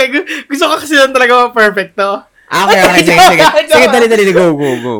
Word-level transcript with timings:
Teka, 0.00 0.48
gusto 0.48 0.64
ko 0.64 0.74
kasi 0.80 0.96
lang 0.96 1.12
talaga 1.12 1.52
perfecto. 1.52 2.24
Ah, 2.48 2.64
okay, 2.64 2.80
okay. 2.80 3.04
Sige, 3.04 3.20
sige. 3.20 3.44
Sige, 3.68 3.86
dali, 3.92 4.08
dali. 4.08 4.32
Go, 4.32 4.56
go, 4.56 4.70
go. 4.80 4.96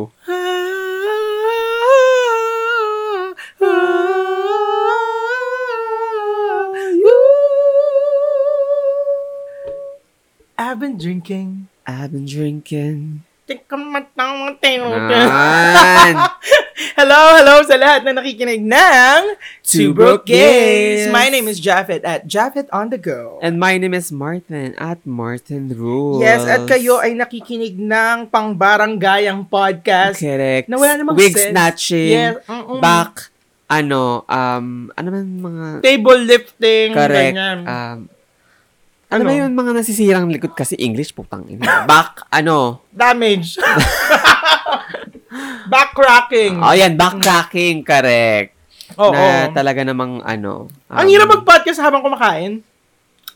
I've 10.61 10.77
been 10.77 11.01
drinking. 11.01 11.67
I've 11.89 12.13
been 12.13 12.29
drinking. 12.29 13.25
Naman. 15.09 16.29
hello, 16.97 17.21
hello 17.37 17.55
sa 17.61 17.77
lahat 17.77 18.01
na 18.01 18.17
nakikinig 18.17 18.61
ng 18.65 19.19
Two 19.61 19.93
Broke 19.93 20.25
Gays. 20.25 21.13
My 21.13 21.29
name 21.29 21.45
is 21.45 21.61
Japheth 21.61 22.01
at 22.01 22.25
Japheth 22.25 22.67
on 22.73 22.89
the 22.89 22.97
Go. 22.97 23.37
And 23.45 23.61
my 23.61 23.77
name 23.77 23.93
is 23.93 24.09
Martin 24.09 24.73
at 24.81 24.97
Martin 25.05 25.69
Rules. 25.77 26.25
Yes, 26.25 26.41
at 26.45 26.65
kayo 26.65 26.97
ay 26.97 27.13
nakikinig 27.13 27.77
ng 27.77 28.33
pangbaranggayang 28.33 29.45
podcast 29.45 30.17
Correct. 30.17 30.65
na 30.65 30.75
wala 30.81 30.93
namang 30.97 31.15
Wig 31.17 31.37
sense. 31.37 31.53
snatching. 31.53 32.17
Yes, 32.17 32.41
mm-mm. 32.49 32.81
Back, 32.81 33.29
ano, 33.69 34.25
um, 34.25 34.89
ano 34.97 35.07
man 35.13 35.25
mga... 35.27 35.65
table 35.85 36.21
lifting, 36.25 36.97
Correct. 36.97 37.35
ganyan. 37.37 37.59
Um, 37.65 37.99
ano, 39.11 39.27
Ano? 39.27 39.27
ba 39.27 39.35
yun 39.43 39.51
mga 39.51 39.71
nasisirang 39.75 40.31
likod 40.31 40.55
kasi 40.55 40.79
English 40.79 41.11
putang 41.11 41.43
ina. 41.51 41.83
Back, 41.83 42.31
ano? 42.31 42.79
Damage. 42.95 43.59
Backcracking. 45.71 46.59
Oh, 46.59 46.75
yan, 46.75 46.99
backtracking, 46.99 47.87
correct. 47.87 48.51
Oo. 48.99 49.15
na 49.15 49.47
talaga 49.55 49.87
namang 49.87 50.19
ano. 50.19 50.67
Ang 50.91 51.07
um, 51.07 51.11
hirap 51.11 51.31
mag-podcast 51.31 51.79
habang 51.79 52.03
kumakain. 52.03 52.59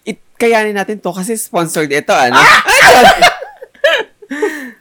it, 0.03 0.19
kayanin 0.35 0.75
natin 0.75 0.99
to 0.99 1.15
kasi 1.15 1.39
sponsored 1.39 1.87
ito, 1.87 2.11
ano? 2.11 2.35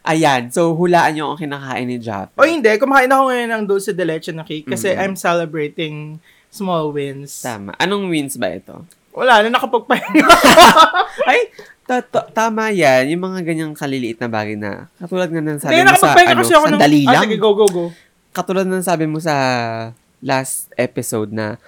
Ayan, 0.05 0.53
so 0.53 0.77
hulaan 0.77 1.17
nyo 1.17 1.33
ang 1.33 1.41
kinakain 1.41 1.89
ni 1.89 1.97
Jap. 1.97 2.35
O 2.37 2.45
hindi, 2.45 2.69
kumakain 2.77 3.09
ako 3.09 3.23
ngayon 3.31 3.51
ng 3.55 3.65
dulce 3.65 3.97
de 3.97 4.05
leche 4.05 4.35
na 4.37 4.45
cake 4.45 4.69
kasi 4.69 4.93
Mhm. 4.93 5.01
I'm 5.01 5.15
celebrating 5.17 5.95
small 6.53 6.93
wins. 6.93 7.41
Tama. 7.41 7.73
Anong 7.81 8.13
wins 8.13 8.37
ba 8.37 8.53
ito? 8.53 8.85
Wala 9.15 9.47
na 9.47 9.57
nakapagpahinga. 9.57 10.27
Ay, 11.31 11.49
ta- 11.85 12.03
ta- 12.03 12.29
tama 12.29 12.69
yan. 12.69 13.09
Yung 13.09 13.23
mga 13.23 13.41
ganyang 13.43 13.73
kaliliit 13.73 14.17
na 14.17 14.27
bagay 14.27 14.55
na, 14.55 14.89
katulad 14.97 15.29
nga 15.29 15.39
ng 15.39 15.59
sabi 15.59 15.73
Hindi, 15.75 15.85
mo 15.87 15.97
sa, 15.97 16.09
ano, 16.11 16.41
kasi 16.41 16.53
ako 16.53 16.67
ng... 16.67 16.73
sandali 16.75 17.01
Ah, 17.03 17.13
lang. 17.13 17.23
sige, 17.23 17.37
go, 17.37 17.51
go, 17.53 17.67
go. 17.67 17.85
Katulad 18.31 18.65
ng 18.65 18.81
sabi 18.81 19.05
mo 19.05 19.19
sa 19.19 19.35
last 20.19 20.73
episode 20.75 21.31
na 21.31 21.61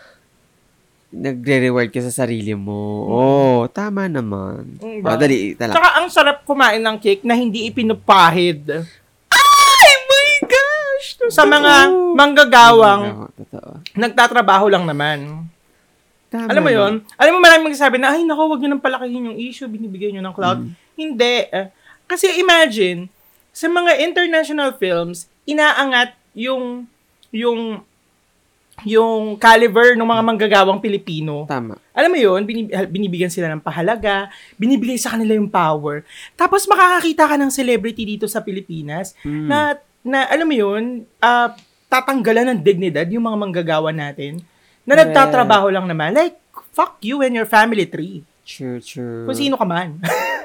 nagre-reward 1.08 1.89
ka 1.89 2.03
sa 2.03 2.12
sarili 2.19 2.53
mo. 2.53 3.06
Oh, 3.06 3.61
tama 3.70 4.05
naman. 4.06 4.77
Mm, 4.77 5.00
Oh, 5.00 5.17
dali, 5.17 5.55
tala. 5.55 5.73
Tsaka 5.73 5.91
ang 5.97 6.08
sarap 6.08 6.42
kumain 6.42 6.83
ng 6.83 6.97
cake 6.98 7.23
na 7.23 7.33
hindi 7.33 7.64
ipinupahid. 7.64 8.84
Ay, 9.30 9.89
my 10.03 10.28
gosh! 10.42 11.06
Sa 11.30 11.47
mga 11.47 11.89
manggagawang 12.12 13.30
Totoo. 13.34 13.80
nagtatrabaho 13.95 14.67
lang 14.67 14.84
naman. 14.84 15.47
Tama 16.37 16.48
Alam 16.53 16.62
mo 16.62 16.70
yon? 16.70 16.92
Alam 17.17 17.33
mo 17.33 17.41
maraming 17.41 17.67
magsasabi 17.73 17.97
na, 17.97 18.12
ay 18.12 18.29
nako, 18.29 18.53
wag 18.53 18.61
nyo 18.61 18.70
nang 18.77 18.84
palakihin 18.84 19.33
yung 19.33 19.39
issue, 19.41 19.65
binibigay 19.65 20.12
nyo 20.12 20.20
ng 20.20 20.34
cloud. 20.37 20.61
Mm. 20.61 20.73
Hindi. 20.97 21.37
kasi 22.06 22.39
imagine, 22.39 23.09
sa 23.51 23.67
mga 23.67 23.98
international 24.05 24.77
films, 24.77 25.27
inaangat 25.48 26.12
yung, 26.37 26.84
yung, 27.33 27.81
yung 28.84 29.41
caliber 29.41 29.97
ng 29.97 30.05
mga 30.05 30.23
manggagawang 30.23 30.79
Pilipino. 30.79 31.48
Tama. 31.48 31.81
Alam 31.97 32.11
mo 32.12 32.19
yun, 32.20 32.45
binib- 32.45 32.70
binibigyan 32.92 33.33
sila 33.33 33.48
ng 33.48 33.64
pahalaga, 33.64 34.29
binibigay 34.61 35.01
sa 35.01 35.17
kanila 35.17 35.33
yung 35.33 35.48
power. 35.48 36.05
Tapos 36.37 36.69
makakakita 36.69 37.25
ka 37.25 37.37
ng 37.41 37.48
celebrity 37.48 38.05
dito 38.05 38.29
sa 38.29 38.45
Pilipinas 38.45 39.17
Mm. 39.25 39.48
na, 39.48 39.59
na 40.05 40.19
alam 40.29 40.45
mo 40.45 40.55
yun, 40.55 41.08
ah, 41.19 41.57
tatanggalan 41.89 42.52
ng 42.52 42.61
dignidad 42.61 43.07
yung 43.08 43.25
mga 43.25 43.39
manggagawa 43.41 43.91
natin 43.95 44.42
na 44.86 44.95
nagtatrabaho 44.95 45.69
lang 45.69 45.91
naman. 45.91 46.14
Like, 46.14 46.39
fuck 46.70 47.02
you 47.02 47.20
and 47.27 47.35
your 47.35 47.48
family 47.51 47.85
tree. 47.85 48.23
True, 48.47 48.79
true. 48.79 49.27
Kung 49.27 49.35
sino 49.35 49.58
ka 49.58 49.67
man. 49.67 49.98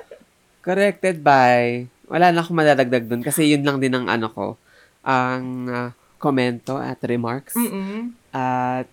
Corrected 0.66 1.22
by, 1.22 1.86
wala 2.10 2.34
na 2.34 2.42
akong 2.42 2.58
madadagdag 2.58 3.06
dun 3.06 3.22
kasi 3.22 3.54
yun 3.54 3.66
lang 3.66 3.78
din 3.78 3.94
ang 3.94 4.10
ano 4.10 4.28
ko, 4.30 4.46
ang 5.06 5.70
komento 6.22 6.78
at 6.78 7.02
remarks. 7.06 7.58
Mm-mm. 7.58 8.14
At, 8.30 8.86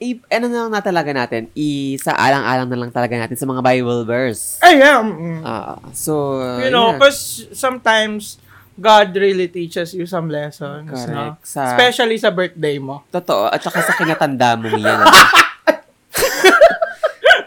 i, 0.00 0.20
ano 0.28 0.46
na 0.52 0.58
lang 0.68 0.72
na 0.72 0.84
talaga 0.84 1.10
natin, 1.16 1.48
i, 1.56 1.96
sa 1.96 2.12
alang-alang 2.12 2.68
na 2.68 2.78
lang 2.80 2.92
talaga 2.92 3.16
natin 3.16 3.40
sa 3.40 3.48
mga 3.48 3.64
Bible 3.64 4.04
verse. 4.04 4.60
Ay, 4.60 4.84
yeah. 4.84 5.00
Ah, 5.40 5.80
so, 5.96 6.40
you 6.60 6.68
know, 6.68 6.92
yeah. 6.92 7.00
because 7.00 7.48
sometimes, 7.56 8.36
God 8.74 9.14
really 9.14 9.46
teaches 9.46 9.94
you 9.94 10.02
some 10.04 10.26
lessons. 10.26 10.90
No? 10.90 10.98
Correct. 10.98 11.46
Sa, 11.46 11.62
Especially 11.74 12.18
sa 12.18 12.34
birthday 12.34 12.82
mo. 12.82 13.06
totoo, 13.08 13.46
at 13.46 13.62
saka 13.62 13.82
sa 13.82 13.94
kinatanda 13.94 14.58
mo 14.58 14.66
yan. 14.66 15.06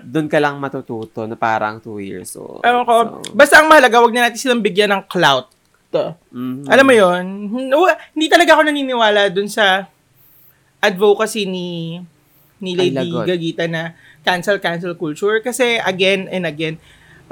Doon 0.08 0.32
ka 0.32 0.40
lang 0.40 0.56
matututo 0.56 1.28
na 1.28 1.36
parang 1.36 1.84
two 1.84 2.00
years 2.00 2.32
old. 2.40 2.64
Ewan 2.64 2.88
ko. 2.88 2.96
So, 3.28 3.36
Basta 3.36 3.60
ang 3.60 3.68
mahalaga, 3.68 4.00
wag 4.00 4.16
na 4.16 4.32
natin 4.32 4.40
silang 4.40 4.64
bigyan 4.64 4.88
ng 4.96 5.04
clout. 5.12 5.52
To. 5.92 6.16
mhm. 6.32 6.68
Alam 6.68 6.86
mo 6.88 6.94
yon 6.96 7.24
Hindi 8.12 8.28
talaga 8.28 8.56
ako 8.56 8.68
naniniwala 8.68 9.32
dun 9.32 9.48
sa 9.48 9.88
advocacy 10.80 11.48
ni 11.48 12.00
ni 12.60 12.72
Lady. 12.76 13.08
Gagita 13.12 13.68
na 13.68 13.96
cancel 14.24 14.60
cancel 14.60 14.96
culture 15.00 15.40
kasi 15.40 15.80
again 15.80 16.28
and 16.28 16.44
again 16.44 16.76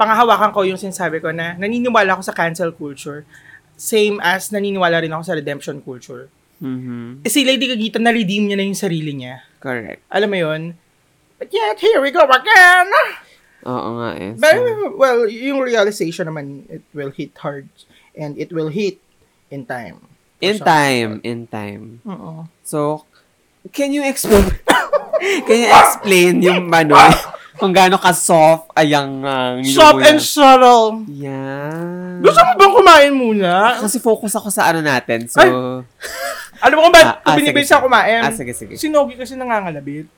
pangahawakan 0.00 0.52
ko 0.52 0.64
yung 0.64 0.80
sinasabi 0.80 1.20
ko 1.20 1.28
na 1.32 1.52
naniniwala 1.56 2.16
ako 2.16 2.22
sa 2.24 2.32
cancel 2.32 2.72
culture 2.72 3.28
same 3.76 4.18
as 4.24 4.48
naniniwala 4.50 5.04
rin 5.04 5.12
ako 5.12 5.22
sa 5.22 5.34
redemption 5.36 5.78
culture. 5.80 6.32
Mhm. 6.58 7.20
Eh, 7.22 7.30
si 7.30 7.44
Lady 7.44 7.68
Gagita 7.68 8.00
na-redeem 8.00 8.48
niya 8.48 8.56
na 8.56 8.64
yung 8.64 8.76
sarili 8.76 9.12
niya. 9.12 9.44
Correct. 9.60 10.00
Alam 10.08 10.28
mo 10.32 10.38
yon 10.40 10.62
But 11.36 11.52
yet, 11.52 11.76
here 11.76 12.00
we 12.00 12.08
go 12.08 12.24
again! 12.24 12.88
Oo 13.68 13.88
nga 14.00 14.10
eh. 14.16 14.32
But, 14.32 14.56
So, 14.56 14.96
well, 14.96 15.28
yung 15.28 15.60
realization 15.60 16.32
naman, 16.32 16.64
it 16.72 16.80
will 16.96 17.12
hit 17.12 17.36
hard 17.44 17.68
and 18.16 18.40
it 18.40 18.48
will 18.56 18.72
hit 18.72 18.96
in 19.52 19.68
time. 19.68 20.00
in 20.40 20.56
time, 20.60 21.20
in 21.24 21.44
time. 21.48 22.00
Oo. 22.08 22.48
So, 22.64 23.04
can 23.72 23.92
you 23.92 24.04
explain, 24.04 24.48
can 25.48 25.58
you 25.60 25.70
explain 25.72 26.32
yung 26.40 26.72
ano, 26.72 26.96
kung 27.56 27.72
gaano 27.72 27.96
ka 27.96 28.12
soft 28.12 28.68
ayang 28.72 29.20
uh, 29.20 29.58
Soft 29.64 30.00
and 30.02 30.20
subtle. 30.20 31.04
Yan. 31.08 32.20
Gusto 32.20 32.38
mo 32.38 32.52
bang 32.54 32.72
kumain 32.74 33.12
muna? 33.12 33.80
Kasi 33.80 33.96
focus 33.96 34.32
ako 34.32 34.48
sa 34.48 34.68
ano 34.68 34.80
natin. 34.80 35.24
So, 35.26 35.40
Ay! 35.40 35.50
Alam 36.58 36.74
mo 36.74 36.88
kung 36.88 36.94
Ah, 36.96 37.20
ba, 37.20 37.22
ah, 37.22 37.36
sige, 37.36 37.60
sa 37.62 37.80
kumain, 37.80 38.22
ah, 38.22 38.32
sige, 38.32 38.52
sige. 38.52 38.74
si 38.76 38.88
Nogi 38.88 39.12
kasi 39.14 39.36
nangangalabit. 39.36 40.08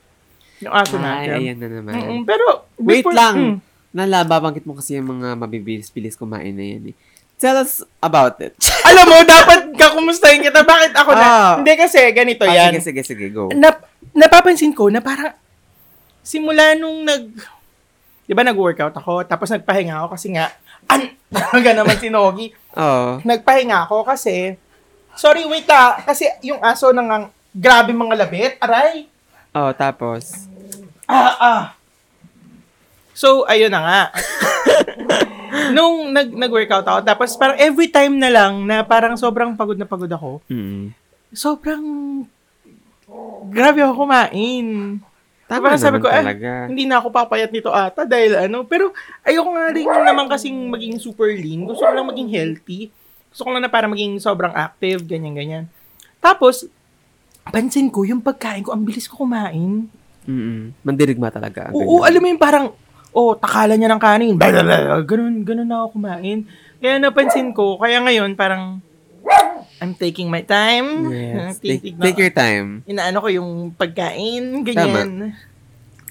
Yung 0.59 0.71
aso 0.73 0.95
Ay, 0.97 1.03
natin. 1.03 1.35
ayan 1.37 1.57
na 1.57 1.69
naman. 1.73 1.93
Mm-mm, 1.95 2.21
pero, 2.23 2.67
Wait 2.77 3.03
before- 3.03 3.15
lang. 3.15 3.35
Mm. 3.35 3.57
Nala, 3.89 4.23
babanggit 4.23 4.63
mo 4.63 4.75
kasi 4.75 4.95
yung 4.95 5.19
mga 5.19 5.35
mabibilis-bilis 5.35 6.15
kumain 6.15 6.53
na 6.53 6.65
yan 6.69 6.93
eh. 6.93 6.97
Tell 7.39 7.55
us 7.57 7.83
about 7.99 8.39
it. 8.39 8.55
Alam 8.89 9.07
mo, 9.07 9.19
dapat 9.23 9.71
kakumustahin 9.75 10.43
kita. 10.43 10.63
Bakit 10.63 10.93
ako 10.93 11.11
na? 11.13 11.23
Ah. 11.23 11.53
Hindi 11.59 11.75
kasi, 11.75 12.03
ganito 12.11 12.43
Ah, 12.43 12.51
yan. 12.53 12.79
sige, 12.79 13.03
sige, 13.03 13.03
sige, 13.07 13.27
go. 13.31 13.51
Nap- 13.51 13.87
napapansin 14.13 14.71
ko 14.71 14.91
na 14.91 14.99
parang, 14.99 15.35
simula 16.29 16.77
nung 16.77 17.09
nag, 17.09 17.25
di 18.29 18.37
ba 18.37 18.45
nag-workout 18.45 18.93
ako, 18.93 19.25
tapos 19.25 19.49
nagpahinga 19.49 19.97
ako 19.97 20.09
kasi 20.13 20.37
nga, 20.37 20.53
an, 20.85 21.09
talaga 21.33 21.73
naman 21.73 21.97
si 21.97 22.13
Nogi. 22.13 22.53
Oo. 22.77 23.25
Nagpahinga 23.25 23.89
ako 23.89 24.05
kasi, 24.05 24.61
sorry, 25.17 25.49
wait 25.49 25.65
ah, 25.73 25.97
kasi 26.05 26.29
yung 26.45 26.61
aso 26.61 26.93
nang 26.93 27.33
grabe 27.57 27.97
mga 27.97 28.19
labit, 28.21 28.61
aray. 28.61 29.09
Oh, 29.57 29.73
tapos. 29.73 30.45
Ah, 31.09 31.37
ah. 31.41 31.63
So, 33.17 33.49
ayun 33.49 33.73
na 33.73 33.81
nga. 33.81 34.01
Nung 35.75 36.13
nag, 36.13 36.29
nag-workout 36.29 36.85
ako, 36.85 37.01
tapos 37.03 37.33
parang 37.35 37.57
every 37.57 37.89
time 37.89 38.21
na 38.21 38.29
lang 38.29 38.69
na 38.69 38.85
parang 38.85 39.17
sobrang 39.17 39.57
pagod 39.57 39.81
na 39.81 39.89
pagod 39.89 40.13
ako, 40.13 40.45
Mm. 40.53 40.93
sobrang 41.33 41.85
grabe 43.49 43.81
ako 43.81 44.05
kumain. 44.05 45.01
Tama 45.49 45.73
Parang 45.73 45.81
sabi 45.81 45.97
ko, 46.05 46.13
eh, 46.13 46.21
talaga. 46.21 46.69
hindi 46.69 46.85
na 46.85 47.01
ako 47.01 47.09
papayat 47.09 47.49
nito 47.49 47.73
ata 47.73 48.05
dahil 48.05 48.37
ano. 48.37 48.69
Pero 48.69 48.93
ayoko 49.25 49.49
nga 49.57 49.73
rin 49.73 49.89
naman 49.89 50.29
kasing 50.29 50.69
maging 50.69 51.01
super 51.01 51.33
lean. 51.33 51.65
Gusto 51.65 51.89
ko 51.89 51.93
lang 51.97 52.05
maging 52.05 52.29
healthy. 52.29 52.93
Gusto 53.33 53.49
ko 53.49 53.57
lang 53.57 53.65
na 53.65 53.73
para 53.73 53.89
maging 53.89 54.21
sobrang 54.21 54.53
active, 54.53 55.09
ganyan-ganyan. 55.09 55.65
Tapos, 56.21 56.69
pansin 57.49 57.89
ko, 57.89 58.05
yung 58.05 58.21
pagkain 58.21 58.61
ko, 58.61 58.77
ang 58.77 58.85
bilis 58.85 59.09
ko 59.09 59.25
kumain. 59.25 59.89
Mm-mm. 60.29 60.77
Mandirigma 60.85 61.33
talaga. 61.33 61.73
Oo, 61.73 62.05
alam 62.05 62.21
mo 62.21 62.29
yung 62.29 62.41
parang, 62.41 62.77
oh, 63.17 63.33
takalan 63.33 63.81
niya 63.81 63.89
ng 63.89 64.03
kanin. 64.05 64.37
Ganun, 65.09 65.35
ganun 65.49 65.65
na 65.65 65.81
ako 65.81 65.97
kumain. 65.97 66.45
Kaya 66.77 67.01
napansin 67.01 67.57
ko, 67.57 67.81
kaya 67.81 68.05
ngayon 68.05 68.37
parang, 68.37 68.85
I'm 69.79 69.95
taking 69.95 70.31
my 70.31 70.43
time. 70.43 71.13
Yes. 71.13 71.59
Take, 71.63 71.99
take 71.99 72.19
your 72.19 72.35
time. 72.35 72.83
Inaano 72.87 73.23
ko 73.23 73.29
yung 73.31 73.71
pagkain, 73.79 74.65
ganyan. 74.67 75.35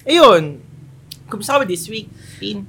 Ayun. 0.08 0.60
Kumusta 1.28 1.60
ka 1.60 1.68
this 1.68 1.84
week, 1.92 2.08
Tin? 2.40 2.64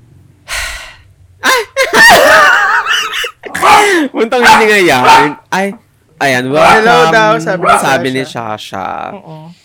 Puntang 4.12 4.44
hindi 4.44 4.66
nga 4.68 4.80
yan. 4.80 5.40
Ay, 5.48 5.72
ayan, 6.20 6.52
welcome. 6.52 6.84
Hello 6.84 6.98
daw, 7.16 7.32
sabi 7.40 7.64
ni 7.64 7.76
sabi 7.80 8.08
ni 8.12 8.24
Sasha. 8.28 8.60
Shasha. 8.60 9.16
Oo. 9.16 9.56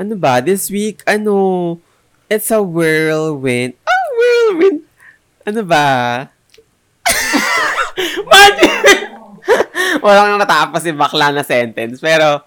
Ano 0.00 0.14
ba, 0.16 0.40
this 0.40 0.72
week, 0.72 1.04
ano, 1.04 1.76
it's 2.32 2.48
a 2.48 2.64
whirlwind. 2.64 3.76
Ah, 3.84 4.06
whirlwind. 4.16 4.80
Ano 5.44 5.60
ba? 5.60 5.84
Walang 10.04 10.36
natapos 10.36 10.80
si 10.80 10.92
bakla 10.92 11.30
na 11.30 11.42
sentence. 11.42 11.98
Pero, 11.98 12.44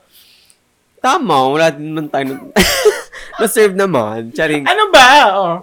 tama, 0.98 1.48
wala 1.48 1.70
din 1.70 1.92
naman 1.92 2.08
tayo. 2.08 2.24
nun- 2.30 2.52
Na-serve 3.40 3.74
naman. 3.74 4.30
Charing. 4.30 4.64
Ano 4.64 4.84
ba? 4.90 5.08
Oh. 5.34 5.56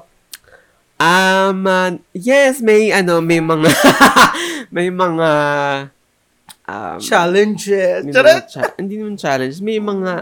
Um, 0.96 1.64
uh, 1.64 1.90
yes, 2.12 2.60
may, 2.60 2.92
ano, 2.92 3.20
may 3.20 3.40
mga, 3.40 3.70
may 4.74 4.92
mga, 4.92 5.30
um, 6.66 6.98
Challenges. 7.00 8.04
may 8.04 8.12
Charot! 8.12 8.44
mga 8.44 8.52
cha- 8.52 8.74
hindi 8.76 8.94
naman 8.94 9.16
challenge. 9.16 9.56
May 9.58 9.80
mga, 9.80 10.12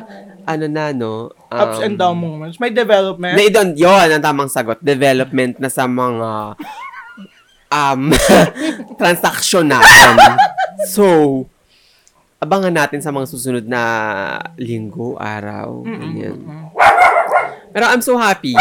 ano 0.47 0.65
na, 0.71 0.85
no? 0.93 1.35
um, 1.51 1.59
Ups 1.59 1.83
and 1.83 1.99
down 1.99 2.15
moments. 2.15 2.57
May 2.57 2.71
development. 2.71 3.35
Na 3.35 3.43
doon, 3.51 3.75
yun, 3.75 4.07
ang 4.09 4.23
tamang 4.23 4.47
sagot. 4.47 4.79
Development 4.79 5.59
na 5.59 5.67
sa 5.67 5.85
mga 5.85 6.55
um, 7.69 8.03
transaction 8.95 9.67
natin. 9.67 10.15
So, 10.87 11.47
abangan 12.39 12.71
natin 12.71 13.03
sa 13.03 13.11
mga 13.11 13.27
susunod 13.27 13.65
na 13.67 13.83
linggo, 14.55 15.19
araw. 15.19 15.83
ganyan. 15.83 16.71
Pero 17.75 17.85
I'm 17.91 18.03
so 18.03 18.15
happy. 18.15 18.55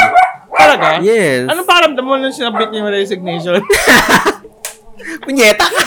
Talaga? 0.58 1.00
Yes. 1.06 1.46
Anong 1.46 1.68
pakiramdam 1.70 2.04
mo 2.04 2.18
nung 2.18 2.34
sinabit 2.34 2.74
niyo 2.74 2.82
yung 2.82 2.90
resignation? 2.90 3.62
Punyeta 5.26 5.64
ka! 5.64 5.86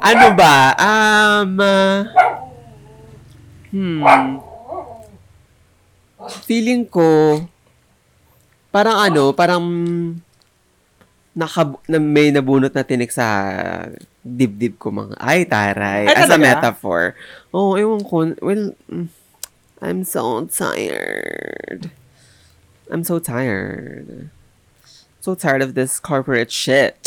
ano 0.12 0.26
ba? 0.36 0.56
Um, 0.76 1.52
uh, 1.58 1.98
hmm. 3.72 4.00
Feeling 6.44 6.84
ko, 6.84 7.40
parang 8.68 9.00
ano, 9.00 9.32
parang 9.32 9.64
naka, 11.38 11.78
na 11.86 12.02
may 12.02 12.34
nabunot 12.34 12.74
na 12.74 12.82
tinik 12.82 13.14
sa 13.14 13.86
dibdib 14.26 14.74
ko 14.82 14.90
mga, 14.90 15.14
ay 15.22 15.46
taray, 15.46 16.10
Ay, 16.10 16.18
as 16.18 16.34
a 16.34 16.38
metaphor. 16.38 17.14
Oo, 17.54 17.78
oh, 17.78 17.80
ewan 17.80 18.02
ko, 18.02 18.34
well, 18.42 18.74
mm, 18.90 19.06
I'm 19.78 20.02
so 20.02 20.42
tired. 20.50 21.94
I'm 22.90 23.06
so 23.06 23.22
tired. 23.22 24.34
So 25.22 25.38
tired 25.38 25.62
of 25.62 25.78
this 25.78 26.02
corporate 26.02 26.50
shit. 26.50 26.98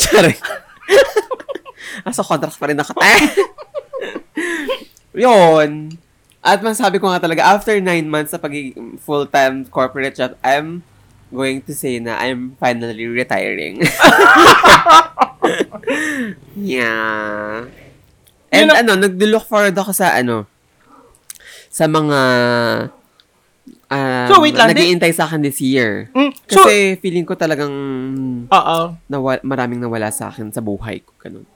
Asa 2.08 2.24
contract 2.24 2.56
pa 2.56 2.72
rin 2.72 2.80
ako. 2.80 2.96
Yun. 5.12 5.92
At 6.42 6.64
masabi 6.64 6.96
ko 6.96 7.12
nga 7.12 7.20
talaga, 7.20 7.44
after 7.44 7.76
nine 7.78 8.08
months 8.08 8.32
sa 8.32 8.40
pagiging 8.40 8.96
full-time 8.98 9.68
corporate 9.68 10.16
job, 10.16 10.34
I'm 10.40 10.82
going 11.32 11.64
to 11.64 11.72
say 11.72 11.98
na 11.98 12.20
I'm 12.20 12.54
finally 12.60 13.08
retiring. 13.08 13.80
yeah. 16.56 17.66
And 18.52 18.68
Yun 18.68 18.76
ano, 18.76 18.92
nag-look 19.00 19.48
forward 19.48 19.72
ako 19.72 19.96
sa 19.96 20.12
ano, 20.14 20.44
sa 21.72 21.88
mga 21.88 22.18
um, 23.88 24.28
So, 24.28 24.44
wait 24.44 24.52
lang, 24.52 24.68
nag-iintay 24.76 25.12
sa 25.16 25.24
akin 25.24 25.40
this 25.40 25.60
year. 25.64 26.12
Mm, 26.12 26.32
so, 26.44 26.60
Kasi 26.60 27.00
feeling 27.00 27.24
ko 27.24 27.32
talagang 27.32 27.72
oo. 28.46 28.78
nawa- 29.08 29.40
maraming 29.42 29.80
nawala 29.80 30.12
sa 30.12 30.28
akin 30.28 30.52
sa 30.52 30.60
buhay 30.60 31.00
ko. 31.00 31.12
Ganun. 31.18 31.48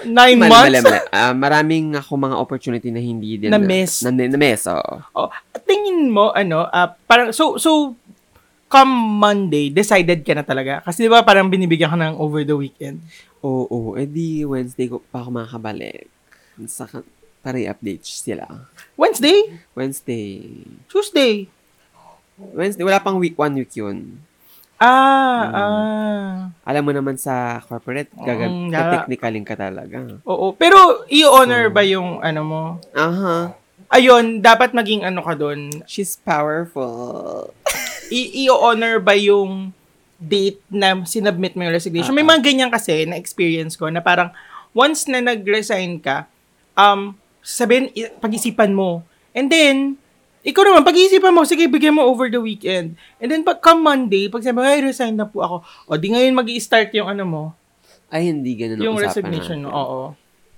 Nine 0.00 0.40
Mali, 0.40 0.48
months? 0.48 0.64
mali, 0.64 0.78
mali. 0.80 1.00
Ah, 1.12 1.36
maraming 1.36 1.92
ako 1.92 2.16
mga 2.16 2.36
opportunity 2.40 2.88
na 2.88 3.04
hindi 3.04 3.36
din. 3.36 3.52
Na-miss. 3.52 4.00
Na, 4.00 4.08
na, 4.08 4.32
na-miss, 4.32 4.64
oo. 4.72 4.94
Oh, 5.12 5.28
tingin 5.68 6.08
mo, 6.08 6.32
ano, 6.32 6.64
ah, 6.66 6.96
parang, 7.04 7.36
so, 7.36 7.60
so, 7.60 7.92
come 8.70 8.88
Monday, 9.18 9.68
decided 9.68 10.22
ka 10.22 10.32
na 10.32 10.46
talaga. 10.46 10.78
Kasi 10.80 11.04
di 11.04 11.10
ba 11.10 11.20
parang 11.20 11.50
binibigyan 11.50 11.90
ka 11.90 11.98
ng 11.98 12.16
over 12.16 12.40
the 12.40 12.54
weekend. 12.54 13.02
Oo. 13.42 13.98
Eh 13.98 14.06
di 14.06 14.46
Wednesday 14.46 14.86
ko 14.86 15.02
pa 15.02 15.20
ako 15.20 15.34
makakabalik. 15.34 16.06
Sa, 16.64 16.86
para 17.40 17.58
i-update 17.58 18.04
sila. 18.04 18.46
Wednesday? 18.94 19.58
Wednesday. 19.74 20.54
Tuesday? 20.86 21.50
Wednesday, 22.38 22.84
wala 22.84 23.02
pang 23.02 23.18
week, 23.18 23.34
one 23.34 23.58
week 23.58 23.74
yun. 23.74 24.22
Ah, 24.80 24.88
Mm. 25.44 25.52
ah. 25.52 26.36
Alam 26.64 26.82
mo 26.84 26.92
naman 26.94 27.16
sa 27.16 27.60
corporate, 27.60 28.08
Mm, 28.16 28.72
yeah. 28.72 28.92
technicalin 28.96 29.44
ka 29.44 29.52
talaga. 29.52 30.20
Oo. 30.24 30.56
Pero, 30.56 31.04
i-honor 31.06 31.68
So- 31.68 31.74
ba 31.74 31.82
yung, 31.84 32.20
ano 32.20 32.40
mo? 32.40 32.62
Aha. 32.94 33.52
Ayun, 33.90 34.38
dapat 34.38 34.72
maging 34.72 35.02
ano 35.02 35.20
ka 35.20 35.34
doon. 35.34 35.68
She's 35.84 36.16
powerful. 36.16 37.50
I- 38.10 38.46
i-honor 38.46 38.98
ba 38.98 39.14
yung 39.14 39.72
date 40.20 40.60
na 40.68 41.00
sinubmit 41.06 41.56
mo 41.56 41.64
yung 41.64 41.72
resignation? 41.72 42.12
May 42.12 42.26
mga 42.26 42.44
ganyan 42.44 42.70
kasi 42.70 43.08
na 43.08 43.16
experience 43.16 43.74
ko 43.74 43.88
na 43.88 44.02
parang 44.02 44.34
once 44.70 45.08
na 45.08 45.24
nag-resign 45.24 45.98
ka, 45.98 46.28
um, 46.74 47.16
sabihin, 47.40 47.88
i- 47.94 48.12
pag-isipan 48.20 48.70
mo. 48.70 49.02
And 49.32 49.48
then, 49.48 49.96
ikaw 50.40 50.64
naman, 50.64 50.84
pag-iisipan 50.84 51.32
mo, 51.32 51.44
sige, 51.44 51.68
bigyan 51.68 51.96
mo 51.96 52.04
over 52.04 52.28
the 52.28 52.40
weekend. 52.40 52.96
And 53.16 53.28
then, 53.28 53.42
pag 53.42 53.60
come 53.60 53.80
Monday, 53.80 54.28
pag 54.28 54.44
sabi, 54.44 54.60
ay, 54.60 54.80
resign 54.80 55.16
na 55.16 55.24
po 55.24 55.40
ako. 55.40 55.56
O, 55.86 55.96
di 55.96 56.12
ngayon 56.12 56.36
mag 56.36 56.48
start 56.58 56.92
yung 56.92 57.08
ano 57.08 57.24
mo, 57.24 57.42
Ay, 58.10 58.26
hindi 58.26 58.58
ganun 58.58 58.82
ang 58.82 58.86
yung 58.90 58.98
resignation 58.98 59.62
mo. 59.62 59.70
natin. 59.70 59.78
Oo. 59.78 60.00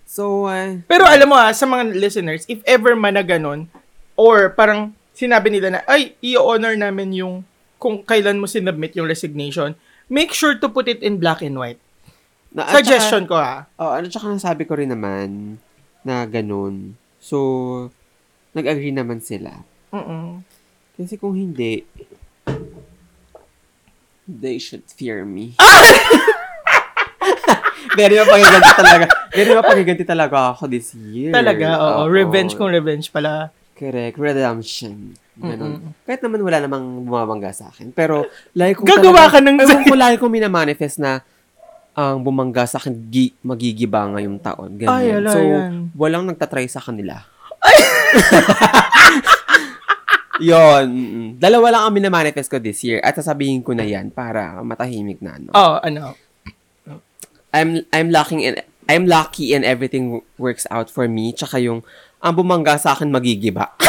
So, 0.09 0.49
uh, 0.49 0.81
Pero 0.89 1.05
alam 1.05 1.29
mo 1.29 1.37
ah, 1.37 1.53
sa 1.53 1.69
mga 1.69 1.93
listeners, 1.93 2.45
if 2.49 2.61
ever 2.65 2.97
man 2.97 3.17
na 3.17 3.25
ganun, 3.25 3.69
or 4.17 4.53
parang 4.53 4.93
sinabi 5.13 5.49
nila 5.53 5.79
na, 5.79 5.81
ay, 5.89 6.17
i-honor 6.25 6.77
namin 6.77 7.13
yung 7.13 7.35
kung 7.77 8.01
kailan 8.07 8.39
mo 8.39 8.47
sinubmit 8.47 8.95
yung 8.95 9.11
resignation, 9.11 9.75
make 10.07 10.31
sure 10.31 10.55
to 10.55 10.71
put 10.71 10.87
it 10.87 11.03
in 11.03 11.19
black 11.19 11.43
and 11.43 11.59
white. 11.59 11.83
na, 12.53 12.69
Suggestion 12.69 13.27
ko 13.27 13.35
ah. 13.35 13.67
ha. 13.67 13.81
Oh, 13.81 13.93
ano 13.97 14.07
tsaka 14.07 14.29
nasabi 14.31 14.69
ko 14.69 14.77
rin 14.79 14.93
naman 14.93 15.59
na 16.07 16.23
ganun. 16.29 16.95
So, 17.19 17.91
nag-agree 18.55 18.93
naman 18.95 19.25
sila. 19.25 19.65
Mm-mm. 19.91 20.45
Kasi 20.95 21.17
kung 21.17 21.35
hindi, 21.35 21.83
they 24.29 24.61
should 24.61 24.85
fear 24.87 25.25
me. 25.25 25.57
Very 27.93 28.17
mapagiganti 28.17 28.73
talaga. 28.73 29.05
Very 29.33 29.53
mapagiganti 29.53 30.05
talaga 30.07 30.57
ako 30.57 30.65
this 30.71 30.97
year. 30.97 31.33
Talaga, 31.33 31.77
oo. 31.77 31.93
Oo. 32.05 32.09
Revenge 32.09 32.57
kung 32.57 32.73
revenge 32.73 33.13
pala. 33.13 33.53
Correct. 33.83 34.15
Redemption. 34.15 35.19
Ganun. 35.35 35.91
Kahit 36.07 36.23
naman 36.23 36.39
wala 36.47 36.63
namang 36.63 37.03
bumabangga 37.03 37.51
sa 37.51 37.67
akin. 37.67 37.91
Pero, 37.91 38.31
like 38.55 38.79
kung 38.79 38.87
Gagawa 38.87 39.27
ka 39.27 39.43
ng- 39.43 39.59
Ewan 39.59 39.83
ko, 39.83 39.95
lagi 39.99 40.17
kong 40.23 40.31
minamanifest 40.31 41.03
na 41.03 41.27
ang 41.99 42.23
bumangga 42.23 42.63
sa 42.63 42.79
akin, 42.79 42.95
gi- 43.11 43.35
magigiba 43.43 44.07
ngayong 44.15 44.39
taon. 44.39 44.79
Ganyan. 44.79 44.95
Ay, 44.95 45.11
ala, 45.11 45.31
so, 45.35 45.43
yan. 45.43 45.91
walang 45.99 46.31
nagtatry 46.31 46.71
sa 46.71 46.79
kanila. 46.79 47.27
Yon. 50.39 50.87
mm, 51.11 51.29
Dalawa 51.43 51.75
lang 51.75 51.83
ang 51.91 51.95
minamanifest 51.99 52.47
ko 52.47 52.63
this 52.63 52.87
year. 52.87 53.03
At 53.03 53.19
sasabihin 53.19 53.67
ko 53.67 53.75
na 53.75 53.83
yan 53.83 54.15
para 54.15 54.63
matahimik 54.63 55.19
na. 55.19 55.43
No? 55.43 55.51
Oh, 55.59 55.83
ano. 55.83 56.15
I'm 57.53 57.85
I'm 57.93 58.09
lucky 58.09 58.49
in 58.49 58.65
I'm 58.89 59.05
lucky 59.07 59.53
and 59.53 59.61
everything 59.63 60.25
works 60.41 60.65
out 60.73 60.89
for 60.89 61.05
me. 61.07 61.37
Tsaka 61.37 61.61
yung 61.61 61.85
ang 62.23 62.33
bumangga 62.33 62.79
sa 62.79 62.95
akin 62.95 63.11
magigiba. 63.11 63.75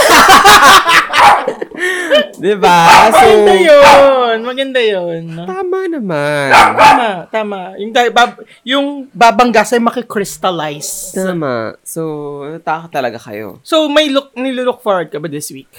'Di 2.33 2.53
ba? 2.57 2.77
So 3.09 3.23
Maganda 3.23 3.53
yun. 3.55 4.37
Maganda 4.43 4.81
yun. 4.81 5.23
tama 5.39 5.79
naman. 5.87 6.49
Tama, 6.51 7.07
tama. 7.29 7.59
Yung, 7.77 7.91
bab- 8.11 8.41
yung 8.65 8.85
babanggas 9.07 9.71
ay 9.71 9.79
makikrystallize. 9.79 11.13
Tama. 11.13 11.77
So, 11.83 12.01
nataka 12.49 12.89
talaga 12.91 13.21
kayo. 13.21 13.61
So, 13.61 13.85
may 13.87 14.09
look, 14.09 14.33
nilook 14.33 14.81
forward 14.81 15.07
ka 15.07 15.21
ba 15.21 15.29
this 15.29 15.53
week? 15.53 15.69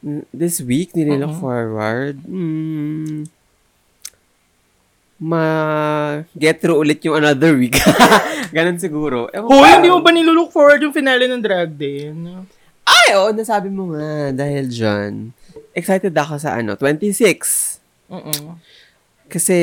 Mm, 0.00 0.24
This 0.32 0.58
week, 0.60 0.96
nililook 0.96 1.36
Mhm. 1.36 1.40
forward. 1.40 2.16
Hmm, 2.24 3.28
ma 5.16 5.42
get 6.36 6.60
through 6.60 6.76
ulit 6.76 7.00
yung 7.00 7.16
another 7.16 7.56
week. 7.56 7.80
Ganon 8.56 8.76
siguro. 8.76 9.32
Ewan 9.32 9.48
Hoy, 9.48 9.70
hindi 9.80 9.88
mo 9.88 10.04
ba 10.04 10.12
nilook 10.12 10.52
forward 10.52 10.80
yung 10.84 10.92
finale 10.92 11.24
ng 11.24 11.40
drag 11.40 11.72
din? 11.72 12.44
Ay, 12.86 13.16
oo, 13.16 13.32
nasabi 13.32 13.72
mo 13.72 13.96
nga. 13.96 14.30
Dahil 14.30 14.68
dyan, 14.68 15.32
excited 15.72 16.12
ako 16.12 16.38
sa 16.38 16.54
ano, 16.54 16.76
26. 16.78 18.12
Mm-mm. 18.12 18.60
Kasi, 19.26 19.56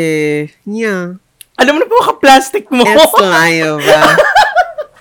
yeah, 0.67 1.15
Alam 1.55 1.71
mo 1.77 1.79
na 1.79 1.87
po 1.87 1.97
ka-plastic 2.11 2.67
mo. 2.67 2.83
it's 2.83 3.15
live. 3.15 3.79
ah. 3.87 4.17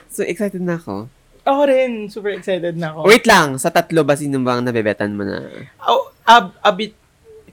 so, 0.06 0.23
excited 0.23 0.62
na 0.62 0.78
ako. 0.78 1.09
ako 1.42 1.61
rin, 1.66 2.06
super 2.06 2.30
excited 2.30 2.78
na 2.78 2.94
ako. 2.94 3.09
Wait 3.09 3.26
lang, 3.26 3.59
sa 3.59 3.75
tatlo 3.75 4.06
ba 4.06 4.14
sino 4.14 4.38
bang 4.38 4.62
nabebetan 4.62 5.11
mo 5.11 5.26
na? 5.26 5.42
Oh, 5.82 6.12
a, 6.23 6.54
a 6.62 6.71
bit 6.71 6.94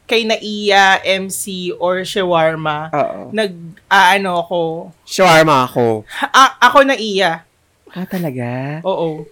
kay 0.09 0.25
Naiya, 0.25 0.97
MC, 1.05 1.69
or 1.77 2.01
Shawarma, 2.01 2.89
Oo. 2.89 3.29
nag, 3.29 3.53
ah, 3.85 4.17
ano 4.17 4.41
ako, 4.41 4.61
Shawarma 5.05 5.69
ako. 5.69 6.01
ah, 6.33 6.57
ako 6.57 6.81
Naiya. 6.81 7.45
Ah, 7.93 8.09
talaga? 8.09 8.81
Oo. 8.81 9.29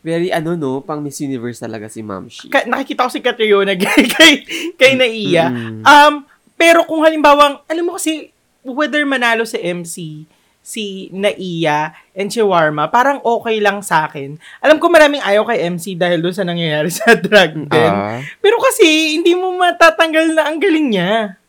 Very 0.00 0.32
ano 0.32 0.56
no, 0.56 0.80
pang 0.80 1.00
Miss 1.00 1.20
Universe 1.20 1.60
talaga 1.60 1.88
si 1.88 2.00
Ma'am 2.00 2.24
Shi. 2.28 2.48
Ka- 2.48 2.64
nakikita 2.64 3.04
ko 3.04 3.10
si 3.12 3.20
Catriona 3.20 3.72
kay, 3.80 4.04
kay, 4.08 4.32
kay 4.76 4.92
Naiya. 4.96 5.48
Mm. 5.48 5.84
Um, 5.84 6.14
pero 6.56 6.84
kung 6.84 7.00
halimbawa, 7.00 7.64
alam 7.64 7.84
mo 7.84 7.96
kasi, 7.96 8.28
whether 8.60 9.00
manalo 9.04 9.48
si 9.48 9.56
MC, 9.56 10.24
si 10.60 11.08
Naiya, 11.10 11.96
and 12.12 12.28
Shawarma, 12.28 12.92
parang 12.92 13.18
okay 13.24 13.58
lang 13.58 13.80
sa 13.80 14.06
akin. 14.06 14.36
Alam 14.60 14.76
ko 14.76 14.86
maraming 14.86 15.24
ayaw 15.24 15.48
kay 15.48 15.66
MC 15.66 15.96
dahil 15.96 16.20
doon 16.20 16.36
sa 16.36 16.44
nangyayari 16.44 16.92
sa 16.94 17.16
drag 17.16 17.56
din. 17.66 17.92
Ah. 17.92 18.20
Pero 18.38 18.60
kasi, 18.60 19.16
hindi 19.18 19.32
mo 19.34 19.50
matatanggal 19.56 20.36
na 20.36 20.46
ang 20.46 20.60
galing 20.60 20.92
niya. 20.92 21.40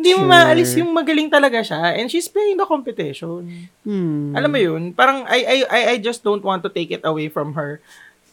Hindi 0.00 0.16
mo 0.16 0.24
Sure. 0.24 0.32
maalis 0.32 0.72
yung 0.80 0.96
magaling 0.96 1.28
talaga 1.28 1.60
siya. 1.60 1.92
And 2.00 2.08
she's 2.08 2.24
playing 2.24 2.56
the 2.56 2.64
competition. 2.64 3.68
Hmm. 3.84 4.32
Alam 4.32 4.50
mo 4.50 4.58
yun? 4.58 4.82
Parang 4.96 5.28
I, 5.28 5.60
I, 5.68 5.80
I, 5.92 5.96
just 6.00 6.24
don't 6.24 6.40
want 6.40 6.64
to 6.64 6.72
take 6.72 6.88
it 6.88 7.04
away 7.04 7.28
from 7.28 7.52
her 7.52 7.84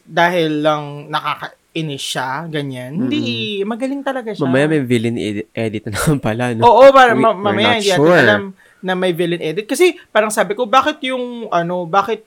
dahil 0.08 0.64
lang 0.64 1.12
nakakainis 1.12 2.00
siya, 2.00 2.48
ganyan. 2.48 2.96
Hindi, 2.96 3.60
magaling 3.68 4.00
talaga 4.00 4.32
siya. 4.32 4.48
Mamaya 4.48 4.72
may 4.72 4.80
villain 4.80 5.20
edit, 5.52 5.92
na 5.92 6.00
naman 6.00 6.20
pala, 6.32 6.56
no? 6.56 6.64
Oo, 6.64 6.88
para 6.96 7.12
We- 7.12 7.20
ma- 7.20 7.36
mamaya 7.36 7.76
hindi 7.76 7.92
natin 7.92 8.00
sure. 8.00 8.16
alam 8.24 8.44
na 8.82 8.94
may 8.94 9.14
villain 9.14 9.42
edit. 9.42 9.66
Kasi 9.66 9.98
parang 10.14 10.30
sabi 10.30 10.54
ko, 10.54 10.66
bakit 10.70 11.02
yung, 11.06 11.50
ano, 11.50 11.86
bakit 11.86 12.26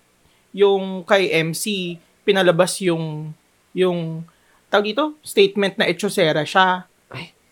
yung 0.51 1.07
kay 1.07 1.31
MC 1.31 1.97
pinalabas 2.27 2.79
yung, 2.83 3.35
yung, 3.75 4.27
tawag 4.71 4.95
dito, 4.95 5.19
statement 5.27 5.75
na 5.77 5.91
echosera 5.91 6.47
siya. 6.47 6.87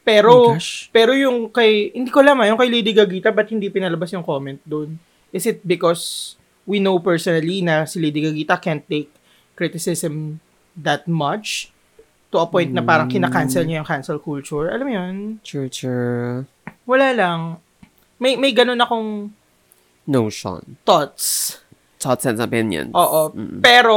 Pero, 0.07 0.57
oh 0.57 0.59
pero 0.89 1.13
yung 1.13 1.53
kay, 1.53 1.93
hindi 1.93 2.09
ko 2.09 2.25
alam 2.25 2.41
ah, 2.41 2.49
yung 2.49 2.57
kay 2.57 2.71
Lady 2.73 2.97
Gagita, 2.97 3.29
ba't 3.29 3.53
hindi 3.53 3.69
pinalabas 3.69 4.09
yung 4.15 4.25
comment 4.25 4.57
doon? 4.65 4.97
Is 5.35 5.45
it 5.45 5.61
because 5.61 6.35
we 6.65 6.81
know 6.81 6.97
personally 6.97 7.61
na 7.61 7.85
si 7.85 8.01
Lady 8.01 8.25
Gagita 8.25 8.57
can't 8.57 8.87
take 8.89 9.13
criticism 9.53 10.41
that 10.73 11.05
much 11.05 11.75
to 12.33 12.41
a 12.41 12.49
point 12.49 12.73
na 12.73 12.81
parang 12.81 13.11
kinakancel 13.13 13.69
niya 13.69 13.85
yung 13.85 13.89
cancel 13.89 14.17
culture? 14.17 14.73
Alam 14.73 14.87
mo 14.89 14.93
yun? 14.97 15.17
Sure, 15.45 15.69
sure. 15.69 16.49
Wala 16.89 17.13
lang. 17.13 17.41
May, 18.19 18.35
may 18.35 18.51
ganun 18.51 18.79
akong 18.79 19.31
Notion. 20.05 20.79
thoughts. 20.83 21.59
Thoughts 21.99 22.25
and 22.25 22.39
opinions. 22.39 22.91
Oo. 22.93 23.31
Mm. 23.31 23.61
Pero, 23.61 23.97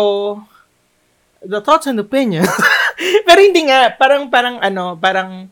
the 1.39 1.59
thoughts 1.59 1.85
and 1.85 1.97
opinions. 1.97 2.49
pero 3.27 3.39
hindi 3.39 3.65
nga, 3.65 3.89
parang, 3.91 4.27
parang 4.27 4.57
ano, 4.59 4.93
parang, 4.95 5.47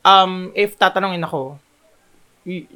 um, 0.00 0.32
if 0.52 0.76
tatanungin 0.76 1.22
ako, 1.22 1.58
y- 2.42 2.68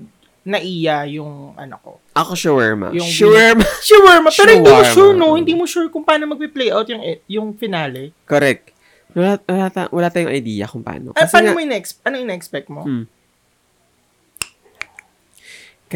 naiya 0.43 1.11
yung 1.11 1.59
ano 1.59 1.75
ko. 1.81 1.91
Ako 2.13 2.33
shawarma. 2.35 2.95
Yung- 2.95 3.03
shawarma. 3.05 3.67
Shawarma, 3.87 4.29
pero 4.31 4.51
hindi 4.53 4.69
mo 4.69 4.79
Shawarma. 4.79 4.95
sure, 4.95 5.13
no? 5.13 5.35
Hindi 5.35 5.55
mo 5.55 5.65
sure 5.65 5.89
kung 5.89 6.03
paano 6.03 6.27
magpi-play 6.29 6.71
out 6.71 6.87
yung, 6.87 7.03
yung 7.27 7.49
finale. 7.53 8.15
Correct. 8.25 8.71
Wala, 9.11 9.41
wala, 9.43 9.67
ta- 9.71 9.91
wala 9.91 10.09
tayong 10.09 10.31
idea 10.31 10.69
kung 10.69 10.85
paano. 10.85 11.11
Ah, 11.13 11.25
Kasi 11.25 11.33
paano 11.33 11.49
nga, 11.51 11.55
mo 11.55 11.61
in-ex- 11.61 11.99
ano 12.03 12.17
in-expect 12.17 12.69
mo? 12.69 12.83
Hmm. 12.83 13.05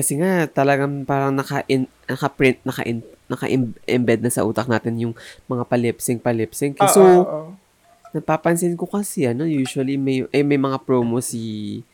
Kasi 0.01 0.17
nga, 0.17 0.49
talagang 0.49 1.05
parang 1.05 1.37
naka-in, 1.37 1.85
naka-print, 2.09 2.65
naka-in, 2.65 3.05
naka-embed 3.29 4.25
na 4.25 4.33
sa 4.33 4.49
utak 4.49 4.65
natin 4.65 4.97
yung 4.97 5.15
mga 5.45 5.69
palipsing, 5.69 6.17
palipsing. 6.17 6.73
Oo, 6.81 6.89
So, 6.89 7.05
oo, 7.05 7.21
oo. 7.21 7.51
napapansin 8.17 8.81
ko 8.81 8.89
kasi, 8.89 9.29
ano, 9.29 9.45
usually 9.45 10.01
may, 10.01 10.25
eh, 10.33 10.41
may 10.41 10.57
mga 10.57 10.81
promo 10.83 11.21
si, 11.21 11.85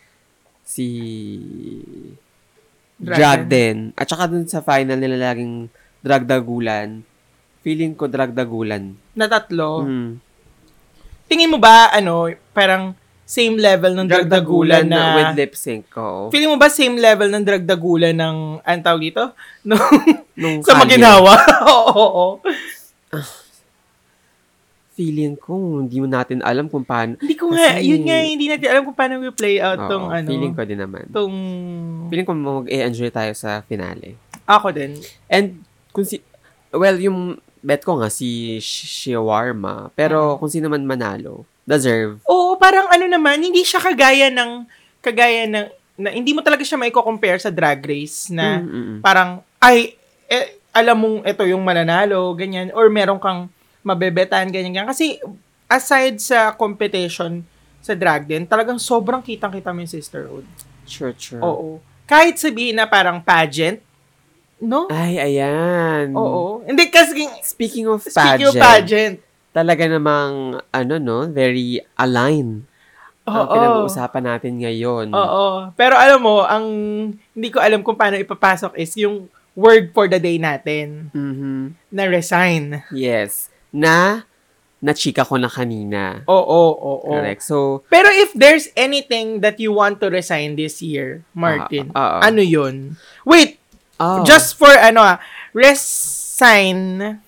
si, 0.62 0.86
Drag 2.96 3.18
drag 3.20 3.40
din. 3.44 3.76
At 3.92 4.08
saka 4.08 4.24
dun 4.24 4.48
sa 4.48 4.64
final 4.64 4.96
nila 4.96 5.20
laging 5.28 5.68
drag 6.00 6.24
dagulan. 6.24 7.04
Feeling 7.60 7.92
ko 7.92 8.08
drag 8.08 8.32
dagulan. 8.32 8.96
na 9.12 9.28
tatlo. 9.28 9.84
Hmm. 9.84 10.16
Tingin 11.26 11.50
mo 11.50 11.58
ba, 11.58 11.90
ano, 11.92 12.30
parang 12.54 12.94
same 13.26 13.58
level 13.58 13.90
ng 13.92 14.06
dragdagulan 14.06 14.86
na, 14.86 15.02
with 15.12 15.34
lip 15.36 15.52
sync 15.52 15.90
ko. 15.90 16.30
Feeling 16.30 16.46
mo 16.46 16.56
ba 16.56 16.70
same 16.70 16.94
level 16.94 17.26
ng 17.26 17.42
dragdagulan 17.42 18.14
ng, 18.14 18.36
ang 18.62 18.80
tawag 18.80 19.02
dito? 19.02 19.34
No, 19.66 19.74
Nung 20.32 20.62
sa 20.62 20.78
maginawa? 20.78 21.34
oo, 21.66 21.90
oo, 21.92 22.06
oo. 22.06 22.26
Feeling 24.92 25.34
ko, 25.34 25.52
hindi 25.82 25.98
mo 25.98 26.06
natin 26.06 26.40
alam 26.40 26.70
kung 26.70 26.80
paano. 26.80 27.18
Hindi 27.18 27.34
ko 27.34 27.50
nga, 27.50 27.74
Kasi- 27.74 27.84
yun 27.84 28.06
nga, 28.06 28.16
hindi 28.16 28.46
natin 28.46 28.68
alam 28.70 28.82
kung 28.82 28.94
paano 28.94 29.20
i-play 29.20 29.58
out 29.58 29.76
Oo, 29.76 29.90
tong, 29.90 30.06
ano, 30.08 30.24
Feeling 30.24 30.54
ko 30.54 30.62
din 30.62 30.78
naman. 30.78 31.04
tong, 31.10 31.36
Feeling 32.08 32.24
ko 32.24 32.32
mag-enjoy 32.32 33.10
tayo 33.10 33.34
sa 33.34 33.60
finale. 33.60 34.14
ako 34.46 34.70
din. 34.70 34.94
And, 35.26 35.60
kung 35.90 36.06
si, 36.06 36.22
well, 36.70 36.94
yung 36.94 37.36
bet 37.58 37.82
ko 37.82 37.98
nga 37.98 38.06
si 38.06 38.56
Sh- 38.56 39.10
Shawarma. 39.10 39.90
Pero, 39.92 40.38
kung 40.38 40.46
sino 40.46 40.70
man 40.70 40.86
manalo, 40.86 41.42
deserve. 41.66 42.22
Oo, 42.24 42.45
parang 42.58 42.88
ano 42.88 43.04
naman, 43.06 43.40
hindi 43.40 43.62
siya 43.62 43.80
kagaya 43.80 44.28
ng, 44.32 44.66
kagaya 45.00 45.46
ng, 45.46 45.66
na, 45.96 46.08
hindi 46.12 46.36
mo 46.36 46.44
talaga 46.44 46.60
siya 46.64 46.76
maiko-compare 46.76 47.40
sa 47.40 47.48
drag 47.52 47.80
race 47.80 48.28
na, 48.28 48.60
Mm, 48.60 48.66
mm, 48.66 48.84
mm. 48.84 48.98
parang, 49.00 49.40
ay, 49.62 49.96
eh, 50.28 50.60
alam 50.76 50.96
mong 51.00 51.18
ito 51.24 51.42
yung 51.48 51.64
mananalo, 51.64 52.36
ganyan, 52.36 52.68
or 52.76 52.92
meron 52.92 53.16
kang 53.16 53.48
mabebetan, 53.80 54.50
ganyan, 54.52 54.74
ganyan. 54.74 54.90
Kasi, 54.90 55.16
aside 55.66 56.20
sa 56.20 56.52
competition 56.52 57.40
sa 57.80 57.94
drag 57.94 58.26
din, 58.26 58.44
talagang 58.44 58.76
sobrang 58.76 59.22
kitang-kita 59.22 59.70
mo 59.70 59.80
yung 59.80 59.90
sisterhood. 59.90 60.46
Sure, 60.84 61.14
sure. 61.16 61.40
Oo. 61.40 61.78
Kahit 62.06 62.38
sabihin 62.38 62.76
na 62.76 62.86
parang 62.86 63.18
pageant, 63.22 63.78
no? 64.58 64.86
Ay, 64.90 65.18
ayan. 65.18 66.12
Oo. 66.14 66.62
Hindi, 66.66 66.90
kasi, 66.90 67.24
Speaking 67.42 67.86
of 67.88 68.02
speaking 68.02 68.46
pageant, 68.46 68.52
of 68.52 68.62
pageant, 68.62 69.16
talaga 69.56 69.88
namang, 69.88 70.60
ano 70.68 70.94
no, 71.00 71.24
very 71.32 71.80
aligned. 71.96 72.68
Ang 73.24 73.34
Oo. 73.40 73.48
pinag-uusapan 73.56 74.24
natin 74.28 74.52
ngayon. 74.60 75.06
Oo. 75.16 75.72
Pero 75.72 75.96
alam 75.96 76.20
mo, 76.20 76.44
ang 76.44 76.66
hindi 77.32 77.48
ko 77.48 77.64
alam 77.64 77.80
kung 77.80 77.96
paano 77.96 78.20
ipapasok 78.20 78.76
is 78.76 78.92
yung 79.00 79.32
word 79.56 79.96
for 79.96 80.04
the 80.12 80.20
day 80.20 80.36
natin 80.36 81.08
Mhm. 81.16 81.72
na 81.88 82.04
resign. 82.04 82.84
Yes. 82.92 83.48
Na, 83.72 84.28
na-chika 84.78 85.24
ko 85.24 85.40
na 85.40 85.48
kanina. 85.48 86.20
Oo, 86.28 86.76
oo, 86.76 87.16
Correct. 87.16 87.40
So, 87.40 87.80
Pero 87.88 88.12
if 88.12 88.36
there's 88.36 88.68
anything 88.76 89.40
that 89.40 89.56
you 89.56 89.72
want 89.72 90.04
to 90.04 90.12
resign 90.12 90.54
this 90.54 90.84
year, 90.84 91.24
Martin, 91.32 91.96
Ah, 91.96 91.98
ah, 91.98 92.12
ah. 92.20 92.28
ano 92.28 92.44
yun? 92.44 93.00
Wait, 93.24 93.56
oh. 93.96 94.20
just 94.28 94.60
for 94.60 94.68
ano 94.68 95.00
ah, 95.00 95.16
resign, 95.56 97.24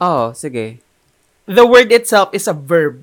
Oh, 0.00 0.32
sige. 0.32 0.80
The 1.50 1.66
word 1.66 1.90
itself 1.90 2.30
is 2.30 2.46
a 2.46 2.54
verb. 2.54 3.02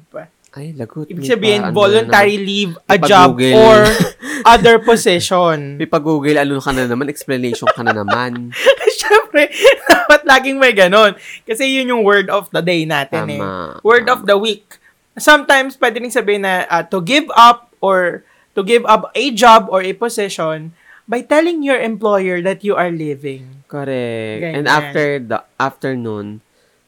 Ay, 0.57 0.73
lagot. 0.73 1.05
Ibig 1.05 1.27
sabihin, 1.27 1.61
pa- 1.61 1.69
ano 1.69 1.75
voluntary 1.77 2.35
na 2.39 2.45
leave 2.47 2.73
a 2.89 2.97
job 2.97 3.37
or 3.37 3.85
other 4.57 4.81
position. 4.81 5.77
naman. 5.77 5.81
May 5.85 5.85
pag-google, 5.85 6.33
ano 6.33 6.57
ka 6.57 6.73
na 6.73 6.89
naman, 6.89 7.13
explanation 7.13 7.69
ka 7.69 7.85
na 7.85 7.93
naman. 7.93 8.49
Siyempre, 8.97 9.53
dapat 9.85 10.25
laging 10.25 10.57
may 10.57 10.73
ganon. 10.73 11.13
Kasi 11.45 11.69
yun 11.69 11.93
yung 11.93 12.01
word 12.01 12.33
of 12.33 12.49
the 12.49 12.65
day 12.65 12.89
natin 12.89 13.29
eh. 13.29 13.37
Tama. 13.37 13.85
Word 13.85 14.09
of 14.09 14.25
the 14.25 14.33
week. 14.33 14.81
Sometimes, 15.13 15.77
pwede 15.77 16.01
rin 16.01 16.09
sabihin 16.09 16.41
na 16.41 16.65
uh, 16.73 16.81
to 16.89 17.05
give 17.05 17.29
up 17.37 17.69
or 17.77 18.25
to 18.57 18.65
give 18.65 18.81
up 18.89 19.13
a 19.13 19.29
job 19.37 19.69
or 19.69 19.85
a 19.85 19.93
position 19.93 20.73
by 21.05 21.21
telling 21.21 21.61
your 21.61 21.77
employer 21.77 22.41
that 22.41 22.65
you 22.65 22.73
are 22.73 22.89
leaving. 22.89 23.61
Correct. 23.69 24.41
Ganyan. 24.41 24.57
And 24.57 24.65
after 24.65 25.21
the 25.21 25.45
afternoon, 25.61 26.41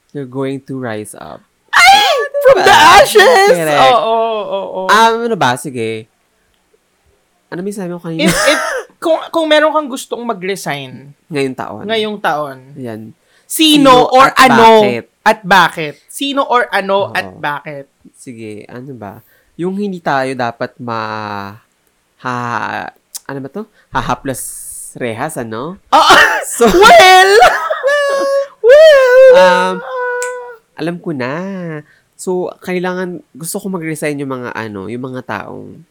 you're 0.09 0.29
going 0.29 0.65
to 0.65 0.81
rise 0.81 1.13
up. 1.13 1.45
From 2.39 2.57
the 2.59 2.75
ashes! 2.99 3.51
Oo, 3.91 3.99
oo, 3.99 4.43
oo. 4.47 4.81
Um, 4.87 5.13
ano 5.25 5.35
ba? 5.35 5.53
Sige. 5.53 6.07
Ano 7.47 7.59
may 7.61 7.73
sabi 7.73 7.89
mo 7.89 7.99
kanina? 7.99 8.25
if, 8.25 8.33
if, 8.33 8.61
kung, 8.97 9.17
kung 9.29 9.45
meron 9.45 9.71
kang 9.71 9.87
gustong 9.87 10.21
mag-resign 10.21 11.17
Ngayong 11.27 11.57
taon. 11.57 11.83
ngayong 11.85 12.17
taon, 12.19 12.57
Yan. 12.75 13.01
sino, 13.43 13.89
Sino 13.89 14.13
or 14.13 14.29
at 14.29 14.37
ano 14.45 14.65
bakit? 14.77 15.05
at 15.23 15.39
bakit? 15.41 15.93
Sino 16.05 16.41
or 16.43 16.69
ano 16.69 17.09
Oo. 17.09 17.15
at 17.15 17.27
bakit? 17.33 17.85
Sige, 18.13 18.65
ano 18.65 18.93
ba? 18.93 19.25
Yung 19.55 19.75
hindi 19.75 19.97
tayo 19.99 20.29
dapat 20.31 20.77
ma... 20.77 20.99
Ha... 22.19 22.33
Ano 23.25 23.39
ba 23.39 23.49
to? 23.49 23.63
Hahaplas 23.89 24.41
rehas, 24.95 25.35
ano? 25.35 25.77
Oo. 25.89 26.15
So, 26.45 26.65
well! 26.83 27.31
well! 28.59 29.25
Um, 29.33 29.75
alam 30.79 30.95
ko 30.97 31.11
na. 31.11 31.33
So, 32.15 32.47
kailangan, 32.63 33.19
gusto 33.31 33.59
ko 33.59 33.67
mag-resign 33.67 34.19
yung 34.19 34.31
mga 34.31 34.55
ano, 34.55 34.87
yung 34.87 35.03
mga 35.03 35.21
taong 35.27 35.83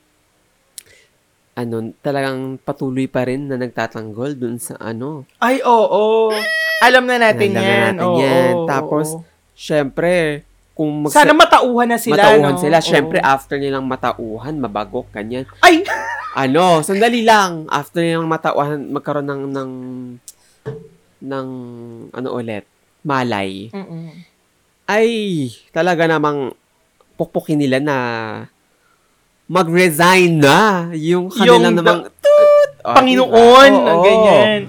ano, 1.59 1.76
talagang 1.99 2.54
patuloy 2.62 3.11
pa 3.11 3.26
rin 3.26 3.50
na 3.50 3.59
nagtatanggol 3.59 4.38
dun 4.38 4.57
sa 4.57 4.78
ano. 4.78 5.26
Ay, 5.42 5.59
oo. 5.61 6.30
Alam 6.78 7.11
na 7.11 7.18
natin 7.18 7.50
Alam 7.50 7.59
na 7.59 7.62
yan. 7.66 7.83
natin 7.83 8.07
Oo, 8.07 8.18
yan. 8.23 8.52
oo, 8.54 8.66
Tapos, 8.71 9.07
oo. 9.18 9.26
syempre, 9.59 10.47
kung 10.78 11.02
mag- 11.02 11.11
Sana 11.11 11.35
matauhan 11.35 11.90
na 11.90 11.99
sila, 11.99 12.14
matauhan 12.23 12.54
no? 12.54 12.62
sila. 12.62 12.78
Syempre, 12.78 13.18
Oo. 13.18 13.26
after 13.26 13.59
nilang 13.59 13.83
matauhan, 13.83 14.54
mabagok, 14.54 15.11
ganyan. 15.11 15.42
Ay! 15.59 15.83
Ano, 16.38 16.87
sandali 16.87 17.26
lang. 17.26 17.66
After 17.66 17.99
nilang 17.99 18.30
matauhan, 18.30 18.95
magkaroon 18.95 19.26
ng, 19.26 19.42
ng, 19.50 19.71
ng, 21.26 21.49
ano 22.14 22.28
ulit, 22.30 22.62
malay. 23.02 23.75
Mm-mm. 23.75 24.38
Ay, 24.88 25.11
talaga 25.68 26.09
namang 26.09 26.57
pukpukin 27.14 27.61
nila 27.61 27.76
na 27.76 27.97
mag-resign 29.45 30.40
na 30.40 30.88
yung 30.92 31.28
kanilang 31.28 31.76
Yung 31.76 31.76
namang 31.76 32.00
Oh, 32.78 32.95
Panginoon, 32.95 33.73
diba? 33.75 33.90
Oo. 33.90 34.00
ganyan. 34.00 34.61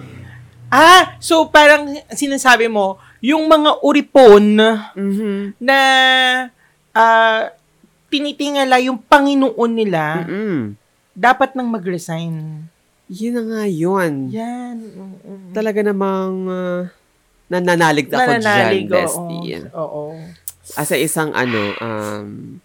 Ah, 0.68 1.16
so 1.18 1.48
parang 1.48 1.88
sinasabi 2.12 2.68
mo, 2.68 3.00
yung 3.22 3.48
mga 3.48 3.80
uripon 3.80 4.60
Mhm. 4.92 5.56
na 5.56 5.78
ah, 6.92 7.54
tinitingala 8.10 8.82
yung 8.82 9.00
Panginoon 9.00 9.72
nila, 9.72 10.26
Mm-mm. 10.26 10.76
dapat 11.14 11.54
nang 11.54 11.70
mag-resign. 11.70 12.66
Yun 13.08 13.34
na 13.34 13.44
nga 13.46 13.64
yun. 13.66 14.14
Yan. 14.30 14.76
mm-mm. 14.84 15.54
Talaga 15.54 15.80
namang 15.80 16.34
uh, 16.46 16.82
nananalig 17.50 18.08
ako 18.08 18.18
Nananalig, 18.32 18.86
dyan, 18.86 18.94
bestie. 18.94 19.58
oo. 19.74 19.82
Oo. 19.82 20.03
As 20.74 20.89
a 20.89 20.98
isang 20.98 21.34
ano, 21.34 21.74
um, 21.75 22.62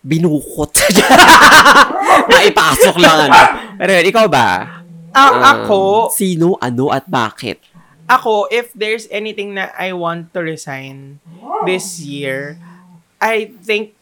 binukot. 0.00 0.72
Maipasok 2.30 2.96
lang 2.96 3.28
ano. 3.28 3.40
Pero 3.76 3.90
yun, 3.90 4.06
ikaw 4.06 4.26
ba? 4.28 4.48
Ah, 5.10 5.30
Um, 5.32 5.42
ako, 5.42 5.80
Sino, 6.12 6.54
ano, 6.56 6.88
at 6.88 7.02
bakit? 7.04 7.58
ako, 8.06 8.50
if 8.50 8.74
there's 8.74 9.06
anything 9.08 9.54
na 9.54 9.70
I 9.72 9.90
want 9.90 10.34
to 10.34 10.42
resign 10.42 11.22
this 11.62 11.98
year, 11.98 12.58
I 13.16 13.54
think, 13.62 13.94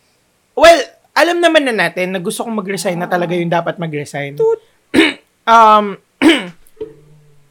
well, 0.53 0.81
alam 1.13 1.41
naman 1.41 1.65
na 1.65 1.77
natin 1.77 2.13
na 2.13 2.19
gusto 2.19 2.41
kong 2.41 2.57
mag-resign 2.57 2.97
na 2.97 3.05
talaga 3.05 3.37
yung 3.37 3.53
dapat 3.53 3.77
mag-resign. 3.77 4.37
um, 5.45 6.01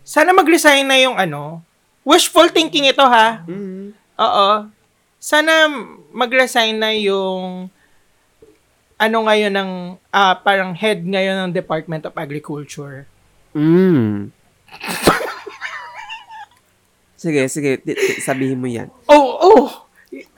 sana 0.07 0.33
mag-resign 0.33 0.85
na 0.85 0.97
yung 0.97 1.13
ano, 1.13 1.61
wishful 2.07 2.47
thinking 2.47 2.87
ito 2.87 3.03
ha. 3.03 3.43
Mm. 3.43 3.91
Oo. 4.15 4.49
Sana 5.19 5.67
mag-resign 6.15 6.79
na 6.79 6.95
yung 6.95 7.67
ano 8.95 9.17
ngayon 9.27 9.51
ng 9.51 9.71
ah, 10.15 10.39
parang 10.39 10.71
head 10.71 11.03
ngayon 11.03 11.35
ng 11.43 11.51
Department 11.51 12.07
of 12.07 12.15
Agriculture. 12.15 13.03
Mm. 13.51 14.31
sige, 17.21 17.51
sige. 17.51 17.83
Sabihin 18.23 18.63
mo 18.63 18.71
yan. 18.71 18.87
Oh, 19.11 19.35
oh. 19.43 19.67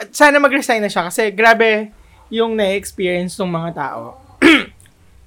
Sana 0.09 0.41
mag-resign 0.41 0.81
na 0.81 0.89
siya 0.89 1.05
kasi 1.05 1.29
grabe 1.29 1.93
yung 2.33 2.57
na-experience 2.57 3.38
ng 3.38 3.53
mga 3.53 3.71
tao. 3.77 4.17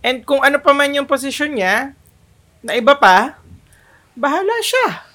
And 0.07 0.27
kung 0.27 0.43
ano 0.43 0.59
pa 0.59 0.75
man 0.75 0.91
yung 0.91 1.07
posisyon 1.07 1.55
niya, 1.55 1.95
na 2.63 2.75
iba 2.75 2.95
pa, 2.99 3.39
bahala 4.19 4.55
siya. 4.63 5.12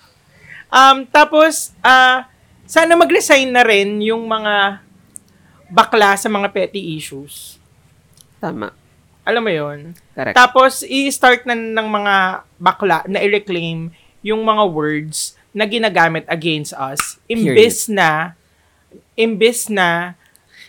Um, 0.67 1.07
tapos, 1.07 1.71
ah, 1.79 2.27
sana 2.67 2.93
mag-resign 2.93 3.47
na 3.47 3.63
rin 3.63 3.99
yung 4.03 4.27
mga 4.27 4.83
bakla 5.67 6.15
sa 6.15 6.27
mga 6.27 6.51
petty 6.51 6.95
issues. 6.95 7.59
Tama. 8.39 8.71
Alam 9.23 9.43
mo 9.43 9.51
yon 9.51 9.79
Correct. 10.15 10.35
Tapos, 10.35 10.83
i-start 10.83 11.43
na 11.43 11.55
ng 11.55 11.87
mga 11.87 12.15
bakla 12.55 13.03
na 13.07 13.19
i-reclaim 13.19 13.91
yung 14.23 14.43
mga 14.43 14.63
words 14.67 15.35
na 15.51 15.63
ginagamit 15.63 16.23
against 16.27 16.71
us. 16.73 17.19
Imbes 17.27 17.87
na, 17.87 18.35
imbes 19.15 19.67
na, 19.67 20.15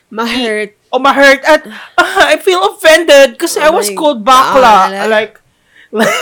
Ma-hurt. 0.08 0.72
o 0.88 0.96
ma-hurt 0.96 1.44
at, 1.44 1.62
"Ah, 1.94 2.30
I 2.32 2.40
feel 2.40 2.64
offended 2.64 3.36
kasi 3.36 3.60
I 3.60 3.68
Oh 3.68 3.76
was 3.76 3.92
my 3.92 3.96
called 3.98 4.24
bakla. 4.24 4.88
God. 4.88 5.10
Like, 5.12 5.34
like, 6.00 6.16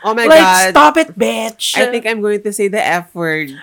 Oh 0.00 0.14
my 0.16 0.24
like, 0.24 0.40
God. 0.40 0.70
stop 0.72 0.96
it, 0.96 1.12
bitch. 1.12 1.76
I 1.76 1.92
think 1.92 2.06
I'm 2.06 2.20
going 2.24 2.40
to 2.40 2.52
say 2.52 2.68
the 2.68 2.80
F 2.80 3.14
word. 3.14 3.52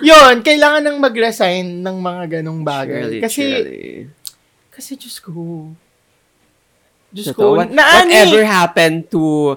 Yun, 0.00 0.40
kailangan 0.40 0.80
nang 0.84 0.98
mag-resign 1.00 1.84
ng 1.84 1.96
mga 2.00 2.40
ganong 2.40 2.64
bagay. 2.64 3.04
Surely, 3.04 3.20
kasi, 3.20 3.42
surely. 3.44 4.08
kasi, 4.72 4.92
ko. 5.20 5.72
Diyos 7.12 7.26
Totoo. 7.32 7.56
ko. 7.56 7.58
What, 7.60 7.70
na, 7.72 8.04
whatever 8.04 8.40
happened 8.44 9.10
to 9.12 9.56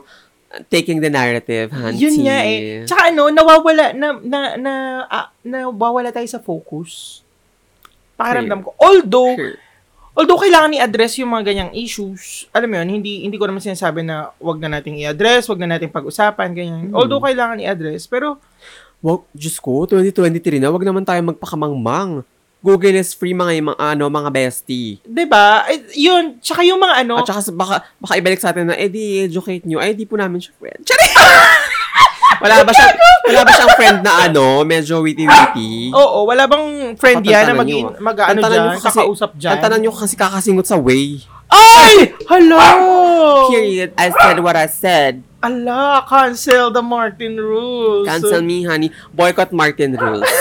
uh, 0.52 0.60
taking 0.67 1.00
the 1.00 1.10
narrative, 1.12 1.71
Hansi? 1.71 2.00
Yun 2.04 2.15
nga 2.28 2.38
eh. 2.43 2.84
Tsaka 2.84 3.13
ano, 3.13 3.30
nawawala, 3.32 3.95
na, 3.95 4.08
na, 4.19 4.39
na, 4.60 4.74
ah, 5.08 5.28
nawawala 5.45 6.12
tayo 6.12 6.28
sa 6.28 6.43
focus. 6.43 7.24
Pakiramdam 8.19 8.67
ko. 8.67 8.76
Although, 8.80 9.36
Sure. 9.36 9.56
Although 10.13 10.39
kailangan 10.39 10.78
i-address 10.78 11.19
yung 11.19 11.34
mga 11.34 11.43
ganyang 11.54 11.71
issues, 11.73 12.45
alam 12.54 12.69
mo 12.69 12.78
yun, 12.82 13.02
hindi, 13.02 13.26
hindi 13.26 13.38
ko 13.38 13.49
naman 13.49 13.62
sinasabi 13.62 14.06
na 14.06 14.30
wag 14.38 14.62
na 14.62 14.80
nating 14.80 15.02
i-address, 15.02 15.49
wag 15.49 15.62
na 15.62 15.78
nating 15.78 15.93
pag-usapan, 15.93 16.54
ganyan. 16.54 16.89
Hmm. 16.89 16.97
Although 16.97 17.21
kailangan 17.21 17.62
i-address, 17.62 18.06
pero, 18.06 18.38
Wag, 19.04 19.28
Diyos 19.36 19.60
ko, 19.60 19.84
2023 19.84 20.63
na, 20.63 20.71
wag 20.71 20.88
naman 20.88 21.04
tayo 21.04 21.19
magpakamangmang. 21.28 22.23
Google 22.63 22.95
is 22.95 23.12
free 23.12 23.36
mga, 23.36 23.60
mga 23.60 23.76
ano, 23.76 24.08
mga 24.08 24.32
bestie. 24.32 24.95
'di 25.04 25.28
ba 25.28 25.67
yun, 25.91 26.39
tsaka 26.39 26.63
yung 26.63 26.80
mga 26.80 27.04
ano, 27.04 27.19
At 27.19 27.28
saka 27.28 27.43
sa- 27.43 27.52
baka, 27.52 27.84
baka 27.99 28.13
ibalik 28.23 28.39
sa 28.39 28.56
atin 28.56 28.71
na, 28.71 28.80
eh 28.80 28.88
di 28.88 29.28
educate 29.28 29.67
nyo. 29.67 29.84
Ay, 29.84 29.91
di 29.91 30.08
po 30.08 30.15
namin 30.15 30.39
siya 30.39 30.56
friend. 30.56 30.80
wala 32.41 32.63
ba 32.63 32.72
siya, 32.74 32.88
wala 33.28 33.39
ba 33.43 33.52
siyang 33.54 33.74
friend 33.78 34.00
na 34.02 34.12
ano, 34.26 34.63
medyo 34.63 35.04
witty-witty? 35.04 35.91
oo, 35.93 36.17
wala 36.26 36.48
bang 36.48 36.96
friend 36.98 37.22
yan 37.22 37.52
na 37.52 37.54
mag, 37.54 37.69
mag-ano 38.00 38.39
Tantanan 38.39 38.58
dyan, 38.74 38.82
kasi- 38.82 39.00
kakausap 39.02 39.32
dyan? 39.38 39.52
Tantanan 39.58 39.80
nyo 39.84 39.91
kasi 39.93 40.15
kakasingot 40.15 40.65
sa 40.65 40.78
way. 40.80 41.22
Ay! 41.54 42.17
Hello! 42.26 42.58
Period. 43.54 43.93
I 43.93 44.10
said 44.10 44.41
what 44.41 44.58
I 44.58 44.65
said. 44.65 45.22
Ala, 45.43 46.02
cancel 46.08 46.72
the 46.72 46.82
Martin 46.82 47.36
rules. 47.36 48.08
Cancel 48.08 48.41
me, 48.41 48.63
honey. 48.63 48.89
Boycott 49.12 49.52
Martin 49.52 49.93
Rules. 50.00 50.24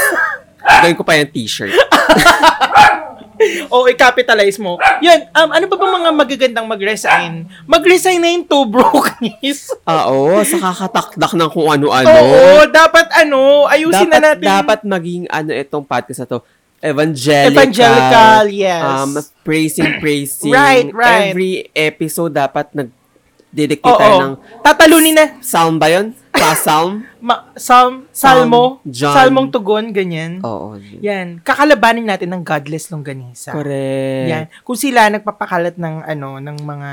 Gawin 0.63 0.95
ko 0.95 1.03
pa 1.03 1.19
yung 1.19 1.27
t-shirt. 1.27 1.75
o 3.73 3.87
i-capitalize 3.89 4.59
mo. 4.59 4.79
Yan, 5.01 5.29
um, 5.33 5.51
ano 5.51 5.65
ba 5.67 5.77
ba 5.77 5.87
mga 5.89 6.11
magagandang 6.13 6.67
mag-resign? 6.67 7.47
Mag-resign 7.65 8.19
na 8.19 8.29
yung 8.31 8.47
two 8.47 8.65
brokenies. 8.67 9.71
Ah, 9.83 10.07
Oo, 10.15 10.39
sa 10.47 10.63
kakatakdak 10.63 11.35
ng 11.35 11.51
kung 11.51 11.67
ano-ano. 11.67 12.07
Oo, 12.07 12.65
dapat 12.71 13.11
ano, 13.19 13.67
ayusin 13.67 14.07
dapat, 14.07 14.15
na 14.15 14.19
natin. 14.31 14.47
dapat 14.47 14.79
maging 14.87 15.23
ano 15.27 15.51
itong 15.51 15.83
podcast 15.83 16.23
na 16.23 16.29
to. 16.31 16.39
Evangelical. 16.79 17.51
Evangelical, 17.51 18.45
yes. 18.47 18.83
Um, 18.83 19.11
praising, 19.43 19.91
praising. 19.99 20.55
Right, 20.55 20.87
right. 20.91 21.31
Every 21.35 21.67
episode 21.75 22.35
dapat 22.35 22.71
nag-dedicate 22.75 23.91
Oo, 23.91 23.99
tayo 23.99 24.15
ng 24.19 24.35
tatalunin 24.63 25.15
na. 25.15 25.27
psalm 25.43 25.79
ba 25.79 25.91
yun? 25.91 26.15
Pa-psalm? 26.33 27.05
Ma- 27.21 27.53
Psalm, 27.55 28.09
Salmo, 28.11 28.81
John. 28.83 29.13
Salmong 29.13 29.49
tugon, 29.53 29.93
ganyan. 29.93 30.41
Oo. 30.41 30.81
Yan, 31.05 31.39
kakalabanin 31.41 32.09
natin 32.09 32.33
ng 32.33 32.43
godless 32.43 32.89
longganisa. 32.89 33.53
Correct. 33.53 34.29
Yan. 34.29 34.45
Kung 34.65 34.75
sila 34.75 35.13
nagpapakalat 35.13 35.77
ng 35.77 35.97
ano, 36.03 36.41
ng 36.41 36.59
mga 36.59 36.91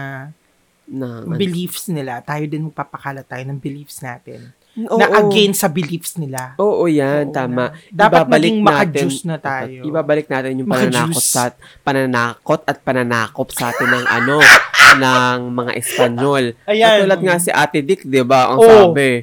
Na, 0.90 1.22
beliefs 1.24 1.88
nila, 1.88 2.20
tayo 2.20 2.44
din 2.46 2.68
magpapakalat 2.68 3.26
tayo 3.26 3.44
ng 3.46 3.58
beliefs 3.58 4.04
natin. 4.04 4.52
Oo. 4.80 4.96
na 4.96 5.12
against 5.20 5.66
sa 5.66 5.68
beliefs 5.68 6.16
nila. 6.16 6.56
Oo, 6.56 6.86
yan, 6.88 7.28
Oo 7.28 7.34
tama. 7.34 7.74
na. 7.74 7.76
Dapat 7.90 8.22
Ibabalik 8.22 8.32
maging 8.32 8.58
maka-juice 8.62 9.24
na 9.26 9.38
tayo. 9.42 9.82
Ibabalik 9.84 10.28
natin 10.30 10.56
yung 10.56 10.70
pananakot 10.70 11.26
sa 11.26 11.52
pananakot 11.82 12.62
at 12.64 12.78
pananakop 12.80 13.50
sa 13.52 13.74
atin 13.74 13.90
ng 13.90 14.06
ano 14.08 14.36
ng 15.04 15.38
mga 15.54 15.72
Espanyol. 15.78 16.46
Ayan. 16.66 17.06
Katulad 17.06 17.20
nga 17.22 17.36
si 17.38 17.50
Ate 17.54 17.80
Dick, 17.86 18.02
'di 18.08 18.24
ba? 18.26 18.54
Ang 18.54 18.60
Oo. 18.60 18.70
sabi. 18.70 19.22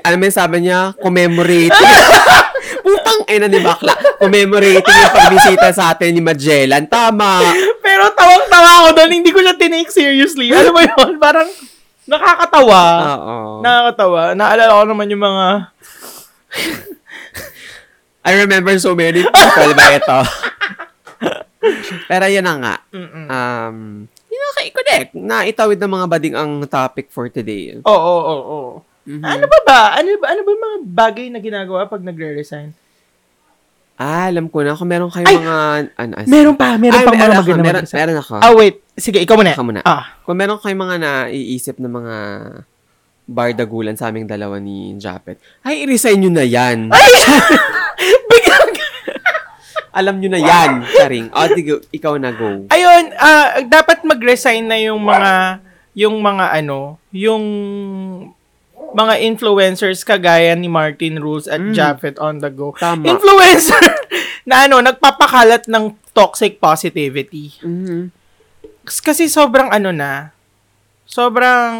Ano 0.00 0.14
may 0.16 0.32
sabi 0.32 0.64
niya? 0.64 0.96
Commemorate. 0.96 1.76
Putang 2.88 3.20
ina 3.28 3.46
ni 3.52 3.60
Bakla. 3.60 3.92
Commemorating 4.16 4.80
yung 4.80 5.12
pagbisita 5.12 5.68
sa 5.76 5.92
atin 5.92 6.16
ni 6.16 6.24
Magellan. 6.24 6.88
Tama. 6.88 7.44
Pero 7.84 8.08
tawang-tawa 8.16 8.70
ako 8.80 8.88
doon, 8.96 9.10
hindi 9.12 9.28
ko 9.28 9.44
siya 9.44 9.60
tinake 9.60 9.92
seriously. 9.92 10.48
Ano 10.56 10.72
ba 10.72 10.88
yun? 10.88 11.20
Parang 11.20 11.48
nakakatawa. 12.08 12.82
Oo. 13.20 13.36
Nakakatawa. 13.60 14.32
Naalala 14.32 14.72
ko 14.72 14.84
naman 14.88 15.12
yung 15.12 15.20
mga... 15.20 15.46
I 18.24 18.32
remember 18.44 18.72
so 18.80 18.96
many 18.96 19.20
people 19.24 19.72
ba 19.76 19.86
ito? 19.92 20.18
Pero 22.04 22.24
yun 22.26 22.42
na 22.42 22.54
nga. 22.56 22.74
Mm-mm. 22.90 23.24
um, 23.26 23.76
yun 24.28 24.40
na 24.40 24.50
kay 24.54 24.68
connect 24.70 25.10
na 25.12 25.36
itawid 25.42 25.76
ng 25.76 25.92
mga 25.92 26.06
bading 26.06 26.36
ang 26.36 26.52
topic 26.64 27.08
for 27.08 27.26
today. 27.26 27.78
Oo, 27.78 27.90
oo, 27.90 28.20
oo. 28.22 28.38
oo. 28.46 28.72
Mhm. 29.04 29.24
Ano 29.24 29.44
ba 29.44 29.58
ba? 29.64 29.80
Ano 29.96 30.08
ba, 30.16 30.26
ano 30.28 30.40
ba 30.42 30.50
yung 30.50 30.64
mga 30.64 30.78
bagay 30.86 31.26
na 31.28 31.40
ginagawa 31.40 31.88
pag 31.88 32.04
nagre-resign? 32.04 32.76
Ah, 33.96 34.30
alam 34.30 34.46
ko 34.46 34.62
na. 34.62 34.76
Kung 34.76 34.86
meron 34.86 35.10
kayong 35.10 35.26
Ay! 35.26 35.36
mga... 35.40 35.56
Ano, 35.96 36.12
as- 36.14 36.28
Meron 36.28 36.54
pa, 36.54 36.76
meron 36.76 36.94
Ay, 36.94 37.02
pa 37.02 37.10
mga 37.10 37.18
meron, 37.18 37.32
ako, 37.32 37.40
magandang 37.42 37.58
meron, 37.58 37.80
mag-resign. 37.82 37.98
meron 37.98 38.18
ako. 38.20 38.34
Ah, 38.38 38.52
wait. 38.54 38.76
Sige, 38.94 39.18
ikaw 39.18 39.34
muna. 39.34 39.52
Ako 39.56 39.64
muna. 39.64 39.80
Ah. 39.82 40.04
Kung 40.22 40.36
meron 40.36 40.60
kayong 40.60 40.82
mga 40.84 40.96
naiisip 41.00 41.80
na 41.80 41.88
mga 41.88 42.14
bardagulan 43.26 43.92
sa 43.92 44.08
aming 44.08 44.24
dalawa 44.24 44.56
ni 44.56 44.94
Japet, 44.94 45.36
ay, 45.60 45.82
i-resign 45.82 46.20
nyo 46.20 46.30
na 46.30 46.44
yan. 46.44 46.78
Alam 49.98 50.14
nyo 50.16 50.30
na 50.30 50.38
yan, 50.40 50.70
Charing. 50.86 51.26
O, 51.28 51.46
tig- 51.50 51.90
ikaw 51.90 52.14
na 52.14 52.30
go. 52.30 52.64
Ayun, 52.68 53.04
ah, 53.14 53.58
dapat 53.60 54.02
mag-resign 54.02 54.62
na 54.62 54.78
yung 54.78 55.02
mga, 55.02 55.58
yung 55.92 56.16
mga 56.16 56.54
ano, 56.54 57.02
yung 57.10 57.42
mga 58.88 59.14
influencers 59.20 60.00
kagaya 60.00 60.54
ni 60.54 60.64
Martin 60.66 61.18
Rules 61.18 61.44
at 61.44 61.58
Mm. 61.58 61.74
Japheth 61.74 62.16
on 62.16 62.38
the 62.38 62.48
go. 62.48 62.72
Tama. 62.72 63.04
Influencer 63.04 63.82
na 64.48 64.64
ano, 64.64 64.78
nagpapakalat 64.80 65.66
ng 65.66 65.84
toxic 66.10 66.56
positivity. 66.56 67.58
Mhm. 67.60 68.14
K- 68.80 69.02
Kasi 69.04 69.26
sobrang 69.26 69.68
ano 69.68 69.90
na, 69.90 70.30
sobrang 71.04 71.74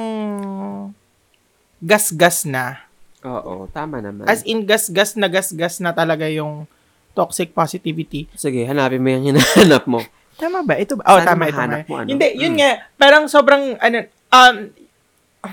gas-gas 1.81 2.45
na. 2.45 2.83
Oo, 3.21 3.67
tama 3.69 3.99
naman. 3.99 4.27
As 4.27 4.43
in, 4.43 4.63
gas-gas 4.63 5.15
na 5.15 5.27
gas-gas 5.27 5.79
na 5.79 5.91
talaga 5.91 6.27
yung 6.27 6.67
toxic 7.13 7.51
positivity. 7.51 8.27
Sige, 8.33 8.63
hanapin 8.63 8.99
mo 8.99 9.09
yung 9.09 9.25
hinahanap 9.29 9.85
mo. 9.85 10.01
Tama 10.41 10.63
ba? 10.63 10.75
Ito 10.75 10.95
ba? 10.95 11.03
Oh, 11.05 11.19
Sana 11.19 11.35
tama 11.35 11.45
ito. 11.47 11.59
mo, 11.59 11.99
ano? 11.99 12.07
Hindi, 12.07 12.27
yun 12.39 12.55
Mm. 12.55 12.59
nga. 12.59 12.71
Parang 12.95 13.27
sobrang, 13.27 13.75
ano, 13.77 13.99
um, 14.31 14.57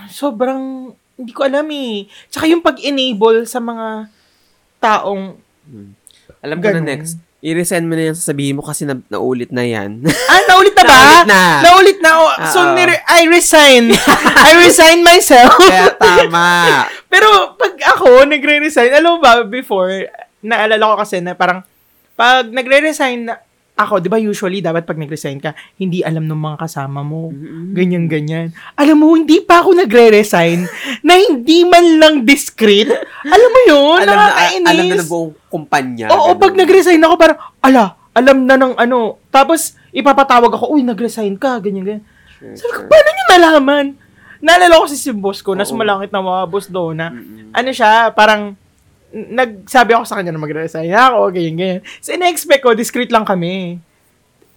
sobrang, 0.07 0.61
hindi 1.15 1.31
ko 1.31 1.41
alam 1.41 1.65
eh. 1.67 2.05
Tsaka 2.29 2.45
yung 2.45 2.61
pag-enable 2.61 3.45
sa 3.45 3.57
mga 3.57 4.13
taong, 4.77 5.41
Alam 6.39 6.57
ko 6.61 6.69
na 6.69 6.81
next. 6.83 7.17
I-resend 7.41 7.85
mo 7.85 7.93
na 7.93 8.09
yan, 8.09 8.17
sasabihin 8.17 8.57
mo 8.57 8.61
kasi 8.61 8.85
na, 8.85 8.97
naulit 9.07 9.49
na 9.49 9.61
yan. 9.61 10.01
ah, 10.33 10.41
naulit 10.45 10.73
na 10.73 10.81
ba? 10.81 10.93
Naulit 10.93 11.25
na. 11.25 11.41
Naulit 11.61 11.97
na. 12.01 12.09
Oh, 12.15 12.29
so, 12.49 12.59
Oo. 12.63 12.73
nire- 12.73 13.05
I 13.05 13.25
resign. 13.25 13.93
I 14.49 14.53
resign 14.59 15.01
myself. 15.01 15.53
Kaya 15.55 15.93
tama. 15.93 16.85
Pero 17.05 17.53
pag 17.53 17.73
ako 17.87 18.25
nagre-resign, 18.25 18.89
alam 18.91 19.17
mo 19.17 19.19
ba, 19.21 19.41
before, 19.41 20.09
naalala 20.45 20.93
ko 20.93 20.95
kasi 21.01 21.19
na 21.19 21.34
parang, 21.34 21.65
pag 22.13 22.45
nagre-resign 22.47 23.27
na 23.27 23.41
ako, 23.75 23.99
di 23.99 24.08
ba 24.08 24.15
usually, 24.15 24.63
dapat 24.63 24.88
pag 24.88 24.95
nag-resign 24.95 25.43
ka, 25.43 25.51
hindi 25.75 25.99
alam 25.99 26.23
ng 26.31 26.39
mga 26.39 26.58
kasama 26.63 27.03
mo. 27.03 27.27
Ganyan, 27.75 28.08
ganyan. 28.08 28.55
Alam 28.79 29.03
mo, 29.03 29.12
hindi 29.19 29.43
pa 29.43 29.60
ako 29.60 29.75
nagre-resign 29.84 30.63
na 31.03 31.19
hindi 31.19 31.67
man 31.67 31.99
lang 31.99 32.15
discreet. 32.23 32.88
Alam 33.27 33.49
mo 33.51 33.60
yun? 33.67 33.99
alam 33.99 34.15
na, 34.15 34.25
nakakainis. 34.31 34.69
alam 34.71 34.86
na 34.88 34.95
ng 34.95 35.12
buong 35.12 35.34
kumpanya. 35.51 36.08
Oo, 36.08 36.31
ganun. 36.31 36.39
pag 36.39 36.53
nag-resign 36.55 37.03
ako, 37.03 37.15
parang, 37.19 37.38
ala, 37.60 37.84
alam 38.15 38.38
na 38.47 38.55
ng 38.55 38.73
ano. 38.79 39.19
Tapos, 39.27 39.75
ipapatawag 39.91 40.55
ako, 40.55 40.71
uy, 40.71 40.79
nag-resign 40.79 41.36
ka, 41.36 41.60
ganyan, 41.60 41.84
ganyan. 41.84 42.03
Sure, 42.39 42.55
Sabi 42.55 42.71
ko, 42.79 42.81
paano 42.88 43.10
niyo 43.12 43.25
nalaman? 43.36 43.86
Naalala 44.39 44.79
ko 44.79 44.88
si 44.88 44.95
si 44.95 45.12
boss 45.12 45.43
ko, 45.43 45.51
na 45.51 45.67
Oo. 45.67 45.71
sumalangit 45.75 46.15
na 46.15 46.23
mga 46.23 46.43
boss 46.47 46.71
doon 46.71 46.95
na, 46.95 47.12
Mm-mm. 47.12 47.51
ano 47.51 47.69
siya, 47.75 48.15
parang, 48.15 48.55
nagsabi 49.15 49.95
ako 49.95 50.04
sa 50.04 50.19
kanya 50.19 50.36
na 50.36 50.43
mag-resign 50.43 50.91
ako, 50.91 51.32
ganyan, 51.32 51.56
ganyan. 51.56 51.82
So, 52.04 52.12
ina-expect 52.12 52.62
ko, 52.67 52.75
discreet 52.75 53.15
lang 53.15 53.23
kami. 53.23 53.80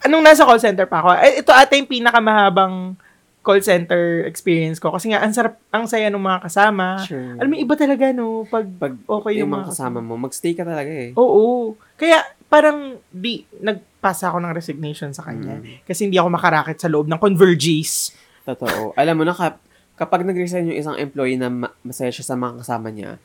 Anong 0.03 0.27
nasa 0.27 0.43
call 0.43 0.59
center 0.59 0.91
pa 0.91 0.99
ako, 0.99 1.09
eh, 1.15 1.39
ito 1.39 1.55
ata 1.55 1.79
yung 1.79 1.87
pinakamahabang 1.87 2.99
call 3.47 3.63
center 3.63 4.27
experience 4.27 4.83
ko. 4.83 4.91
Kasi 4.91 5.15
nga, 5.15 5.23
ang 5.23 5.31
sarap, 5.31 5.57
ang 5.71 5.87
saya 5.87 6.11
ng 6.11 6.21
mga 6.21 6.51
kasama. 6.51 7.01
Sure. 7.07 7.39
Alam 7.39 7.55
mo, 7.55 7.57
iba 7.57 7.75
talaga, 7.79 8.11
no? 8.11 8.45
Pag, 8.51 8.67
pag 8.77 8.93
okay 8.99 9.39
yung 9.39 9.47
yung 9.47 9.53
mga 9.55 9.71
kasama 9.71 10.03
mo, 10.03 10.19
magstay 10.19 10.53
ka 10.59 10.67
talaga 10.67 10.91
eh. 10.91 11.15
Oo. 11.15 11.79
Kaya, 11.95 12.19
parang, 12.51 12.99
di, 13.09 13.47
nagpasa 13.63 14.35
ako 14.35 14.43
ng 14.43 14.53
resignation 14.53 15.15
sa 15.15 15.23
kanya. 15.23 15.63
Mm. 15.63 15.87
Kasi 15.87 16.11
hindi 16.11 16.19
ako 16.19 16.29
makarakit 16.35 16.77
sa 16.83 16.91
loob 16.91 17.07
ng 17.07 17.17
Converges. 17.17 18.13
Totoo. 18.43 18.93
Alam 18.99 19.23
mo 19.23 19.25
na, 19.25 19.33
kap- 19.33 19.63
kapag 19.97 20.27
nag-resign 20.27 20.75
yung 20.75 20.79
isang 20.79 20.97
employee 20.99 21.41
na 21.41 21.49
ma- 21.49 21.75
masaya 21.87 22.13
siya 22.13 22.27
sa 22.29 22.37
mga 22.37 22.61
kasama 22.61 22.91
niya, 22.93 23.17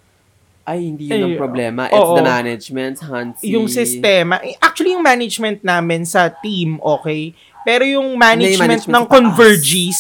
ay, 0.64 0.80
hindi 0.88 1.12
yun 1.12 1.28
ang 1.28 1.36
problema. 1.36 1.92
It's 1.92 2.00
oo. 2.00 2.16
the 2.16 2.24
management, 2.24 2.96
Hansi. 3.04 3.52
yung 3.52 3.68
sistema. 3.68 4.40
eh, 4.40 4.56
Actually, 4.64 4.96
yung 4.96 5.04
management 5.04 5.60
namin 5.60 6.08
sa 6.08 6.32
team, 6.32 6.80
okay. 6.80 7.36
Pero 7.68 7.84
yung 7.84 8.16
Hindi, 8.16 8.56
yung 8.56 8.60
management, 8.60 8.88
management 8.88 8.96
ng. 8.96 9.06
Converges, 9.12 10.00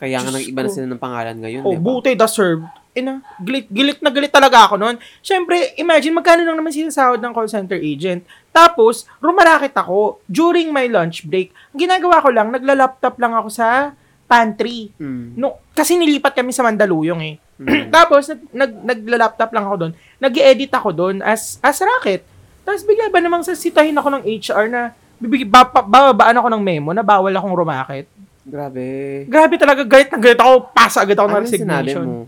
Kaya 0.00 0.18
nga 0.18 0.32
Diyos 0.32 0.36
nag-iba 0.40 0.60
na 0.64 0.70
sila 0.72 0.86
ng 0.88 1.00
pangalan 1.00 1.36
ngayon, 1.36 1.62
oh, 1.68 1.72
di 1.72 1.78
ba? 1.78 1.84
buti 1.84 2.10
deserved. 2.16 2.66
Ina, 2.92 3.24
gilit, 3.40 3.66
gilit 3.72 3.98
na 4.04 4.12
gilit 4.12 4.28
talaga 4.28 4.68
ako 4.68 4.76
noon. 4.76 4.96
Siyempre, 5.24 5.72
imagine, 5.80 6.12
magkano 6.12 6.44
lang 6.44 6.56
naman 6.60 6.72
sinasahod 6.72 7.20
ng 7.24 7.32
call 7.32 7.48
center 7.48 7.80
agent. 7.80 8.20
Tapos, 8.52 9.08
rumarakit 9.16 9.72
ako 9.72 10.20
during 10.28 10.68
my 10.68 10.84
lunch 10.92 11.24
break. 11.24 11.56
Ang 11.72 11.88
ginagawa 11.88 12.20
ko 12.20 12.28
lang, 12.28 12.52
nagla-laptop 12.52 13.16
lang 13.16 13.32
ako 13.32 13.48
sa 13.48 13.96
pantry. 14.28 14.92
Mm. 15.00 15.36
No, 15.40 15.60
kasi 15.72 15.96
nilipat 15.96 16.36
kami 16.36 16.52
sa 16.52 16.64
Mandaluyong 16.64 17.20
eh. 17.20 17.36
Mm. 17.62 17.88
Tapos, 17.88 18.26
nag, 18.26 18.40
nag, 18.50 18.70
nagla-laptop 18.82 19.50
lang 19.50 19.64
ako 19.64 19.76
doon. 19.78 19.92
nag 20.18 20.34
edit 20.34 20.70
ako 20.70 20.88
doon 20.90 21.16
as, 21.20 21.58
as 21.58 21.78
racket. 21.78 22.22
Tapos 22.62 22.82
bigla 22.82 23.06
ba 23.06 23.18
namang 23.18 23.42
sasitahin 23.42 23.94
ako 23.94 24.08
ng 24.12 24.22
HR 24.22 24.66
na 24.66 24.80
bibig, 25.18 25.42
ba, 25.44 25.62
ba- 25.62 25.82
bababaan 25.82 26.34
ako 26.36 26.48
ng 26.48 26.62
memo 26.62 26.90
na 26.90 27.02
bawal 27.02 27.30
akong 27.30 27.54
rumakit. 27.56 28.06
Grabe. 28.42 28.86
Grabe 29.26 29.54
talaga, 29.54 29.82
galit 29.82 30.10
na 30.10 30.18
galit 30.18 30.38
ako. 30.38 30.70
Pasa 30.70 31.02
agad 31.02 31.14
ako 31.14 31.26
Ano 31.28 31.42
resignation. 31.42 32.06
mo? 32.06 32.20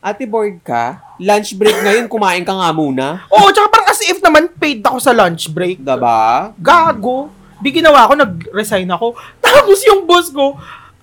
Ate, 0.00 0.24
bored 0.24 0.60
ka? 0.60 1.00
Lunch 1.16 1.52
break 1.52 1.76
ngayon, 1.76 2.08
kumain 2.08 2.40
ka 2.40 2.52
nga 2.52 2.72
muna. 2.72 3.20
Oo, 3.28 3.52
tsaka 3.52 3.68
parang 3.68 3.88
as 3.88 4.00
if 4.00 4.16
naman 4.20 4.48
paid 4.50 4.80
ako 4.80 4.96
sa 4.96 5.12
lunch 5.12 5.48
break. 5.48 5.76
Diba? 5.76 6.56
Gago. 6.56 7.28
Di 7.60 7.68
ginawa 7.70 8.08
ko, 8.08 8.16
nag-resign 8.16 8.88
ako. 8.88 9.12
Tapos 9.38 9.80
yung 9.84 10.08
boss 10.08 10.32
ko, 10.32 10.56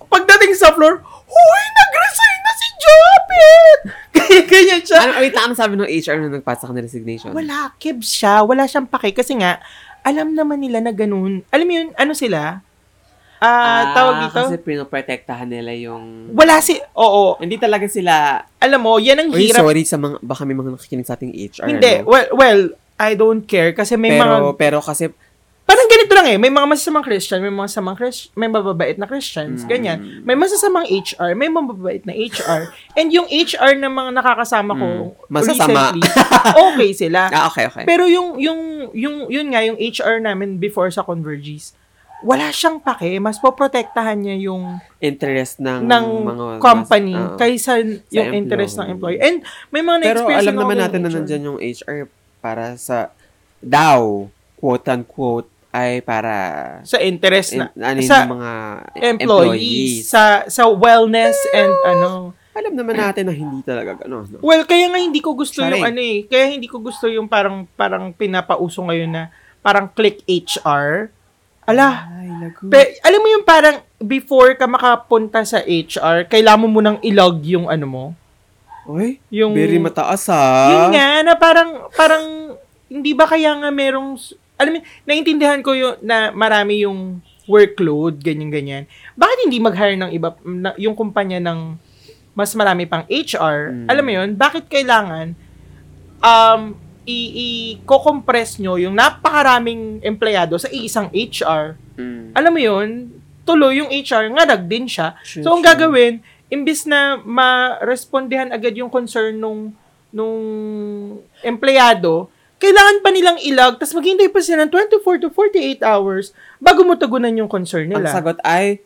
pagdating 0.04 0.54
sa 0.54 0.74
floor, 0.74 0.98
Huy, 1.28 1.62
nag-resign 1.76 2.38
na 2.40 2.52
si 2.56 2.66
Jopit! 2.80 3.80
Ganyan, 4.16 4.44
ganyan 4.52 4.82
siya. 4.84 4.98
Ano, 5.04 5.12
wait 5.20 5.36
ano 5.36 5.52
sabi 5.52 5.72
ng 5.76 5.88
HR 5.88 6.16
nung 6.20 6.34
nagpasa 6.40 6.64
ka 6.68 6.72
ng 6.72 6.84
resignation? 6.84 7.30
Wala, 7.36 7.72
kibs 7.76 8.08
siya. 8.08 8.40
Wala 8.44 8.64
siyang 8.64 8.88
pake. 8.88 9.12
Kasi 9.12 9.36
nga, 9.36 9.60
alam 10.04 10.32
naman 10.32 10.60
nila 10.64 10.80
na 10.80 10.92
ganun. 10.96 11.44
Alam 11.52 11.66
mo 11.68 11.72
yun, 11.76 11.88
ano 11.96 12.12
sila? 12.16 12.64
Ah, 13.38 13.94
tawag 13.94 14.14
dito? 14.26 14.40
Kasi 14.50 14.58
pinoprotektahan 14.58 15.46
nila 15.46 15.70
yung... 15.78 16.34
Wala 16.34 16.58
si, 16.58 16.74
oo. 16.98 17.38
Hindi 17.38 17.54
talaga 17.54 17.86
sila... 17.86 18.42
Alam 18.58 18.80
mo, 18.82 18.92
yan 18.98 19.22
ang 19.22 19.30
Uy, 19.30 19.46
hirap. 19.46 19.62
sorry 19.62 19.86
sa 19.86 19.94
mga... 19.94 20.18
Baka 20.18 20.42
may 20.42 20.58
mga 20.58 20.74
nakikinig 20.74 21.06
sa 21.06 21.14
ating 21.14 21.30
HR. 21.30 21.70
Hindi, 21.70 22.02
no? 22.02 22.10
well, 22.10 22.28
well, 22.34 22.60
I 22.98 23.14
don't 23.14 23.46
care. 23.46 23.70
Kasi 23.70 23.94
may 23.94 24.18
pero, 24.18 24.26
mga, 24.26 24.38
pero 24.58 24.78
kasi... 24.82 25.14
parang 25.68 25.84
ganito 25.84 26.12
lang 26.12 26.26
eh. 26.26 26.38
May 26.40 26.48
mga 26.48 26.64
masasamang 26.66 27.04
Christian, 27.04 27.38
may 27.38 27.52
mga 27.52 27.68
masasamang 27.68 27.92
Christian, 27.94 28.32
may 28.32 28.48
mababait 28.48 28.96
na 28.96 29.04
Christians, 29.04 29.62
Mm. 29.62 29.68
ganyan. 29.68 29.98
May 30.24 30.32
masasamang 30.32 30.88
HR, 30.88 31.36
may 31.36 31.46
mababait 31.46 32.02
na 32.02 32.16
HR. 32.16 32.72
And 32.96 33.12
yung 33.12 33.28
HR 33.28 33.76
ng 33.76 33.92
mga 33.92 34.10
nakakasama 34.16 34.72
ko 34.72 34.88
Mm. 34.88 35.28
Masasama. 35.28 35.92
recently, 35.92 36.00
okay 36.56 36.90
sila. 36.96 37.20
Ah, 37.36 37.46
okay, 37.46 37.68
okay. 37.68 37.84
Pero 37.84 38.08
yung 38.08 38.40
yung 38.40 38.60
yung 38.96 39.28
yun 39.28 39.52
nga 39.52 39.60
yung 39.60 39.76
HR 39.76 40.18
namin 40.18 40.56
before 40.56 40.88
sa 40.88 41.04
Converges, 41.04 41.76
wala 42.18 42.48
siyang 42.48 42.80
pake, 42.80 43.20
mas 43.20 43.36
poprotektahan 43.36 44.18
niya 44.18 44.50
yung 44.50 44.80
interest 44.98 45.60
ng, 45.60 45.86
ng 45.86 46.04
mga... 46.24 46.44
company 46.58 47.14
mas- 47.14 47.30
ah. 47.30 47.38
kaysa 47.38 47.72
yung 48.10 48.32
interest 48.32 48.74
ng 48.74 48.90
employee. 48.90 49.20
And 49.20 49.44
may 49.68 49.84
mga 49.84 49.98
pero 50.02 50.26
na-experience 50.26 50.40
alam 50.40 50.48
din 50.48 50.56
ako 50.56 50.62
naman 50.64 50.76
natin 50.80 50.98
na 50.98 51.08
HR. 51.08 51.14
nandyan 51.14 51.42
yung 51.44 51.58
HR 51.60 51.98
para 52.40 52.74
sa... 52.74 53.14
Daw, 53.58 54.26
quote-unquote, 54.56 55.46
ay 55.74 56.00
para... 56.00 56.32
sa 56.82 56.98
interest 56.98 57.56
na 57.56 57.68
in- 57.76 57.84
ano 57.84 57.98
sa 58.04 58.24
mga 58.24 58.50
employees, 59.14 60.08
sa 60.08 60.48
sa 60.48 60.66
wellness 60.68 61.36
and 61.52 61.74
ano. 61.84 62.32
Alam 62.58 62.74
naman 62.74 62.98
natin 62.98 63.30
na 63.30 63.34
hindi 63.36 63.62
talaga 63.62 64.02
gano'n. 64.02 64.34
No? 64.34 64.38
Well, 64.42 64.66
kaya 64.66 64.90
nga 64.90 64.98
hindi 64.98 65.22
ko 65.22 65.30
gusto 65.38 65.62
Sorry. 65.62 65.78
yung 65.78 65.86
ano 65.94 66.00
eh. 66.02 66.26
Kaya 66.26 66.50
hindi 66.50 66.66
ko 66.66 66.82
gusto 66.82 67.06
yung 67.06 67.30
parang 67.30 67.70
parang 67.78 68.10
pinapauso 68.10 68.82
ngayon 68.82 69.14
na 69.14 69.22
parang 69.62 69.86
click 69.86 70.26
HR. 70.26 71.14
Ala, 71.68 72.08
Ay. 72.18 72.50
Pe, 72.66 72.98
alam 73.04 73.20
mo 73.20 73.28
yung 73.28 73.44
parang 73.46 73.78
before 74.00 74.56
ka 74.56 74.64
makapunta 74.64 75.44
sa 75.44 75.60
HR, 75.62 76.26
kailangan 76.26 76.64
mo 76.64 76.66
munang 76.70 76.98
ilog 77.04 77.44
yung 77.44 77.66
ano 77.68 77.86
mo. 77.86 78.04
Uy, 78.88 79.20
Yung, 79.28 79.52
very 79.52 79.76
mataas 79.76 80.32
ha. 80.32 80.72
Yun 80.72 80.96
nga, 80.96 81.20
na 81.20 81.36
parang, 81.36 81.92
parang, 81.92 82.56
hindi 82.88 83.12
ba 83.12 83.28
kaya 83.28 83.52
nga 83.60 83.68
merong, 83.68 84.16
alam 84.58 84.70
mo, 84.74 84.78
naintindihan 85.06 85.62
ko 85.62 85.72
yung, 85.72 85.96
na 86.02 86.34
marami 86.34 86.82
yung 86.82 87.22
workload, 87.48 88.20
ganyan-ganyan. 88.20 88.84
Bakit 89.16 89.38
hindi 89.48 89.58
mag-hire 89.62 89.96
ng 89.96 90.10
iba, 90.12 90.36
na, 90.44 90.74
yung 90.76 90.92
kumpanya 90.92 91.40
ng 91.40 91.78
mas 92.36 92.52
marami 92.58 92.84
pang 92.84 93.06
HR? 93.08 93.72
Mm. 93.72 93.86
Alam 93.88 94.04
mo 94.04 94.12
yun, 94.12 94.28
bakit 94.36 94.68
kailangan, 94.68 95.32
um, 96.20 96.76
i-compress 97.08 98.60
nyo 98.60 98.76
yung 98.76 98.92
napakaraming 98.92 100.04
empleyado 100.04 100.60
sa 100.60 100.68
isang 100.68 101.08
HR? 101.08 101.80
Mm. 101.98 102.30
alam 102.30 102.52
mo 102.54 102.60
yun, 102.62 103.10
tuloy 103.42 103.80
yung 103.80 103.90
HR, 103.90 104.30
ngarag 104.30 104.68
din 104.68 104.86
siya. 104.86 105.18
Sure, 105.24 105.42
so, 105.42 105.56
ang 105.56 105.64
sure. 105.64 105.72
gagawin, 105.72 106.20
imbis 106.52 106.84
na 106.84 107.16
ma-respondihan 107.18 108.52
agad 108.52 108.76
yung 108.76 108.92
concern 108.92 109.34
nung, 109.34 109.72
nung 110.12 110.38
empleyado, 111.40 112.28
kailangan 112.58 113.00
pa 113.00 113.10
nilang 113.10 113.38
ilag, 113.40 113.78
tapos 113.78 113.94
maghintay 113.94 114.28
pa 114.28 114.42
sila 114.42 114.66
ng 114.66 114.70
24 114.70 115.22
to 115.22 115.30
48 115.30 115.82
hours 115.82 116.34
bago 116.58 116.82
mo 116.82 116.94
tagunan 116.94 117.34
yung 117.34 117.46
concern 117.46 117.86
Ang 117.88 118.02
nila. 118.02 118.10
sagot 118.10 118.38
ay, 118.42 118.82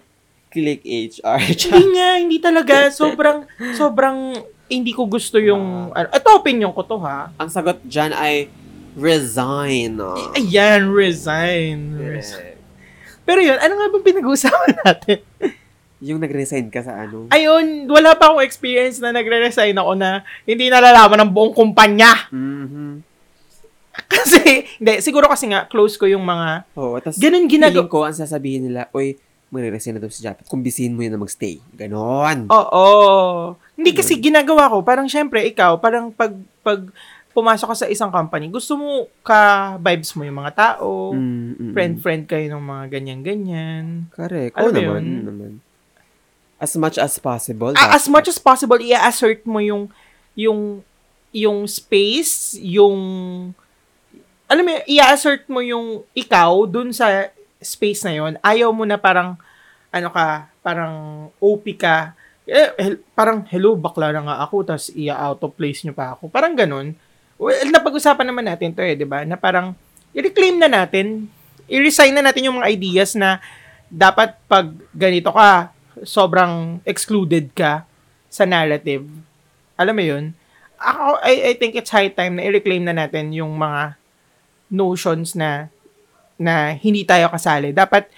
click 0.52 0.84
HR. 0.84 1.40
Hindi 1.72 1.84
nga, 1.96 2.08
hindi 2.16 2.36
talaga. 2.36 2.88
Sobrang, 2.92 3.48
sobrang 3.72 4.36
hindi 4.68 4.92
ko 4.92 5.04
gusto 5.04 5.40
yung, 5.40 5.88
ano, 5.90 6.08
ito 6.08 6.28
opinion 6.32 6.72
ko 6.72 6.84
to 6.84 7.00
ha. 7.00 7.32
Ang 7.36 7.48
sagot 7.48 7.80
dyan 7.84 8.12
ay, 8.12 8.48
Resign. 8.92 9.96
Ayan, 10.36 10.92
resign. 10.92 11.96
resign. 11.96 12.60
Pero 13.24 13.40
yun, 13.40 13.56
ano 13.56 13.72
nga 13.72 13.88
ba 13.88 13.98
pinag-uusapan 14.04 14.70
natin? 14.84 15.18
Yung 16.02 16.18
nag-resign 16.18 16.66
ka 16.68 16.82
sa 16.82 17.06
ano? 17.06 17.30
Ayun, 17.30 17.86
wala 17.88 18.18
pa 18.18 18.28
akong 18.28 18.42
experience 18.42 18.98
na 18.98 19.14
nagre-resign 19.14 19.72
ako 19.78 19.94
na 19.94 20.26
hindi 20.42 20.66
nalalaman 20.68 21.24
ng 21.24 21.30
buong 21.30 21.54
kumpanya. 21.54 22.28
Mhm. 22.28 23.11
Kasi, 24.12 24.40
hindi, 24.78 24.92
siguro 25.00 25.28
kasi 25.28 25.48
nga, 25.48 25.68
close 25.68 26.00
ko 26.00 26.08
yung 26.08 26.24
mga, 26.24 26.64
Oo, 26.72 26.96
tas 26.98 27.20
ganun 27.20 27.44
ginagawa. 27.44 27.88
ko, 27.88 27.98
ang 28.02 28.16
sasabihin 28.16 28.64
nila, 28.64 28.88
oy, 28.90 29.16
magre-resign 29.52 29.96
na 29.96 30.02
daw 30.02 30.08
si 30.08 30.24
Japet. 30.24 30.48
Kumbisihin 30.48 30.96
mo 30.96 31.04
yun 31.04 31.12
na 31.12 31.20
magstay. 31.20 31.60
Ganon. 31.76 32.48
Oo. 32.48 32.86
Hindi 33.76 33.92
kasi 33.92 34.16
ginagawa 34.16 34.72
ko, 34.72 34.80
parang 34.80 35.04
syempre, 35.06 35.44
ikaw, 35.44 35.76
parang 35.76 36.08
pag, 36.08 36.32
pag 36.64 36.88
pumasok 37.32 37.68
ka 37.68 37.84
sa 37.84 37.88
isang 37.88 38.08
company, 38.08 38.48
gusto 38.48 38.76
mo 38.76 38.88
ka-vibes 39.20 40.16
mo 40.16 40.24
yung 40.24 40.38
mga 40.38 40.52
tao, 40.54 41.12
Mm, 41.12 41.52
mm, 41.52 41.72
friend-friend 41.72 42.22
kayo 42.26 42.46
ng 42.48 42.64
mga 42.64 42.84
ganyan-ganyan. 42.90 43.84
Correct. 44.08 44.56
Alam 44.56 44.64
Oo 44.64 44.72
mo 44.72 44.80
naman, 44.80 45.04
yun? 45.04 45.24
naman. 45.24 45.52
As 46.56 46.72
much 46.76 46.96
as 46.96 47.18
possible. 47.18 47.72
Ah, 47.74 47.92
as 47.92 48.08
much 48.08 48.28
as 48.28 48.38
possible, 48.38 48.78
i-assert 48.78 49.44
mo 49.44 49.60
yung, 49.60 49.92
yung, 50.32 50.80
yung 51.28 51.64
space, 51.66 52.56
yung, 52.56 52.96
alam 54.52 54.68
mo, 54.68 54.72
i-assert 54.84 55.48
mo 55.48 55.64
yung 55.64 56.04
ikaw 56.12 56.68
dun 56.68 56.92
sa 56.92 57.32
space 57.56 58.04
na 58.04 58.12
yon 58.12 58.32
Ayaw 58.44 58.68
mo 58.68 58.84
na 58.84 59.00
parang, 59.00 59.40
ano 59.88 60.08
ka, 60.12 60.52
parang 60.60 60.94
OP 61.40 61.72
ka. 61.80 62.12
Eh, 62.44 63.00
parang, 63.16 63.48
hello, 63.48 63.72
bakla 63.80 64.12
na 64.12 64.20
nga 64.20 64.36
ako, 64.44 64.68
tapos 64.68 64.92
i-out 64.92 65.40
of 65.40 65.56
place 65.56 65.80
nyo 65.88 65.96
pa 65.96 66.12
ako. 66.12 66.28
Parang 66.28 66.52
ganun. 66.52 66.92
Well, 67.40 67.64
napag-usapan 67.72 68.28
naman 68.28 68.44
natin 68.44 68.76
to 68.76 68.84
eh, 68.84 68.92
di 68.92 69.08
ba? 69.08 69.24
Na 69.24 69.40
parang, 69.40 69.72
i-reclaim 70.12 70.60
na 70.60 70.68
natin, 70.68 71.32
i-resign 71.64 72.12
na 72.12 72.28
natin 72.28 72.52
yung 72.52 72.60
mga 72.60 72.68
ideas 72.76 73.16
na 73.16 73.40
dapat 73.88 74.36
pag 74.52 74.68
ganito 74.92 75.32
ka, 75.32 75.72
sobrang 76.04 76.76
excluded 76.84 77.48
ka 77.56 77.88
sa 78.28 78.44
narrative. 78.44 79.08
Alam 79.80 79.96
mo 79.96 80.04
yun? 80.04 80.24
Ako, 80.76 81.24
I, 81.24 81.34
I 81.40 81.52
think 81.56 81.72
it's 81.72 81.88
high 81.88 82.12
time 82.12 82.36
na 82.36 82.44
i-reclaim 82.44 82.84
na 82.84 82.92
natin 82.92 83.32
yung 83.32 83.56
mga 83.56 84.01
notions 84.72 85.36
na 85.36 85.68
na 86.40 86.74
hindi 86.74 87.04
tayo 87.04 87.28
kasali. 87.28 87.70
Dapat, 87.70 88.08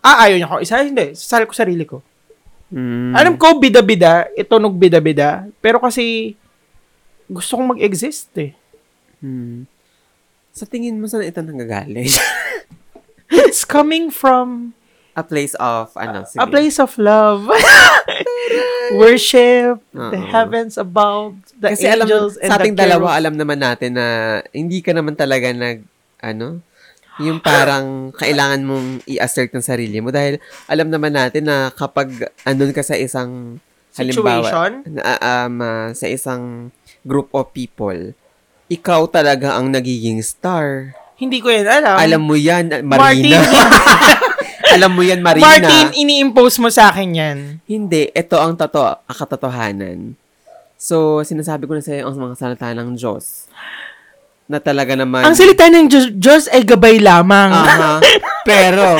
ah, 0.00 0.24
ayaw 0.24 0.36
niya 0.38 0.48
ako 0.48 0.56
isa, 0.62 0.80
hindi, 0.80 1.12
sasali 1.12 1.44
ko 1.44 1.52
sarili 1.52 1.84
ko. 1.84 1.98
Mm. 2.70 3.12
Alam 3.18 3.34
ko, 3.34 3.58
bida-bida, 3.58 4.30
itunog 4.38 4.78
bida-bida, 4.78 5.50
pero 5.58 5.82
kasi, 5.82 6.38
gusto 7.26 7.58
kong 7.58 7.76
mag-exist 7.76 8.30
eh. 8.38 8.54
Mm. 9.20 9.66
Sa 10.54 10.64
tingin 10.64 10.96
mo, 10.96 11.10
saan 11.10 11.26
ito 11.26 11.42
nanggagaling? 11.42 12.08
It's 13.30 13.66
coming 13.66 14.10
from 14.10 14.78
A 15.18 15.26
place 15.26 15.58
of, 15.58 15.90
ano, 15.98 16.22
sige. 16.22 16.38
a 16.38 16.46
place 16.46 16.78
of 16.78 16.94
love. 16.94 17.50
Worship, 18.90 19.78
the 19.92 20.18
Oo. 20.18 20.26
heavens 20.26 20.74
above, 20.74 21.38
the 21.54 21.70
Kasi 21.70 21.86
alam, 21.86 22.04
angels 22.04 22.34
and 22.36 22.50
sa 22.50 22.58
the 22.58 22.66
ating 22.66 22.74
dalawa, 22.74 23.14
cherubs. 23.14 23.18
alam 23.22 23.34
naman 23.36 23.58
natin 23.58 23.90
na 23.94 24.06
hindi 24.50 24.82
ka 24.82 24.90
naman 24.90 25.14
talaga 25.14 25.46
nag, 25.48 25.86
ano, 26.18 26.58
yung 27.20 27.38
parang 27.38 28.10
kailangan 28.12 28.60
mong 28.60 28.88
i-assert 29.06 29.52
ng 29.52 29.60
sarili 29.60 30.00
mo 30.00 30.08
dahil 30.08 30.40
alam 30.66 30.88
naman 30.88 31.12
natin 31.12 31.46
na 31.46 31.68
kapag 31.68 32.08
andun 32.42 32.72
ka 32.72 32.80
sa 32.80 32.96
isang 32.96 33.60
halimbawa 33.92 34.40
Situation? 34.42 34.72
na, 34.88 35.02
um, 35.20 35.54
ah, 35.60 35.88
sa 35.92 36.06
isang 36.06 36.72
group 37.02 37.28
of 37.30 37.52
people 37.52 38.16
ikaw 38.66 39.02
talaga 39.04 39.58
ang 39.58 39.68
nagiging 39.68 40.22
star. 40.22 40.94
Hindi 41.18 41.42
ko 41.42 41.50
yan 41.50 41.66
alam. 41.66 41.98
alam 41.98 42.22
mo 42.22 42.32
yan, 42.32 42.70
Um, 42.70 42.86
Martin, 42.86 43.26
Marina. 43.26 43.38
alam 44.76 44.90
mo 44.94 45.02
yan, 45.02 45.20
Marina. 45.24 45.46
Martin, 45.46 45.86
ini-impose 45.98 46.58
mo 46.62 46.68
sa 46.70 46.90
akin 46.92 47.10
yan. 47.10 47.38
Hindi, 47.66 48.10
ito 48.10 48.36
ang 48.38 48.54
totoo, 48.54 49.06
katotohanan. 49.10 50.14
So, 50.80 51.20
sinasabi 51.20 51.68
ko 51.68 51.76
na 51.76 51.84
sa 51.84 51.92
iyo 51.92 52.08
ang 52.08 52.16
mga 52.16 52.36
salita 52.40 52.72
ng 52.72 52.96
Diyos. 52.96 53.52
Na 54.48 54.58
talaga 54.58 54.96
naman... 54.96 55.28
Ang 55.28 55.36
salita 55.36 55.68
ng 55.68 55.86
Diyos, 55.92 56.06
Diyos 56.16 56.44
ay 56.48 56.64
gabay 56.64 56.98
lamang. 56.98 57.52
Aha. 57.52 58.00
Pero, 58.48 58.96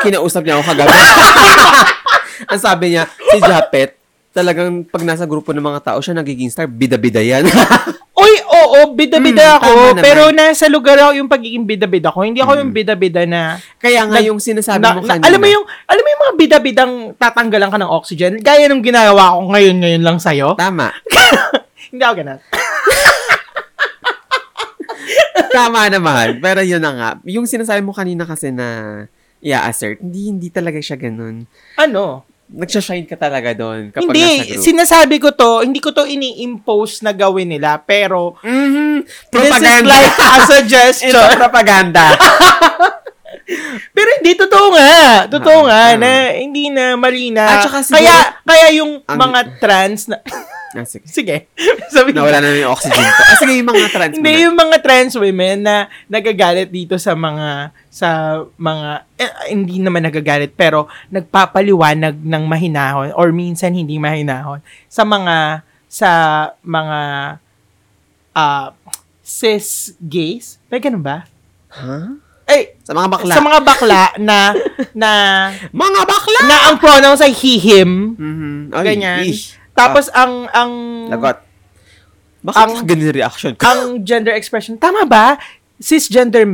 kinausap 0.00 0.42
niya 0.42 0.56
ako 0.56 0.72
kagabi. 0.72 0.96
ang 2.50 2.60
sabi 2.60 2.96
niya, 2.96 3.04
si 3.28 3.38
Japet, 3.44 3.98
talagang 4.32 4.88
pag 4.88 5.04
nasa 5.04 5.28
grupo 5.28 5.52
ng 5.52 5.62
mga 5.62 5.80
tao, 5.84 5.98
siya 6.00 6.16
nagiging 6.16 6.48
star, 6.48 6.64
bida-bida 6.64 7.20
yan. 7.20 7.44
Uy, 8.16 8.32
oo, 8.60 8.78
bida-bida 8.92 9.44
Mm, 9.44 9.56
ako. 9.56 9.70
Pero 9.96 10.22
nasa 10.30 10.66
lugar 10.66 10.98
ako 10.98 11.12
yung 11.14 11.26
pagiging 11.26 11.64
bida-bida 11.64 12.08
ko. 12.08 12.20
Hindi 12.20 12.38
ako 12.38 12.58
yung 12.58 12.70
bida-bida 12.70 13.22
na... 13.22 13.56
Kaya 13.76 14.02
nga 14.04 14.18
Nag- 14.18 14.26
yung 14.26 14.38
sinasabi 14.38 14.78
na- 14.78 14.94
mo 14.94 15.00
na- 15.00 15.14
kanina. 15.14 15.24
alam 15.24 15.38
mo 15.38 15.48
yung 15.48 15.64
alam 15.84 16.00
mo 16.00 16.08
yung 16.08 16.22
mga 16.22 16.34
bida-bidang 16.36 16.92
tatanggalan 17.14 17.68
ka 17.68 17.78
ng 17.78 17.90
oxygen 17.90 18.32
gaya 18.38 18.66
nung 18.66 18.80
ginagawa 18.80 19.32
ko 19.32 19.48
ngayon 19.48 19.76
ngayon 19.78 20.02
lang 20.02 20.18
sa'yo 20.18 20.54
Tama. 20.54 20.90
hindi 21.90 22.02
ako 22.02 22.14
ganun 22.16 22.38
Tama 25.48 25.88
naman. 25.88 26.38
Pero 26.38 26.60
yun 26.60 26.78
na 26.78 26.92
nga. 26.92 27.10
Yung 27.24 27.44
sinasabi 27.44 27.80
mo 27.80 27.90
kanina 27.90 28.22
kasi 28.22 28.50
na 28.50 29.02
i-assert, 29.38 29.96
hindi, 29.98 30.28
hindi 30.28 30.48
talaga 30.50 30.76
siya 30.76 30.98
ganun. 30.98 31.46
ano 31.74 32.27
Nagsashine 32.48 33.04
ka 33.04 33.12
talaga 33.14 33.52
doon 33.52 33.92
kapag 33.92 34.08
nasa 34.08 34.24
hindi 34.24 34.48
group. 34.48 34.64
sinasabi 34.64 35.16
ko 35.18 35.28
to 35.30 35.50
hindi 35.60 35.78
ko 35.78 35.92
to 35.92 36.02
ini-impose 36.02 37.00
na 37.00 37.12
gawin 37.12 37.44
nila 37.46 37.76
pero 37.78 38.40
Mhm. 38.40 39.04
this 39.28 39.44
is 39.44 39.52
Propaganda. 39.52 39.88
like 39.90 40.16
a 40.16 40.28
Ito 40.34 40.48
suggestion 40.48 41.12
propaganda. 41.34 42.04
pero 43.96 44.08
hindi 44.16 44.32
totoo 44.34 44.66
nga 44.72 44.92
totoo 45.26 45.60
Ah, 45.62 45.66
nga 45.66 45.80
ah. 45.86 45.92
na 45.96 46.10
hindi 46.32 46.68
na 46.68 46.96
At 47.46 47.64
saka 47.64 47.78
siguro- 47.82 48.00
kaya 48.00 48.16
kaya 48.42 48.68
yung 48.74 48.92
Ang- 49.04 49.18
mga 49.18 49.40
trans 49.58 50.08
na 50.08 50.16
ah, 50.74 50.84
sige. 50.84 51.06
sige 51.08 51.36
sabi 51.94 52.12
Nawala 52.12 52.40
na 52.40 52.52
yung 52.52 52.72
oxygen 52.72 53.00
ko. 53.00 53.22
Ah, 53.24 53.36
sige, 53.36 53.52
yung 53.56 53.68
mga 53.68 53.88
trans 53.88 54.14
Hindi, 54.16 54.32
muna. 54.32 54.44
yung 54.44 54.56
mga 54.56 54.76
trans 54.80 55.14
women 55.14 55.56
na 55.62 55.76
nagagalit 56.06 56.68
dito 56.68 56.96
sa 56.96 57.12
mga, 57.14 57.72
sa 57.88 58.08
mga, 58.54 58.88
eh, 59.16 59.32
hindi 59.52 59.80
naman 59.80 60.04
nagagalit, 60.04 60.52
pero 60.52 60.86
nagpapaliwanag 61.08 62.18
ng 62.18 62.42
mahinahon 62.44 63.14
or 63.14 63.32
minsan 63.32 63.72
hindi 63.72 63.96
mahinahon 63.96 64.60
sa 64.86 65.02
mga, 65.02 65.64
sa 65.88 66.10
mga, 66.60 67.00
ah, 68.34 68.68
cis 69.20 69.92
gays. 70.00 70.56
May 70.68 70.80
ganun 70.80 71.04
ba? 71.04 71.28
Ha? 71.68 72.16
Eh, 72.48 72.80
Sa 72.80 72.96
mga 72.96 73.12
bakla. 73.12 73.32
sa 73.36 73.44
mga 73.44 73.60
bakla 73.60 74.02
na, 74.16 74.38
na, 74.96 75.10
mga 75.84 76.00
bakla! 76.08 76.40
na 76.48 76.56
ang 76.72 76.76
pronouns 76.80 77.20
ay 77.20 77.36
he, 77.36 77.60
him. 77.60 78.16
Mhm. 78.16 78.72
Ay, 78.72 78.84
Ganyan. 78.96 79.20
ish. 79.28 79.57
Tapos 79.78 80.10
ang, 80.10 80.50
ang, 80.50 80.72
Lagot. 81.08 81.38
Bakit 82.38 82.58
Ang- 82.58 82.74
yung 82.74 82.86
reaction 83.12 83.52
ko? 83.54 83.62
ang 83.62 83.82
gender 84.02 84.30
expression, 84.32 84.74
tama 84.74 85.02
ba? 85.04 85.38
Cisgender 85.78 86.46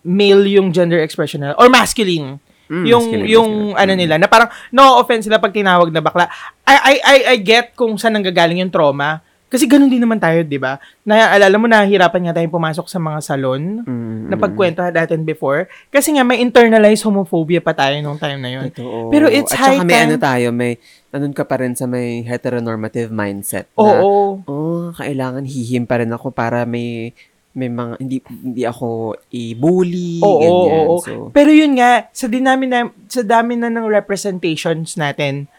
male 0.00 0.44
yung 0.48 0.70
gender 0.70 0.98
expression 0.98 1.38
nila 1.40 1.54
or 1.54 1.68
masculine. 1.68 2.38
Mm, 2.66 2.84
yung 2.86 3.04
masculine, 3.04 3.26
yung 3.28 3.50
masculine. 3.50 3.78
ano 3.78 3.92
Mm. 3.92 3.98
nila 3.98 4.14
na 4.16 4.26
parang 4.26 4.48
no 4.70 4.98
offense 4.98 5.26
sila 5.26 5.38
pag 5.38 5.50
tinawag 5.50 5.90
na 5.90 5.98
bakla. 5.98 6.30
I 6.62 6.74
I 6.74 6.94
I, 6.98 7.18
I 7.26 7.36
get 7.36 7.74
kung 7.74 7.94
saan 7.94 8.14
nanggagaling 8.14 8.58
yung 8.58 8.70
trauma. 8.70 9.22
Kasi 9.50 9.66
ganun 9.66 9.90
din 9.90 9.98
naman 9.98 10.16
tayo, 10.16 10.40
'di 10.40 10.56
ba? 10.56 10.78
Naalala 11.02 11.58
mo 11.58 11.66
nahihirapan 11.66 12.22
nga 12.22 12.38
tayong 12.38 12.54
pumasok 12.54 12.86
sa 12.86 12.96
mga 12.96 13.18
salon 13.18 13.82
Mm, 13.82 14.30
na 14.30 14.38
pagkwento 14.38 14.78
natin 14.80 15.20
before 15.20 15.66
kasi 15.88 16.14
nga 16.14 16.22
may 16.22 16.38
internalized 16.38 17.02
homophobia 17.02 17.58
pa 17.58 17.74
tayo 17.74 17.98
nung 17.98 18.14
time 18.14 18.38
na 18.38 18.46
yun. 18.48 18.70
Totoo. 18.70 19.10
Pero 19.10 19.26
it's 19.26 19.50
At 19.50 19.58
high 19.58 19.76
saka 19.76 19.84
may 19.84 19.94
time- 19.96 20.06
ano 20.06 20.16
tayo, 20.16 20.48
may, 20.50 20.78
nandun 21.10 21.34
ka 21.34 21.42
pa 21.42 21.58
rin 21.58 21.74
sa 21.74 21.84
may 21.84 22.22
heteronormative 22.22 23.10
mindset. 23.10 23.66
Na, 23.74 23.98
Oo. 23.98 24.38
oh, 24.40 24.94
kailangan 24.94 25.42
hihim 25.42 25.82
pa 25.82 25.98
rin 25.98 26.08
ako 26.08 26.30
para 26.30 26.62
may, 26.62 27.10
may 27.50 27.66
mga, 27.66 27.98
hindi, 27.98 28.22
hindi 28.30 28.62
ako 28.62 29.18
i-bully, 29.28 30.22
Oo, 30.22 30.38
ganyan. 30.38 30.86
oo, 30.86 30.94
oo. 30.94 31.02
So, 31.02 31.12
Pero 31.34 31.50
yun 31.50 31.74
nga, 31.74 32.06
sa 32.10 32.30
dinami 32.30 32.70
na, 32.70 32.86
sa 33.04 33.26
dami 33.26 33.58
na 33.58 33.66
ng 33.66 33.90
representations 33.90 34.94
natin 34.94 35.50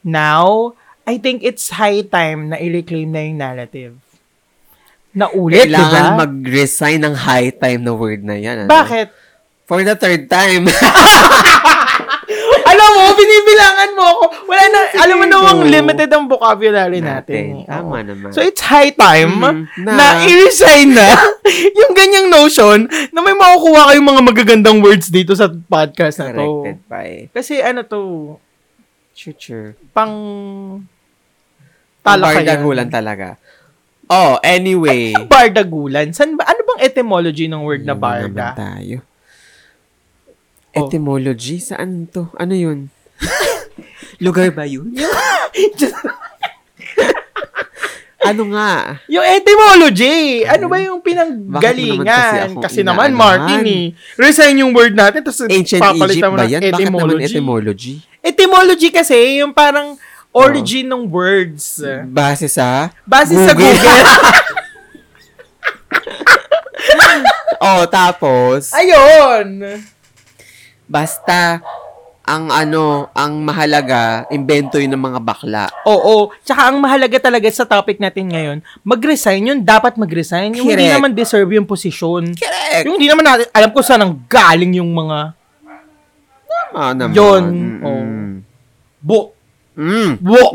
now, 0.00 0.72
I 1.10 1.18
think 1.18 1.42
it's 1.42 1.70
high 1.72 2.02
time 2.02 2.48
na 2.48 2.56
i-reclaim 2.56 3.10
na 3.10 3.20
yung 3.20 3.36
narrative. 3.36 3.94
Na 5.10 5.26
ulit, 5.26 5.66
di 5.66 5.68
kailangan 5.68 6.08
ba? 6.08 6.16
mag-resign 6.22 7.02
ng 7.02 7.14
high 7.18 7.50
time 7.50 7.82
na 7.82 7.90
word 7.90 8.22
na 8.22 8.38
yan. 8.38 8.62
ano? 8.62 8.70
Bakit? 8.70 9.10
For 9.66 9.82
the 9.82 9.94
third 9.94 10.30
time. 10.30 10.70
alam 12.70 12.88
mo, 12.94 13.02
binibilangan 13.12 13.90
mo 13.92 14.02
ako. 14.06 14.24
Wala 14.46 14.62
na, 14.64 14.78
alam 14.96 15.14
mo 15.16 15.24
Sige, 15.26 15.32
namang 15.32 15.58
go. 15.58 15.66
limited 15.66 16.08
ang 16.08 16.24
vocabulary 16.26 16.98
natin. 17.02 17.58
Natin. 17.58 17.62
eh. 17.62 17.66
Tama 17.66 17.92
Oo. 17.92 18.04
naman. 18.04 18.30
So, 18.30 18.40
it's 18.40 18.62
high 18.62 18.90
time 18.90 19.30
Mhm. 19.34 19.56
na, 19.82 19.90
Na- 19.92 20.18
i-resign 20.22 20.88
na 20.90 21.06
yung 21.80 21.92
ganyang 21.92 22.26
notion 22.28 22.86
na 23.10 23.18
may 23.18 23.34
makukuha 23.34 23.90
kayong 23.90 24.06
mga 24.06 24.22
magagandang 24.22 24.78
words 24.78 25.06
dito 25.06 25.34
sa 25.34 25.50
podcast 25.50 26.18
na 26.18 26.30
to. 26.30 26.38
Corrected 26.38 26.78
by 26.86 27.08
Kasi 27.30 27.58
ano 27.58 27.80
to, 27.82 28.00
future. 29.12 29.74
pang 29.90 30.00
Pang 30.00 30.14
talakayan. 32.02 32.36
bardagulan 32.44 32.88
talaga. 32.88 33.28
Oh, 34.10 34.42
anyway. 34.42 35.14
Bardagulan. 35.14 36.10
San 36.10 36.34
ba, 36.34 36.42
ano 36.50 36.66
bang 36.66 36.80
etymology 36.82 37.46
ng 37.46 37.62
word 37.62 37.86
na 37.86 37.94
barda? 37.94 38.26
naman 38.26 38.58
tayo. 38.58 38.96
Oh. 40.74 40.86
Etymology? 40.86 41.62
Saan 41.62 42.10
to? 42.10 42.26
Ano 42.34 42.58
yun? 42.58 42.90
Lugar 44.24 44.50
ba 44.50 44.66
yun? 44.66 44.90
ano 48.30 48.42
nga? 48.50 48.98
yung 49.06 49.22
etymology. 49.22 50.42
Ano 50.42 50.66
ba 50.66 50.82
yung 50.82 50.98
mo 50.98 51.06
naman 51.06 51.06
pinanggalingan? 51.06 52.58
kasi 52.58 52.58
Kasi, 52.58 52.80
naman? 52.82 53.14
Martin 53.14 53.62
eh. 53.66 53.84
Resign 54.18 54.58
yung 54.58 54.74
word 54.74 54.98
natin, 54.98 55.22
tapos 55.22 55.46
Ancient 55.46 55.80
papalitan 55.80 56.18
Egypt 56.18 56.30
mo 56.30 56.36
ba 56.36 56.44
ng 56.44 56.50
yan? 56.50 56.60
Bakit 56.60 56.74
naman 56.74 56.98
etymology. 56.98 57.24
etymology? 57.30 57.94
Etymology 58.20 58.88
kasi, 58.90 59.38
yung 59.38 59.54
parang 59.54 59.94
origin 60.30 60.86
ng 60.86 61.10
words. 61.10 61.82
Base 62.10 62.46
sa? 62.50 62.90
Base 63.06 63.34
sa 63.34 63.52
Google. 63.54 63.74
Google. 63.74 64.06
oh, 67.66 67.84
tapos, 67.90 68.70
Ayun! 68.72 69.82
basta, 70.90 71.62
ang 72.30 72.46
ano, 72.46 73.10
ang 73.10 73.42
mahalaga, 73.42 74.22
invento 74.30 74.78
yun 74.78 74.94
ng 74.94 75.02
mga 75.02 75.18
bakla. 75.18 75.66
Oo. 75.82 76.30
Tsaka 76.46 76.70
ang 76.70 76.78
mahalaga 76.78 77.18
talaga 77.18 77.50
sa 77.50 77.66
topic 77.66 77.98
natin 77.98 78.30
ngayon, 78.30 78.58
mag-resign 78.86 79.50
yun, 79.50 79.58
dapat 79.66 79.98
mag-resign. 79.98 80.54
Yung 80.54 80.70
hindi 80.70 80.86
Correct. 80.86 80.96
naman 80.98 81.10
deserve 81.10 81.50
yung 81.58 81.66
posisyon. 81.66 82.38
Correct. 82.38 82.86
Yung 82.86 82.94
hindi 83.02 83.10
naman 83.10 83.26
natin, 83.26 83.50
alam 83.50 83.70
ko 83.74 83.82
saan 83.82 84.06
ang 84.06 84.14
galing 84.30 84.78
yung 84.78 84.94
mga 84.94 85.34
Ah, 86.70 86.94
naman. 86.94 87.18
Yun. 87.18 87.44
Mm-mm. 87.82 87.82
Oh. 87.82 88.06
bu, 89.02 89.34
Mm. 89.80 90.20
bu, 90.20 90.52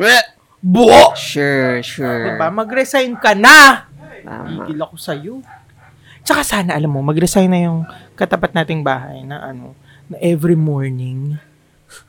bu. 0.61 0.85
Sure, 1.17 1.81
sure. 1.81 2.37
Diba? 2.37 2.53
Mag-resign 2.53 3.17
ka 3.17 3.33
na! 3.33 3.89
Tama. 4.21 4.69
Igil 4.69 4.77
ako 4.77 4.95
sa'yo. 5.01 5.35
Tsaka 6.21 6.41
sana, 6.45 6.77
alam 6.77 6.93
mo, 6.93 7.01
mag-resign 7.01 7.49
na 7.49 7.59
yung 7.65 7.85
katapat 8.13 8.53
nating 8.53 8.85
bahay 8.85 9.25
na 9.25 9.41
ano, 9.49 9.73
na 10.09 10.17
every 10.21 10.57
morning, 10.57 11.37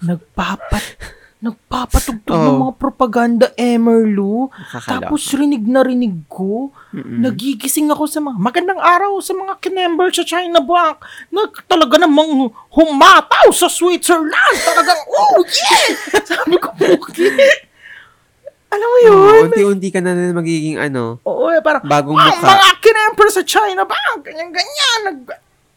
nagpapat, 0.01 1.16
nagpapatugtog 1.39 2.33
ng 2.35 2.49
Oh. 2.49 2.61
mga 2.65 2.75
propaganda, 2.77 3.47
Emerlu. 3.55 4.49
Tapos 4.83 5.29
rinig 5.31 5.63
na 5.63 5.81
rinig 5.81 6.25
ko. 6.27 6.73
Nagigising 6.93 7.87
ako 7.89 8.05
sa 8.05 8.19
mga 8.19 8.37
magandang 8.37 8.79
araw 8.79 9.21
sa 9.21 9.33
mga 9.33 9.59
kinember 9.59 10.09
sa 10.11 10.23
China 10.23 10.59
Bank 10.59 11.01
na 11.29 11.45
talaga 11.63 11.99
namang 11.99 12.49
humataw 12.69 13.53
sa 13.53 13.69
Switzerland. 13.69 14.33
Talagang, 14.59 15.01
oh 15.07 15.45
yeah! 15.45 15.87
Sabi 16.31 16.57
ko, 16.57 16.73
okay. 16.73 17.69
Alam 18.67 18.83
mo 18.85 18.99
yun? 18.99 19.15
Oo, 19.15 19.45
unti-unti 19.47 19.89
ka 19.89 20.01
na 20.01 20.13
rin 20.13 20.33
magiging 20.33 20.77
ano, 20.77 21.23
Oo, 21.23 21.49
eh, 21.49 21.63
parang, 21.63 21.81
Bagong 21.83 22.19
"Ah, 22.19 22.29
mukha." 22.29 22.51
mga 22.51 22.71
kinemper 22.81 23.29
sa 23.31 23.43
China 23.43 23.85
Bank, 23.85 24.27
ganyan-ganyan, 24.27 25.23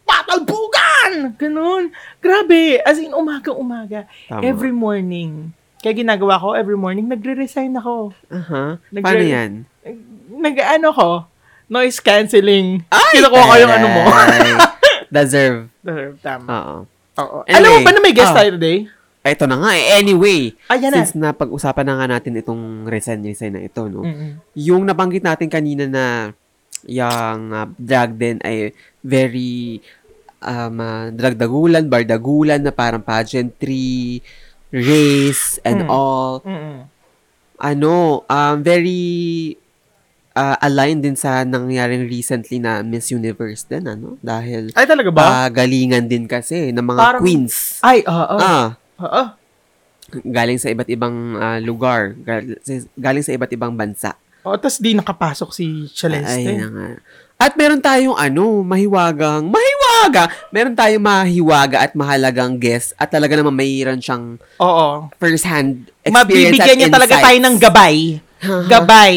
nagpatalbugan, 0.10 1.10
ganun. 1.38 1.84
Grabe, 2.18 2.82
as 2.82 2.98
in, 2.98 3.14
umaga-umaga, 3.14 4.10
Tama. 4.28 4.42
every 4.42 4.72
morning. 4.72 5.54
Kaya 5.80 5.96
ginagawa 5.96 6.36
ko, 6.36 6.52
every 6.52 6.76
morning, 6.76 7.08
nagre-resign 7.08 7.72
ako. 7.74 8.12
aha, 8.28 8.82
Nag- 8.92 9.04
paano 9.06 9.24
yan? 9.24 9.52
Nag-ano 10.30 10.88
ko, 10.92 11.10
noise 11.72 12.02
cancelling. 12.02 12.84
Ay, 12.90 13.16
Kinukuha 13.16 13.44
ko 13.46 13.56
yung 13.56 13.72
ano 13.72 13.88
mo. 13.88 14.02
taray. 14.04 14.52
Deserve. 15.10 15.72
Tama. 16.20 16.46
Oo. 16.46 16.76
Oo. 17.18 17.38
Anyway, 17.44 17.56
Alam 17.56 17.70
mo 17.72 17.80
ba 17.82 17.92
na 17.92 18.00
may 18.00 18.14
guest 18.14 18.34
ah. 18.36 18.44
tayo 18.44 18.60
today? 18.60 18.86
Ito 19.20 19.46
na 19.46 19.58
nga 19.58 19.72
eh. 19.76 20.00
Anyway, 20.00 20.54
Ayan 20.70 20.90
na. 20.90 20.98
since 21.02 21.12
napag-usapan 21.14 21.84
na 21.84 21.96
nga 21.98 22.08
natin 22.10 22.38
itong 22.38 22.86
resign-resign 22.86 23.52
na 23.52 23.62
ito, 23.62 23.86
no? 23.86 24.04
Mm-mm. 24.04 24.40
Yung 24.56 24.86
nabanggit 24.86 25.22
natin 25.22 25.50
kanina 25.50 25.86
na 25.86 26.06
yung 26.88 27.52
uh, 27.52 27.68
drag 27.76 28.16
din 28.16 28.40
ay 28.40 28.72
very 29.02 29.84
um, 30.42 30.76
uh, 30.78 31.08
dragdagulan, 31.10 31.86
bardagulan 31.86 32.60
na 32.60 32.72
parang 32.72 33.00
pageantry, 33.00 34.20
race, 34.70 35.58
and 35.62 35.84
Hmm. 35.84 35.90
all. 35.90 36.34
Mm-mm. 36.42 36.88
Ano, 37.60 38.24
um, 38.24 38.56
very 38.60 39.54
uh, 40.32 40.56
aligned 40.60 41.04
din 41.04 41.16
sa 41.16 41.44
nangyaring 41.44 42.08
recently 42.08 42.56
na 42.56 42.80
Miss 42.80 43.12
Universe 43.12 43.68
din, 43.68 43.84
ano? 43.84 44.16
Dahil 44.20 44.72
Ay, 44.72 44.88
talaga 44.88 45.12
ba? 45.12 45.52
galingan 45.52 46.08
din 46.08 46.24
kasi 46.24 46.72
ng 46.72 46.86
mga 46.86 47.02
Parang- 47.02 47.22
queens. 47.22 47.84
Ay, 47.84 48.00
oo. 48.04 48.38
Ah, 48.40 48.80
Oo. 48.98 49.24
galing 50.24 50.56
sa 50.56 50.72
iba't 50.72 50.88
ibang 50.88 51.36
ah, 51.36 51.60
lugar, 51.60 52.16
galing 52.96 53.22
sa 53.22 53.36
iba't 53.36 53.52
ibang 53.52 53.76
bansa. 53.76 54.16
Oo, 54.42 54.56
tapos 54.56 54.80
di 54.80 54.96
nakapasok 54.96 55.50
si 55.52 55.66
Celeste. 55.92 56.48
Ay, 56.48 56.56
na 56.56 56.68
nga. 56.72 56.88
At 57.36 57.56
meron 57.56 57.80
tayong 57.80 58.16
ano, 58.16 58.64
mahiwagang, 58.64 59.52
mahiwaga! 60.02 60.24
Meron 60.50 60.74
tayong 60.74 61.04
mahiwaga 61.04 61.78
at 61.82 61.92
mahalagang 61.92 62.56
guest 62.56 62.96
at 62.96 63.12
talaga 63.12 63.36
naman 63.36 63.52
mayroon 63.52 64.00
siyang 64.00 64.40
Oo. 64.58 65.12
first-hand 65.16 65.92
experience 66.02 66.16
Mabibigyan 66.56 66.64
at 66.66 66.78
niya 66.78 66.90
talaga 66.90 67.14
insights. 67.14 67.28
tayo 67.28 67.40
ng 67.40 67.56
gabay. 67.58 67.98
Gabay. 68.66 69.16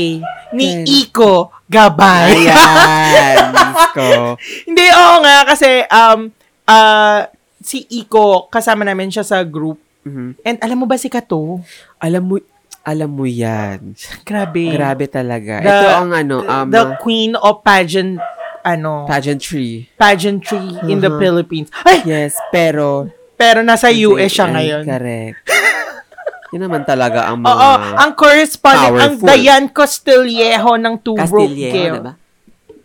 Ni. 0.52 0.66
Iko. 0.84 1.48
Gabay. 1.64 2.50
Ayan, 2.50 3.48
ko. 3.96 4.36
Hindi, 4.66 4.84
oo 4.90 5.16
nga, 5.20 5.36
kasi 5.46 5.86
um, 5.86 6.28
ah, 6.66 7.30
si 7.62 7.86
Iko, 7.88 8.50
kasama 8.50 8.82
namin 8.82 9.08
siya 9.08 9.22
sa 9.22 9.40
group. 9.40 9.78
Mhm. 10.02 10.42
And 10.42 10.56
alam 10.60 10.76
mo 10.76 10.86
ba 10.86 10.98
si 10.98 11.06
Kato? 11.06 11.62
Alam 11.96 12.22
mo, 12.26 12.34
alam 12.82 13.08
mo 13.08 13.22
yan. 13.22 13.94
Grabe. 14.26 14.74
Grabe 14.74 15.06
talaga. 15.06 15.62
The- 15.62 15.70
Ito 15.70 15.88
ang 15.94 16.10
ano, 16.10 16.36
um, 16.42 16.66
the 16.68 16.98
queen 16.98 17.38
of 17.38 17.62
pageant, 17.62 18.18
ano, 18.62 19.04
pageantry. 19.04 19.90
pageantry 19.94 20.58
in 20.86 20.98
the 20.98 21.08
Mhm. 21.08 21.18
Philippines. 21.18 21.68
Ay! 21.82 22.02
Yes, 22.04 22.34
pero 22.48 23.10
Pero 23.34 23.58
nasa 23.60 23.90
US 23.90 24.30
siya 24.30 24.46
Ay, 24.46 24.52
ngayon. 24.54 24.82
Correct. 24.86 25.38
Yun 26.52 26.62
naman 26.62 26.84
talaga 26.84 27.26
ang 27.26 27.40
mga 27.40 27.50
Oo, 27.50 27.74
ang 27.96 28.12
correspondent, 28.12 28.92
ang 28.94 29.14
powerful. 29.18 29.26
Diane 29.26 29.68
Costillejo 29.68 30.72
ng 30.76 30.94
Two 31.00 31.16
Broke 31.16 31.48
Castillejo, 31.48 31.74
Girl. 31.74 31.94
diba? 31.98 32.14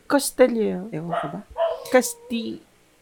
Costillejo. 0.05 0.81
Ewan 0.89 1.13
ko 1.13 1.25
ba? 1.29 1.39
Casti... 1.87 2.43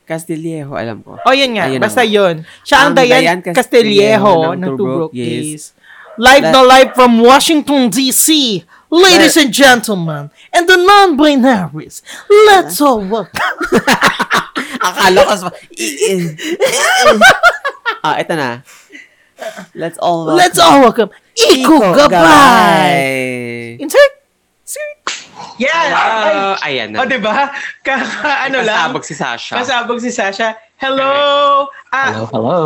Castillejo, 0.03 0.73
alam 0.75 0.99
ko. 0.99 1.17
Oh, 1.17 1.33
yun 1.33 1.53
nga. 1.53 1.65
Ayun 1.65 1.79
Basta 1.79 2.01
yun. 2.01 2.45
Siya 2.61 2.77
ang, 2.83 2.91
Ang 2.91 2.97
Diane, 2.99 3.21
Diane 3.21 3.41
Castillejo 3.41 3.55
Castillejo 3.55 4.33
ng 4.51 4.59
ng 4.59 4.69
Two 4.75 4.85
Broke 4.85 5.13
Gays. 5.13 5.29
Gays. 5.45 5.63
Live 6.15 6.45
na 6.45 6.61
live 6.61 6.91
from 6.91 7.13
Washington, 7.17 7.87
D.C. 7.87 8.27
Ladies 8.89 9.35
and 9.37 9.51
gentlemen, 9.51 10.29
and 10.53 10.69
the 10.69 10.77
non-binaries, 10.77 12.01
let's 12.47 12.79
all 12.79 13.01
welcome. 13.01 13.57
Akala 14.85 15.25
ko 15.25 15.33
sa... 15.35 15.49
ah, 18.05 18.15
ito 18.21 18.33
na. 18.37 18.61
Let's 19.73 19.97
all 19.97 20.29
welcome. 20.29 20.37
let's 20.37 20.59
all 20.61 20.79
welcome 20.79 21.09
Iko 21.35 21.91
Gabay. 21.97 23.75
Insert. 23.81 24.11
Insert. 24.63 24.97
Yeah. 25.59 25.91
Hello. 25.91 26.55
Ayan 26.63 26.95
na. 26.95 27.03
O, 27.03 27.09
diba? 27.09 27.51
Kaka, 27.83 28.47
ano 28.47 28.63
lang. 28.63 28.95
Kasabog 28.95 29.03
si 29.03 29.15
Sasha. 29.17 29.53
Kasabog 29.59 29.99
si 29.99 30.11
Sasha. 30.13 30.55
Hello! 30.79 31.67
Ah, 31.91 32.11
Hello, 32.11 32.25
hello. 32.31 32.59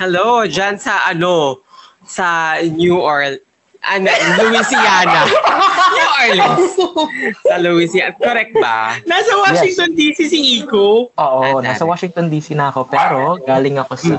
Hello, 0.00 0.26
dyan 0.48 0.80
sa 0.80 1.08
ano, 1.08 1.60
sa 2.04 2.56
New 2.64 2.96
Orleans. 2.96 3.44
Ano, 3.80 4.12
Louisiana. 4.38 5.24
New 5.24 6.08
Orleans. 6.14 6.72
Sa 7.40 7.56
Louisiana. 7.56 8.12
Correct 8.14 8.52
ba? 8.54 9.00
nasa 9.02 9.32
Washington 9.40 9.96
D.C. 9.96 10.28
si 10.28 10.38
Iko. 10.60 11.08
Oo, 11.10 11.40
Ah, 11.40 11.58
nasa. 11.58 11.82
Washington 11.82 12.28
DC 12.28 12.52
na 12.52 12.68
ako, 12.68 12.84
pero 12.86 13.40
galing 13.40 13.80
ako 13.80 13.96
sa 13.96 14.14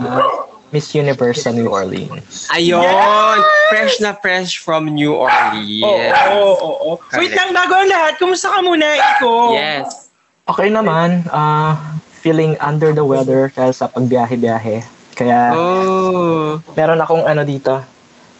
Miss 0.71 0.89
Universe 0.91 1.43
sa 1.43 1.51
New 1.51 1.67
Orleans. 1.67 2.49
Ayun. 2.49 3.37
Fresh 3.69 3.99
na 3.99 4.15
fresh 4.15 4.57
from 4.57 4.89
New 4.89 5.13
Orleans. 5.13 5.83
Oo, 5.83 6.51
oo, 6.57 6.71
oo. 6.87 6.91
Wait 7.13 7.31
lang, 7.31 7.51
bago 7.51 7.75
ang 7.75 7.87
lahat, 7.87 8.17
kumusta 8.17 8.49
ka 8.49 8.59
muna, 8.59 8.87
Iko? 8.87 9.53
Yes. 9.53 10.09
Okay 10.43 10.67
naman, 10.67 11.21
ah 11.29 11.77
feeling 12.17 12.53
under 12.59 12.91
the 12.91 13.01
weather 13.01 13.49
dahil 13.51 13.73
sa 13.73 13.85
pagbiyahe-biyahe. 13.87 14.81
Kaya 15.11 15.53
Oh. 15.53 16.57
meron 16.73 16.97
akong 16.97 17.25
ano 17.25 17.41
dito, 17.41 17.81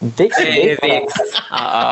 Hey, 0.02 0.10
Vicks. 0.18 0.82
Vix. 0.82 1.06
Oo. 1.54 1.86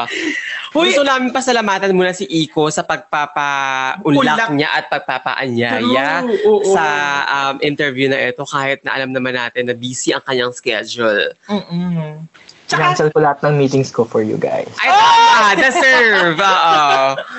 Huy, 0.69 0.93
Gusto 0.93 1.05
namin 1.05 1.29
pasalamatan 1.29 1.93
muna 1.93 2.09
si 2.09 2.25
Iko 2.25 2.69
sa 2.69 2.81
Ulak. 2.81 3.09
pagpapaulak 3.09 4.49
niya 4.53 4.69
at 4.73 4.85
pagpapaanyaya 4.89 6.25
True, 6.25 6.37
oo. 6.45 6.73
sa 6.73 6.85
um, 7.25 7.55
interview 7.61 8.09
na 8.09 8.29
ito 8.29 8.41
kahit 8.45 8.81
na 8.81 8.97
alam 8.97 9.13
naman 9.13 9.33
natin 9.33 9.69
na 9.69 9.77
busy 9.77 10.09
ang 10.09 10.25
kanyang 10.25 10.49
schedule. 10.49 11.37
Mm-mm. 11.49 12.25
Tsaka, 12.69 12.93
Cancel 12.93 13.09
ko 13.09 13.21
lahat 13.21 13.41
ng 13.45 13.57
meetings 13.57 13.89
ko 13.89 14.05
for 14.05 14.21
you 14.21 14.37
guys. 14.37 14.69
Ay, 14.77 14.89
tama! 14.93 15.49
Deserve! 15.57 16.37
Oo. 16.37 16.81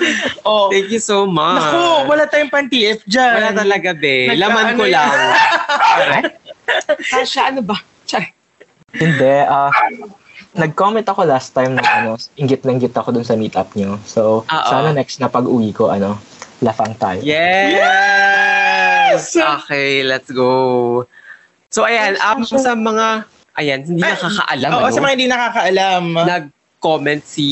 oh, 0.47 0.67
Thank 0.67 0.91
you 0.91 0.99
so 0.99 1.23
much. 1.23 1.55
naku, 1.55 1.83
wala 2.07 2.23
tayong 2.27 2.51
pan-TF 2.51 3.07
dyan. 3.07 3.39
Wala 3.39 3.51
talaga, 3.55 3.95
be. 3.95 4.27
Nagka- 4.27 4.39
Laman 4.43 4.65
ko 4.75 4.83
ano 4.83 4.91
lang. 4.91 5.11
yan? 6.03 6.23
Sasha, 6.99 7.47
ano 7.47 7.63
ba? 7.63 7.79
Tsare. 8.03 8.35
Hindi, 8.91 9.35
ah 9.47 9.71
nag-comment 10.51 11.07
ako 11.07 11.23
last 11.23 11.55
time 11.55 11.79
na 11.79 11.83
ano, 11.83 12.11
inggit 12.35 12.67
na 12.67 12.75
inggit 12.75 12.95
ako 12.95 13.15
dun 13.15 13.27
sa 13.27 13.39
meetup 13.39 13.71
nyo. 13.75 13.95
So, 14.03 14.43
Oo. 14.43 14.67
sana 14.67 14.91
next 14.91 15.23
na 15.23 15.31
pag-uwi 15.31 15.71
ko, 15.71 15.87
ano, 15.87 16.19
lafang 16.59 16.95
tayo. 16.99 17.23
Yes! 17.23 17.71
Yes! 17.79 19.23
Okay, 19.35 20.03
let's 20.03 20.31
go. 20.31 21.03
So, 21.71 21.87
ayan, 21.87 22.19
um, 22.19 22.43
sa 22.43 22.75
mga, 22.75 23.23
ayan, 23.55 23.79
hindi 23.87 24.03
Ay, 24.03 24.11
nakakaalam, 24.11 24.69
Oo, 24.75 24.83
ano? 24.87 24.91
sa 24.91 24.99
mga 24.99 25.13
hindi 25.15 25.27
nakakaalam. 25.31 26.03
nag-comment 26.27 27.23
si 27.23 27.47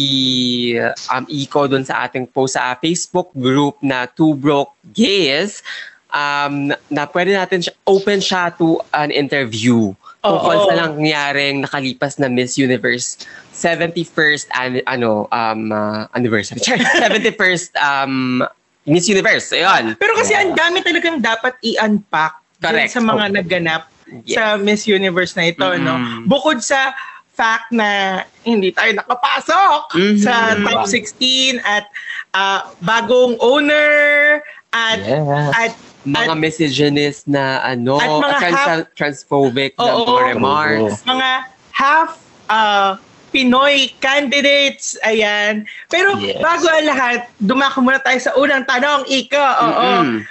um, 1.08 1.24
Iko 1.28 1.72
doon 1.72 1.88
sa 1.88 2.04
ating 2.04 2.28
post 2.28 2.60
sa 2.60 2.76
Facebook 2.76 3.32
group 3.32 3.80
na 3.80 4.12
Two 4.12 4.36
Broke 4.36 4.76
Gays 4.91 5.64
um, 6.12 6.74
na, 6.74 6.76
na 6.91 7.04
pwede 7.08 7.38
natin 7.38 7.64
siya, 7.64 7.74
open 7.88 8.20
siya 8.20 8.52
to 8.58 8.82
an 8.91 9.10
interview 9.14 9.93
tungkol 10.20 10.55
Oo. 10.55 10.67
sa 10.67 10.74
nangyaring 10.76 11.63
nakalipas 11.63 12.20
na 12.20 12.28
Miss 12.28 12.59
Universe 12.59 13.24
71st 13.55 14.51
an, 14.51 14.84
ano 14.86 15.28
um 15.32 15.72
uh, 15.72 16.07
anniversary 16.11 16.59
71st 16.59 17.72
um 17.88 18.43
Miss 18.84 19.07
Universe 19.07 19.51
ayun 19.51 19.95
Pero 19.95 20.15
kasi 20.15 20.36
ang 20.36 20.55
dami 20.55 20.84
talagang 20.84 21.20
dapat 21.20 21.55
i-unpack 21.61 22.36
Correct. 22.59 22.91
sa 22.91 22.99
mga 22.99 23.39
nagganap 23.39 23.88
sa 24.26 24.57
Miss 24.57 24.84
Universe 24.84 25.38
na 25.38 25.53
ito, 25.53 25.63
no? 25.78 25.95
Mm. 25.95 26.26
Bukod 26.26 26.59
sa 26.59 26.91
fact 27.32 27.72
na 27.72 28.20
hindi 28.43 28.74
tayo 28.74 28.91
nakapasok 28.97 29.95
Mhm. 29.95 30.17
sa 30.20 30.57
top 30.59 30.84
16 30.89 31.61
at 31.63 31.88
ah, 32.36 32.67
bagong 32.84 33.39
owner 33.39 34.41
at 34.70 34.99
Yes. 34.99 35.49
at 35.55 35.72
mga 36.02 36.32
At- 36.32 36.39
misogynist 36.39 37.26
na 37.26 37.60
ano 37.62 37.97
At 37.97 38.08
mga 38.08 38.38
trans- 38.38 38.56
half- 38.58 38.89
transphobic 38.93 39.76
na 39.76 39.91
Oo. 39.93 40.08
mga 40.08 40.22
remarks 40.30 41.04
mga 41.04 41.30
half 41.72 42.10
ah, 42.47 42.95
Pinoy 43.30 43.93
candidates, 44.00 44.97
ayan. 45.04 45.62
Pero 45.86 46.18
Yes. 46.18 46.41
bago 46.41 46.66
ang 46.66 46.82
lahat, 46.84 47.30
dumako 47.38 47.78
muna 47.80 48.02
tayo 48.02 48.18
sa 48.18 48.34
unang 48.34 48.66
tanong, 48.66 49.06
Ika. 49.06 49.45
Oo. 49.62 49.89
Mm-mm. 50.02 50.26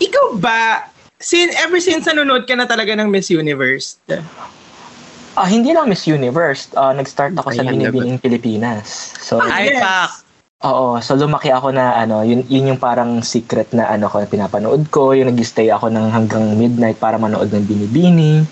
Ikaw 0.00 0.40
ba, 0.40 0.88
sin 1.20 1.52
ever 1.58 1.76
since 1.78 2.08
nanonood 2.08 2.48
ka 2.48 2.56
na 2.56 2.64
talaga 2.64 2.96
ng 2.96 3.12
Miss 3.12 3.28
Universe? 3.28 4.00
Ah, 5.34 5.44
hindi 5.44 5.76
lang 5.76 5.84
Miss 5.84 6.08
Universe. 6.08 6.72
Ah, 6.72 6.96
nag-start 6.96 7.36
ako 7.36 7.52
sa 7.52 7.60
Ayan, 7.60 7.76
Binibining 7.76 8.16
Pilipinas. 8.16 8.88
So, 9.20 9.36
Ah, 9.36 9.60
Ay, 9.60 9.68
yes. 9.68 9.84
pak. 9.84 10.10
Oo. 10.64 10.96
So, 11.04 11.14
lumaki 11.14 11.52
ako 11.52 11.76
na, 11.76 11.94
ano, 12.00 12.24
yun, 12.24 12.42
yun 12.48 12.74
yung 12.74 12.80
parang 12.80 13.20
secret 13.20 13.70
na, 13.76 13.86
ano, 13.92 14.08
ko, 14.08 14.18
na 14.18 14.28
pinapanood 14.28 14.88
ko. 14.88 15.12
Yung 15.12 15.28
nag-stay 15.28 15.68
ako 15.68 15.92
ng 15.92 16.08
hanggang 16.08 16.56
midnight 16.56 16.96
para 16.96 17.20
manood 17.20 17.52
ng 17.52 17.64
Binibining. 17.68 18.48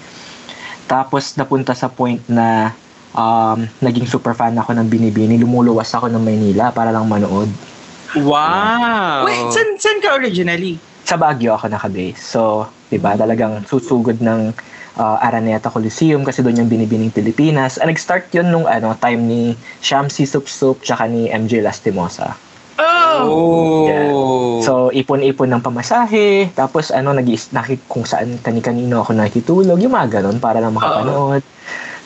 Tapos, 0.85 1.35
napunta 1.41 1.73
sa 1.73 1.89
point 1.89 2.21
na 2.29 2.77
um, 3.17 3.65
naging 3.81 4.05
super 4.05 4.37
fan 4.37 4.53
ako 4.61 4.77
ng 4.77 4.87
Binibini. 4.93 5.41
Lumuluwas 5.41 5.89
ako 5.97 6.13
ng 6.13 6.21
Maynila 6.21 6.69
para 6.69 6.93
lang 6.93 7.09
manood. 7.09 7.49
Wow. 8.13 9.25
Wait, 9.25 9.49
san, 9.57 9.81
san 9.81 9.97
ka 10.05 10.13
originally? 10.13 10.77
Sa 11.09 11.17
Baguio 11.17 11.57
ako 11.57 11.73
nakabase. 11.73 12.21
So, 12.21 12.69
di 12.93 13.01
ba, 13.01 13.17
talagang 13.17 13.65
susugod 13.65 14.21
ng 14.21 14.53
uh, 14.99 15.17
Araneta 15.21 15.73
Coliseum 15.73 16.25
kasi 16.27 16.45
doon 16.45 16.65
yung 16.65 16.71
binibining 16.71 17.13
Pilipinas. 17.13 17.81
Ah, 17.81 17.89
nag-start 17.89 18.33
yun 18.35 18.53
nung 18.53 18.67
ano, 18.69 18.93
time 18.99 19.21
ni 19.23 19.43
Shamsi 19.81 20.29
Sup 20.29 20.45
Sup 20.49 20.81
tsaka 20.83 21.09
ni 21.09 21.29
MJ 21.33 21.65
Lastimosa. 21.65 22.37
Oh! 22.81 23.21
Oh. 23.23 23.85
Yeah. 23.87 24.11
So, 24.65 24.73
ipon-ipon 24.95 25.53
ng 25.53 25.63
pamasahe. 25.63 26.49
Tapos, 26.57 26.89
ano, 26.89 27.13
nag 27.13 27.29
nakik 27.29 27.85
kung 27.87 28.09
saan 28.09 28.41
kani-kanino 28.41 29.05
ako 29.05 29.13
nakitulog. 29.13 29.79
Yung 29.83 29.93
mga 29.93 30.21
ganun 30.21 30.41
para 30.41 30.63
lang 30.63 30.73
makapanood. 30.73 31.45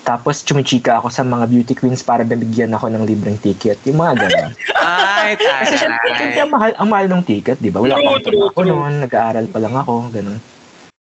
Tapos, 0.06 0.46
chumichika 0.46 1.02
ako 1.02 1.10
sa 1.10 1.26
mga 1.26 1.50
beauty 1.50 1.74
queens 1.74 2.02
para 2.02 2.22
bibigyan 2.22 2.70
ako 2.74 2.90
ng 2.90 3.02
libreng 3.06 3.38
ticket. 3.42 3.78
Yung 3.86 3.98
mga 3.98 4.26
ganun. 4.26 4.50
Ay, 4.78 5.34
Kasi 5.34 5.74
syempre, 5.74 6.06
syempre 6.14 6.40
ang 6.46 6.52
mahal, 6.54 6.72
ang 6.78 6.88
mahal 6.88 7.06
ng 7.10 7.22
ticket, 7.26 7.58
di 7.58 7.74
ba? 7.74 7.82
Wala 7.82 7.98
true, 8.22 8.46
ako 8.54 8.60
noon, 8.62 9.02
nag-aaral 9.02 9.46
pa 9.50 9.58
lang 9.58 9.74
ako, 9.74 10.14
ganun. 10.14 10.38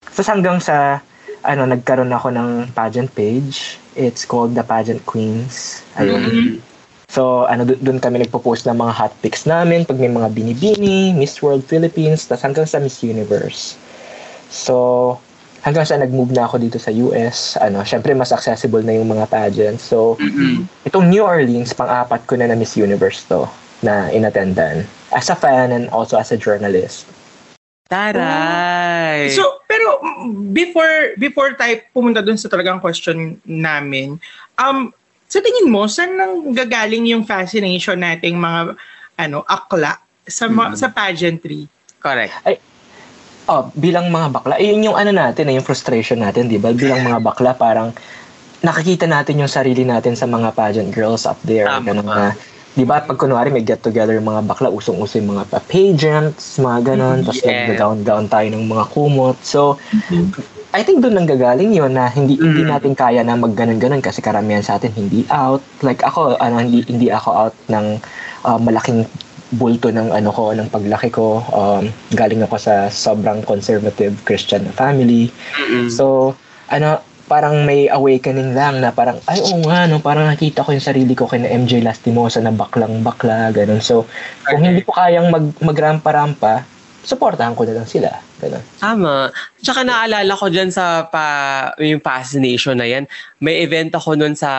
Tapos 0.01 0.29
hanggang 0.33 0.57
sa, 0.57 1.05
ano, 1.45 1.69
nagkaroon 1.69 2.11
ako 2.11 2.33
ng 2.33 2.49
pageant 2.73 3.13
page. 3.13 3.77
It's 3.95 4.25
called 4.25 4.57
The 4.57 4.65
Pageant 4.65 5.05
Queens. 5.05 5.85
Ayun. 6.01 6.21
Mhm. 6.25 6.49
So, 7.15 7.47
ano, 7.47 7.63
dun, 7.63 7.79
dun 7.79 7.99
kami 8.03 8.27
nagpo-post 8.27 8.67
ng 8.67 8.75
mga 8.75 8.91
hot 8.91 9.15
pics 9.23 9.47
namin 9.47 9.87
pag 9.87 10.01
may 10.03 10.11
mga 10.11 10.35
binibini, 10.35 11.15
Miss 11.15 11.39
World 11.39 11.63
Philippines, 11.63 12.27
tapos 12.27 12.43
hanggang 12.43 12.67
sa 12.67 12.83
Miss 12.83 13.07
Universe. 13.07 13.79
So, 14.51 14.75
hanggang 15.63 15.87
sa 15.87 15.95
nag-move 15.95 16.35
na 16.35 16.51
ako 16.51 16.59
dito 16.59 16.77
sa 16.83 16.91
US, 16.91 17.55
ano, 17.63 17.87
syempre 17.87 18.13
mas 18.19 18.35
accessible 18.35 18.83
na 18.83 18.99
yung 18.99 19.07
mga 19.07 19.31
pageants. 19.31 19.87
So, 19.87 20.19
Mm-mm. 20.19 20.67
itong 20.85 21.07
New 21.07 21.23
Orleans, 21.23 21.71
pang-apat 21.71 22.27
ko 22.27 22.35
na 22.35 22.51
na 22.51 22.59
Miss 22.59 22.75
Universe 22.75 23.23
to 23.31 23.47
na 23.81 24.11
inattendan. 24.11 24.83
As 25.15 25.31
a 25.31 25.39
fan 25.39 25.71
and 25.71 25.87
also 25.95 26.19
as 26.19 26.35
a 26.35 26.39
journalist. 26.41 27.07
Taray. 27.89 29.31
So, 29.31 29.63
pero 29.75 29.99
mm, 29.99 30.55
before 30.55 30.95
before 31.19 31.51
tayo 31.59 31.83
pumunta 31.91 32.23
dun 32.23 32.39
sa 32.39 32.47
talagang 32.47 32.79
question 32.79 33.43
namin, 33.43 34.23
um, 34.55 34.95
sa 35.27 35.43
tingin 35.43 35.67
mo, 35.67 35.91
saan 35.91 36.15
nang 36.15 36.55
gagaling 36.55 37.11
yung 37.11 37.27
fascination 37.27 37.99
nating 37.99 38.39
mga 38.39 38.79
ano, 39.19 39.43
akla 39.43 39.99
sa 40.23 40.47
Mhm. 40.47 40.79
sa 40.79 40.95
pageantry? 40.95 41.67
Correct. 41.99 42.39
Oh, 43.45 43.69
bilang 43.77 44.09
mga 44.09 44.31
bakla, 44.31 44.55
eh, 44.57 44.73
yun 44.73 44.89
yung 44.89 44.97
ano 44.97 45.13
natin, 45.13 45.53
eh, 45.53 45.61
yung 45.61 45.67
frustration 45.67 46.23
natin, 46.23 46.49
di 46.49 46.57
ba? 46.57 46.73
Bilang 46.73 47.05
mga 47.05 47.21
bakla, 47.21 47.53
parang 47.53 47.93
nakikita 48.65 49.05
natin 49.05 49.45
yung 49.45 49.53
sarili 49.53 49.85
natin 49.85 50.17
sa 50.17 50.25
mga 50.25 50.57
pageant 50.57 50.89
girls 50.89 51.29
up 51.29 51.37
there. 51.45 51.69
Tama. 51.69 51.85
Ganun 51.85 52.09
na, 52.09 52.33
di 52.75 52.83
ba? 52.83 52.99
Pag 53.01 53.15
kunwari 53.15 53.49
may 53.49 53.63
get 53.63 53.81
together 53.81 54.15
yung 54.15 54.27
mga 54.27 54.43
bakla, 54.45 54.67
usong-uso 54.69 55.17
yung 55.17 55.39
mga 55.39 55.47
pa- 55.47 55.63
pageants, 55.63 56.59
mga 56.59 56.95
ganun, 56.95 57.23
tapos 57.23 57.41
Yeah. 57.41 57.71
nag-gown-gown 57.71 58.27
tayo 58.27 58.47
ng 58.51 58.67
mga 58.67 58.85
kumot. 58.91 59.39
So, 59.41 59.79
I 60.75 60.83
think 60.83 60.99
doon 60.99 61.15
nang 61.15 61.31
gagaling 61.31 61.71
yun 61.71 61.95
na 61.95 62.11
hindi 62.11 62.35
hindi 62.35 62.67
Mm. 62.67 62.71
natin 62.75 62.93
kaya 62.99 63.23
na 63.23 63.39
magganon-ganon 63.39 64.03
kasi 64.03 64.19
karamihan 64.19 64.59
sa 64.59 64.75
atin 64.75 64.91
hindi 64.91 65.23
out. 65.31 65.63
Like 65.81 66.03
ako, 66.03 66.35
ano, 66.35 66.59
hindi 66.59 66.83
hindi 66.85 67.15
ako 67.15 67.31
out 67.31 67.55
ng 67.71 68.03
uh, 68.43 68.59
malaking 68.59 69.07
bulto 69.55 69.95
ng 69.95 70.11
ano 70.11 70.35
ko 70.35 70.51
ng 70.51 70.67
paglaki 70.67 71.15
ko. 71.15 71.47
Um, 71.55 71.95
galing 72.11 72.43
ako 72.43 72.59
sa 72.59 72.91
sobrang 72.91 73.47
conservative 73.47 74.19
Christian 74.27 74.67
family. 74.75 75.31
Mm-mm. 75.55 75.95
So, 75.95 76.35
ano, 76.67 76.99
parang 77.25 77.65
may 77.65 77.89
awakening 77.89 78.53
lang 78.53 78.85
na 78.85 78.93
parang, 78.93 79.17
ay, 79.25 79.41
oo 79.41 79.65
nga, 79.65 79.89
no, 79.89 80.01
parang 80.01 80.29
nakita 80.29 80.61
ko 80.61 80.77
yung 80.77 80.85
sarili 80.85 81.17
ko 81.17 81.25
kay 81.25 81.41
na 81.41 81.49
MJ 81.49 81.81
Lastimosa 81.81 82.45
na 82.45 82.53
baklang-bakla, 82.53 83.49
ganun. 83.51 83.81
So, 83.81 84.05
kung 84.45 84.61
hindi 84.61 84.85
ko 84.85 84.93
kayang 84.93 85.33
mag, 85.33 85.57
magrampa-rampa, 85.61 86.69
supportahan 87.05 87.53
ko 87.53 87.69
na 87.69 87.81
lang 87.81 87.89
sila. 87.89 88.09
Ganun. 88.41 88.65
Tama. 88.81 89.29
Tsaka 89.61 89.85
naalala 89.85 90.33
ko 90.37 90.49
dyan 90.49 90.73
sa 90.73 91.05
pa, 91.09 91.25
yung 91.77 92.01
fascination 92.01 92.81
na 92.81 92.89
yan. 92.89 93.05
May 93.45 93.61
event 93.61 93.93
ako 93.93 94.17
nun 94.17 94.33
sa 94.33 94.51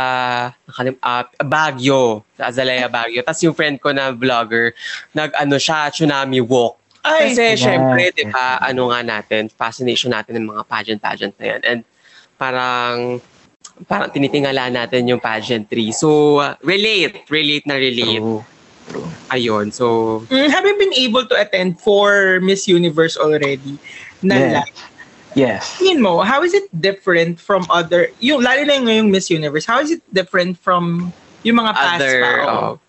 nakalim, 0.69 0.93
ah, 1.01 1.25
Baguio, 1.41 2.21
sa 2.37 2.53
Azalea 2.53 2.85
Baguio. 2.85 3.25
Tapos 3.25 3.41
yung 3.41 3.57
friend 3.57 3.81
ko 3.81 3.89
na 3.93 4.13
vlogger, 4.13 4.77
nag-ano 5.17 5.57
siya, 5.57 5.89
tsunami 5.89 6.41
walk. 6.41 6.77
Ay, 7.05 7.33
Kasi 7.33 7.53
Yeah. 7.53 7.57
syempre, 7.57 8.01
di 8.13 8.25
ba, 8.29 8.57
ano 8.57 8.89
nga 8.89 9.01
natin, 9.05 9.49
fascination 9.53 10.09
natin 10.09 10.41
ng 10.41 10.49
mga 10.49 10.63
pageant-pageant 10.65 11.33
na 11.37 11.45
yan. 11.53 11.61
And 11.65 11.79
parang, 12.37 13.19
parang 13.87 14.09
tinitingala 14.11 14.71
natin 14.71 15.07
yung 15.07 15.19
pageantry. 15.19 15.91
So, 15.91 16.39
uh, 16.39 16.55
relate, 16.63 17.27
relate 17.27 17.65
na 17.67 17.75
relate. 17.75 18.19
True. 18.21 18.43
True. 18.85 19.09
Ayun, 19.33 19.73
so, 19.73 20.21
Mm, 20.29 20.49
have 20.53 20.61
you 20.61 20.77
been 20.77 20.93
able 20.93 21.25
to 21.25 21.33
attend 21.33 21.81
for 21.81 22.37
Miss 22.45 22.69
Universe 22.69 23.17
already? 23.17 23.81
Na 24.21 24.35
Yeah. 24.37 24.53
live? 24.61 24.77
Yes. 25.35 25.75
Tingin 25.81 25.99
mo, 25.99 26.23
how 26.23 26.45
is 26.45 26.55
it 26.55 26.69
different 26.71 27.41
from 27.41 27.67
other, 27.67 28.07
yung 28.23 28.39
lalo 28.39 28.63
na 28.63 28.79
yung 28.79 29.11
Miss 29.11 29.27
Universe, 29.27 29.65
how 29.67 29.81
is 29.83 29.91
it 29.91 29.99
different 30.13 30.55
from 30.55 31.11
yung 31.43 31.59
mga 31.59 31.75
past 31.75 31.99
other, 31.99 32.15
pa? 32.23 32.31
Oh, 32.47 32.79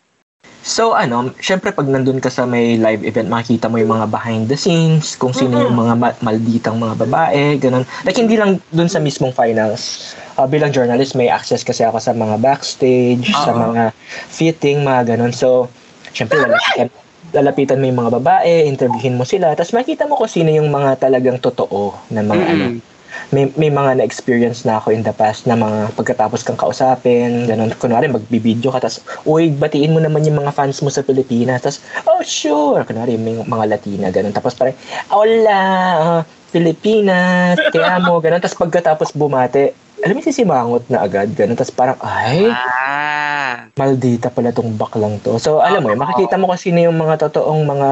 So 0.67 0.99
ano, 0.99 1.31
syempre 1.39 1.71
pag 1.71 1.87
nandun 1.87 2.19
ka 2.19 2.27
sa 2.27 2.43
may 2.43 2.75
live 2.75 3.07
event, 3.07 3.31
makikita 3.31 3.71
mo 3.71 3.79
yung 3.79 3.95
mga 3.95 4.11
behind 4.11 4.51
the 4.51 4.59
scenes, 4.59 5.15
kung 5.15 5.31
sino 5.31 5.63
yung 5.63 5.79
mga 5.79 5.95
ma- 5.95 6.19
malditang 6.19 6.83
mga 6.83 7.07
babae, 7.07 7.55
ganun. 7.63 7.87
Like 8.03 8.19
hindi 8.19 8.35
lang 8.35 8.59
dun 8.75 8.91
sa 8.91 8.99
mismong 8.99 9.31
finals. 9.31 10.11
Uh, 10.35 10.43
bilang 10.51 10.75
journalist, 10.75 11.15
may 11.15 11.31
access 11.31 11.63
kasi 11.63 11.87
ako 11.87 12.03
sa 12.03 12.11
mga 12.11 12.43
backstage, 12.43 13.31
sa 13.31 13.55
Oo. 13.55 13.63
mga 13.71 13.95
fitting, 14.27 14.83
mga 14.83 15.15
ganun. 15.15 15.31
So, 15.31 15.71
syempre 16.11 16.43
lalapitan, 16.43 16.91
lalapitan 17.31 17.79
mo 17.79 17.87
yung 17.87 18.01
mga 18.03 18.13
babae, 18.19 18.67
interviewin 18.67 19.15
mo 19.15 19.23
sila, 19.23 19.55
tapos 19.55 19.71
makita 19.71 20.11
mo 20.11 20.19
kung 20.19 20.27
sino 20.27 20.51
yung 20.51 20.67
mga 20.67 20.99
talagang 20.99 21.39
totoo 21.39 21.95
na 22.11 22.27
mga 22.27 22.43
ano, 22.43 22.65
mm-mm. 22.75 22.96
May, 23.35 23.51
may 23.59 23.71
mga 23.71 23.99
na-experience 23.99 24.63
na 24.63 24.79
ako 24.79 24.95
in 24.95 25.03
the 25.03 25.11
past 25.11 25.51
na 25.51 25.59
mga 25.59 25.95
pagkatapos 25.99 26.47
kang 26.47 26.55
kausapin, 26.55 27.51
ganun. 27.51 27.75
Kunwari, 27.75 28.07
magbibideo 28.07 28.71
ka, 28.71 28.79
tapos, 28.79 29.03
uy, 29.27 29.51
batiin 29.51 29.91
mo 29.91 29.99
naman 29.99 30.23
yung 30.23 30.39
mga 30.39 30.55
fans 30.55 30.79
mo 30.79 30.91
sa 30.91 31.03
Pilipinas. 31.03 31.63
Tapos, 31.63 31.83
oh, 32.07 32.23
sure. 32.23 32.87
Kunwari, 32.87 33.19
may 33.19 33.35
mga 33.35 33.65
Latina, 33.67 34.15
ganun. 34.15 34.31
Tapos 34.31 34.55
parang, 34.55 34.79
hola, 35.11 35.61
uh, 35.99 36.21
Pilipinas, 36.55 37.59
te 37.75 37.83
amo, 37.83 38.23
ganun. 38.23 38.39
Tapos 38.39 38.59
pagkatapos 38.59 39.11
bumate, 39.11 39.75
alam 40.05 40.15
mo 40.15 40.23
sisimangot 40.23 40.87
na 40.87 41.03
agad, 41.03 41.27
ganun. 41.35 41.59
Tapos 41.59 41.75
parang, 41.75 41.99
ay, 42.05 42.47
Ah. 42.47 43.67
maldita 43.75 44.31
pala 44.31 44.55
tong 44.55 44.75
baklang 44.75 45.19
to. 45.23 45.39
So, 45.43 45.59
alam 45.59 45.83
mo, 45.83 45.91
yun, 45.91 45.99
makikita 45.99 46.39
mo 46.39 46.47
kung 46.47 46.61
sino 46.61 46.79
yung 46.79 46.97
mga 46.97 47.27
totoong 47.27 47.63
mga 47.67 47.91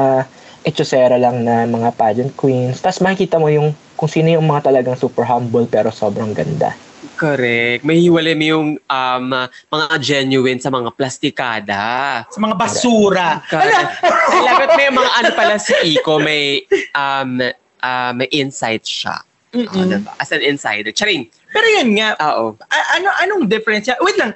echosera 0.65 1.19
lang 1.21 1.45
na 1.45 1.69
mga 1.69 1.93
pageant 1.93 2.33
queens. 2.33 2.81
Tapos 2.81 2.97
makikita 2.97 3.37
mo 3.37 3.53
yung 3.53 3.69
kung 3.95 4.11
sino 4.11 4.31
yung 4.31 4.45
mga 4.45 4.71
talagang 4.71 4.99
super 4.99 5.23
humble 5.23 5.67
pero 5.67 5.89
sobrang 5.89 6.35
ganda. 6.35 6.75
Correct. 7.15 7.87
May 7.87 8.03
hiwalay 8.03 8.35
mo 8.35 8.45
yung 8.45 8.67
um, 8.91 9.25
mga 9.71 9.95
genuine 10.03 10.59
sa 10.59 10.67
mga 10.67 10.91
plastikada. 10.99 11.83
Sa 12.27 12.39
mga 12.43 12.55
basura. 12.59 13.39
Correct. 13.47 14.03
Lagat 14.47 14.71
may 14.75 14.91
mga 14.91 15.11
ano 15.23 15.29
pala 15.31 15.55
si 15.55 15.71
Iko, 15.95 16.19
may 16.19 16.59
um, 16.91 17.39
uh, 17.79 18.11
may 18.11 18.27
insight 18.35 18.83
siya. 18.83 19.23
Mm-mm. 19.55 19.71
Oh, 19.71 19.87
diba? 19.87 20.11
As 20.19 20.35
an 20.35 20.43
insider. 20.43 20.91
Charing. 20.91 21.31
Pero 21.55 21.63
yun 21.79 21.95
nga, 21.95 22.19
Oo. 22.19 22.59
a- 22.67 22.89
ano 22.99 23.07
anong 23.23 23.47
difference? 23.47 23.87
Wait 24.03 24.19
lang. 24.19 24.35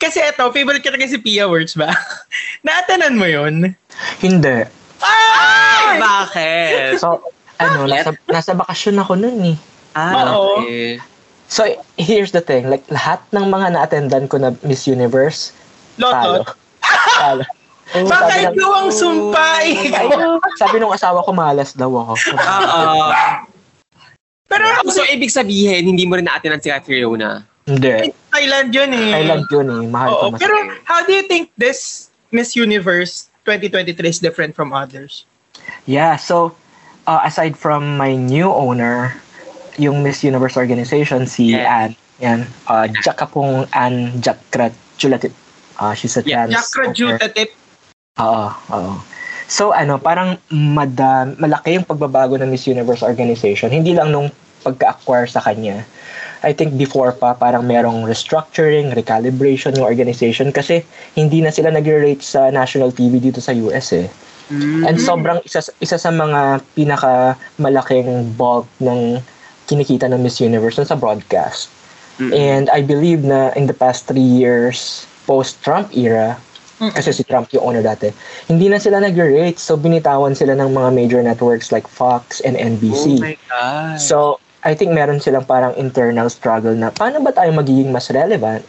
Kasi 0.00 0.24
eto, 0.24 0.48
favorite 0.48 0.80
ka 0.80 0.96
kasi 0.96 1.20
Pia 1.20 1.44
Words 1.44 1.76
ba? 1.76 1.92
Naatanan 2.66 3.20
mo 3.20 3.28
yun? 3.28 3.76
Hindi. 4.24 4.64
Ay, 5.04 6.00
bakit? 6.00 6.96
So, 6.96 7.20
ano, 7.58 7.86
nasa, 7.86 8.10
nasa 8.26 8.52
bakasyon 8.54 8.96
ako 8.98 9.12
nun 9.18 9.38
eh. 9.54 9.56
Ah, 9.94 10.34
Oo. 10.34 10.62
okay. 10.62 10.98
So, 11.46 11.62
here's 12.00 12.32
the 12.32 12.42
thing. 12.42 12.66
Like, 12.66 12.82
lahat 12.90 13.22
ng 13.30 13.46
mga 13.46 13.78
na-attendan 13.78 14.26
ko 14.26 14.40
na 14.40 14.56
Miss 14.66 14.88
Universe, 14.90 15.54
talo. 16.00 16.42
Lotot. 16.42 16.58
Talo. 17.20 17.44
Baka 18.10 18.26
Sabi 18.26 18.42
ng- 18.42 18.54
ikaw 18.58 18.72
ang 18.74 18.90
sumpay. 18.90 19.66
Ay, 19.92 20.10
sabi 20.62 20.76
nung 20.82 20.90
asawa 20.90 21.22
ko, 21.22 21.30
malas 21.30 21.76
daw 21.76 21.92
ako. 21.92 22.12
Oo. 22.16 23.06
Pero 24.50 24.64
so, 24.90 25.04
ibig 25.06 25.30
sabihin, 25.30 25.86
hindi 25.86 26.02
mo 26.08 26.18
rin 26.18 26.26
naatinan 26.26 26.58
si 26.58 26.72
Catriona. 26.72 27.44
Hindi. 27.64 28.12
Thailand 28.28 28.68
yun 28.76 28.90
eh. 28.92 29.10
Thailand 29.12 29.44
yun 29.48 29.68
eh. 29.68 29.82
Mahal 29.88 30.08
Oo, 30.10 30.24
mas. 30.32 30.40
pero 30.40 30.52
how 30.84 31.00
do 31.06 31.12
you 31.12 31.24
think 31.24 31.48
this 31.56 32.10
Miss 32.28 32.52
Universe 32.52 33.32
2023 33.48 33.94
is 34.04 34.18
different 34.20 34.52
from 34.52 34.72
others? 34.72 35.24
Yeah, 35.88 36.16
so, 36.20 36.52
uh, 37.06 37.20
aside 37.24 37.56
from 37.56 37.96
my 37.96 38.16
new 38.16 38.50
owner, 38.50 39.14
yung 39.76 40.02
Miss 40.02 40.22
Universe 40.22 40.56
organization, 40.56 41.26
si 41.26 41.56
Yeah. 41.56 41.88
Anne. 41.88 41.94
Yan. 42.22 42.40
Uh, 42.70 42.86
Jaka 43.02 43.26
pong 43.26 43.66
Anne 43.74 44.14
Jakra 44.22 44.70
Chulatit. 44.96 45.34
Uh, 45.82 45.92
she's 45.94 46.14
a 46.16 46.22
Yeah, 46.22 46.46
trans 46.46 46.54
Jakra 46.54 46.84
owner. 46.86 46.94
Juta 46.94 47.26
tip. 47.28 47.50
Oo, 48.22 48.46
oo. 48.70 48.92
So 49.50 49.74
ano, 49.74 49.98
parang 49.98 50.38
madam, 50.48 51.34
malaki 51.36 51.76
yung 51.76 51.84
pagbabago 51.84 52.38
ng 52.38 52.48
Miss 52.48 52.70
Universe 52.70 53.02
organization. 53.02 53.68
Hindi 53.74 53.92
lang 53.92 54.14
nung 54.14 54.30
pagka-acquire 54.62 55.28
sa 55.28 55.42
kanya. 55.42 55.84
I 56.44 56.52
think 56.52 56.76
before 56.76 57.12
pa, 57.12 57.32
parang 57.34 57.64
merong 57.64 58.04
restructuring, 58.04 58.92
recalibration 58.92 59.76
yung 59.76 59.84
organization 59.84 60.52
kasi 60.52 60.84
hindi 61.16 61.40
na 61.40 61.48
sila 61.48 61.72
nag-rate 61.72 62.20
sa 62.20 62.52
national 62.52 62.92
TV 62.92 63.16
dito 63.20 63.40
sa 63.40 63.52
US 63.52 63.92
eh. 63.96 64.08
And 64.52 65.00
sobrang 65.00 65.40
isa, 65.44 65.64
isa 65.80 65.96
sa 65.96 66.10
mga 66.12 66.60
pinaka 66.76 67.38
malaking 67.56 68.36
bulk 68.36 68.68
ng 68.80 69.20
kinikita 69.64 70.04
ng 70.12 70.20
Miss 70.20 70.40
Universe 70.40 70.76
sa 70.84 70.96
broadcast. 70.96 71.72
And 72.20 72.70
I 72.70 72.84
believe 72.84 73.26
na 73.26 73.50
in 73.58 73.66
the 73.66 73.74
past 73.74 74.06
three 74.06 74.22
years, 74.22 75.02
post-Trump 75.26 75.90
era, 75.96 76.38
kasi 76.78 77.10
si 77.10 77.22
Trump 77.24 77.50
yung 77.50 77.72
owner 77.74 77.82
dati, 77.82 78.12
hindi 78.46 78.68
na 78.68 78.78
sila 78.78 79.00
nag-rate. 79.00 79.58
So, 79.58 79.74
binitawan 79.74 80.36
sila 80.36 80.54
ng 80.54 80.70
mga 80.74 80.90
major 80.94 81.20
networks 81.24 81.72
like 81.72 81.88
Fox 81.88 82.38
and 82.44 82.54
Oh 82.54 82.66
NBC. 82.70 83.18
my 83.18 83.34
God. 83.50 83.98
So, 83.98 84.38
I 84.64 84.72
think 84.72 84.92
meron 84.92 85.20
silang 85.20 85.44
parang 85.44 85.76
internal 85.76 86.30
struggle 86.32 86.72
na 86.72 86.88
paano 86.88 87.20
ba 87.20 87.34
tayo 87.34 87.52
magiging 87.52 87.92
mas 87.92 88.08
relevant? 88.08 88.64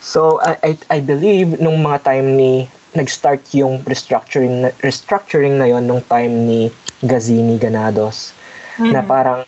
So, 0.00 0.38
I, 0.44 0.56
I, 0.62 0.70
I 0.94 0.98
believe 1.00 1.58
nung 1.58 1.80
mga 1.80 2.04
time 2.04 2.36
ni 2.36 2.52
nag-start 2.94 3.42
yung 3.54 3.82
restructuring 3.86 4.66
na, 4.66 4.68
restructuring 4.82 5.58
na 5.58 5.70
yon 5.70 5.86
nung 5.86 6.02
time 6.10 6.46
ni 6.46 6.60
Gazini 7.06 7.56
Ganados 7.56 8.34
na 8.80 9.04
parang 9.04 9.46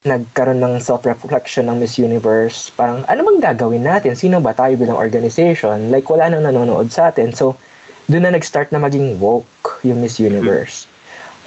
nagkaroon 0.00 0.64
ng 0.64 0.74
self-reflection 0.80 1.68
ng 1.68 1.76
Miss 1.76 2.00
Universe. 2.00 2.72
Parang, 2.72 3.04
ano 3.04 3.20
bang 3.20 3.52
gagawin 3.52 3.84
natin? 3.84 4.16
Sino 4.16 4.40
ba 4.40 4.56
tayo 4.56 4.72
bilang 4.80 4.96
organization? 4.96 5.92
Like, 5.92 6.08
wala 6.08 6.32
nang 6.32 6.48
nanonood 6.48 6.88
sa 6.88 7.12
atin. 7.12 7.36
So, 7.36 7.60
doon 8.08 8.24
na 8.24 8.32
nag-start 8.32 8.72
na 8.72 8.80
maging 8.80 9.20
woke 9.20 9.84
yung 9.84 10.00
Miss 10.00 10.16
Universe. 10.16 10.88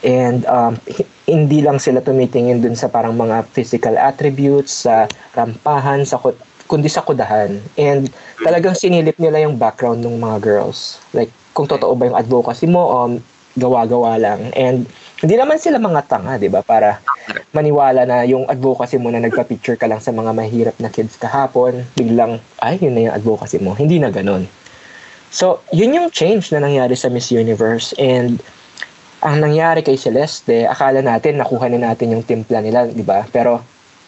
And 0.06 0.46
um, 0.46 0.78
hi- 0.86 1.10
hindi 1.26 1.66
lang 1.66 1.82
sila 1.82 2.04
tumitingin 2.04 2.62
dun 2.62 2.78
sa 2.78 2.92
parang 2.92 3.18
mga 3.18 3.48
physical 3.56 3.98
attributes, 3.98 4.86
sa 4.86 5.10
rampahan, 5.34 6.06
sa 6.06 6.22
kundi 6.74 6.90
sa 6.90 7.06
kudahan. 7.06 7.62
And 7.78 8.10
talagang 8.42 8.74
sinilip 8.74 9.22
nila 9.22 9.46
yung 9.46 9.62
background 9.62 10.02
ng 10.02 10.18
mga 10.18 10.42
girls. 10.42 10.98
Like, 11.14 11.30
kung 11.54 11.70
totoo 11.70 11.94
ba 11.94 12.10
yung 12.10 12.18
advocacy 12.18 12.66
mo 12.66 12.82
o 12.82 12.98
gawa-gawa 13.54 14.18
lang. 14.18 14.50
And 14.58 14.90
hindi 15.22 15.38
naman 15.38 15.62
sila 15.62 15.78
mga 15.78 16.10
tanga, 16.10 16.42
di 16.42 16.50
ba? 16.50 16.66
Para 16.66 16.98
maniwala 17.54 18.10
na 18.10 18.26
yung 18.26 18.50
advocacy 18.50 18.98
mo 18.98 19.14
na 19.14 19.22
nagpa-picture 19.22 19.78
ka 19.78 19.86
lang 19.86 20.02
sa 20.02 20.10
mga 20.10 20.34
mahirap 20.34 20.76
na 20.82 20.90
kids 20.90 21.14
kahapon, 21.22 21.86
biglang, 21.94 22.42
ay, 22.66 22.82
yun 22.82 22.98
na 22.98 23.06
yung 23.06 23.16
advocacy 23.22 23.62
mo. 23.62 23.78
Hindi 23.78 24.02
na 24.02 24.10
ganun. 24.10 24.50
So, 25.30 25.62
yun 25.70 25.94
yung 25.94 26.10
change 26.10 26.50
na 26.50 26.66
nangyari 26.66 26.98
sa 26.98 27.14
Miss 27.14 27.30
Universe. 27.30 27.94
And 28.02 28.42
ang 29.22 29.40
nangyari 29.46 29.86
kay 29.86 29.96
Celeste, 29.96 30.66
akala 30.66 31.06
natin 31.06 31.38
nakuha 31.38 31.70
na 31.70 31.94
natin 31.94 32.18
yung 32.18 32.26
timpla 32.26 32.66
nila, 32.66 32.90
di 32.90 33.06
ba? 33.06 33.30
Pero 33.30 33.62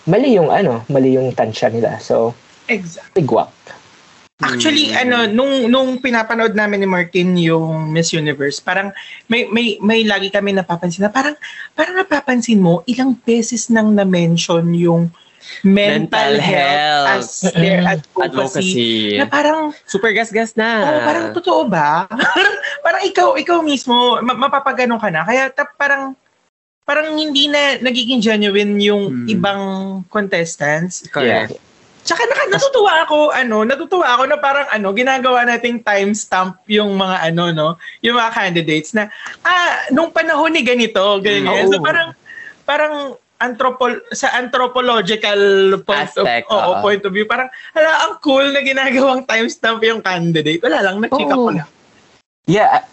mali 0.10 0.34
yung 0.38 0.50
ano, 0.50 0.82
mali 0.90 1.14
yung 1.18 1.34
tansya 1.34 1.70
nila. 1.70 2.02
So, 2.02 2.34
Exactly. 2.68 3.22
bigwak. 3.22 3.52
Actually, 4.38 4.92
Mm. 4.92 5.00
ano, 5.00 5.18
nung 5.28 5.54
nung 5.66 5.90
pinapanood 5.96 6.52
namin 6.52 6.84
ni 6.84 6.90
Martin 6.90 7.40
yung 7.40 7.88
Miss 7.88 8.12
Universe, 8.12 8.60
parang 8.60 8.92
may 9.26 9.48
may 9.48 9.80
may 9.80 10.04
lagi 10.04 10.28
kami 10.28 10.52
napapansin 10.52 11.02
na 11.02 11.10
parang 11.10 11.40
parang 11.72 11.96
napapansin 11.96 12.60
mo 12.60 12.84
ilang 12.84 13.16
beses 13.18 13.72
nang 13.72 13.96
na-mention 13.96 14.76
yung 14.76 15.08
mental, 15.62 16.36
Mental 16.36 16.42
health, 16.42 16.68
health. 16.76 17.08
as 17.08 17.28
their 17.54 17.80
advocacy. 17.80 18.28
Advocacy. 18.28 18.92
Na 19.16 19.26
parang 19.26 19.72
Super 19.86 20.12
gas-gas 20.12 20.52
na. 20.52 20.84
Oh, 20.84 21.00
parang 21.06 21.26
totoo 21.32 21.62
ba? 21.66 22.04
parang 22.86 23.04
ikaw, 23.06 23.38
ikaw 23.38 23.62
mismo, 23.62 24.20
ma- 24.20 24.36
mapapaganon 24.36 24.98
ka 24.98 25.08
na. 25.08 25.22
Kaya 25.22 25.48
ta- 25.48 25.70
parang, 25.72 26.12
parang 26.82 27.14
hindi 27.14 27.46
na 27.46 27.78
nagiging 27.78 28.20
genuine 28.20 28.74
yung 28.80 29.04
Hmm. 29.08 29.26
ibang 29.28 29.62
contestants. 30.10 31.06
Correct. 31.08 31.56
Tsaka 32.06 32.22
naka, 32.30 32.44
natutuwa 32.54 32.94
ako, 33.02 33.18
ano, 33.34 33.66
natutuwa 33.66 34.08
ako 34.14 34.24
na 34.30 34.38
parang 34.38 34.70
ano, 34.70 34.94
ginagawa 34.94 35.42
nating 35.42 35.82
timestamp 35.82 36.62
yung 36.70 36.94
mga 36.94 37.34
ano, 37.34 37.44
no, 37.50 37.68
yung 38.06 38.22
mga 38.22 38.30
candidates 38.30 38.94
na, 38.94 39.10
ah, 39.42 39.90
nung 39.90 40.14
panahon 40.14 40.54
ni 40.54 40.62
ganito, 40.62 41.02
ganyan. 41.18 41.66
Oo. 41.66 41.72
So 41.74 41.82
parang, 41.82 42.14
parang, 42.62 42.96
anthropo 43.36 43.92
sa 44.16 44.32
anthropological 44.40 45.76
point 45.84 46.08
Aspect, 46.08 46.48
of, 46.48 46.56
oo, 46.56 46.72
oo. 46.72 46.82
point 46.86 47.04
of 47.04 47.12
view. 47.12 47.28
Parang, 47.28 47.52
hala, 47.76 48.08
ang 48.08 48.14
cool 48.24 48.48
na 48.54 48.64
ginagawang 48.64 49.28
timestamp 49.28 49.84
yung 49.84 50.00
candidate. 50.00 50.64
Wala 50.64 50.80
lang, 50.80 51.04
nakika 51.04 51.36
ko 51.36 51.52
lang. 51.52 51.68
Yeah, 52.46 52.80
ah, 52.80 52.84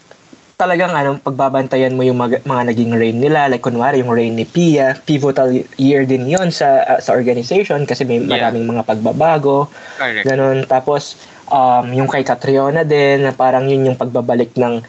talagang 0.63 0.95
ano, 0.95 1.19
pagbabantayan 1.19 1.91
mo 1.91 2.07
yung 2.07 2.15
mga, 2.15 2.47
mga 2.47 2.63
naging 2.71 2.95
reign 2.95 3.19
nila, 3.19 3.51
like 3.51 3.59
kunwari 3.59 3.99
yung 3.99 4.15
reign 4.15 4.39
ni 4.39 4.47
Pia, 4.47 4.95
pivotal 4.95 5.51
year 5.75 6.07
din 6.07 6.23
yon 6.31 6.55
sa 6.55 6.87
ah, 6.87 6.99
sa 7.03 7.11
organization 7.11 7.83
kasi 7.83 8.07
may 8.07 8.23
Yeah. 8.23 8.39
maraming 8.47 8.63
mga 8.63 8.87
pagbabago, 8.87 9.67
Correct. 9.99 10.23
ganun. 10.23 10.63
Tapos, 10.63 11.19
um, 11.51 11.91
yung 11.91 12.07
kay 12.07 12.23
Catriona 12.23 12.87
din, 12.87 13.27
na 13.27 13.35
parang 13.35 13.67
yun 13.67 13.91
yung 13.91 13.99
pagbabalik 13.99 14.55
ng 14.55 14.79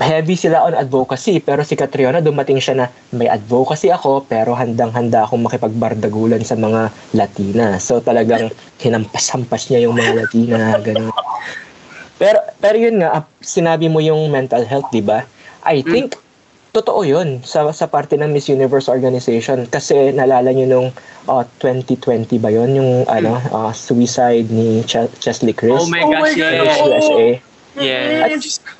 heavy 0.00 0.34
sila 0.34 0.64
on 0.64 0.72
advocacy, 0.72 1.36
pero 1.38 1.60
si 1.62 1.76
Catriona 1.76 2.24
dumating 2.24 2.56
siya 2.56 2.74
na 2.74 2.86
may 3.12 3.28
advocacy 3.28 3.92
ako, 3.92 4.24
pero 4.24 4.56
handang-handa 4.56 5.28
akong 5.28 5.44
makipagbardagulan 5.44 6.40
sa 6.42 6.56
mga 6.56 6.88
Latina. 7.12 7.76
So 7.76 8.00
talagang 8.00 8.48
hinampas-hampas 8.82 9.68
niya 9.68 9.86
yung 9.86 9.94
mga 9.94 10.24
Latina, 10.24 10.80
ganun. 10.80 11.12
Pero, 12.22 12.38
pero 12.62 12.76
yun 12.78 13.02
nga, 13.02 13.10
ah, 13.18 13.24
sinabi 13.42 13.90
mo 13.90 13.98
yung 13.98 14.30
mental 14.30 14.62
health, 14.62 14.86
di 14.94 15.02
ba? 15.02 15.26
I 15.66 15.82
think, 15.82 16.14
totoo 16.70 17.02
yun 17.02 17.42
sa, 17.42 17.66
sa 17.74 17.90
parte 17.90 18.14
ng 18.14 18.30
Miss 18.30 18.46
Universe 18.46 18.86
organization. 18.86 19.66
Kasi 19.66 20.14
nalala 20.14 20.54
nyo 20.54 20.66
nung 20.70 20.88
ah, 21.26 21.42
2020 21.58 22.38
ba 22.38 22.54
yun? 22.54 22.78
Yung 22.78 22.90
ano, 23.10 23.42
ah, 23.50 23.74
suicide 23.74 24.46
ni 24.54 24.86
Ch- 24.86 25.10
Chesley 25.18 25.50
Chris. 25.50 25.74
Oh 25.74 25.90
my 25.90 26.06
Oh 26.06 26.14
gosh, 26.14 26.30
my 26.30 26.34
God, 26.38 26.52
yes. 26.62 26.78
USA. 26.78 27.26
Yeah. 27.74 28.30
Mm, 28.30 28.38
ko. 28.38 28.72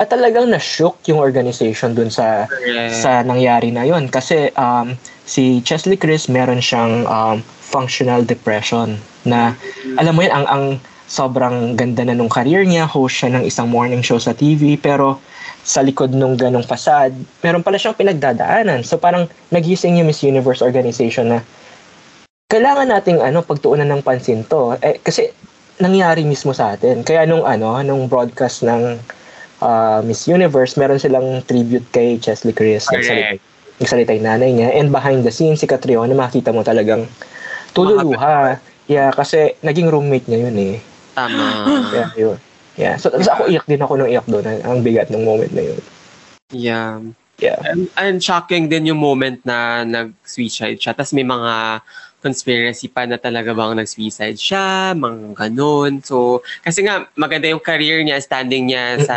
At 0.00 0.08
talagang 0.08 0.48
na-shook 0.48 0.96
yung 1.12 1.20
organization 1.20 1.92
dun 1.92 2.08
sa 2.08 2.48
Correct. 2.48 3.04
sa 3.04 3.20
nangyari 3.20 3.68
na 3.68 3.84
yon 3.84 4.08
kasi 4.08 4.48
um, 4.56 4.96
si 5.28 5.60
Chesley 5.60 6.00
Chris 6.00 6.24
meron 6.24 6.64
siyang 6.64 7.04
um, 7.04 7.44
functional 7.44 8.24
depression 8.24 8.96
na 9.28 9.52
alam 10.00 10.16
mo 10.16 10.24
yun 10.24 10.32
ang 10.32 10.46
ang 10.48 10.64
sobrang 11.10 11.74
ganda 11.74 12.06
na 12.06 12.14
nung 12.14 12.30
career 12.30 12.62
niya 12.62 12.86
host 12.86 13.18
siya 13.18 13.34
ng 13.34 13.42
isang 13.42 13.66
morning 13.66 13.98
show 13.98 14.22
sa 14.22 14.30
TV 14.30 14.78
pero 14.78 15.18
sa 15.66 15.82
likod 15.82 16.14
nung 16.14 16.38
ganong 16.38 16.64
fasad 16.64 17.10
meron 17.42 17.66
pala 17.66 17.76
siyang 17.76 17.98
pinagdadaanan 17.98 18.86
so 18.86 18.94
parang 18.94 19.26
nagising 19.50 19.98
yung 19.98 20.06
Miss 20.06 20.22
Universe 20.22 20.62
organization 20.62 21.34
na 21.34 21.42
kailangan 22.50 22.90
nating 22.90 23.22
ano 23.22 23.46
pagtuunan 23.46 23.86
ng 23.86 24.02
pansin 24.02 24.42
to. 24.50 24.74
Eh, 24.82 24.98
kasi 24.98 25.30
nangyari 25.78 26.26
mismo 26.26 26.50
sa 26.50 26.74
atin. 26.74 27.06
Kaya 27.06 27.22
nung 27.24 27.46
ano, 27.46 27.78
nung 27.86 28.10
broadcast 28.10 28.66
ng 28.66 28.98
uh, 29.62 30.02
Miss 30.02 30.26
Universe, 30.26 30.74
meron 30.74 30.98
silang 30.98 31.46
tribute 31.46 31.86
kay 31.94 32.18
Chesley 32.18 32.50
Chris. 32.50 32.90
Correct. 32.90 33.38
Nagsalita 33.78 34.12
yung 34.18 34.26
nanay 34.26 34.50
niya. 34.50 34.68
And 34.74 34.90
behind 34.90 35.22
the 35.22 35.32
scenes, 35.32 35.62
si 35.62 35.70
Catriona, 35.70 36.12
makita 36.12 36.50
mo 36.50 36.66
talagang 36.66 37.06
tululuha. 37.72 38.58
Yeah, 38.90 39.14
kasi 39.14 39.54
naging 39.62 39.88
roommate 39.88 40.26
niya 40.26 40.50
yun 40.50 40.58
eh. 40.58 40.76
Tama. 41.20 41.46
Yeah, 41.92 42.10
yun. 42.16 42.38
Yeah. 42.74 42.94
So, 42.96 43.12
tapos 43.12 43.28
ako 43.28 43.42
iyak 43.46 43.66
din 43.66 43.80
ako 43.80 43.92
nung 43.96 44.08
iyak 44.08 44.24
doon. 44.24 44.44
Ang- 44.46 44.64
Ang 44.64 44.78
bigat 44.80 45.12
ng 45.12 45.20
moment 45.20 45.52
na 45.52 45.62
yun. 45.68 45.80
yeah. 46.50 46.96
Yeah. 47.40 47.56
And, 47.64 47.88
and 47.96 48.16
shocking 48.20 48.68
din 48.68 48.84
yung 48.84 49.00
moment 49.00 49.40
na 49.48 49.80
nag-suicide 49.80 50.76
siya. 50.76 50.92
Tapos 50.92 51.16
may 51.16 51.24
mga 51.24 51.80
conspiracy 52.20 52.84
pa 52.84 53.08
na 53.08 53.16
talaga 53.16 53.56
bang 53.56 53.80
nag-suicide 53.80 54.36
siya, 54.36 54.92
mga 54.92 55.48
ganun. 55.48 56.04
So, 56.04 56.44
kasi 56.60 56.84
nga, 56.84 57.08
maganda 57.16 57.48
yung 57.48 57.64
career 57.64 58.04
niya, 58.04 58.20
standing 58.20 58.68
niya 58.68 59.00
sa 59.00 59.16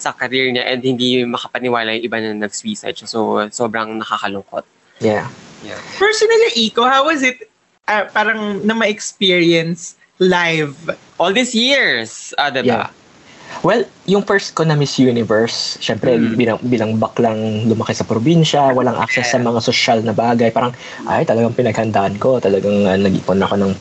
sa 0.00 0.16
career 0.16 0.48
niya 0.48 0.64
and 0.64 0.80
hindi 0.80 1.20
makapaniwala 1.28 1.92
yung 2.00 2.08
iba 2.08 2.16
na 2.24 2.48
nag-suicide 2.48 2.96
siya. 2.96 3.08
So, 3.08 3.36
sobrang 3.52 4.00
nakakalungkot. 4.00 4.64
Yeah. 5.04 5.28
Personally, 6.00 6.72
Iko, 6.72 6.88
how 6.88 7.04
was 7.04 7.20
it 7.20 7.52
ah, 7.84 8.08
parang 8.08 8.64
na 8.64 8.72
ma-experience 8.72 9.97
live? 10.18 10.74
All 11.18 11.32
these 11.34 11.54
years, 11.54 12.34
ah, 12.38 12.50
diba? 12.50 12.66
Yeah. 12.66 12.90
Well, 13.64 13.82
yung 14.04 14.22
first 14.22 14.54
ko 14.54 14.62
na 14.62 14.76
Miss 14.76 15.00
Universe, 15.00 15.80
syempre 15.80 16.14
Mm. 16.14 16.36
bilang 16.36 16.58
bilang 16.62 16.90
baklang 17.00 17.66
lumaki 17.66 17.96
sa 17.96 18.04
probinsya, 18.04 18.70
walang 18.76 18.94
access 19.00 19.32
sa 19.34 19.40
mga 19.40 19.58
social 19.64 19.98
na 20.04 20.12
bagay, 20.12 20.52
parang 20.52 20.76
ay 21.08 21.24
talagang 21.24 21.56
pinaghandaan 21.56 22.20
ko, 22.20 22.38
talagang 22.38 22.86
uh, 22.86 22.94
nag-ipon 22.94 23.40
ako 23.40 23.54
ng 23.56 23.72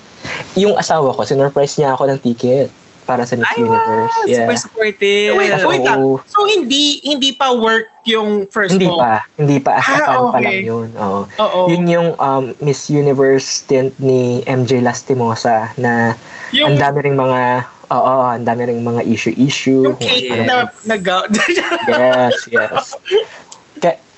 yung 0.57 0.73
asawa 0.79 1.13
ko, 1.13 1.21
sinurprise 1.27 1.77
niya 1.77 1.93
ako 1.93 2.09
ng 2.09 2.19
ticket 2.23 2.71
para 3.07 3.23
sa 3.23 3.33
Miss 3.33 3.47
Ay, 3.49 3.63
Universe. 3.63 4.11
wow! 4.13 4.27
Yeah. 4.27 4.43
Super 4.43 4.57
supportive. 4.59 5.31
Wait, 5.33 5.51
Oo. 5.55 5.65
wait 5.65 5.81
lang. 5.81 5.99
So, 6.27 6.43
hindi 6.45 6.99
hindi 7.01 7.31
pa 7.31 7.55
work 7.55 7.87
yung 8.03 8.45
first 8.47 8.75
Hindi 8.75 8.85
mo? 8.85 8.99
pa, 8.99 9.23
hindi 9.35 9.57
pa 9.57 9.79
as 9.79 9.87
a 9.87 9.91
Ah, 9.93 9.97
fan 9.97 10.03
pa 10.05 10.29
okay. 10.29 10.43
lang 10.43 10.59
yun. 10.61 10.87
Oo. 10.93 11.19
Oo. 11.25 11.59
Yun 11.67 11.83
yung 11.87 12.09
um, 12.17 12.51
Miss 12.59 12.87
Universe 12.87 13.63
stint 13.63 13.95
ni 13.97 14.43
MJ 14.43 14.79
Lastimosa 14.79 15.71
na 15.75 16.19
yung, 16.51 16.71
ang 16.71 16.75
dami 16.77 16.97
ring 17.01 17.15
mga 17.15 17.63
oo, 17.87 18.13
ang 18.27 18.43
dami 18.43 18.67
ring 18.67 18.83
mga 18.83 18.99
issue-issue. 19.01 19.87
yung 19.87 19.95
cake 19.95 20.27
ano- 20.29 20.43
na 20.43 20.55
nag 20.85 21.03
yes, 21.87 22.35
yes. 22.47 22.95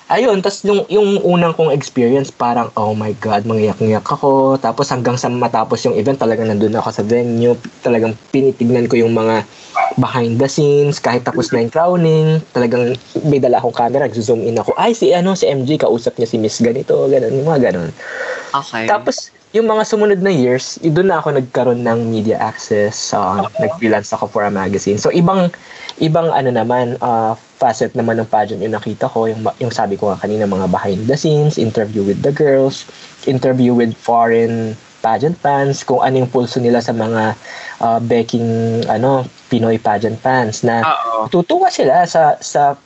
Ayun, 0.10 0.42
tas 0.42 0.66
yung, 0.66 0.90
yung 0.90 1.22
unang 1.22 1.54
kong 1.54 1.70
experience, 1.70 2.34
parang, 2.34 2.74
oh 2.74 2.98
my 2.98 3.14
God, 3.22 3.46
mangiyak-ngiyak 3.46 4.10
ako. 4.10 4.58
Tapos 4.58 4.90
hanggang 4.90 5.22
sa 5.22 5.30
matapos 5.30 5.86
yung 5.86 5.94
event, 5.94 6.18
talagang 6.18 6.50
nandun 6.50 6.74
ako 6.74 6.90
sa 6.90 7.06
venue. 7.06 7.54
Talagang 7.86 8.18
pinitignan 8.34 8.90
ko 8.90 8.98
yung 8.98 9.14
mga 9.14 9.46
behind 10.02 10.42
the 10.42 10.50
scenes, 10.50 10.98
kahit 10.98 11.28
tapos 11.28 11.54
na 11.54 11.62
yung 11.62 11.70
crowning, 11.70 12.30
talagang 12.56 12.98
may 13.28 13.38
dala 13.38 13.62
akong 13.62 13.76
camera, 13.76 14.10
zoom 14.10 14.42
in 14.42 14.58
ako. 14.58 14.74
Ay, 14.82 14.98
si 14.98 15.14
ano, 15.14 15.38
si 15.38 15.46
MJ, 15.46 15.78
kausap 15.78 16.18
niya 16.18 16.30
si 16.30 16.38
Miss 16.42 16.58
ganito, 16.58 17.06
ganun, 17.06 17.34
yung 17.36 17.48
mga 17.48 17.70
ganun. 17.70 17.90
Okay. 18.54 18.90
Tapos, 18.90 19.30
yung 19.54 19.66
mga 19.66 19.84
sumunod 19.86 20.22
na 20.22 20.30
years, 20.30 20.78
doon 20.82 21.10
na 21.10 21.18
ako 21.22 21.38
nagkaroon 21.42 21.82
ng 21.82 22.14
media 22.14 22.38
access. 22.38 23.14
Uh, 23.14 23.46
Nag-freelance 23.58 24.14
ako 24.14 24.30
for 24.30 24.46
a 24.46 24.54
magazine. 24.54 25.02
So, 25.02 25.10
ibang, 25.10 25.50
ibang 25.98 26.30
ano 26.30 26.54
naman, 26.54 27.02
uh, 27.02 27.34
facet 27.60 27.92
naman 27.92 28.16
ng 28.18 28.32
pageant 28.32 28.64
yung 28.64 28.74
nakita 28.74 29.12
ko. 29.12 29.28
Yung, 29.28 29.44
yung 29.60 29.74
sabi 29.76 30.00
ko 30.00 30.08
nga 30.08 30.24
kanina, 30.24 30.48
mga 30.48 30.72
behind 30.72 31.12
the 31.12 31.20
scenes, 31.20 31.60
interview 31.60 32.02
with 32.08 32.24
the 32.24 32.32
girls, 32.32 32.88
interview 33.28 33.76
with 33.76 33.92
foreign 34.00 34.80
pageant 35.04 35.36
fans, 35.40 35.84
kung 35.84 36.00
ano 36.04 36.24
yung 36.24 36.32
pulso 36.32 36.60
nila 36.60 36.80
sa 36.80 36.96
mga 36.96 37.36
uh, 37.84 38.00
baking, 38.04 38.48
ano, 38.88 39.28
Pinoy 39.52 39.80
pageant 39.80 40.20
fans 40.20 40.64
na 40.64 40.84
Oo. 40.84 41.32
tutuwa 41.32 41.68
sila 41.72 42.06
sa 42.08 42.38
sa 42.38 42.78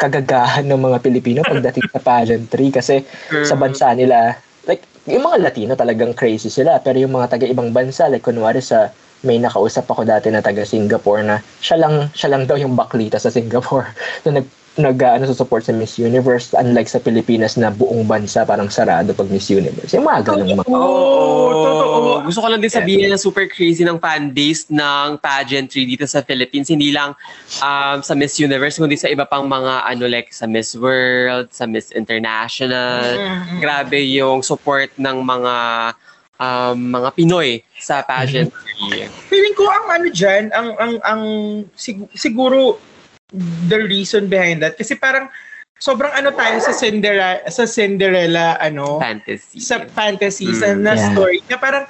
kagagahan 0.00 0.64
ng 0.64 0.80
mga 0.80 0.98
Pilipino 1.04 1.40
pagdating 1.44 1.84
sa 1.92 2.00
pageantry 2.00 2.72
kasi 2.72 3.04
sa 3.44 3.52
bansa 3.52 3.92
nila, 3.92 4.32
like, 4.64 4.80
yung 5.04 5.28
mga 5.28 5.44
Latino 5.44 5.76
talagang 5.76 6.16
crazy 6.16 6.48
sila. 6.48 6.80
Pero 6.80 6.96
yung 6.96 7.12
mga 7.12 7.36
taga-ibang 7.36 7.68
bansa, 7.68 8.08
like, 8.08 8.24
kunwari 8.24 8.64
sa, 8.64 8.88
may 9.20 9.36
nakausap 9.36 9.84
ako 9.88 10.08
dati 10.08 10.32
na 10.32 10.40
taga 10.40 10.64
Singapore 10.64 11.20
na 11.24 11.36
siya 11.60 11.76
lang, 11.76 12.08
siya 12.16 12.32
lang 12.32 12.48
daw 12.48 12.56
yung 12.56 12.72
baklita 12.72 13.20
sa 13.20 13.28
Singapore 13.28 13.92
na 14.24 14.40
nag, 14.40 14.46
nag 14.80 14.96
ano, 14.96 15.28
support 15.34 15.66
sa 15.66 15.76
Miss 15.76 16.00
Universe 16.00 16.56
unlike 16.56 16.88
sa 16.88 17.02
Pilipinas 17.02 17.60
na 17.60 17.68
buong 17.68 18.08
bansa 18.08 18.48
parang 18.48 18.72
sarado 18.72 19.12
pag 19.12 19.28
Miss 19.28 19.52
Universe. 19.52 19.92
Yung 19.92 20.08
mga 20.08 20.32
ganung 20.32 20.56
mga 20.56 20.72
Oo, 20.72 21.52
totoo. 21.52 21.90
Gusto 22.24 22.40
ko 22.40 22.48
lang 22.48 22.62
din 22.64 22.72
sabihin 22.72 23.12
na 23.12 23.20
super 23.20 23.44
crazy 23.50 23.84
ng 23.84 24.00
fan 24.00 24.32
base 24.32 24.72
ng 24.72 25.20
pageantry 25.20 25.84
dito 25.84 26.08
sa 26.08 26.24
Philippines. 26.24 26.72
Hindi 26.72 26.96
lang 26.96 27.12
um, 27.60 27.98
sa 28.00 28.16
Miss 28.16 28.40
Universe, 28.40 28.80
kundi 28.80 28.96
sa 28.96 29.12
iba 29.12 29.28
pang 29.28 29.44
mga 29.44 29.84
ano 29.84 30.04
like 30.08 30.32
sa 30.32 30.48
Miss 30.48 30.72
World, 30.72 31.52
sa 31.52 31.68
Miss 31.68 31.92
International. 31.92 33.04
Mm-mm. 33.20 33.60
Grabe 33.60 34.00
yung 34.00 34.40
support 34.40 34.94
ng 34.96 35.16
mga 35.20 35.54
um, 36.40 36.96
mga 36.96 37.08
Pinoy 37.14 37.60
sa 37.76 38.00
pageantry. 38.00 39.04
Feeling 39.30 39.54
ko 39.54 39.68
ang 39.68 39.86
ano 39.92 40.06
dyan, 40.08 40.48
ang, 40.50 40.68
ang, 40.74 40.94
ang 41.04 41.22
sig- 41.76 42.08
siguro 42.16 42.80
the 43.68 43.78
reason 43.78 44.26
behind 44.26 44.58
that. 44.58 44.74
Kasi 44.74 44.96
parang 44.96 45.28
sobrang 45.76 46.10
ano 46.10 46.32
tayo 46.32 46.56
sa 46.58 46.72
Cinderella, 46.72 47.44
sa 47.46 47.64
Cinderella 47.64 48.56
ano, 48.56 48.98
Fantasy. 48.98 49.60
sa 49.60 49.84
fantasy, 49.86 50.48
sa 50.52 50.72
Mm, 50.72 50.80
na 50.80 50.92
yeah. 50.92 51.08
story. 51.08 51.38
Na 51.46 51.56
parang, 51.56 51.84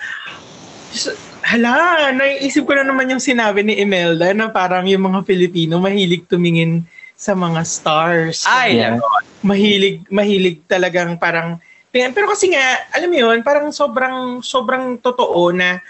hala, 1.42 1.74
naiisip 2.12 2.66
ko 2.66 2.74
na 2.74 2.84
naman 2.84 3.09
yung 3.09 3.22
sinabi 3.22 3.62
ni 3.62 3.78
Imelda 3.78 4.30
na 4.30 4.51
parang 4.51 4.84
yung 4.84 5.07
mga 5.07 5.24
Pilipino 5.24 5.78
mahilig 5.78 6.26
tumingin 6.26 6.84
sa 7.14 7.32
mga 7.32 7.62
stars. 7.62 8.44
Ay, 8.44 8.78
Yeah. 8.78 8.98
mahilig 9.40 10.05
mahilig 10.11 10.61
talagang 10.66 11.16
parang. 11.16 11.57
Pero 12.14 12.30
kasi 12.30 12.55
nga 12.55 12.86
alam 12.95 13.11
mo 13.11 13.18
yun 13.18 13.38
parang 13.43 13.74
sobrang 13.74 14.41
sobrang 14.47 14.99
totoo 15.03 15.51
na 15.51 15.82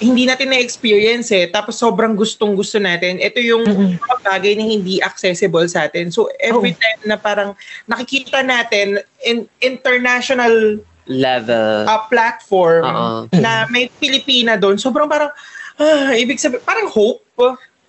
hindi 0.00 0.24
natin 0.24 0.48
na-experience 0.48 1.28
eh. 1.36 1.52
Tapos 1.52 1.76
sobrang 1.76 2.16
gustong 2.16 2.56
gusto 2.56 2.80
natin. 2.80 3.20
Ito 3.20 3.36
yung 3.36 3.68
mga 4.00 4.16
bagay 4.24 4.56
na 4.56 4.64
hindi 4.64 4.96
accessible 5.04 5.68
sa 5.68 5.86
atin. 5.86 6.08
So 6.08 6.32
every 6.40 6.72
time 6.72 7.04
na 7.04 7.20
parang 7.20 7.52
nakikita 7.84 8.40
natin 8.40 9.04
in 9.20 9.44
international 9.60 10.80
level. 11.04 11.84
uh, 11.84 12.00
platform 12.08 12.84
Oo. 12.88 13.16
na 13.36 13.68
may 13.68 13.92
Pilipina 14.00 14.56
doon 14.56 14.80
sobrang 14.80 15.10
parang 15.10 15.28
ah, 15.76 16.16
ibig 16.16 16.40
sabihin 16.40 16.64
parang 16.64 16.88
hope 16.88 17.20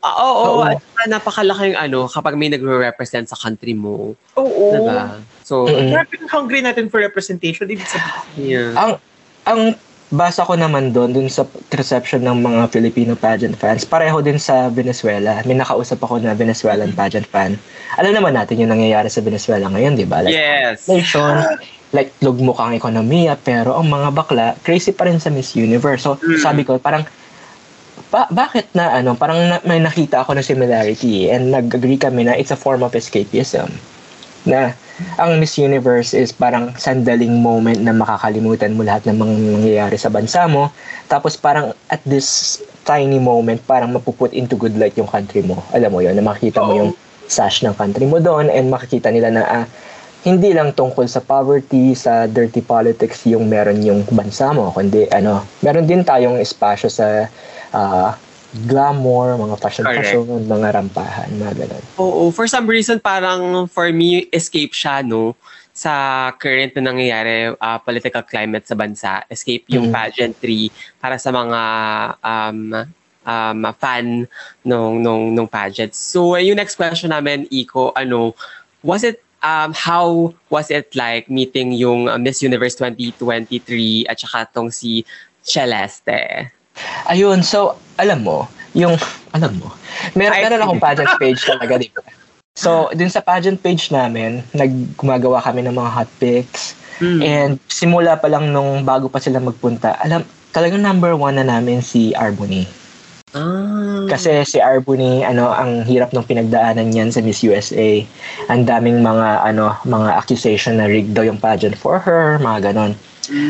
Ah, 0.01 0.17
Oo, 0.19 0.57
Oo. 0.57 0.65
at 0.65 0.81
saka 0.81 1.03
napakalaking 1.07 1.77
ano 1.77 2.09
kapag 2.09 2.33
may 2.33 2.49
nagre-represent 2.49 3.29
sa 3.29 3.37
country 3.37 3.73
mo. 3.73 4.17
oo 4.33 4.65
Diba? 4.73 5.21
So. 5.45 5.69
Grabe 5.69 6.17
yung 6.17 6.31
hungry 6.31 6.59
natin 6.59 6.89
for 6.89 6.97
representation 6.97 7.67
ibig 7.67 7.85
sabihin 7.85 8.39
yeah. 8.39 8.71
ang 8.73 8.91
ang 9.43 9.61
basa 10.07 10.41
ko 10.41 10.55
naman 10.55 10.89
doon 10.89 11.11
dun 11.11 11.27
sa 11.27 11.43
reception 11.71 12.19
ng 12.19 12.39
mga 12.39 12.67
Filipino 12.69 13.15
pageant 13.15 13.53
fans 13.53 13.83
pareho 13.83 14.19
din 14.19 14.35
sa 14.35 14.67
Venezuela 14.67 15.39
may 15.43 15.53
nakausap 15.53 15.99
ako 15.99 16.19
na 16.19 16.31
Venezuelan 16.33 16.91
pageant 16.91 17.23
fan 17.25 17.55
alam 17.95 18.11
naman 18.11 18.31
natin 18.31 18.59
yung 18.59 18.71
nangyayari 18.71 19.07
sa 19.07 19.19
Venezuela 19.19 19.67
ngayon 19.67 19.95
di 19.95 20.03
ba 20.03 20.19
like 20.19 20.31
Yes. 20.33 20.87
nation 20.87 21.39
like 21.91 22.11
lugmok 22.19 22.57
ang 22.57 22.71
ekonomiya 22.71 23.35
pero 23.35 23.75
ang 23.75 23.87
mga 23.87 24.09
bakla 24.09 24.45
crazy 24.61 24.91
pa 24.91 25.03
rin 25.03 25.15
sa 25.15 25.27
Miss 25.27 25.51
Universe 25.53 26.03
so 26.03 26.15
Mm. 26.17 26.39
sabi 26.39 26.61
ko 26.63 26.75
parang 26.75 27.03
ba- 28.11 28.29
bakit 28.29 28.67
na 28.75 28.99
ano 28.99 29.15
parang 29.15 29.39
na- 29.39 29.63
may 29.63 29.79
nakita 29.79 30.21
ako 30.21 30.35
ng 30.35 30.45
similarity 30.45 31.31
and 31.31 31.49
nag-agree 31.49 31.97
kami 31.97 32.27
na 32.27 32.35
it's 32.35 32.51
a 32.51 32.59
form 32.59 32.83
of 32.83 32.91
escapism 32.93 33.71
na 34.43 34.75
ang 35.17 35.41
Miss 35.41 35.57
Universe 35.57 36.13
is 36.13 36.29
parang 36.29 36.73
sandaling 36.77 37.41
moment 37.41 37.81
na 37.81 37.93
makakalimutan 37.93 38.77
mo 38.77 38.85
lahat 38.85 39.09
ng 39.09 39.17
mga 39.17 39.33
nangyayari 39.57 39.97
sa 39.97 40.13
bansa 40.13 40.45
mo. 40.45 40.69
Tapos 41.09 41.37
parang 41.37 41.73
at 41.89 42.01
this 42.05 42.61
tiny 42.85 43.17
moment, 43.17 43.61
parang 43.65 43.93
mapuput 43.93 44.33
into 44.33 44.53
good 44.57 44.77
light 44.77 44.93
yung 44.97 45.09
country 45.09 45.41
mo. 45.41 45.61
Alam 45.73 45.89
mo 45.89 45.99
yun, 46.05 46.13
na 46.13 46.21
makikita 46.21 46.61
mo 46.61 46.73
yung 46.77 46.91
sash 47.25 47.63
ng 47.65 47.73
country 47.77 48.05
mo 48.05 48.21
doon 48.21 48.49
and 48.49 48.69
makikita 48.69 49.09
nila 49.09 49.29
na 49.33 49.43
ah, 49.45 49.65
hindi 50.21 50.53
lang 50.53 50.73
tungkol 50.77 51.09
sa 51.09 51.17
poverty, 51.17 51.97
sa 51.97 52.29
dirty 52.29 52.61
politics 52.61 53.25
yung 53.25 53.49
meron 53.49 53.81
yung 53.81 54.05
bansa 54.05 54.53
mo, 54.53 54.69
kundi 54.69 55.09
ano, 55.09 55.41
meron 55.65 55.89
din 55.89 56.05
tayong 56.05 56.37
espasyo 56.37 56.93
sa 56.93 57.25
ah, 57.71 58.15
glamour, 58.67 59.39
mga 59.39 59.55
fashion-fashion, 59.63 60.43
mga 60.43 60.75
rampahan, 60.75 61.29
mga 61.39 61.53
ganun. 61.55 61.83
Oo, 61.95 62.31
for 62.35 62.47
some 62.51 62.67
reason 62.67 62.99
parang 62.99 63.67
for 63.71 63.87
me 63.95 64.27
escape 64.35 64.75
siya 64.75 64.99
no 64.99 65.39
sa 65.71 66.35
current 66.35 66.75
na 66.75 66.91
nangyayari 66.91 67.55
uh, 67.55 67.79
political 67.79 68.19
climate 68.27 68.67
sa 68.67 68.75
bansa. 68.75 69.23
Escape 69.31 69.63
yung 69.71 69.87
Mm. 69.87 69.95
pageantry 69.95 70.67
para 70.99 71.15
sa 71.15 71.31
mga 71.31 71.61
um 72.19 72.59
um 73.23 73.59
fan 73.79 74.27
nung 74.67 74.99
nung 74.99 75.31
nung 75.31 75.47
pageant. 75.47 75.95
So 75.95 76.35
yung 76.35 76.59
next 76.59 76.75
question 76.75 77.15
namin 77.15 77.47
Iko, 77.47 77.95
ano 77.95 78.35
was 78.83 79.07
it 79.07 79.23
um, 79.41 79.71
how 79.71 80.35
was 80.51 80.67
it 80.67 80.91
like 80.91 81.31
meeting 81.31 81.71
yung 81.71 82.11
uh, 82.11 82.19
Miss 82.19 82.43
Universe 82.43 82.75
2023 82.75 84.11
at 84.11 84.19
saka 84.19 84.51
tong 84.51 84.67
si 84.75 85.07
Celeste? 85.39 86.51
Ayun, 87.07 87.43
so, 87.43 87.77
alam 87.99 88.23
mo, 88.23 88.47
yung, 88.71 88.95
alam 89.35 89.51
mo, 89.59 89.71
meron, 90.15 90.35
Ay, 90.35 90.47
meron 90.47 90.63
akong 90.63 90.81
pageant 90.83 91.13
page 91.19 91.41
talaga, 91.43 91.77
di 91.79 91.91
ba? 91.91 92.01
So, 92.55 92.91
dun 92.91 93.07
sa 93.07 93.23
pageant 93.23 93.63
page 93.63 93.89
namin, 93.95 94.43
naggumagawa 94.51 95.39
kami 95.39 95.63
ng 95.63 95.75
mga 95.75 95.91
hot 95.91 96.11
pics. 96.19 96.75
Mm. 96.99 97.19
And 97.23 97.51
simula 97.71 98.19
pa 98.19 98.27
lang 98.27 98.51
nung 98.51 98.83
bago 98.83 99.07
pa 99.07 99.23
sila 99.23 99.39
magpunta, 99.39 99.95
alam, 100.03 100.27
talagang 100.51 100.83
number 100.83 101.15
one 101.15 101.39
na 101.39 101.47
namin 101.47 101.79
si 101.79 102.11
Arbony. 102.11 102.67
Ah. 103.31 104.03
Kasi 104.11 104.43
si 104.43 104.59
Arbony, 104.59 105.23
ano, 105.23 105.47
ang 105.47 105.87
hirap 105.87 106.11
ng 106.11 106.27
pinagdaanan 106.27 106.91
niyan 106.91 107.15
sa 107.15 107.23
Miss 107.23 107.39
USA. 107.39 108.03
Ang 108.51 108.67
daming 108.67 108.99
mga, 108.99 109.47
ano, 109.47 109.71
mga 109.87 110.19
accusation 110.19 110.83
na 110.83 110.91
rigged 110.91 111.15
daw 111.15 111.23
yung 111.23 111.39
pageant 111.39 111.79
for 111.79 111.95
her, 112.03 112.35
mga 112.43 112.71
ganon. 112.71 112.93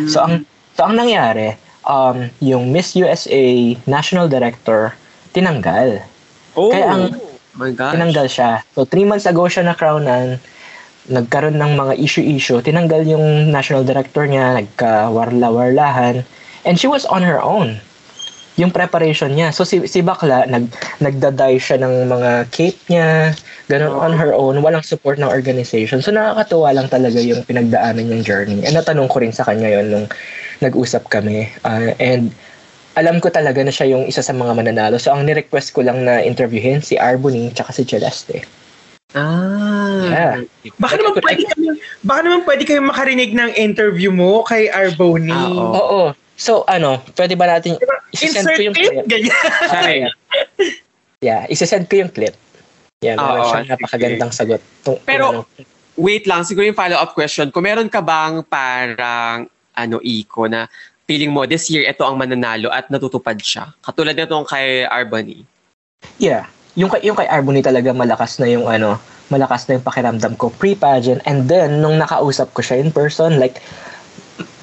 So, 0.05 0.21
ang, 0.21 0.45
so, 0.77 0.85
ang 0.85 0.93
nangyari, 0.93 1.57
um, 1.85 2.29
yung 2.43 2.69
Miss 2.69 2.93
USA 2.95 3.77
National 3.87 4.27
Director, 4.27 4.93
tinanggal. 5.33 6.03
Oh. 6.55 6.69
Kaya 6.69 6.85
ang, 6.91 7.03
my 7.55 7.71
gosh. 7.71 7.93
tinanggal 7.95 8.27
siya. 8.27 8.51
So, 8.75 8.83
three 8.85 9.07
months 9.07 9.25
ago 9.25 9.47
siya 9.47 9.65
na 9.65 9.75
crownan, 9.77 10.37
nagkaroon 11.09 11.57
ng 11.57 11.73
mga 11.73 11.93
issue-issue, 11.97 12.61
tinanggal 12.61 13.07
yung 13.09 13.49
national 13.49 13.81
director 13.81 14.29
niya, 14.29 14.61
nagka-warla-warlahan, 14.61 16.21
and 16.67 16.75
she 16.77 16.85
was 16.85 17.07
on 17.09 17.25
her 17.25 17.41
own. 17.41 17.81
Yung 18.59 18.69
preparation 18.69 19.33
niya. 19.33 19.49
So, 19.55 19.63
si, 19.63 19.81
si 19.87 20.03
Bakla, 20.03 20.45
nag, 20.45 20.69
nagdaday 21.01 21.57
siya 21.57 21.81
ng 21.81 22.11
mga 22.11 22.31
cape 22.53 22.81
niya, 22.91 23.33
ganun 23.71 23.95
on 23.95 24.11
her 24.11 24.35
own, 24.35 24.59
walang 24.59 24.83
support 24.83 25.15
ng 25.15 25.31
organization. 25.31 26.03
So, 26.03 26.11
nakakatuwa 26.11 26.75
lang 26.75 26.91
talaga 26.91 27.23
yung 27.23 27.47
pinagdaanan 27.47 28.11
niyang 28.11 28.27
journey. 28.27 28.67
And 28.67 28.75
natanong 28.75 29.07
ko 29.07 29.23
rin 29.23 29.31
sa 29.31 29.47
kanya 29.47 29.79
yon 29.79 29.87
nung 29.87 30.07
nag-usap 30.59 31.07
kami. 31.07 31.47
Uh, 31.63 31.95
and 32.03 32.35
alam 32.99 33.23
ko 33.23 33.31
talaga 33.31 33.63
na 33.63 33.71
siya 33.71 33.95
yung 33.95 34.03
isa 34.03 34.19
sa 34.19 34.35
mga 34.35 34.51
mananalo. 34.59 34.99
So, 34.99 35.15
ang 35.15 35.23
ni-request 35.23 35.71
ko 35.71 35.87
lang 35.87 36.03
na 36.03 36.19
interviewin 36.19 36.83
si 36.83 36.99
Arbony 36.99 37.55
tsaka 37.55 37.71
si 37.71 37.87
Celeste. 37.87 38.43
Ah. 39.15 40.03
Yeah. 40.07 40.35
Baka 40.75 40.99
naman 40.99 41.23
pwede 41.23 41.43
kami, 41.47 41.65
baka 42.03 42.19
naman 42.27 42.41
pwede 42.43 42.63
kayong 42.67 42.91
makarinig 42.91 43.31
ng 43.31 43.51
interview 43.55 44.11
mo 44.11 44.43
kay 44.43 44.67
Arboni. 44.67 45.31
Ah, 45.31 45.47
oo. 45.47 45.71
Oo. 45.79 46.03
So, 46.35 46.67
ano, 46.67 46.99
pwede 47.15 47.39
ba 47.39 47.47
natin, 47.47 47.79
isisend 48.11 48.49
Insert 48.49 48.57
ko 48.57 48.61
yung 48.67 48.75
clip, 48.75 48.91
clip? 48.91 49.07
ganyan. 49.07 49.39
Sorry. 49.71 49.99
Yeah, 51.21 51.45
isisend 51.53 51.85
ko 51.85 52.01
yung 52.01 52.09
clip. 52.09 52.33
Yeah, 53.01 53.17
meron 53.17 53.33
Oo, 53.33 53.49
siyang 53.49 53.65
sige. 53.65 53.73
napakagandang 53.73 54.31
sagot. 54.31 54.61
Tung, 54.85 55.01
Pero- 55.03 55.43
ano, 55.43 55.69
Wait 55.99 56.23
lang, 56.23 56.47
siguro 56.47 56.63
yung 56.63 56.77
follow-up 56.77 57.11
question. 57.11 57.51
Kung 57.51 57.67
meron 57.67 57.91
ka 57.91 57.99
bang 57.99 58.39
parang 58.47 59.43
ano, 59.75 59.99
Iko, 59.99 60.47
na 60.47 60.65
feeling 61.03 61.29
mo 61.29 61.43
this 61.43 61.67
year 61.67 61.83
ito 61.83 61.99
ang 62.01 62.15
mananalo 62.15 62.71
at 62.71 62.87
natutupad 62.87 63.35
siya? 63.35 63.75
Katulad 63.83 64.15
nitong 64.15 64.47
kay 64.47 64.87
Arbany. 64.87 65.43
yeah, 66.15 66.47
yung 66.73 66.87
kay, 66.87 67.03
yung 67.03 67.13
kay 67.13 67.27
Arbony 67.27 67.59
talaga 67.59 67.91
malakas 67.91 68.39
na 68.39 68.47
yung 68.47 68.65
ano, 68.65 68.95
malakas 69.27 69.67
na 69.67 69.77
yung 69.77 69.85
pakiramdam 69.85 70.33
ko 70.39 70.47
pre-pageant 70.53 71.19
and 71.25 71.51
then 71.51 71.83
nung 71.83 71.99
nakausap 71.99 72.55
ko 72.55 72.63
siya 72.63 72.79
in 72.79 72.89
person, 72.89 73.35
like 73.35 73.59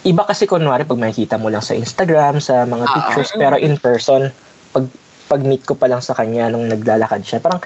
iba 0.02 0.24
kasi 0.24 0.48
kunwari 0.48 0.82
pag 0.82 0.98
makikita 0.98 1.36
mo 1.36 1.52
lang 1.52 1.62
sa 1.62 1.76
Instagram, 1.76 2.40
sa 2.40 2.64
mga 2.64 2.84
Ah, 2.84 2.94
pictures, 2.96 3.30
pero 3.36 3.60
in 3.60 3.76
person, 3.76 4.32
pag 4.72 4.88
pag 5.28 5.44
meet 5.44 5.60
ko 5.62 5.76
pa 5.76 5.86
lang 5.86 6.00
sa 6.00 6.16
kanya 6.16 6.48
nung 6.48 6.64
naglalakad 6.66 7.20
siya, 7.20 7.36
parang 7.38 7.60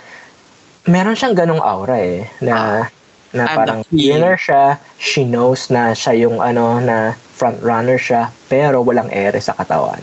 meron 0.87 1.15
siyang 1.15 1.37
ganong 1.37 1.63
aura 1.63 1.99
eh, 1.99 2.27
na 2.43 2.87
na 3.33 3.49
I'm 3.49 3.57
parang 3.57 3.81
winner 3.89 4.37
siya, 4.37 4.77
she 5.01 5.25
knows 5.25 5.73
na 5.73 5.97
siya 5.97 6.29
yung 6.29 6.39
ano, 6.45 6.79
na 6.85 7.17
front 7.17 7.59
runner 7.65 7.97
siya, 7.97 8.29
pero 8.53 8.85
walang 8.85 9.09
ere 9.09 9.41
sa 9.41 9.57
katawan. 9.57 10.01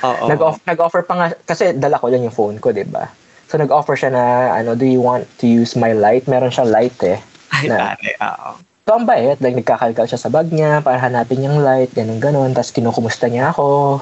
Oo. 0.00 0.32
Nag-offer, 0.32 0.64
nag-offer 0.64 1.02
pa 1.04 1.14
nga, 1.14 1.26
kasi 1.44 1.76
dala 1.76 2.00
ko 2.00 2.08
lang 2.08 2.24
yung 2.24 2.32
phone 2.32 2.56
ko, 2.56 2.72
di 2.72 2.88
ba? 2.88 3.04
So 3.52 3.60
nag-offer 3.60 4.00
siya 4.00 4.10
na, 4.16 4.24
ano, 4.56 4.72
do 4.72 4.88
you 4.88 5.04
want 5.04 5.28
to 5.38 5.46
use 5.46 5.76
my 5.76 5.92
light? 5.92 6.24
Meron 6.24 6.48
siyang 6.48 6.72
light 6.72 6.96
eh. 7.04 7.20
Ay, 7.52 7.68
na- 7.68 7.92
pare, 7.92 8.16
oo. 8.16 8.50
So 8.88 8.98
ang 8.98 9.06
bait, 9.06 9.38
like 9.38 9.54
nagkakalkal 9.54 10.08
siya 10.10 10.18
sa 10.18 10.32
bag 10.32 10.50
niya 10.50 10.82
para 10.82 10.98
hanapin 10.98 11.46
yung 11.46 11.62
light, 11.62 11.94
ganun 11.94 12.18
ganon 12.18 12.50
Tapos 12.50 12.74
kinukumusta 12.74 13.30
niya 13.30 13.54
ako 13.54 14.00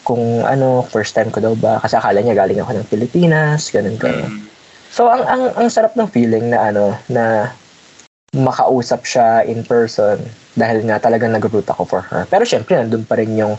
kung 0.00 0.46
ano, 0.48 0.80
first 0.86 1.12
time 1.12 1.28
ko 1.28 1.44
daw 1.44 1.52
ba. 1.58 1.76
Kasi 1.82 1.98
akala 1.98 2.24
niya 2.24 2.32
galing 2.32 2.56
ako 2.56 2.72
ng 2.72 2.88
Pilipinas, 2.88 3.68
ganun 3.68 4.00
ganon 4.00 4.32
Mm. 4.32 4.49
So 4.90 5.06
ang 5.06 5.22
ang 5.22 5.42
ang 5.54 5.68
sarap 5.70 5.94
ng 5.94 6.10
feeling 6.10 6.50
na 6.50 6.74
ano 6.74 6.98
na 7.06 7.54
makausap 8.34 9.06
siya 9.06 9.46
in 9.46 9.62
person 9.62 10.18
dahil 10.58 10.82
nga 10.86 10.98
talagang 10.98 11.30
nag-root 11.34 11.66
ako 11.70 11.82
for 11.86 12.02
her. 12.10 12.26
Pero 12.26 12.42
syempre 12.42 12.74
nandun 12.74 13.06
pa 13.06 13.18
rin 13.18 13.34
yung 13.38 13.54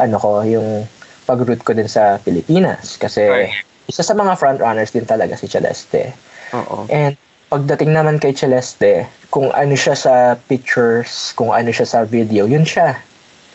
ano 0.00 0.16
ko, 0.16 0.40
yung 0.40 0.88
pag-root 1.28 1.60
ko 1.60 1.76
din 1.76 1.88
sa 1.88 2.16
Pilipinas 2.20 2.96
kasi 2.96 3.28
Right. 3.28 3.52
isa 3.88 4.00
sa 4.00 4.16
mga 4.16 4.36
front 4.40 4.60
runners 4.60 4.92
din 4.92 5.04
talaga 5.04 5.36
si 5.36 5.44
Celeste. 5.48 6.16
Oo. 6.56 6.88
And 6.88 7.16
pagdating 7.52 7.92
naman 7.92 8.16
kay 8.16 8.32
Celeste, 8.32 9.04
kung 9.28 9.52
ano 9.52 9.76
siya 9.76 9.92
sa 9.92 10.14
pictures, 10.48 11.36
kung 11.36 11.52
ano 11.52 11.68
siya 11.68 11.84
sa 11.84 12.00
video, 12.08 12.48
yun 12.48 12.64
siya 12.64 12.96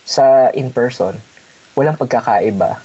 sa 0.06 0.54
in 0.54 0.70
person. 0.70 1.18
Walang 1.74 1.98
pagkakaiba. 1.98 2.78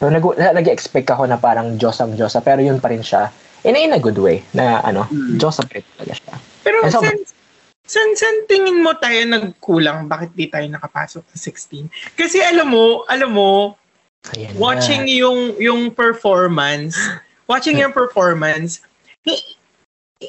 So 0.00 0.08
nag 0.12 0.24
nag-expect 0.36 1.08
ako 1.12 1.28
na 1.28 1.40
parang 1.40 1.80
Diyos 1.80 2.00
ang 2.00 2.16
Diyosa, 2.16 2.44
pero 2.44 2.60
yun 2.60 2.80
pa 2.80 2.92
rin 2.92 3.04
siya 3.04 3.32
in 3.62 3.74
a, 3.74 3.80
in 3.80 3.92
a 3.92 3.98
good 3.98 4.16
way 4.16 4.42
na 4.50 4.80
ano, 4.80 5.04
Mm. 5.06 5.36
Diyos 5.36 5.56
pa 5.56 5.68
rin 5.68 5.84
talaga 5.94 6.14
siya. 6.14 6.34
Pero 6.60 6.76
so- 6.86 7.00
san, 7.00 7.16
san, 7.84 8.08
san 8.14 8.34
tingin 8.46 8.78
mo 8.78 8.94
tayo 8.94 9.18
nagkulang? 9.24 10.06
Bakit 10.06 10.32
di 10.32 10.46
tayo 10.46 10.66
nakapasok 10.66 11.24
sa 11.26 11.36
16? 11.38 11.88
Kasi 12.14 12.38
alam 12.38 12.68
mo, 12.68 13.02
alam 13.06 13.30
mo, 13.30 13.74
Ayan 14.32 14.52
na. 14.52 14.58
watching 14.58 15.08
yung 15.08 15.56
yung 15.56 15.88
performance, 15.88 16.92
watching 17.50 17.76
yung 17.76 17.90
performance, 17.90 18.84
hi- 19.24 19.56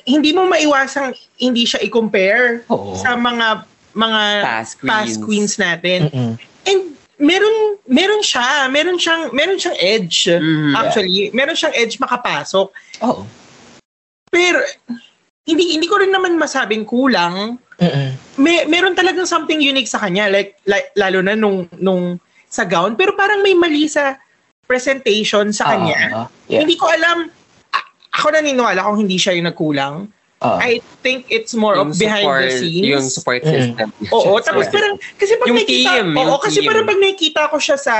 hindi 0.06 0.32
mo 0.32 0.48
maiwasang 0.48 1.12
hindi 1.36 1.68
siya 1.68 1.84
i-compare 1.84 2.64
Oo. 2.68 2.96
sa 2.96 3.14
mga 3.14 3.68
mga 3.92 4.22
Past 4.42 4.80
queens. 4.80 4.88
past 4.88 5.16
queens 5.20 5.54
natin. 5.58 6.08
Mm-mm. 6.08 6.34
And 6.64 6.96
meron 7.22 7.78
meron 7.86 8.26
siya, 8.26 8.68
meron 8.74 8.98
siyang 8.98 9.30
meron 9.32 9.62
siyang 9.62 9.78
edge. 9.78 10.28
Mhm. 10.28 10.74
Actually, 10.74 11.30
meron 11.32 11.56
siyang 11.56 11.76
edge 11.78 12.02
makapasok. 12.02 12.68
Oo. 13.06 13.24
Pero 14.34 14.60
hindi 15.46 15.78
hindi 15.78 15.86
ko 15.86 16.02
rin 16.02 16.10
naman 16.10 16.42
masabing 16.42 16.84
kulang. 16.84 17.62
Mm-mm. 17.78 18.10
May 18.42 18.66
meron 18.66 18.98
talagang 18.98 19.30
something 19.30 19.62
unique 19.62 19.90
sa 19.90 20.02
kanya 20.02 20.30
like, 20.30 20.58
like 20.70 20.90
lalo 20.98 21.22
na 21.22 21.38
nung 21.38 21.70
nung 21.78 22.18
sa 22.52 22.68
gown 22.68 22.94
pero 22.94 23.16
parang 23.18 23.42
may 23.42 23.58
mali 23.58 23.90
sa 23.90 24.18
presentation 24.66 25.54
sa 25.54 25.78
kanya. 25.78 26.00
Oo. 26.14 26.26
Yeah. 26.50 26.62
Hindi 26.66 26.76
ko 26.78 26.90
alam 26.90 27.30
ako 28.12 28.28
naniniwala 28.34 28.84
kung 28.84 29.00
hindi 29.02 29.16
siya 29.16 29.38
yung 29.38 29.48
nagkulang. 29.50 30.10
Oo. 30.42 30.58
I 30.58 30.82
think 31.00 31.30
it's 31.30 31.54
more 31.54 31.78
of 31.78 31.94
behind 31.94 32.26
support, 32.26 32.42
the 32.44 32.58
scenes. 32.58 32.86
Yung 32.88 33.06
support 33.06 33.42
Mm. 33.42 33.52
system. 33.52 33.88
Oo, 34.10 34.42
tapos 34.42 34.66
Sorry. 34.66 34.74
parang 34.74 34.94
kasi 35.16 35.32
pag 35.38 35.48
Yung 35.48 35.60
nakita 35.62 35.90
team, 35.94 36.06
oo, 36.12 36.22
yung 36.26 36.42
kasi 36.42 36.58
team. 36.58 36.68
parang 36.68 36.86
pag 36.86 37.00
nakita 37.00 37.42
ko 37.46 37.58
siya 37.58 37.78
sa 37.78 37.94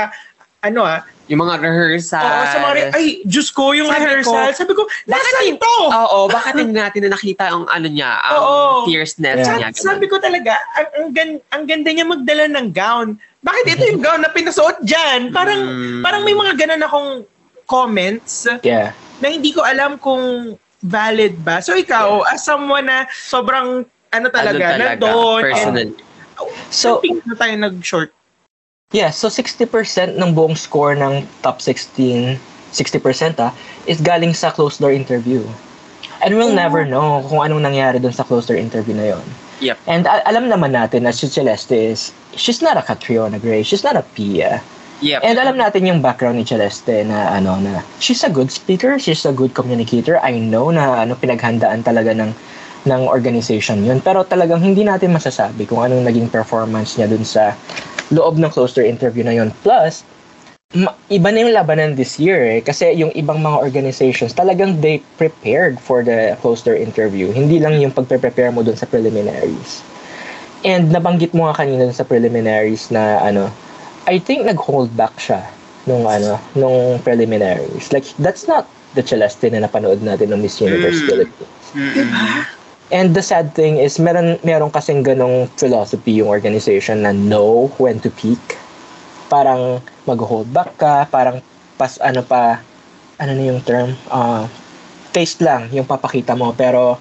ano 0.60 0.80
ah, 0.82 1.02
Yung 1.26 1.38
mga 1.38 1.54
rehearsal. 1.58 2.22
oo, 2.22 2.42
sa 2.44 2.58
mga 2.60 2.72
re- 2.72 2.90
ay, 2.92 3.06
Diyos 3.24 3.50
ko, 3.50 3.74
yung 3.74 3.86
Sabi 3.88 3.98
ko, 3.98 4.06
rehearsal. 4.30 4.50
sabi 4.54 4.72
ko, 4.74 4.82
nasaan 5.06 5.58
to? 5.58 5.74
Oo, 5.88 6.18
bakit 6.28 6.54
hindi 6.56 6.74
natin 6.76 7.02
na 7.02 7.10
nakita 7.10 7.44
ang 7.46 7.66
ano 7.66 7.86
niya, 7.86 8.10
ang 8.20 8.38
Oo. 8.38 8.86
fierceness 8.86 9.42
Yeah. 9.42 9.54
niya. 9.56 9.68
Sa- 9.72 9.90
sabi 9.90 10.06
ko 10.06 10.18
talaga, 10.18 10.54
ang, 10.72 10.86
ang, 10.92 11.06
gan- 11.10 11.42
ang 11.50 11.62
ganda 11.66 11.90
niya 11.90 12.06
magdala 12.06 12.46
ng 12.48 12.70
gown. 12.70 13.08
Bakit 13.40 13.64
ito 13.68 13.82
yung 13.88 14.00
gown 14.00 14.22
na 14.22 14.30
pinasuot 14.30 14.82
dyan? 14.82 15.30
Parang, 15.30 15.58
Mm. 15.58 15.98
parang 16.00 16.22
may 16.22 16.34
mga 16.34 16.54
ganun 16.56 16.82
akong 16.84 17.10
comments 17.64 18.46
Yeah. 18.62 18.94
na 19.18 19.30
hindi 19.30 19.50
ko 19.50 19.62
alam 19.62 19.96
kung 19.96 20.54
valid 20.82 21.38
ba. 21.42 21.62
So 21.62 21.78
ikaw, 21.78 22.26
as 22.28 22.42
someone 22.42 22.90
na 22.90 23.06
sobrang 23.10 23.86
ano 24.12 24.26
talaga, 24.28 24.76
ano 24.76 24.84
nandun, 24.92 25.40
and 25.40 25.46
personal. 25.46 25.88
So, 26.68 26.98
something 26.98 27.22
na 27.24 27.34
tayo 27.38 27.54
nag-short. 27.56 28.10
Yeah, 28.92 29.08
so 29.08 29.32
60% 29.32 30.20
ng 30.20 30.30
buong 30.36 30.58
score 30.58 30.92
ng 30.92 31.24
top 31.40 31.64
16, 31.64 32.36
60% 32.74 33.40
ah, 33.40 33.54
is 33.88 34.04
galing 34.04 34.36
sa 34.36 34.52
closed 34.52 34.84
door 34.84 34.92
interview. 34.92 35.40
And 36.20 36.36
we'll 36.36 36.52
Oh. 36.52 36.60
never 36.60 36.84
know 36.84 37.24
kung 37.24 37.40
anong 37.40 37.64
nangyari 37.64 37.96
dun 38.02 38.12
sa 38.12 38.22
closed 38.22 38.52
door 38.52 38.60
interview 38.60 38.92
na 38.92 39.16
yon. 39.16 39.24
Yep. 39.64 39.76
And 39.86 40.04
a- 40.04 40.26
alam 40.28 40.50
naman 40.50 40.76
natin 40.76 41.08
na 41.08 41.14
si 41.14 41.30
Celeste 41.30 41.94
is, 41.94 42.12
she's 42.36 42.60
not 42.60 42.76
a 42.76 42.84
Catriona 42.84 43.38
Gray, 43.40 43.62
she's 43.62 43.86
not 43.86 43.96
a 43.96 44.04
Pia. 44.12 44.60
Yep. 45.02 45.26
And 45.26 45.34
alam 45.34 45.58
natin 45.58 45.82
yung 45.82 45.98
background 45.98 46.38
ni 46.38 46.46
Celeste 46.46 47.02
na 47.02 47.34
ano 47.34 47.58
na 47.58 47.82
she's 47.98 48.22
a 48.22 48.30
good 48.30 48.54
speaker, 48.54 49.02
she's 49.02 49.26
a 49.26 49.34
good 49.34 49.50
communicator. 49.50 50.22
I 50.22 50.38
know 50.38 50.70
na 50.70 51.02
ano 51.02 51.18
pinaghandaan 51.18 51.82
talaga 51.82 52.14
ng 52.14 52.30
ng 52.86 53.02
organization 53.10 53.82
yun. 53.82 53.98
Pero 53.98 54.22
talagang 54.22 54.62
hindi 54.62 54.86
natin 54.86 55.10
masasabi 55.10 55.66
kung 55.66 55.82
anong 55.82 56.06
naging 56.06 56.30
performance 56.30 56.94
niya 56.94 57.10
dun 57.10 57.26
sa 57.26 57.58
loob 58.14 58.38
ng 58.38 58.50
closed 58.54 58.78
door 58.78 58.86
interview 58.86 59.26
na 59.26 59.34
yun. 59.34 59.50
Plus, 59.66 60.06
ma- 60.74 60.94
iba 61.10 61.28
na 61.34 61.46
yung 61.46 61.54
labanan 61.54 61.98
this 61.98 62.22
year 62.22 62.38
eh. 62.38 62.60
Kasi 62.62 62.94
yung 62.94 63.10
ibang 63.18 63.42
mga 63.42 63.58
organizations, 63.58 64.34
talagang 64.34 64.78
they 64.82 65.02
prepared 65.18 65.82
for 65.82 66.06
the 66.06 66.38
closed 66.42 66.62
door 66.62 66.78
interview. 66.78 67.30
Hindi 67.30 67.58
lang 67.58 67.78
yung 67.78 67.94
pagpe-prepare 67.94 68.54
mo 68.54 68.62
dun 68.62 68.78
sa 68.78 68.86
preliminaries. 68.86 69.82
And 70.62 70.94
nabanggit 70.94 71.34
mo 71.34 71.50
nga 71.50 71.62
kanina 71.62 71.90
dun 71.90 71.96
sa 71.96 72.06
preliminaries 72.06 72.90
na 72.94 73.18
ano, 73.18 73.50
I 74.06 74.18
think 74.18 74.46
nag-hold 74.46 74.94
back 74.98 75.14
siya 75.18 75.46
nung 75.86 76.06
ano, 76.06 76.38
nung 76.54 76.98
preliminaries. 77.02 77.90
Like, 77.90 78.06
that's 78.18 78.46
not 78.46 78.66
the 78.94 79.02
Celeste 79.02 79.50
na 79.50 79.62
napanood 79.62 80.02
natin 80.02 80.34
ng 80.34 80.42
Miss 80.42 80.58
Universe 80.58 81.02
Mm. 81.02 81.06
Philippines. 81.08 81.64
Mm-mm. 81.74 82.44
And 82.92 83.16
the 83.16 83.24
sad 83.24 83.56
thing 83.56 83.80
is, 83.80 83.96
meron, 83.96 84.36
meron 84.44 84.68
kasing 84.68 85.00
ganong 85.00 85.48
philosophy 85.56 86.20
yung 86.20 86.28
organization 86.28 87.08
na 87.08 87.16
know 87.16 87.72
when 87.80 87.96
to 88.04 88.12
peak. 88.12 88.42
Parang 89.32 89.80
mag-hold 90.04 90.52
back 90.52 90.76
ka, 90.76 91.08
parang 91.08 91.40
pas 91.80 91.96
ano 92.04 92.20
pa, 92.20 92.60
ano 93.16 93.32
na 93.32 93.44
yung 93.48 93.64
term? 93.64 93.96
Uh, 94.12 94.44
taste 95.16 95.40
lang 95.40 95.72
yung 95.72 95.88
papakita 95.88 96.36
mo. 96.36 96.52
Pero 96.52 97.00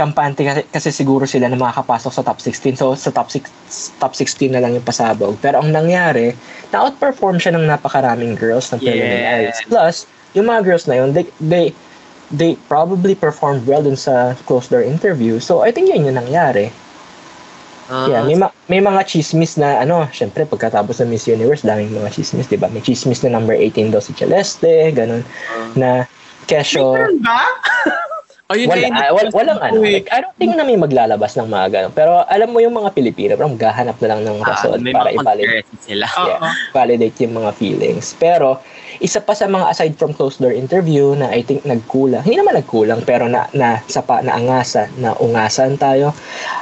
kampante 0.00 0.40
kasi, 0.48 0.64
kasi 0.72 0.88
siguro 0.88 1.28
sila 1.28 1.52
na 1.52 1.60
makakapasok 1.60 2.08
sa 2.08 2.24
top 2.24 2.40
16. 2.40 2.80
So 2.80 2.96
sa 2.96 3.12
top, 3.12 3.28
six, 3.28 3.52
top 4.00 4.16
16 4.16 4.56
na 4.56 4.64
lang 4.64 4.72
yung 4.72 4.86
pasabog. 4.88 5.36
Pero 5.44 5.60
ang 5.60 5.68
nangyari, 5.68 6.32
na-outperform 6.72 7.36
siya 7.36 7.52
ng 7.52 7.68
napakaraming 7.68 8.32
girls 8.32 8.72
ng 8.72 8.80
preliminaries. 8.80 9.60
Yes. 9.60 9.68
Plus, 9.68 9.96
yung 10.32 10.48
mga 10.48 10.64
girls 10.64 10.88
na 10.88 11.04
yun, 11.04 11.12
they, 11.12 11.28
they, 11.36 11.76
they 12.32 12.56
probably 12.64 13.12
performed 13.12 13.68
well 13.68 13.84
dun 13.84 14.00
sa 14.00 14.32
closed 14.48 14.72
door 14.72 14.80
interview. 14.80 15.36
So, 15.36 15.60
I 15.60 15.68
think 15.68 15.92
yun 15.92 16.08
yung 16.08 16.16
nangyari. 16.16 16.72
Ah, 17.90 18.06
yeah, 18.06 18.22
may, 18.22 18.38
ma- 18.38 18.54
may 18.70 18.78
mga 18.78 19.02
chismis 19.04 19.58
na, 19.58 19.82
ano, 19.82 20.06
syempre, 20.14 20.46
pagkatapos 20.46 21.02
ng 21.02 21.10
Miss 21.10 21.26
Universe, 21.26 21.66
daming 21.66 21.90
mga 21.90 22.14
chismis, 22.14 22.46
di 22.46 22.56
ba? 22.56 22.70
May 22.70 22.80
chismis 22.80 23.20
na 23.26 23.34
number 23.34 23.52
18 23.52 23.90
daw 23.90 23.98
si 23.98 24.14
Celeste, 24.14 24.94
ganun, 24.94 25.26
na 25.74 26.06
kesyo, 26.46 26.94
Meron 26.94 27.18
ba? 27.18 27.42
Ayun 28.50 28.66
wala, 28.66 28.76
na 28.76 28.82
yun. 28.82 28.92
ah, 28.92 29.10
wal- 29.14 29.30
walang 29.32 29.60
ano. 29.62 29.78
Like, 29.78 30.10
I 30.10 30.18
don't 30.20 30.34
think 30.34 30.52
na 30.52 30.62
may 30.62 30.74
maglalabas 30.74 31.38
ng 31.38 31.46
mga 31.46 31.66
ganun. 31.70 31.92
Pero 31.92 32.26
alam 32.26 32.50
mo 32.50 32.58
yung 32.58 32.74
mga 32.74 32.90
Pilipino, 32.90 33.32
parang 33.32 33.54
maghahanap 33.54 33.96
na 33.96 34.08
lang 34.08 34.20
ng 34.26 34.36
Ah, 34.40 34.46
rason 34.50 34.76
may 34.76 34.90
para 34.90 35.08
i-validate, 35.08 35.70
sila. 35.78 36.06
Oo. 36.10 36.46
validate 36.72 37.16
yung 37.20 37.34
mga 37.36 37.50
feelings. 37.54 38.12
Pero, 38.14 38.58
isa 38.98 39.18
pa 39.18 39.32
sa 39.32 39.46
mga 39.46 39.70
aside 39.70 39.94
from 39.94 40.10
closed 40.10 40.36
door 40.36 40.50
interview 40.50 41.14
na 41.14 41.30
I 41.30 41.40
think 41.40 41.62
nagkulang, 41.62 42.20
hindi 42.20 42.36
naman 42.36 42.58
nagkulang, 42.58 43.00
pero 43.02 43.24
na, 43.24 43.46
na 43.52 43.80
sapa, 43.86 44.18
na 44.18 44.34
angasan, 44.34 44.90
na 44.96 45.14
ungasan 45.16 45.78
tayo. 45.78 46.10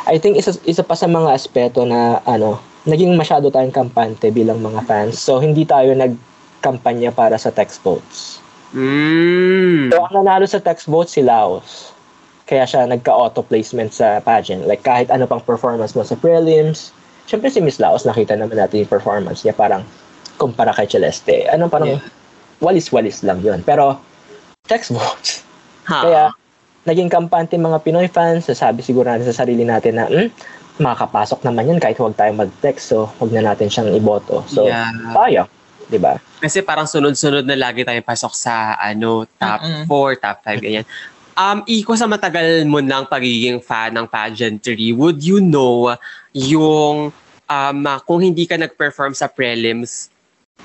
I 0.05 0.16
think 0.16 0.36
isa, 0.36 0.55
isa 0.62 0.82
pa 0.82 0.93
sa 0.93 1.07
mga 1.07 1.32
aspeto 1.32 1.82
na 1.82 2.20
ano, 2.22 2.61
naging 2.84 3.12
masyado 3.14 3.49
tayong 3.49 3.72
kampante 3.72 4.28
bilang 4.28 4.61
mga 4.61 4.84
fans. 4.84 5.16
So, 5.16 5.41
hindi 5.41 5.64
tayo 5.64 5.93
nagkampanya 5.93 7.11
para 7.11 7.36
sa 7.36 7.49
text 7.49 7.80
votes. 7.80 8.38
Mm. 8.73 9.89
So, 9.93 10.05
ang 10.05 10.14
nanalo 10.25 10.45
sa 10.45 10.61
text 10.61 10.89
vote 10.89 11.09
si 11.09 11.25
Laos. 11.25 11.93
Kaya 12.49 12.64
siya 12.64 12.89
nagka-auto 12.89 13.45
placement 13.45 13.93
sa 13.93 14.21
pageant. 14.25 14.64
Like, 14.64 14.85
kahit 14.85 15.12
ano 15.12 15.29
pang 15.29 15.41
performance 15.41 15.93
mo 15.93 16.05
sa 16.05 16.16
prelims, 16.16 16.93
syempre 17.29 17.53
si 17.53 17.61
Miss 17.61 17.77
Laos, 17.77 18.09
nakita 18.09 18.37
naman 18.37 18.57
natin 18.57 18.85
yung 18.85 18.93
performance 18.93 19.45
niya. 19.45 19.53
Parang, 19.53 19.85
kumpara 20.41 20.73
kay 20.73 20.89
Celeste. 20.89 21.49
Ano, 21.53 21.69
parang, 21.69 22.01
Yeah. 22.01 22.05
walis-walis 22.64 23.21
lang 23.25 23.45
yun. 23.45 23.61
Pero, 23.64 24.01
text 24.64 24.93
votes. 24.93 25.45
Ha. 25.89 25.99
Kaya, 26.05 26.23
naging 26.89 27.12
kampante 27.12 27.61
mga 27.61 27.85
Pinoy 27.85 28.09
fans, 28.09 28.49
sasabi 28.49 28.81
siguro 28.81 29.12
natin 29.12 29.29
sa 29.29 29.45
sarili 29.45 29.64
natin 29.64 30.01
na, 30.01 30.09
hmm, 30.09 30.29
makakapasok 30.79 31.43
naman 31.45 31.69
yan 31.69 31.81
kahit 31.83 31.99
huwag 32.01 32.16
tayong 32.16 32.39
mag-text. 32.39 32.93
So, 32.95 33.12
huwag 33.21 33.35
na 33.35 33.45
natin 33.45 33.69
siyang 33.69 33.93
iboto. 33.93 34.41
So, 34.49 34.64
Yeah. 34.69 34.89
tayo. 35.12 35.43
Di 35.89 35.97
ba? 35.97 36.14
Kasi 36.39 36.61
parang 36.62 36.86
sunod-sunod 36.86 37.43
na 37.49 37.57
lagi 37.57 37.82
tayong 37.82 38.05
pasok 38.05 38.36
sa 38.36 38.76
ano 38.76 39.24
top 39.41 39.61
Mm-mm. 39.64 39.84
4, 39.89 40.22
top 40.22 40.36
5, 40.45 40.61
ganyan. 40.61 40.86
Um, 41.39 41.62
Iko, 41.70 41.95
sa 41.95 42.11
matagal 42.11 42.66
mo 42.66 42.82
ng 42.82 43.07
pagiging 43.07 43.62
fan 43.62 43.95
ng 43.95 44.11
pageantry, 44.11 44.91
would 44.91 45.22
you 45.22 45.39
know 45.39 45.95
yung 46.34 47.14
um, 47.47 47.78
kung 48.03 48.18
hindi 48.26 48.43
ka 48.43 48.59
nag-perform 48.59 49.14
sa 49.14 49.30
prelims, 49.30 50.11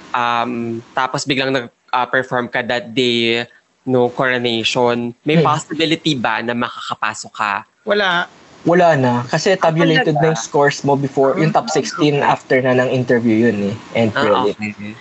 um, 0.09 0.81
tapos 0.97 1.29
biglang 1.29 1.53
nag-perform 1.53 2.49
ka 2.49 2.65
that 2.65 2.89
day 2.89 3.45
no 3.85 4.09
coronation, 4.09 5.13
may 5.21 5.37
Hmm. 5.37 5.45
possibility 5.45 6.17
ba 6.17 6.41
na 6.41 6.57
makakapasok 6.57 7.33
ka? 7.37 7.53
Wala. 7.85 8.25
Wala 8.63 8.95
na. 8.95 9.13
Kasi 9.27 9.59
tabulated 9.59 10.15
na 10.15 10.31
yung 10.31 10.39
scores 10.39 10.87
mo 10.87 10.95
before, 10.95 11.35
yung 11.35 11.51
top 11.51 11.67
16 11.67 12.23
after 12.23 12.63
na 12.63 12.71
ng 12.79 12.87
interview 12.87 13.51
yun 13.51 13.75
eh. 13.75 13.75
And 13.91 14.09
Ah, 14.15 14.47
okay. 14.47 14.95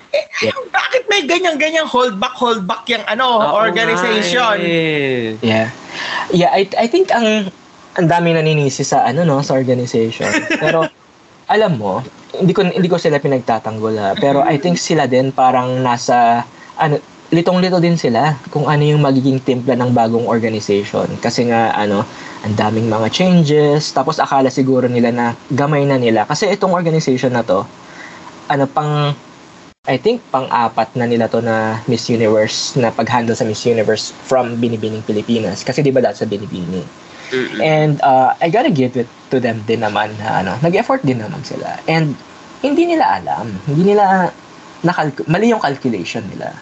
Bakit 0.50 1.06
may 1.06 1.22
ganyan-ganyan 1.30 1.86
hold 1.86 2.18
back, 2.18 2.34
hold 2.34 2.66
back 2.66 2.82
yung 2.90 3.06
ano, 3.06 3.38
Oo 3.38 3.62
organization? 3.62 4.58
eh. 4.58 5.38
Yeah. 5.38 5.70
Yeah, 6.34 6.50
I, 6.50 6.66
I 6.74 6.86
think 6.90 7.14
ang 7.14 7.54
ang 7.92 8.06
dami 8.08 8.32
naninisi 8.32 8.82
sa 8.82 9.04
ano 9.04 9.22
no 9.22 9.44
sa 9.44 9.54
organization. 9.54 10.26
Pero 10.62 10.88
alam 11.46 11.76
mo, 11.78 12.00
hindi 12.34 12.50
ko 12.50 12.64
hindi 12.64 12.88
ko 12.88 12.98
sila 12.98 13.22
pinagtatanggol 13.22 13.94
ha. 14.00 14.10
Pero 14.16 14.42
I 14.42 14.58
think 14.58 14.80
sila 14.80 15.06
din 15.06 15.30
parang 15.30 15.84
nasa 15.84 16.42
ano 16.80 16.98
litong-lito 17.32 17.80
din 17.80 17.96
sila 17.96 18.36
kung 18.52 18.68
ano 18.68 18.84
yung 18.84 19.00
magiging 19.00 19.40
timpla 19.40 19.72
ng 19.72 19.96
bagong 19.96 20.28
organization. 20.28 21.08
Kasi 21.16 21.48
nga, 21.48 21.72
ano, 21.72 22.04
ang 22.44 22.54
daming 22.54 22.92
mga 22.92 23.08
changes. 23.08 23.88
Tapos 23.96 24.20
akala 24.20 24.52
siguro 24.52 24.84
nila 24.84 25.08
na 25.08 25.26
gamay 25.48 25.88
na 25.88 25.96
nila. 25.96 26.28
Kasi 26.28 26.52
itong 26.52 26.76
organization 26.76 27.32
na 27.32 27.40
to, 27.40 27.64
ano 28.52 28.68
pang, 28.68 29.16
I 29.88 29.96
think 29.96 30.20
pang-apat 30.28 30.92
na 30.94 31.08
nila 31.08 31.26
to 31.32 31.40
na 31.40 31.80
Miss 31.88 32.12
Universe, 32.12 32.76
na 32.76 32.92
pag-handle 32.92 33.34
sa 33.34 33.48
Miss 33.48 33.64
Universe 33.64 34.12
from 34.28 34.60
Binibining 34.60 35.02
Pilipinas. 35.02 35.64
Kasi 35.64 35.80
di 35.80 35.90
ba 35.90 36.04
dahil 36.04 36.14
sa 36.14 36.28
Binibini? 36.28 36.84
Mm-mm. 37.32 37.64
And 37.64 37.96
uh, 38.04 38.36
I 38.44 38.52
gotta 38.52 38.68
give 38.68 38.92
it 38.92 39.08
to 39.32 39.40
them 39.40 39.64
din 39.64 39.80
naman 39.80 40.12
na 40.20 40.44
ano, 40.44 40.52
nag-effort 40.60 41.00
din 41.00 41.24
naman 41.24 41.40
sila. 41.48 41.80
And 41.88 42.12
hindi 42.60 42.92
nila 42.92 43.24
alam, 43.24 43.56
hindi 43.64 43.96
nila 43.96 44.28
nakalku- 44.84 45.24
mali 45.32 45.48
yung 45.48 45.64
calculation 45.64 46.28
nila. 46.28 46.52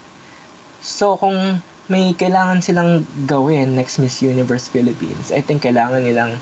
So 0.80 1.16
kung 1.16 1.60
may 1.86 2.14
kailangan 2.14 2.62
silang 2.62 3.02
gawin 3.26 3.74
next 3.74 3.98
Miss 3.98 4.22
Universe 4.22 4.68
Philippines, 4.68 5.28
I 5.30 5.42
think 5.42 5.62
kailangan 5.62 6.06
nilang 6.06 6.38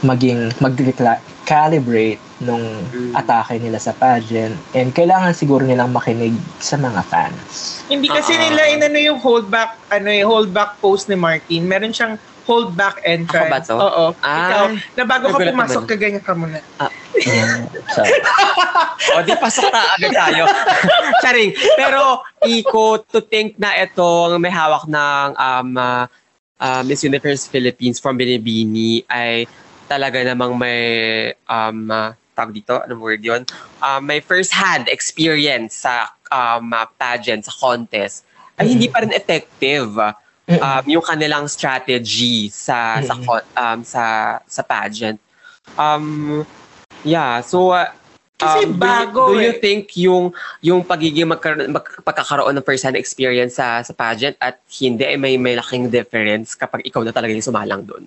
maging 0.00 0.54
mag-calibrate 0.58 2.22
nung 2.38 2.62
Mm. 2.88 3.18
atake 3.18 3.58
nila 3.58 3.82
sa 3.82 3.90
pageant 3.90 4.54
and 4.70 4.94
kailangan 4.94 5.34
siguro 5.34 5.66
nilang 5.66 5.90
makinig 5.90 6.38
sa 6.58 6.78
mga 6.78 7.02
fans. 7.02 7.82
Hindi 7.90 8.06
kasi 8.06 8.30
Ah. 8.30 8.40
nila 8.40 8.62
inano 8.70 8.94
yung 8.94 9.18
hold 9.18 9.50
back, 9.50 9.74
ano 9.90 10.06
yung 10.06 10.30
hold 10.30 10.50
back 10.54 10.78
post 10.78 11.10
ni 11.10 11.18
Martin. 11.18 11.66
Meron 11.66 11.90
siyang 11.90 12.14
hold 12.48 12.72
back 12.72 13.04
entrance. 13.04 13.36
Ako 13.36 13.52
ba 13.52 13.60
to? 13.60 13.76
Oo. 13.76 14.04
Ah. 14.24 14.40
Ikaw, 14.40 14.64
na 14.96 15.04
bago 15.04 15.24
ka 15.28 15.38
pumasok, 15.44 15.82
ka 15.84 15.94
ganyan 16.00 16.24
ka 16.24 16.32
muna. 16.32 16.64
so, 17.92 18.00
o 19.14 19.20
di 19.20 19.36
pasok 19.36 19.68
na 19.68 19.84
agad 19.92 20.16
tayo. 20.16 20.48
Charing. 21.22 21.52
Pero 21.76 22.24
Iko, 22.40 23.04
to 23.04 23.20
think 23.20 23.60
na 23.60 23.76
itong 23.76 24.40
may 24.40 24.48
hawak 24.48 24.88
ng 24.88 25.28
um, 25.36 25.68
uh, 25.76 26.08
uh, 26.56 26.82
Miss 26.88 27.04
Universe 27.04 27.44
Philippines 27.44 28.00
from 28.00 28.16
Binibini 28.16 29.04
ay 29.12 29.44
talaga 29.84 30.24
namang 30.24 30.56
may 30.56 30.80
um, 31.52 31.92
uh, 31.92 32.16
tawag 32.32 32.56
dito, 32.56 32.80
anong 32.80 33.02
word 33.02 33.20
yun? 33.20 33.42
Um, 33.84 34.08
may 34.08 34.24
first-hand 34.24 34.88
experience 34.88 35.84
sa 35.84 36.16
um, 36.32 36.72
uh, 36.72 36.88
pageant, 36.96 37.44
sa 37.44 37.52
contest, 37.52 38.24
ay 38.56 38.72
hindi 38.72 38.86
pa 38.86 39.02
rin 39.02 39.10
effective 39.10 39.90
um, 40.56 40.84
yung 40.88 41.04
kanilang 41.04 41.44
strategy 41.44 42.48
sa 42.48 43.04
sa 43.04 43.14
um, 43.56 43.78
sa 43.84 44.04
sa 44.48 44.62
pageant. 44.64 45.20
Um 45.76 46.42
yeah, 47.04 47.44
so 47.44 47.76
uh, 47.76 47.92
Kasi 48.38 48.70
um, 48.70 48.78
do 48.78 48.78
you- 48.78 48.80
bago 48.80 49.22
do 49.34 49.42
you, 49.42 49.52
eh. 49.52 49.58
think 49.60 49.92
yung 49.98 50.30
yung 50.62 50.86
pagiging 50.86 51.28
magkaroon 51.28 51.74
mag, 51.74 51.84
pagkakaroon 52.06 52.54
ng 52.54 52.64
first 52.64 52.86
hand 52.86 52.96
experience 52.96 53.58
sa 53.58 53.82
sa 53.82 53.92
pageant 53.92 54.38
at 54.38 54.62
hindi 54.78 55.04
ay 55.04 55.18
may 55.18 55.34
may 55.34 55.58
laking 55.58 55.90
difference 55.90 56.54
kapag 56.54 56.86
ikaw 56.86 57.02
na 57.02 57.10
talaga 57.10 57.34
yung 57.34 57.44
sumalang 57.44 57.82
doon? 57.82 58.06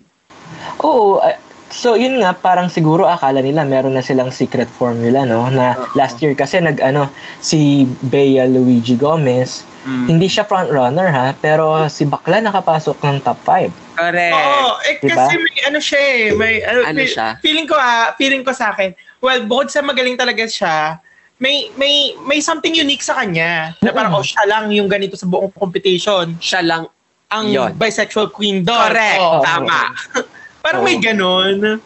Oo, 0.82 1.20
ah, 1.20 1.36
so 1.68 2.00
yun 2.00 2.20
nga 2.24 2.32
parang 2.32 2.72
siguro 2.72 3.08
akala 3.08 3.44
nila 3.44 3.68
meron 3.68 3.96
na 3.96 4.04
silang 4.04 4.32
secret 4.32 4.68
formula 4.68 5.24
no 5.24 5.48
na 5.52 5.76
last 6.00 6.20
year 6.20 6.36
kasi 6.36 6.60
nag 6.60 6.80
ano 6.84 7.08
si 7.40 7.88
Bea 8.04 8.48
Luigi 8.48 8.96
Gomez 8.96 9.68
hindi 9.84 10.26
siya 10.26 10.44
front 10.44 10.70
runner 10.70 11.10
ha 11.10 11.34
pero 11.34 11.88
si 11.88 12.06
Bakla 12.06 12.38
nakapasok 12.40 12.98
ng 13.00 13.18
top 13.20 13.40
5. 13.44 13.98
Correct. 13.98 14.34
Oo, 14.34 14.70
eh 14.84 14.96
Diba? 14.98 15.14
kasi 15.16 15.34
may 15.36 15.58
ano 15.64 15.80
siya 15.80 16.00
eh, 16.00 16.22
may 16.32 16.54
ano, 16.62 16.80
Ano 16.84 16.98
feel- 16.98 17.10
siya? 17.10 17.28
Feeling 17.40 17.66
ko 17.66 17.76
ah, 17.76 18.14
feeling 18.16 18.42
ko 18.42 18.52
sa 18.52 18.72
akin. 18.72 18.94
Well, 19.18 19.46
bukod 19.46 19.70
sa 19.70 19.82
magaling 19.82 20.16
talaga 20.16 20.46
siya, 20.46 20.98
may 21.38 21.70
may 21.76 22.14
may 22.22 22.40
something 22.40 22.72
unique 22.72 23.02
sa 23.02 23.14
kanya. 23.16 23.74
Na 23.80 23.90
parang 23.90 24.14
Mm. 24.14 24.18
oh, 24.18 24.26
siya 24.26 24.44
lang 24.46 24.70
yung 24.70 24.86
ganito 24.86 25.14
sa 25.14 25.26
buong 25.26 25.50
competition. 25.52 26.38
Siya 26.38 26.62
lang 26.62 26.86
Ang 27.28 27.48
Yun. 27.48 27.72
bisexual 27.74 28.28
queen 28.28 28.60
doon. 28.60 28.92
correct. 28.92 29.18
Oo. 29.18 29.40
Tama. 29.40 29.96
Parang 30.62 30.84
may 30.84 30.94
Oo. 30.94 31.02
ganun. 31.02 31.80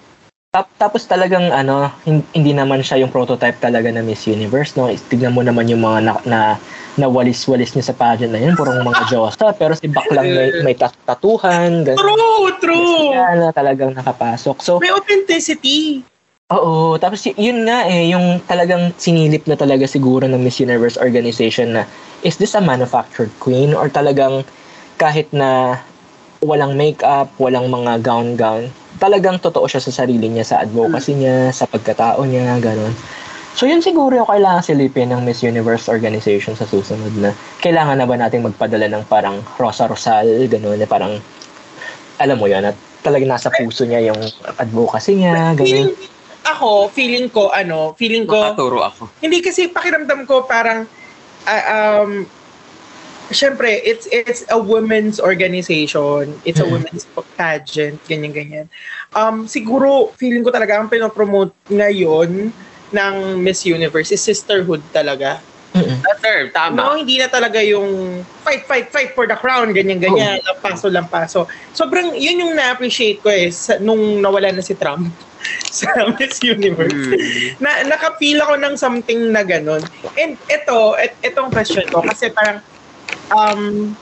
Tap, 0.55 0.71
tapos 0.79 1.03
talagang 1.03 1.51
ano, 1.51 1.91
hin- 2.07 2.23
hindi 2.31 2.55
naman 2.55 2.79
siya 2.79 3.03
yung 3.03 3.11
prototype 3.11 3.59
talaga 3.59 3.91
na 3.91 3.99
Miss 3.99 4.23
Universe, 4.23 4.79
no? 4.79 4.87
Tignan 4.87 5.35
mo 5.35 5.43
naman 5.43 5.67
yung 5.67 5.83
mga 5.83 5.99
na, 5.99 6.13
na, 6.23 6.39
na 6.95 7.11
walis-walis 7.11 7.75
niya 7.75 7.91
sa 7.91 7.95
pageant 7.99 8.31
na 8.31 8.39
yun, 8.39 8.55
purong 8.55 8.79
mga 8.79 9.03
Diyosa, 9.11 9.51
pero 9.51 9.75
si 9.75 9.91
Baklang 9.91 10.23
may, 10.23 10.63
may 10.63 10.71
tat- 10.71 10.95
tatuhan, 11.03 11.83
ganun. 11.83 11.99
True, 11.99 12.47
true. 12.63 13.11
Kaya 13.11 13.35
na 13.35 13.51
talagang 13.51 13.91
nakapasok. 13.99 14.63
So, 14.63 14.79
May 14.79 14.95
authenticity. 14.95 16.07
Oo, 16.47 16.95
tapos 17.03 17.27
yun 17.35 17.67
nga 17.67 17.83
eh, 17.91 18.15
yung 18.15 18.39
talagang 18.47 18.95
sinilip 18.95 19.43
na 19.51 19.59
talaga 19.59 19.83
siguro 19.83 20.23
ng 20.23 20.39
Miss 20.39 20.63
Universe 20.63 20.95
organization 20.95 21.75
na 21.75 21.83
is 22.23 22.39
this 22.39 22.55
a 22.55 22.63
manufactured 22.63 23.33
queen 23.43 23.75
or 23.75 23.91
talagang 23.91 24.47
kahit 24.95 25.27
na 25.35 25.81
walang 26.39 26.79
makeup, 26.79 27.27
walang 27.35 27.67
mga 27.67 27.99
gown-gown, 27.99 28.71
talagang 28.97 29.37
totoo 29.39 29.67
siya 29.67 29.83
sa 29.83 30.03
sarili 30.03 30.31
niya, 30.31 30.45
sa 30.47 30.55
advocacy 30.63 31.15
niya, 31.19 31.51
sa 31.51 31.67
pagkatao 31.67 32.23
niya, 32.23 32.57
ganun. 32.63 32.95
So 33.55 33.63
yun 33.63 33.79
siguro 33.79 34.11
yung 34.19 34.27
kailangan 34.27 34.67
silipin 34.67 35.15
ng 35.15 35.23
Miss 35.23 35.39
Universe 35.39 35.87
organization 35.87 36.59
sa 36.59 36.67
susunod 36.67 37.15
na 37.15 37.31
kailangan 37.63 37.95
na 37.95 38.03
ba 38.03 38.19
nating 38.19 38.43
magpadala 38.43 38.91
ng 38.91 39.03
parang 39.07 39.39
Rosa 39.55 39.87
Rosal, 39.87 40.27
ganun, 40.51 40.75
na 40.75 40.87
parang 40.87 41.15
alam 42.19 42.35
mo 42.39 42.47
yun, 42.51 42.63
at 42.63 42.75
talagang 42.99 43.31
nasa 43.31 43.51
puso 43.51 43.87
niya 43.87 44.11
yung 44.11 44.19
advocacy 44.59 45.19
niya, 45.19 45.55
Feeling, 45.55 45.91
ganun. 45.91 46.47
ako, 46.47 46.69
feeling 46.91 47.27
ko, 47.31 47.51
ano, 47.51 47.95
feeling 47.95 48.27
ko, 48.27 48.39
Makaturo 48.39 48.83
ako. 48.83 49.07
hindi 49.23 49.39
kasi 49.39 49.71
pakiramdam 49.71 50.27
ko 50.27 50.43
parang, 50.43 50.87
ah, 51.47 52.03
um, 52.03 52.27
syempre, 53.29 53.81
it's 53.81 54.05
it's 54.11 54.45
a 54.49 54.57
women's 54.59 55.19
organization. 55.19 56.41
It's 56.45 56.59
a 56.59 56.67
Mhm. 56.67 56.71
women's 56.77 57.05
pageant, 57.35 57.99
ganyan-ganyan. 58.05 58.69
Um, 59.13 59.47
siguro, 59.47 60.13
feeling 60.15 60.43
ko 60.43 60.51
talaga 60.51 60.77
ang 60.77 60.91
pinopromote 60.91 61.55
ngayon 61.71 62.51
ng 62.91 63.15
Miss 63.41 63.65
Universe 63.65 64.11
is 64.11 64.21
sisterhood 64.21 64.83
talaga. 64.91 65.41
That 65.75 66.23
term, 66.23 66.55
tama. 66.55 66.79
No, 66.79 66.95
hindi 66.95 67.19
na 67.19 67.27
talaga 67.27 67.59
yung 67.59 68.23
fight, 68.47 68.63
fight, 68.63 68.87
fight 68.95 69.11
for 69.11 69.27
the 69.27 69.35
crown, 69.35 69.75
ganyan-ganyan, 69.75 70.39
lampaso, 70.47 70.87
lampaso. 70.87 71.39
Sobrang, 71.75 72.15
yun 72.15 72.47
yung 72.47 72.55
na-appreciate 72.55 73.19
ko 73.19 73.27
eh, 73.27 73.51
sa, 73.51 73.75
nung 73.83 74.23
nawala 74.23 74.55
na 74.55 74.63
si 74.63 74.71
Trump 74.71 75.11
sa 75.75 75.91
Miss 76.15 76.39
Universe. 76.39 76.95
Mm. 76.95 77.59
na 77.59 77.83
nakapil 77.91 78.39
ako 78.39 78.55
ng 78.55 78.73
something 78.79 79.35
na 79.35 79.43
ganun. 79.43 79.83
And 80.15 80.39
ito, 80.47 80.95
et, 80.95 81.11
itong 81.19 81.51
question 81.51 81.83
ko, 81.91 81.99
kasi 82.07 82.31
parang, 82.31 82.63
um, 83.31 83.93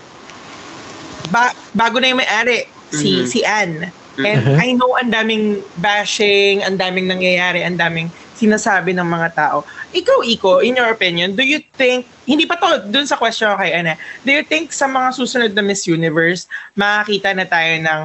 ba, 1.29 1.53
bago 1.71 1.99
na 1.99 2.11
yung 2.11 2.21
may-ari, 2.21 2.67
si, 2.91 3.23
Mhm. 3.23 3.27
si 3.27 3.39
Anne. 3.43 3.89
And 4.13 4.45
Mhm. 4.45 4.57
I 4.61 4.67
know 4.77 4.93
ang 4.93 5.09
daming 5.09 5.65
bashing, 5.81 6.61
ang 6.61 6.77
daming 6.77 7.09
nangyayari, 7.09 7.65
ang 7.65 7.81
daming 7.81 8.13
sinasabi 8.37 8.93
ng 8.93 9.05
mga 9.05 9.29
tao. 9.33 9.65
Ikaw, 9.89 10.21
Iko, 10.25 10.61
in 10.61 10.77
your 10.77 10.89
opinion, 10.93 11.33
do 11.33 11.41
you 11.41 11.61
think, 11.73 12.05
hindi 12.29 12.45
pa 12.45 12.57
to 12.61 12.85
dun 12.93 13.09
sa 13.09 13.17
question 13.17 13.49
ko 13.49 13.57
kay 13.57 13.73
Anne, 13.73 13.97
do 14.21 14.29
you 14.29 14.45
think 14.45 14.69
sa 14.69 14.85
mga 14.85 15.17
susunod 15.17 15.51
na 15.57 15.65
Miss 15.65 15.89
Universe, 15.89 16.45
makakita 16.77 17.33
na 17.33 17.45
tayo 17.49 17.73
ng, 17.81 18.01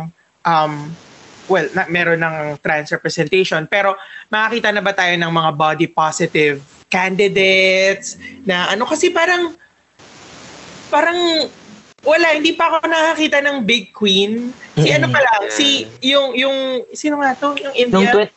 um, 0.48 0.72
well, 1.48 1.68
na, 1.76 1.84
meron 1.88 2.20
ng 2.24 2.56
trans 2.64 2.88
representation, 2.88 3.68
pero 3.68 3.96
makakita 4.28 4.72
na 4.72 4.80
ba 4.80 4.92
tayo 4.96 5.12
ng 5.16 5.32
mga 5.32 5.50
body 5.56 5.86
positive 5.92 6.60
candidates 6.88 8.16
na 8.48 8.72
ano, 8.72 8.88
kasi 8.88 9.12
parang, 9.12 9.52
parang, 10.89 11.49
wala, 12.05 12.26
hindi 12.34 12.53
pa 12.57 12.72
ako 12.72 12.89
nakakita 12.89 13.39
ng 13.45 13.57
big 13.64 13.93
queen. 13.93 14.53
Si 14.76 14.89
ano 14.93 15.09
pa 15.12 15.20
lang, 15.20 15.43
si, 15.53 15.89
yung, 16.03 16.34
yung, 16.34 16.57
sino 16.93 17.20
nga 17.20 17.36
to? 17.36 17.55
Yung 17.57 17.74
Nung, 17.93 18.05
India? 18.05 18.28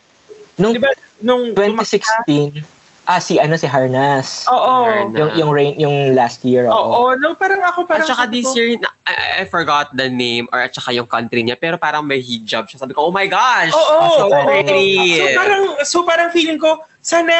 nung 0.60 0.74
Di 0.76 0.82
ba, 0.82 0.92
nung 1.22 1.44
2016, 1.56 2.81
ah, 3.12 3.20
si 3.20 3.36
ano, 3.36 3.60
si 3.60 3.68
Harnas. 3.68 4.48
Oo. 4.48 4.88
Harnas. 4.88 5.12
Yung, 5.20 5.32
yung, 5.36 5.50
rain, 5.52 5.74
yung 5.76 5.96
last 6.16 6.40
year, 6.42 6.72
Oo, 6.72 6.72
oo. 6.72 7.20
no, 7.20 7.36
parang 7.36 7.60
ako 7.60 7.84
parang 7.84 8.08
At 8.08 8.12
saka 8.16 8.32
this 8.32 8.48
ko, 8.48 8.56
year, 8.56 8.80
na- 8.80 8.96
I, 9.04 9.44
I 9.44 9.46
forgot 9.46 9.92
the 9.92 10.08
name 10.08 10.48
or 10.50 10.64
at 10.64 10.72
saka 10.72 10.96
yung 10.96 11.06
country 11.06 11.44
niya, 11.44 11.60
pero 11.60 11.76
parang 11.76 12.08
may 12.08 12.24
hijab 12.24 12.72
siya. 12.72 12.80
Sabi 12.80 12.96
ko, 12.96 13.04
oh 13.04 13.14
my 13.14 13.28
gosh! 13.28 13.76
Oo, 13.76 14.00
so 14.16 14.26
oo. 14.30 14.46
pretty. 14.48 15.20
So 15.20 15.28
parang 15.36 15.64
so 15.84 15.98
parang 16.02 16.30
feeling 16.32 16.56
ko 16.56 16.80
sana 17.02 17.34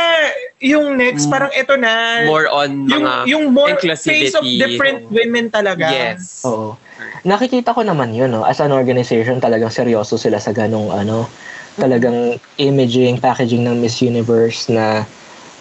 yung 0.58 0.98
next 0.98 1.30
Mm. 1.30 1.32
parang 1.32 1.52
ito 1.54 1.78
na 1.78 2.26
More 2.26 2.50
on 2.50 2.90
yung 2.90 3.06
mga 3.06 3.14
yung 3.30 3.44
more 3.54 3.70
inclusivity. 3.72 4.28
face 4.28 4.34
of 4.34 4.42
different 4.44 5.06
women 5.08 5.48
talaga. 5.48 5.86
Yes. 5.88 6.42
Oo. 6.44 6.74
Nakikita 7.22 7.72
ko 7.72 7.86
naman 7.86 8.12
yun, 8.12 8.34
no? 8.34 8.42
As 8.42 8.58
an 8.58 8.74
organization, 8.74 9.38
talagang 9.38 9.70
seryoso 9.70 10.18
sila 10.18 10.42
sa 10.42 10.50
ganong, 10.50 10.90
ano, 10.90 11.30
talagang 11.78 12.36
imaging, 12.58 13.22
packaging 13.22 13.62
ng 13.62 13.78
Miss 13.78 14.02
Universe 14.02 14.66
na 14.68 15.06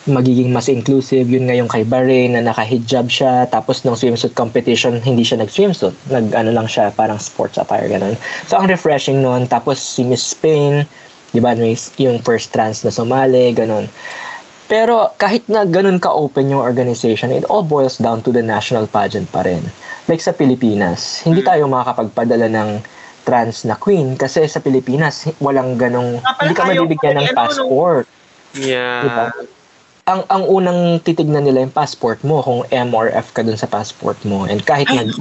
magiging 0.08 0.52
mas 0.52 0.68
inclusive. 0.72 1.28
Yun 1.28 1.50
nga 1.50 1.56
yung 1.56 1.68
kay 1.68 1.84
Bahrain 1.84 2.32
na 2.32 2.40
naka-hijab 2.40 3.12
siya. 3.12 3.44
Tapos 3.48 3.84
nung 3.84 3.98
swimsuit 3.98 4.32
competition, 4.32 4.96
hindi 5.04 5.20
siya 5.20 5.44
nag-swimsuit. 5.44 5.92
Nag, 6.08 6.32
ano 6.32 6.50
lang 6.56 6.64
siya, 6.64 6.88
parang 6.94 7.20
sports 7.20 7.60
attire, 7.60 7.88
ganun. 7.88 8.16
So, 8.48 8.56
ang 8.56 8.72
refreshing 8.72 9.20
nun. 9.20 9.44
Tapos 9.44 9.76
si 9.76 10.00
Miss 10.00 10.24
Spain, 10.24 10.88
di 11.36 11.40
ba, 11.42 11.52
yung 12.00 12.18
first 12.24 12.54
trans 12.56 12.80
na 12.80 12.88
sumali, 12.88 13.52
ganun. 13.52 13.92
Pero 14.70 15.10
kahit 15.18 15.44
na 15.50 15.66
ganun 15.66 15.98
ka-open 15.98 16.46
yung 16.46 16.62
organization, 16.62 17.34
it 17.34 17.42
all 17.50 17.66
boils 17.66 17.98
down 17.98 18.22
to 18.22 18.30
the 18.30 18.40
national 18.40 18.86
pageant 18.86 19.26
pa 19.34 19.42
rin. 19.42 19.66
Like 20.06 20.22
sa 20.22 20.30
Pilipinas, 20.30 21.26
hindi 21.26 21.42
Mm. 21.42 21.48
tayo 21.50 21.62
makakapagpadala 21.66 22.46
ng 22.46 22.70
trans 23.26 23.66
na 23.68 23.76
queen 23.76 24.16
kasi 24.16 24.46
sa 24.48 24.62
Pilipinas 24.62 25.28
walang 25.42 25.76
ganong 25.76 26.22
hindi 26.40 26.54
ka 26.56 26.64
mabibigyan 26.64 27.20
ng 27.20 27.28
eh, 27.30 27.36
passport. 27.36 28.06
Yeah. 28.56 29.02
Diba? 29.04 29.26
Ang 30.10 30.26
ang 30.26 30.42
unang 30.42 30.98
titignan 31.06 31.46
nila 31.46 31.62
yung 31.62 31.70
passport 31.70 32.18
mo 32.26 32.42
kung 32.42 32.66
M 32.74 32.90
or 32.98 33.14
F 33.14 33.30
ka 33.30 33.46
dun 33.46 33.54
sa 33.54 33.70
passport 33.70 34.18
mo. 34.26 34.42
And 34.42 34.58
kahit 34.58 34.90
nag 34.90 35.14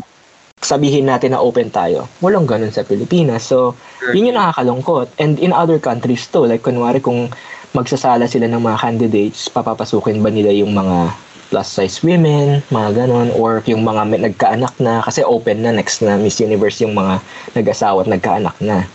sabihin 0.60 1.08
natin 1.08 1.32
na 1.38 1.40
open 1.40 1.70
tayo, 1.70 2.10
walang 2.20 2.50
ganun 2.50 2.74
sa 2.74 2.82
Pilipinas. 2.82 3.48
So, 3.48 3.78
yun 4.12 4.34
yung 4.34 4.40
nakakalungkot. 4.42 5.14
And 5.22 5.38
in 5.40 5.56
other 5.56 5.78
countries 5.78 6.26
too, 6.28 6.50
like 6.50 6.66
kunwari 6.66 7.00
kung 7.00 7.30
magsasala 7.78 8.26
sila 8.26 8.50
ng 8.50 8.66
mga 8.66 8.82
candidates, 8.82 9.46
papapasukin 9.48 10.26
ba 10.26 10.34
nila 10.34 10.50
yung 10.52 10.74
mga 10.74 11.14
plus 11.50 11.70
size 11.70 12.02
women, 12.06 12.62
mga 12.70 13.06
ganon, 13.06 13.30
or 13.34 13.62
yung 13.66 13.82
mga 13.82 14.02
may 14.06 14.22
nagkaanak 14.22 14.74
na, 14.78 15.02
kasi 15.02 15.26
open 15.26 15.66
na 15.66 15.74
next 15.74 16.02
na 16.06 16.18
Miss 16.18 16.38
Universe 16.38 16.78
yung 16.82 16.94
mga 16.94 17.22
nag-asawa 17.58 18.06
at 18.06 18.10
nagkaanak 18.10 18.58
na. 18.62 18.86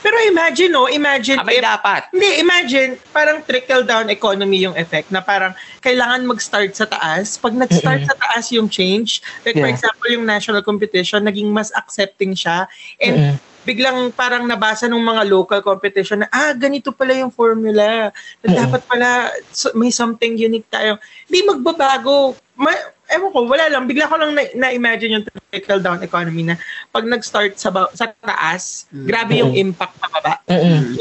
Pero 0.00 0.16
imagine 0.24 0.72
no, 0.72 0.88
imagine 0.88 1.38
Abay 1.38 1.60
if 1.60 1.64
dapat. 1.64 2.08
Hindi, 2.12 2.40
imagine, 2.40 2.90
parang 3.12 3.44
trickle-down 3.44 4.08
economy 4.08 4.64
yung 4.64 4.76
effect 4.76 5.12
na 5.12 5.20
parang 5.20 5.52
kailangan 5.80 6.24
mag-start 6.24 6.72
sa 6.72 6.88
taas. 6.88 7.36
Pag 7.36 7.56
nag-start 7.56 8.08
sa 8.08 8.16
taas 8.16 8.48
yung 8.52 8.66
change, 8.66 9.20
like 9.44 9.56
for 9.56 9.68
Yeah. 9.68 9.76
example, 9.76 10.08
yung 10.08 10.24
national 10.24 10.64
competition, 10.64 11.24
naging 11.24 11.52
mas 11.52 11.68
accepting 11.76 12.32
siya. 12.32 12.64
And 12.96 13.36
biglang 13.60 14.16
parang 14.16 14.48
nabasa 14.48 14.88
ng 14.88 14.96
mga 14.96 15.22
local 15.28 15.60
competition 15.60 16.24
na, 16.24 16.28
ah, 16.32 16.56
ganito 16.56 16.96
pala 16.96 17.12
yung 17.12 17.28
formula. 17.28 18.08
Na 18.40 18.46
Mm-mm. 18.48 18.56
dapat 18.56 18.80
pala 18.88 19.08
so- 19.52 19.76
may 19.76 19.92
something 19.92 20.32
unique 20.34 20.66
tayo. 20.72 20.96
Hindi 21.28 21.44
magbabago. 21.44 22.40
Ma- 22.56 22.88
ewan 23.10 23.30
ko, 23.30 23.38
wala 23.44 23.66
lang. 23.66 23.84
Bigla 23.84 24.06
ko 24.06 24.16
lang 24.16 24.32
na- 24.32 24.54
na-imagine 24.56 25.18
yung 25.18 25.24
trickle-down 25.50 26.00
economy 26.00 26.42
na 26.44 26.54
pag 26.88 27.04
nag-start 27.04 27.54
sa, 27.54 27.68
ba- 27.68 27.90
sa 27.90 28.10
taas, 28.16 28.86
Mm. 28.88 29.04
grabe 29.04 29.34
yung 29.36 29.52
impact 29.52 29.94
pababa. 29.98 30.38
Mm-mm. 30.46 30.94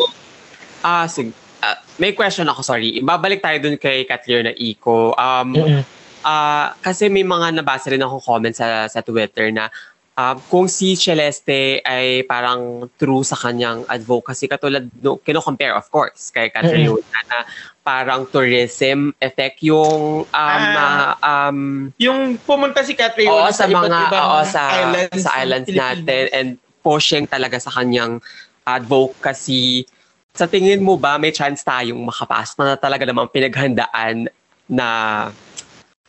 Ah, 0.82 1.06
sig 1.06 1.30
ah, 1.60 1.78
may 1.96 2.12
question 2.12 2.48
ako, 2.48 2.64
sorry. 2.64 2.98
Ibabalik 2.98 3.40
tayo 3.40 3.60
dun 3.60 3.76
kay 3.76 4.04
Katlina 4.04 4.52
Iko. 4.52 5.14
Um, 5.14 5.54
Mm-mm. 5.54 5.82
Ah, 6.20 6.76
kasi 6.80 7.08
may 7.08 7.24
mga 7.24 7.56
nabasa 7.56 7.88
rin 7.90 8.04
akong 8.04 8.20
comment 8.20 8.52
sa 8.52 8.92
sa 8.92 9.00
Twitter 9.00 9.56
na 9.56 9.72
um, 10.14 10.36
kung 10.48 10.68
si 10.68 10.92
Celeste 10.94 11.80
ay 11.80 12.28
parang 12.28 12.92
true 13.00 13.24
sa 13.24 13.40
kanyang 13.40 13.88
advocacy 13.88 14.52
katulad 14.52 14.84
no 15.00 15.16
kino-compare 15.16 15.72
of 15.72 15.88
course 15.88 16.28
kay 16.30 16.52
Catriona 16.52 17.00
na 17.24 17.48
parang 17.90 18.30
tourism 18.30 19.18
effect 19.18 19.66
yung 19.66 20.22
um, 20.30 20.30
Ah. 20.30 21.18
ah, 21.18 21.50
um 21.50 21.90
Yung 21.98 22.38
pumunta 22.38 22.86
si 22.86 22.94
Catherine 22.94 23.34
oo, 23.34 23.50
sa 23.50 23.66
iba't 23.66 23.90
mga 23.90 24.14
oo, 24.14 24.40
sa 24.46 24.62
islands, 24.70 25.22
sa 25.26 25.32
islands 25.42 25.70
natin 25.74 26.24
and 26.30 26.50
pushing 26.86 27.26
talaga 27.26 27.58
sa 27.58 27.74
kanyang 27.74 28.22
advocacy. 28.62 29.90
Sa 30.38 30.46
tingin 30.46 30.86
mo 30.86 31.02
ba 31.02 31.18
may 31.18 31.34
chance 31.34 31.66
tayong 31.66 31.98
makapasok 32.06 32.62
na 32.62 32.78
talaga 32.78 33.10
namang 33.10 33.34
pinaghandaan 33.34 34.30
na 34.70 34.88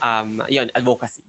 um, 0.04 0.44
yun, 0.52 0.68
advocacy? 0.76 1.24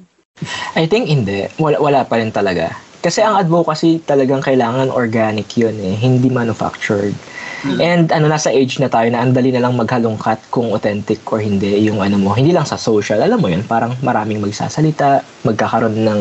I 0.76 0.84
think 0.84 1.08
hindi. 1.08 1.48
Wala, 1.56 1.80
wala 1.80 2.04
pa 2.04 2.20
rin 2.20 2.36
talaga. 2.36 2.76
Kasi 3.00 3.24
ang 3.24 3.40
advocacy 3.40 4.04
talagang 4.04 4.44
kailangan 4.44 4.92
organic 4.92 5.48
yun 5.56 5.80
eh, 5.80 5.96
hindi 5.96 6.28
manufactured. 6.28 7.16
And 7.62 8.10
ano, 8.10 8.26
nasa 8.26 8.50
age 8.50 8.82
na 8.82 8.90
tayo 8.90 9.06
na 9.14 9.22
ang 9.22 9.38
dali 9.38 9.54
na 9.54 9.62
lang 9.62 9.78
maghalongkat 9.78 10.50
kung 10.50 10.74
authentic 10.74 11.22
or 11.30 11.38
hindi 11.38 11.78
yung 11.86 12.02
ano 12.02 12.18
mo. 12.18 12.34
Hindi 12.34 12.58
lang 12.58 12.66
sa 12.66 12.74
social, 12.74 13.22
alam 13.22 13.38
mo 13.38 13.54
yun, 13.54 13.62
parang 13.62 13.94
maraming 14.02 14.42
magsasalita, 14.42 15.22
magkakaroon 15.46 16.02
ng 16.02 16.20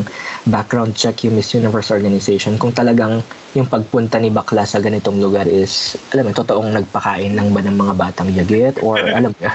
background 0.53 0.93
check 0.93 1.25
yung 1.25 1.41
Miss 1.41 1.57
Universe 1.57 1.89
organization 1.89 2.61
kung 2.61 2.77
talagang 2.77 3.25
yung 3.57 3.65
pagpunta 3.65 4.21
ni 4.21 4.29
bakla 4.29 4.69
sa 4.69 4.85
ganitong 4.85 5.17
lugar 5.17 5.49
is, 5.49 5.97
alam 6.13 6.29
mo, 6.29 6.37
totoong 6.37 6.77
nagpakain 6.77 7.33
lang 7.33 7.49
ba 7.57 7.65
ng 7.65 7.77
mga 7.77 7.95
batang 7.97 8.29
yagit 8.37 8.77
or 8.85 9.01
alam 9.01 9.33
mo. 9.33 9.49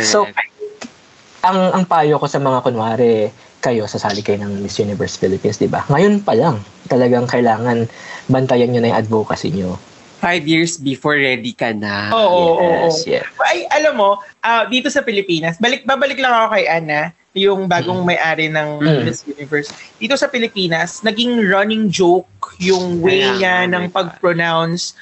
So, 0.00 0.24
ang 1.46 1.58
ang 1.76 1.84
payo 1.86 2.16
ko 2.18 2.26
sa 2.26 2.40
mga 2.40 2.64
kunwari, 2.64 3.30
kayo 3.60 3.84
sasali 3.86 4.24
kayo 4.24 4.40
ng 4.40 4.64
Miss 4.64 4.80
Universe 4.80 5.20
Philippines, 5.20 5.60
di 5.60 5.68
ba? 5.68 5.84
Ngayon 5.92 6.24
pa 6.24 6.32
lang, 6.32 6.64
talagang 6.88 7.28
kailangan 7.28 7.86
bantayan 8.26 8.72
nyo 8.72 8.80
na 8.80 8.90
yung 8.90 9.00
advocacy 9.04 9.52
nyo. 9.52 9.76
Five 10.16 10.48
years 10.48 10.80
before 10.80 11.20
ready 11.20 11.52
ka 11.52 11.76
na. 11.76 12.08
Oo, 12.10 12.24
oo, 12.24 12.52
oo. 12.56 12.88
yes, 12.88 13.04
yes. 13.04 13.24
Ay, 13.42 13.68
alam 13.68 14.00
mo, 14.00 14.16
ah, 14.40 14.64
dito 14.64 14.88
sa 14.88 15.04
Pilipinas, 15.04 15.60
balik 15.60 15.84
babalik 15.84 16.16
lang 16.16 16.32
ako 16.32 16.56
kay 16.56 16.64
Ana, 16.66 17.12
yung 17.36 17.68
bagong 17.68 18.00
may-ari 18.00 18.48
ng 18.48 18.80
Mm. 18.80 19.04
Miss 19.04 19.20
Universe. 19.28 19.68
Dito 20.00 20.16
sa 20.16 20.26
Pilipinas, 20.26 21.04
naging 21.04 21.44
running 21.44 21.92
joke 21.92 22.26
yung 22.56 23.04
way 23.04 23.20
Kaya 23.20 23.36
niya 23.36 23.54
nga, 23.68 23.72
ng 23.76 23.84
pag-pronounce, 23.92 24.96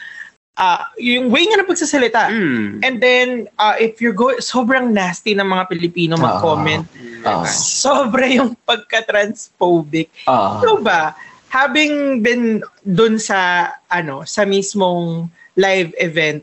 ah, 0.58 0.90
yung 0.98 1.30
way 1.30 1.46
niya 1.46 1.62
ng 1.62 1.70
pagsasalita. 1.70 2.34
Mm. 2.34 2.82
And 2.82 2.94
then, 2.98 3.28
uh, 3.54 3.78
if 3.78 4.02
you're 4.02 4.14
go, 4.14 4.34
sobrang 4.42 4.90
nasty 4.90 5.38
ng 5.38 5.46
mga 5.46 5.70
Pilipino 5.70 6.18
mag-comment. 6.18 6.82
Ah. 7.22 7.46
Sobra 7.46 8.26
yung 8.26 8.58
pagka-transphobic. 8.66 10.10
Ah, 10.26 10.58
Ikaw 10.58 10.76
ba, 10.82 11.14
having 11.54 12.18
been 12.18 12.66
dun 12.82 13.22
sa, 13.22 13.70
ano, 13.86 14.26
sa 14.26 14.42
mismong 14.42 15.30
live 15.54 15.94
event, 16.02 16.42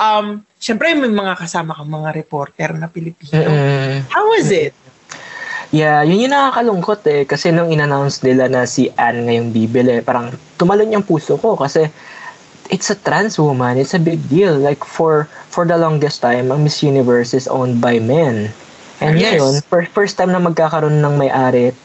um, 0.00 0.40
syempre 0.56 0.96
may 0.96 1.12
mga 1.12 1.36
kasama 1.36 1.76
kang 1.76 1.92
mga 1.92 2.16
reporter 2.16 2.72
na 2.72 2.88
Pilipino. 2.88 3.44
mm-mm. 3.44 4.08
How 4.08 4.24
was 4.32 4.48
it? 4.48 4.72
Yeah, 5.68 6.00
yun 6.00 6.24
yung 6.24 6.32
nakakalungkot 6.32 7.04
eh. 7.12 7.28
Kasi 7.28 7.52
nung 7.52 7.68
in-announce 7.68 8.24
nila 8.24 8.48
na 8.48 8.64
si 8.64 8.88
Anne 8.96 9.28
ngayong 9.28 9.52
bibili, 9.52 10.00
parang 10.00 10.32
tumalon 10.56 10.96
yung 10.96 11.04
puso 11.04 11.36
ko 11.36 11.60
kasi 11.60 11.92
it's 12.72 12.88
a 12.88 12.96
trans 12.96 13.36
woman. 13.36 13.76
It's 13.76 13.92
a 13.92 14.00
big 14.00 14.24
deal. 14.32 14.56
Like 14.56 14.80
for 14.80 15.28
for 15.52 15.68
the 15.68 15.76
longest 15.76 16.24
time, 16.24 16.48
ang 16.48 16.64
Miss 16.64 16.80
Universe 16.80 17.36
is 17.36 17.44
owned 17.44 17.84
by 17.84 18.00
men. 18.00 18.48
And 19.04 19.20
Yes. 19.20 19.36
ngayon, 19.36 19.52
fir- 19.68 19.92
first 19.92 20.16
time 20.16 20.32
na 20.32 20.40
magkakaroon 20.40 21.04
ng 21.04 21.14
may-ari, 21.20 21.76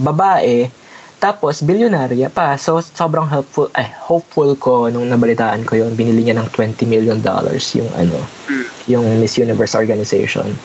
babae, 0.00 0.72
tapos 1.18 1.60
bilyonarya 1.60 2.30
pa. 2.30 2.54
So 2.54 2.78
sobrang 2.78 3.26
helpful, 3.26 3.68
eh, 3.74 3.90
hopeful 3.98 4.54
ko 4.54 4.86
nung 4.86 5.10
nabalitaan 5.10 5.66
ko 5.66 5.74
yun. 5.74 5.94
Binili 5.94 6.26
niya 6.26 6.38
ng 6.38 6.48
20 6.54 6.86
million 6.86 7.18
dollars 7.18 7.74
yung 7.74 7.90
ano, 7.94 8.18
Mm. 8.48 8.64
yung 8.88 9.04
Miss 9.18 9.36
Universe 9.36 9.74
organization. 9.74 10.56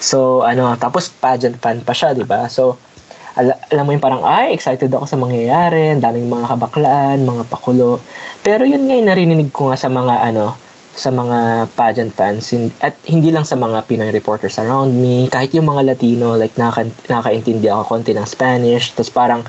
So, 0.00 0.40
ano, 0.40 0.72
tapos 0.76 1.12
pageant 1.12 1.60
fan 1.60 1.84
pa 1.84 1.92
siya, 1.92 2.16
di 2.16 2.24
ba? 2.24 2.48
So, 2.48 2.80
ala- 3.36 3.60
alam 3.68 3.84
mo 3.84 3.92
yung 3.92 4.00
parang, 4.00 4.24
ay, 4.24 4.56
excited 4.56 4.88
ako 4.88 5.04
sa 5.04 5.20
mangyayari, 5.20 5.92
ang 5.92 6.00
daming 6.00 6.28
mga 6.28 6.56
kabaklaan, 6.56 7.24
mga 7.24 7.44
pakulo. 7.48 8.00
Pero 8.40 8.64
yun 8.64 8.88
nga 8.88 8.96
yung 8.96 9.08
narinig 9.12 9.52
ko 9.52 9.68
nga 9.68 9.76
sa 9.76 9.92
mga, 9.92 10.24
ano, 10.24 10.56
sa 10.90 11.12
mga 11.12 11.68
pageant 11.76 12.12
fans, 12.12 12.50
at 12.80 12.96
hindi 13.06 13.28
lang 13.30 13.44
sa 13.44 13.56
mga 13.56 13.84
Pinoy 13.86 14.10
reporters 14.10 14.56
around 14.56 14.92
me, 14.92 15.28
kahit 15.28 15.52
yung 15.52 15.68
mga 15.68 15.94
Latino, 15.94 16.34
like, 16.34 16.56
naka, 16.56 16.84
nakaintindi 17.08 17.68
ako 17.68 17.96
konti 17.96 18.16
ng 18.16 18.26
Spanish, 18.26 18.96
tapos 18.96 19.12
parang, 19.12 19.40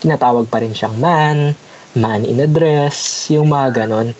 tinatawag 0.00 0.48
pa 0.48 0.60
rin 0.60 0.72
siyang 0.72 0.96
man, 0.98 1.52
man 1.94 2.24
in 2.24 2.40
a 2.40 2.48
dress, 2.48 3.28
yung 3.28 3.52
mga 3.52 3.84
ganon. 3.84 4.12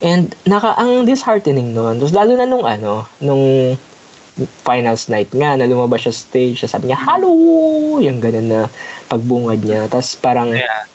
And 0.00 0.32
naka 0.44 0.76
ang 0.80 1.04
disheartening 1.04 1.76
noon. 1.76 2.00
Tapos 2.00 2.16
lalo 2.16 2.32
na 2.34 2.48
nung 2.48 2.64
ano, 2.64 3.04
nung 3.20 3.76
finals 4.64 5.12
night 5.12 5.28
nga 5.36 5.58
na 5.58 5.68
lumabas 5.68 6.08
siya 6.08 6.14
sa 6.16 6.22
stage, 6.24 6.58
sabi 6.64 6.88
niya, 6.88 6.96
"Hello!" 6.96 7.28
Yung 8.00 8.22
ganun 8.24 8.48
na 8.48 8.60
pagbungad 9.06 9.60
niya. 9.60 9.86
Tapos 9.86 10.16
parang 10.16 10.52
Yeah. 10.52 10.88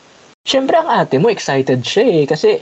Syempre 0.46 0.78
ang 0.78 0.86
ate 0.94 1.18
mo 1.18 1.34
excited 1.34 1.82
siya 1.82 2.06
eh 2.06 2.24
kasi 2.30 2.62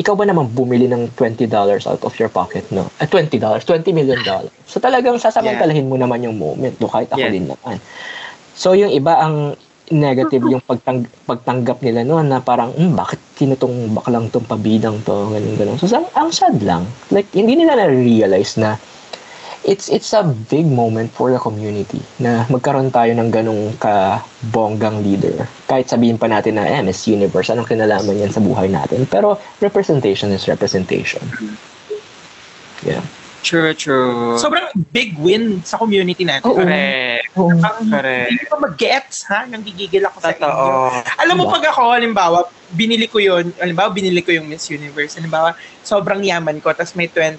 ikaw 0.00 0.16
ba 0.16 0.24
naman 0.24 0.48
bumili 0.48 0.88
ng 0.88 1.12
$20 1.12 1.84
out 1.84 2.00
of 2.00 2.16
your 2.16 2.32
pocket, 2.32 2.64
no? 2.72 2.88
At 2.96 3.12
$20, 3.12 3.36
$20 3.36 3.92
million 3.92 4.16
dollars. 4.24 4.48
So 4.64 4.80
talagang 4.80 5.20
sasamantalahin 5.20 5.92
mo 5.92 6.00
naman 6.00 6.24
yung 6.24 6.40
moment, 6.40 6.72
no? 6.80 6.88
Kahit 6.88 7.12
ako 7.12 7.20
Yeah. 7.20 7.34
din 7.36 7.52
naman. 7.52 7.76
So 8.56 8.72
yung 8.72 8.88
iba 8.88 9.20
ang 9.20 9.60
negative 9.92 10.44
yung 10.44 10.62
pagtang 10.64 11.08
pagtanggap 11.24 11.80
nila 11.80 12.04
noon 12.04 12.28
na 12.28 12.38
parang, 12.42 12.72
hmm, 12.72 12.92
bakit 12.96 13.20
sino 13.36 13.54
tong 13.54 13.94
baklang 13.94 14.28
tong 14.28 14.44
pabidang 14.44 15.00
to, 15.04 15.32
ganun 15.32 15.54
ganun. 15.56 15.76
So 15.80 15.88
ang, 15.90 16.08
ang 16.14 16.30
sad 16.32 16.60
lang. 16.60 16.84
Like 17.08 17.30
hindi 17.32 17.58
nila 17.58 17.78
na-realize 17.78 18.58
na 18.60 18.76
it's 19.68 19.92
it's 19.92 20.16
a 20.16 20.24
big 20.48 20.64
moment 20.64 21.12
for 21.12 21.28
the 21.28 21.40
community 21.40 22.00
na 22.22 22.48
magkaroon 22.48 22.88
tayo 22.88 23.12
ng 23.12 23.28
ganong 23.28 23.76
ka 23.76 24.24
bonggang 24.54 25.04
leader. 25.04 25.44
Kahit 25.66 25.90
sabihin 25.90 26.16
pa 26.16 26.30
natin 26.30 26.56
na 26.56 26.64
eh, 26.64 26.80
Miss 26.80 27.04
Universe, 27.04 27.52
anong 27.52 27.68
kinalaman 27.68 28.16
yan 28.16 28.32
sa 28.32 28.40
buhay 28.40 28.70
natin? 28.70 29.04
Pero 29.04 29.36
representation 29.60 30.32
is 30.32 30.48
representation. 30.48 31.22
Yeah. 32.86 33.02
True, 33.38 33.70
true. 33.72 34.34
Sobrang 34.36 34.66
big 34.90 35.14
win 35.16 35.62
sa 35.62 35.78
community 35.78 36.26
natin. 36.26 36.42
Oo. 36.44 36.58
Correct. 36.58 37.24
Oh, 37.32 37.48
Ang 37.48 37.86
Correct. 37.88 38.28
hindi 38.28 38.44
ko 38.44 38.54
mag-gets, 38.58 39.16
ha? 39.26 39.46
Nang 39.46 39.62
gigigil 39.62 40.02
ako 40.04 40.18
sa 40.18 40.34
Totoo. 40.34 40.50
inyo. 40.50 40.74
Alam 41.16 41.34
mo, 41.38 41.44
Diba? 41.46 41.54
pag 41.54 41.64
ako, 41.70 41.82
halimbawa, 41.94 42.38
binili 42.68 43.06
ko 43.06 43.22
yun, 43.22 43.54
halimbawa, 43.56 43.88
binili 43.88 44.20
ko 44.20 44.34
yung 44.34 44.44
Miss 44.44 44.66
Universe, 44.66 45.16
halimbawa, 45.16 45.54
sobrang 45.80 46.20
yaman 46.20 46.58
ko, 46.58 46.74
tapos 46.74 46.92
may 46.92 47.06
20 47.06 47.38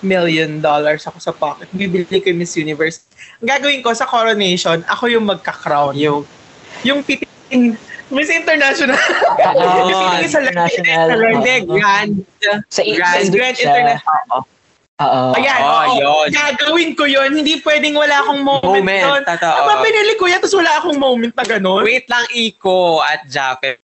million 0.00 0.58
dollars 0.58 1.04
ako 1.04 1.18
sa 1.20 1.30
pocket, 1.30 1.68
bibili 1.70 2.08
ko 2.08 2.26
yung 2.26 2.40
Miss 2.40 2.56
Universe. 2.56 3.04
Ang 3.38 3.48
gagawin 3.48 3.84
ko 3.84 3.92
sa 3.92 4.08
coronation, 4.08 4.80
ako 4.88 5.06
yung 5.06 5.24
magka-crown. 5.24 5.94
Yung, 5.94 6.24
Yung 6.82 7.00
titingin, 7.00 7.76
Miss 8.08 8.28
International. 8.28 8.98
Oo, 8.98 9.88
sa 10.26 10.40
international. 10.42 11.06
hindi, 11.38 11.54
Oo. 11.62 11.72
grand. 11.72 12.12
Sa 12.68 12.80
Grand, 12.82 13.28
Grand 13.30 13.56
International. 13.56 14.32
Oo. 14.32 14.53
Ayan, 14.94 15.58
Oo, 15.58 15.74
oo. 15.74 15.94
yun. 15.98 16.28
Gagawin 16.30 16.90
ko 16.94 17.02
yun. 17.02 17.34
Hindi 17.34 17.58
pwedeng 17.66 17.98
wala 17.98 18.22
akong 18.22 18.46
moment, 18.46 18.62
Moment, 18.62 19.02
doon. 19.02 19.22
totoo. 19.26 19.56
Aba, 19.58 19.82
binili 19.82 20.14
ko 20.14 20.30
yan, 20.30 20.38
tapos 20.38 20.54
wala 20.54 20.72
akong 20.78 20.98
moment 21.02 21.34
na 21.34 21.42
ganun. 21.42 21.82
Wait 21.82 22.06
lang, 22.06 22.22
Iko 22.30 23.02
at 23.02 23.26
Jaffe. 23.26 23.82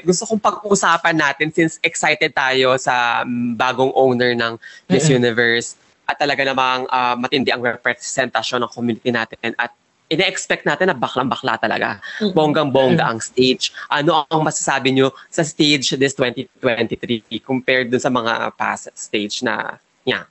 Gusto 0.00 0.24
kong 0.24 0.40
pag-usapan 0.40 1.16
natin 1.16 1.52
since 1.52 1.76
excited 1.84 2.32
tayo 2.32 2.76
sa 2.80 3.24
mm, 3.24 3.56
bagong 3.56 3.92
owner 3.92 4.32
ng 4.32 4.56
Miss. 4.88 5.08
Universe 5.12 5.76
at 6.08 6.16
talaga 6.16 6.40
namang 6.46 6.88
ah, 6.88 7.16
matindi 7.18 7.52
ang 7.52 7.60
representasyon 7.60 8.64
ng 8.64 8.72
community 8.72 9.10
natin 9.12 9.52
at 9.60 9.72
ina-expect 10.06 10.62
natin 10.62 10.88
na 10.88 10.96
baklang-bakla 10.96 11.58
talaga. 11.58 11.98
Bonggang-bongga 12.22 13.02
ang 13.10 13.18
stage. 13.18 13.74
Ano 13.90 14.22
ang 14.30 14.46
masasabi 14.46 14.94
nyo 14.94 15.10
sa 15.28 15.42
stage 15.42 15.98
this 15.98 16.14
2023 16.14 17.26
compared 17.42 17.90
dun 17.90 17.98
sa 17.98 18.06
mga 18.08 18.54
past 18.54 18.86
stage 18.94 19.42
na, 19.42 19.82
yeah, 20.06 20.22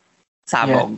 sabog? 0.46 0.98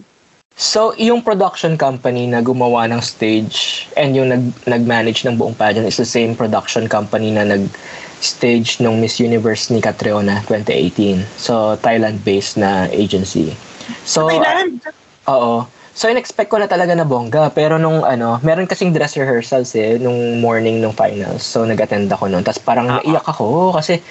So, 0.58 0.98
yung 0.98 1.22
production 1.22 1.78
company 1.78 2.26
na 2.26 2.42
gumawa 2.42 2.90
ng 2.90 2.98
stage 2.98 3.86
and 3.94 4.18
yung 4.18 4.34
nag, 4.34 4.50
nag-manage 4.66 5.22
ng 5.22 5.38
buong 5.38 5.54
pageant 5.54 5.86
is 5.86 6.02
the 6.02 6.10
same 6.10 6.34
production 6.34 6.90
company 6.90 7.30
na 7.30 7.46
nag-stage 7.46 8.82
ng 8.82 8.98
Miss 8.98 9.22
Universe 9.22 9.70
ni 9.70 9.86
Catriona 9.86 10.42
2018. 10.50 11.22
So, 11.38 11.78
Thailand-based 11.78 12.58
na 12.58 12.90
agency. 12.90 13.54
So, 14.02 14.34
Thailand. 14.34 14.82
oo. 15.30 15.70
So, 15.94 16.10
in-expect 16.10 16.50
ko 16.50 16.58
na 16.58 16.66
talaga 16.66 16.98
na 16.98 17.06
bongga. 17.06 17.54
Pero 17.54 17.78
nung 17.78 18.02
ano, 18.02 18.42
meron 18.42 18.66
kasing 18.66 18.98
dress 18.98 19.14
rehearsals 19.14 19.78
eh, 19.78 20.02
nung 20.02 20.42
morning 20.42 20.82
nung 20.82 20.98
finals. 20.98 21.46
So, 21.46 21.70
nag-attend 21.70 22.10
ako 22.10 22.34
nun. 22.34 22.42
Tapos 22.42 22.66
parang 22.66 22.90
ah. 22.90 22.98
naiyak 23.06 23.30
ako 23.30 23.78
kasi 23.78 24.02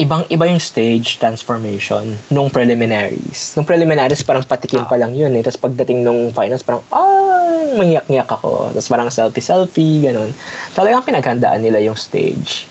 ibang-iba 0.00 0.48
yung 0.48 0.62
stage 0.62 1.20
transformation 1.20 2.16
nung 2.32 2.48
preliminaries. 2.48 3.52
Nung 3.56 3.68
preliminaries, 3.68 4.24
parang 4.24 4.44
patikim 4.44 4.88
pa 4.88 4.96
lang 4.96 5.12
yun 5.12 5.36
eh. 5.36 5.42
Tapos 5.44 5.60
pagdating 5.60 6.00
nung 6.00 6.32
finals, 6.32 6.64
parang, 6.64 6.80
ah, 6.94 7.76
mangiyak-ngiyak 7.76 8.28
ako. 8.28 8.72
Tapos 8.72 8.88
parang 8.88 9.08
selfie-selfie, 9.12 10.08
ganun. 10.08 10.32
Talagang 10.72 11.04
pinaghandaan 11.04 11.60
nila 11.60 11.80
yung 11.84 11.98
stage. 11.98 12.64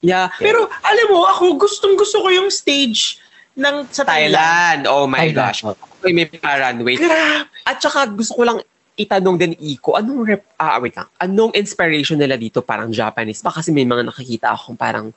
Yeah. 0.00 0.32
Pero, 0.40 0.72
alam 0.80 1.06
mo, 1.12 1.28
ako 1.28 1.60
gustong 1.60 2.00
gusto 2.00 2.24
ko 2.24 2.28
yung 2.32 2.48
stage 2.48 3.20
ng 3.60 3.84
sa 3.92 4.08
Thailand. 4.08 4.32
Thailand. 4.32 4.80
Oh 4.88 5.04
my 5.04 5.28
Thailand. 5.28 5.52
gosh. 5.52 5.60
Okay, 6.00 6.12
may 6.16 6.24
pa-runway. 6.24 6.96
Grabe. 6.96 7.44
At 7.68 7.84
saka 7.84 8.08
gusto 8.08 8.32
ko 8.40 8.42
lang 8.48 8.58
itanong 9.00 9.36
din 9.40 9.52
Iko, 9.56 9.96
anong 9.96 10.28
rep, 10.28 10.44
ah, 10.60 10.76
wait 10.76 10.92
lang, 10.92 11.08
anong 11.20 11.56
inspiration 11.56 12.20
nila 12.20 12.36
dito 12.36 12.60
parang 12.60 12.92
Japanese? 12.92 13.40
Ba 13.40 13.48
kasi 13.48 13.72
may 13.72 13.88
mga 13.88 14.12
nakikita 14.12 14.52
akong 14.52 14.76
parang 14.76 15.08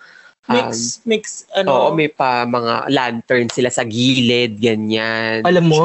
um, 0.45 0.53
Mix, 0.53 0.99
mix, 1.03 1.24
ano. 1.53 1.70
Oo, 1.70 1.88
may 1.94 2.07
pa 2.07 2.44
mga 2.44 2.90
lantern 2.90 3.48
sila 3.48 3.70
sa 3.70 3.84
gilid, 3.84 4.60
ganyan. 4.60 5.44
Alam 5.44 5.65
mo, 5.65 5.82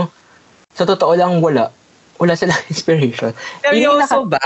sa 0.75 0.83
totoo 0.83 1.15
lang, 1.15 1.39
wala. 1.39 1.71
Wala 2.19 2.35
silang 2.35 2.59
inspiration. 2.73 3.31
Seryoso 3.63 3.79
yung 3.79 3.99
naka- 3.99 4.27
ba? 4.27 4.43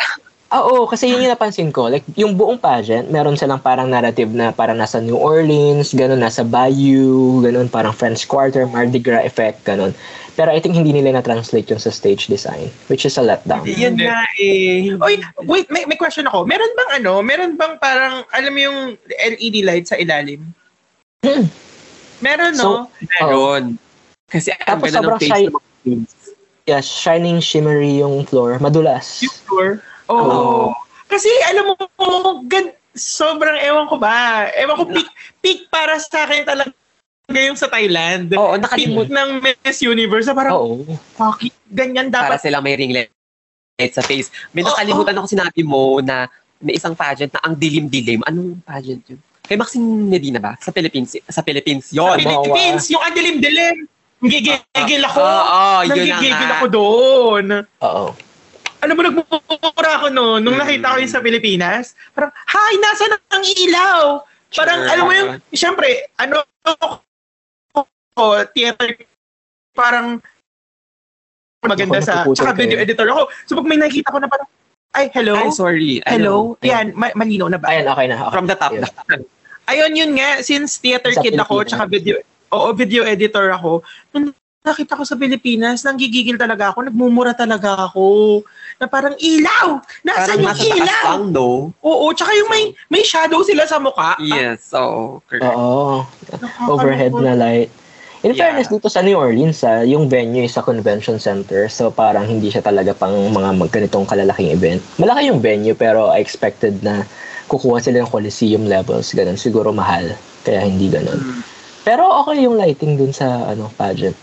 Ah, 0.52 0.68
oo, 0.68 0.84
kasi 0.84 1.08
yun 1.08 1.24
yung 1.24 1.32
napansin 1.32 1.72
ko. 1.72 1.88
Like, 1.88 2.04
yung 2.12 2.36
buong 2.36 2.60
pageant, 2.60 3.08
meron 3.08 3.40
silang 3.40 3.64
parang 3.64 3.88
narrative 3.88 4.28
na 4.36 4.52
parang 4.52 4.76
nasa 4.76 5.00
New 5.00 5.16
Orleans, 5.16 5.96
ganun, 5.96 6.20
nasa 6.20 6.44
Bayou, 6.44 7.40
ganun, 7.40 7.72
parang 7.72 7.96
French 7.96 8.28
Quarter, 8.28 8.68
Mardi 8.68 9.00
Gras 9.00 9.24
effect, 9.24 9.64
ganun. 9.64 9.96
Pero 10.36 10.52
I 10.52 10.60
think 10.60 10.76
hindi 10.76 10.92
nila 10.92 11.16
na-translate 11.16 11.72
yung 11.72 11.80
sa 11.80 11.88
stage 11.88 12.28
design, 12.28 12.68
which 12.92 13.08
is 13.08 13.16
a 13.16 13.24
letdown. 13.24 13.64
Yun 13.64 13.96
nga 13.96 14.28
eh. 14.36 14.92
Oy, 14.92 15.24
wait, 15.48 15.72
may, 15.72 15.88
may 15.88 15.96
question 15.96 16.28
ako. 16.28 16.44
Meron 16.44 16.68
bang 16.76 17.00
ano, 17.00 17.24
meron 17.24 17.56
bang 17.56 17.80
parang, 17.80 18.20
alam 18.36 18.52
mo 18.52 18.60
yung 18.60 18.78
LED 19.08 19.64
light 19.64 19.88
sa 19.88 19.96
ilalim? 19.96 20.52
Hmm. 21.24 21.48
Meron, 22.20 22.52
So, 22.60 22.92
no? 22.92 22.92
Meron. 23.08 23.80
Kasi 24.28 24.52
ang 24.52 24.68
Tapos 24.68 24.84
ganda 24.92 25.00
ng 25.00 25.00
sobrang 25.00 25.20
face 25.20 25.32
shy-. 25.32 25.48
Yeah, 26.68 26.84
shining, 26.84 27.40
shimmery 27.40 28.04
yung 28.04 28.28
floor, 28.28 28.60
madulas. 28.60 29.24
Yung 29.24 29.32
floor? 29.48 29.80
Oo. 30.14 30.20
Oo. 30.22 30.66
Kasi 31.06 31.28
alam 31.46 31.68
mo, 31.68 31.74
gan, 32.46 32.68
sobrang 32.92 33.56
ewan 33.58 33.84
ko 33.86 33.96
ba. 33.96 34.48
Ewan 34.52 34.76
ko, 34.76 34.84
peak, 34.86 35.08
peak 35.40 35.60
para 35.68 35.96
sa 35.96 36.24
akin 36.24 36.44
talaga 36.44 36.72
yung 37.28 37.56
sa 37.56 37.68
Thailand. 37.68 38.32
Oo, 38.32 38.52
Peak 38.54 38.62
nakalimut. 38.62 39.08
ng 39.08 39.28
Miss 39.40 39.80
Universe. 39.80 40.26
na 40.26 40.34
Parang, 40.34 40.54
Oo. 40.54 40.84
fuck, 41.12 41.40
ganyan 41.66 42.08
Para 42.08 42.36
dapat. 42.36 42.44
silang 42.44 42.60
may 42.60 42.76
ringlet 42.76 43.08
sa 43.90 44.00
face. 44.00 44.30
May 44.52 44.62
nakalimutan 44.62 45.16
ako 45.16 45.26
sinabi 45.26 45.60
mo 45.62 45.98
na 45.98 46.28
may 46.60 46.76
isang 46.76 46.94
pageant 46.94 47.32
na 47.32 47.42
ang 47.42 47.58
dilim-dilim. 47.58 48.22
Anong 48.22 48.62
pageant 48.62 49.02
yun? 49.04 49.18
Kay 49.42 49.58
Maxine 49.58 49.82
Medina 50.06 50.38
ba? 50.38 50.54
Sa 50.56 50.70
Philippines. 50.70 51.18
Sa 51.26 51.42
Philippines. 51.42 51.90
Sa 51.90 51.98
Yun. 51.98 52.14
Pili- 52.14 52.30
Philippines, 52.30 52.84
yung 52.88 53.02
ang 53.02 53.10
dilim-dilim. 53.10 53.76
Gigigil 54.22 55.02
ako. 55.02 55.18
Oo, 55.18 55.26
oh, 55.26 55.80
yun 55.82 55.98
na 55.98 56.14
Nanggigigil 56.14 56.30
nga. 56.46 56.54
ako 56.54 56.66
doon. 56.70 57.44
Oo. 57.82 58.04
Alam 58.82 58.94
mo, 58.98 59.02
nagmumura 59.06 59.90
ako 59.94 60.06
noon 60.10 60.40
nung 60.42 60.58
Mm. 60.58 60.62
nakita 60.66 60.90
ko 60.90 60.96
yun 60.98 61.12
sa 61.12 61.22
Pilipinas. 61.22 61.94
Parang, 62.10 62.34
hi, 62.34 62.72
nasa 62.82 63.06
ang 63.30 63.44
ilaw? 63.46 63.98
Parang, 64.50 64.78
Sure. 64.82 64.90
alam 64.90 65.04
mo 65.06 65.12
yung, 65.14 65.30
syempre, 65.54 65.88
ano, 66.18 66.42
ko, 68.12 68.24
theater, 68.52 68.98
parang, 69.72 70.18
maganda 71.62 72.02
Ako, 72.02 72.04
sa, 72.04 72.26
tsaka 72.26 72.58
video 72.58 72.76
editor 72.76 73.06
ako. 73.06 73.30
So, 73.46 73.54
pag 73.54 73.70
may 73.70 73.78
nakikita 73.78 74.10
ko 74.10 74.18
na 74.18 74.26
parang, 74.26 74.50
ay, 74.92 75.08
hello? 75.14 75.38
Ay, 75.38 75.48
sorry. 75.54 75.92
hello? 76.04 76.58
Ano? 76.58 76.66
Yan, 76.66 76.92
ma- 76.92 77.14
malinaw 77.16 77.48
na 77.48 77.56
ba? 77.56 77.72
Ayan, 77.72 77.88
okay 77.88 78.06
na. 78.10 78.28
Okay. 78.28 78.34
From 78.34 78.44
the 78.44 78.58
top. 78.58 78.74
Yeah. 78.76 78.90
Ayun, 79.70 79.94
yun 79.96 80.12
nga, 80.18 80.42
since 80.42 80.76
theater 80.76 81.14
Sa 81.14 81.22
kid 81.22 81.38
ako, 81.38 81.62
Pilipinas. 81.62 81.70
tsaka 81.70 81.84
video, 81.88 82.14
oo, 82.50 82.68
video 82.74 83.06
editor 83.06 83.54
ako, 83.54 83.80
nung 84.12 84.34
nakita 84.62 84.94
ko 84.94 85.02
sa 85.02 85.18
Pilipinas, 85.18 85.82
nanggigigil 85.82 86.38
talaga 86.38 86.70
ako, 86.70 86.86
nagmumura 86.86 87.34
talaga 87.34 87.90
ako. 87.90 88.40
Na 88.78 88.86
parang 88.86 89.14
ilaw! 89.18 89.82
Parang 89.82 90.06
Nasaan 90.06 90.38
yung 90.38 90.46
nasa 90.46 90.62
taas 90.62 90.78
ilaw? 90.78 91.04
lang, 91.04 91.22
no? 91.34 91.48
Oo, 91.82 92.04
tsaka 92.14 92.30
yung 92.34 92.50
may 92.50 92.64
may 92.86 93.02
shadow 93.02 93.42
sila 93.42 93.66
sa 93.66 93.82
mukha. 93.82 94.14
Yes, 94.22 94.70
oo. 94.72 95.18
correct. 95.26 95.42
Oo. 95.44 96.06
Overhead 96.70 97.10
na 97.12 97.34
light. 97.34 97.70
In 98.22 98.38
Yeah. 98.38 98.54
fairness, 98.54 98.70
dito 98.70 98.86
sa 98.86 99.02
New 99.02 99.18
Orleans, 99.18 99.66
ah, 99.66 99.82
yung 99.82 100.06
venue 100.06 100.46
is 100.46 100.54
sa 100.54 100.62
convention 100.62 101.18
center. 101.18 101.66
So, 101.66 101.90
parang 101.90 102.30
hindi 102.30 102.54
siya 102.54 102.62
talaga 102.62 102.94
pang 102.94 103.18
mga 103.34 103.50
magganitong 103.58 104.06
kalalaking 104.06 104.54
event. 104.54 104.78
Malaki 104.94 105.26
yung 105.26 105.42
venue, 105.42 105.74
pero 105.74 106.06
I 106.06 106.22
expected 106.22 106.86
na 106.86 107.02
kukuha 107.50 107.82
sila 107.82 108.06
ng 108.06 108.10
Coliseum 108.14 108.70
levels. 108.70 109.10
Ganun. 109.10 109.34
Siguro 109.34 109.74
mahal. 109.74 110.14
Kaya 110.46 110.62
hindi 110.62 110.86
ganun. 110.86 111.18
Mm. 111.18 111.42
Pero 111.82 112.06
okay 112.22 112.46
yung 112.46 112.54
lighting 112.54 112.94
dun 112.94 113.10
sa 113.10 113.50
ano 113.50 113.66
pageant. 113.74 114.14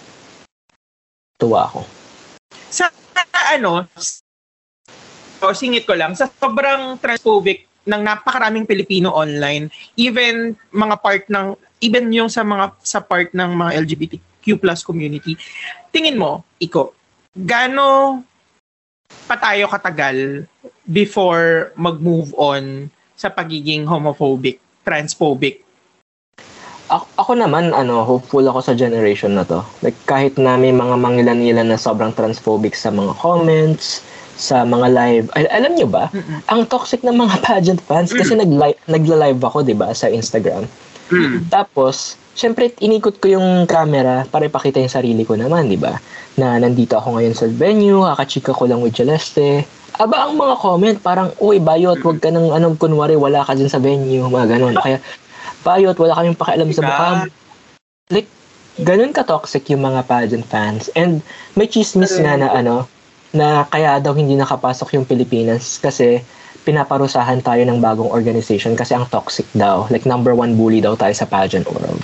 Tuwa 1.39 1.71
ako. 1.71 1.87
Sa 2.69 2.91
ano, 3.49 3.87
o 5.39 5.55
singit 5.55 5.87
ko 5.87 5.97
lang, 5.97 6.13
sa 6.13 6.29
sobrang 6.29 6.99
transphobic 7.01 7.65
ng 7.87 8.01
napakaraming 8.05 8.67
Pilipino 8.67 9.09
online, 9.15 9.71
even 9.97 10.53
mga 10.69 10.95
part 11.01 11.23
ng, 11.31 11.57
even 11.81 12.11
yung 12.13 12.29
sa 12.29 12.45
mga, 12.45 12.75
sa 12.83 13.01
part 13.01 13.33
ng 13.33 13.49
mga 13.55 13.71
LGBTQ 13.81 14.45
plus 14.61 14.85
community, 14.85 15.33
tingin 15.89 16.19
mo, 16.19 16.45
Iko, 16.61 16.93
gaano 17.33 18.21
pa 19.25 19.39
tayo 19.39 19.65
katagal 19.71 20.45
before 20.85 21.73
mag-move 21.73 22.35
on 22.37 22.91
sa 23.17 23.33
pagiging 23.33 23.87
homophobic, 23.89 24.61
transphobic? 24.85 25.65
Ako, 26.89 27.05
ako 27.21 27.31
naman, 27.37 27.69
ano, 27.69 28.01
hopeful 28.01 28.41
ako 28.41 28.65
sa 28.65 28.73
generation 28.73 29.37
na 29.37 29.45
to. 29.45 29.61
Like, 29.85 29.97
kahit 30.09 30.41
na 30.41 30.57
may 30.57 30.73
mga 30.73 30.97
mangilan-ilan 30.97 31.69
na 31.69 31.77
sobrang 31.77 32.09
transphobic 32.17 32.73
sa 32.73 32.89
mga 32.89 33.13
comments, 33.21 34.01
sa 34.39 34.63
mga 34.63 34.87
live. 34.89 35.25
Al- 35.35 35.51
alam 35.51 35.75
nyo 35.75 35.87
ba, 35.91 36.07
Mm-mm. 36.15 36.39
ang 36.47 36.63
toxic 36.65 37.03
ng 37.03 37.13
mga 37.13 37.35
pageant 37.45 37.81
fans 37.83 38.15
kasi 38.15 38.33
nag-li- 38.39 38.79
nagla-live 38.87 39.37
ako, 39.43 39.67
'di 39.67 39.75
ba, 39.75 39.91
sa 39.91 40.07
Instagram. 40.07 40.63
Mm. 41.11 41.51
Tapos, 41.51 42.15
syempre 42.39 42.71
inikot 42.79 43.19
ko 43.19 43.35
yung 43.35 43.67
camera 43.67 44.23
para 44.31 44.47
ipakita 44.47 44.79
yung 44.79 44.95
sarili 44.95 45.27
ko 45.27 45.35
naman, 45.35 45.67
'di 45.67 45.75
ba? 45.75 45.99
Na 46.39 46.55
nandito 46.55 46.95
ako 46.95 47.19
ngayon 47.19 47.35
sa 47.35 47.51
venue, 47.51 48.07
kakachika 48.15 48.55
ko 48.55 48.63
lang 48.63 48.79
with 48.79 48.95
Celeste. 48.95 49.67
Aba, 49.99 50.31
ang 50.31 50.39
mga 50.39 50.55
comment 50.63 50.97
parang, 51.03 51.29
uy, 51.43 51.59
bayot, 51.59 51.99
wag 51.99 52.23
ka 52.23 52.31
nang 52.31 52.55
anong 52.55 52.79
kunwari, 52.79 53.19
wala 53.19 53.43
ka 53.43 53.51
dyan 53.51 53.67
sa 53.67 53.83
venue, 53.83 54.23
mga 54.31 54.55
ganon. 54.55 54.79
Kaya, 54.79 55.03
bayot, 55.63 55.95
wala 55.97 56.17
kaming 56.17 56.37
pakialam 56.37 56.69
sa 56.71 56.81
mukha 56.83 57.07
mo. 57.15 57.23
Like, 58.09 58.29
ganun 58.81 59.13
ka-toxic 59.13 59.67
yung 59.69 59.83
mga 59.83 60.07
pageant 60.07 60.45
fans. 60.47 60.87
And 60.95 61.21
may 61.53 61.67
chismis 61.67 62.15
nga 62.17 62.39
na 62.39 62.49
ano, 62.53 62.87
na 63.29 63.67
kaya 63.69 64.01
daw 64.01 64.17
hindi 64.17 64.33
nakapasok 64.33 64.97
yung 64.97 65.05
Pilipinas 65.05 65.77
kasi 65.77 66.23
pinaparusahan 66.65 67.41
tayo 67.45 67.61
ng 67.65 67.77
bagong 67.79 68.09
organization 68.09 68.73
kasi 68.73 68.97
ang 68.97 69.05
toxic 69.09 69.45
daw. 69.53 69.85
Like 69.93 70.05
number 70.09 70.33
one 70.33 70.57
bully 70.57 70.81
daw 70.81 70.97
tayo 70.97 71.13
sa 71.13 71.29
pageant 71.29 71.69
world. 71.69 72.01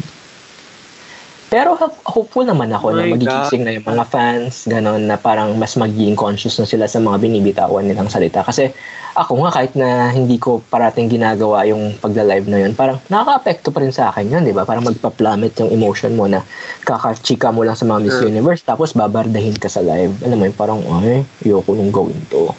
Pero 1.55 1.71
ho- 1.79 2.03
hopeful 2.03 2.43
naman 2.43 2.67
ako 2.67 2.91
Oh 2.91 2.99
na 2.99 3.07
magigising 3.07 3.63
na 3.63 3.79
yung 3.79 3.87
mga 3.87 4.03
fans, 4.11 4.67
ganon, 4.67 5.07
na 5.07 5.15
parang 5.15 5.55
mas 5.55 5.71
magiging 5.79 6.19
conscious 6.19 6.59
na 6.59 6.67
sila 6.67 6.83
sa 6.83 6.99
mga 6.99 7.15
binibitawan 7.15 7.87
nilang 7.87 8.11
salita. 8.11 8.43
Kasi 8.43 8.75
ako 9.15 9.47
nga 9.47 9.55
kahit 9.55 9.71
na 9.79 10.11
hindi 10.11 10.35
ko 10.35 10.59
parating 10.67 11.07
ginagawa 11.07 11.63
yung 11.63 11.95
pagla-live 12.03 12.51
na 12.51 12.59
yun, 12.59 12.75
parang 12.75 12.99
nakaka-apekto 13.07 13.71
pa 13.71 13.79
rin 13.79 13.95
sa 13.95 14.11
akin 14.11 14.35
yun, 14.35 14.43
di 14.43 14.51
ba? 14.51 14.67
Parang 14.67 14.83
magpa-plummet 14.83 15.55
yung 15.63 15.71
emotion 15.71 16.11
mo 16.19 16.27
na 16.27 16.43
kakachika 16.83 17.55
mo 17.55 17.63
lang 17.63 17.79
sa 17.79 17.87
mga 17.87 18.03
Miss 18.03 18.19
Sure. 18.19 18.27
Universe 18.27 18.67
tapos 18.67 18.91
babardahin 18.91 19.55
ka 19.55 19.71
sa 19.71 19.79
live. 19.79 20.11
Alam 20.27 20.35
mo 20.35 20.43
yun, 20.51 20.55
parang, 20.59 20.83
ay, 21.07 21.23
ayoko 21.47 21.71
nung 21.71 21.95
gawin 21.95 22.19
to. 22.27 22.51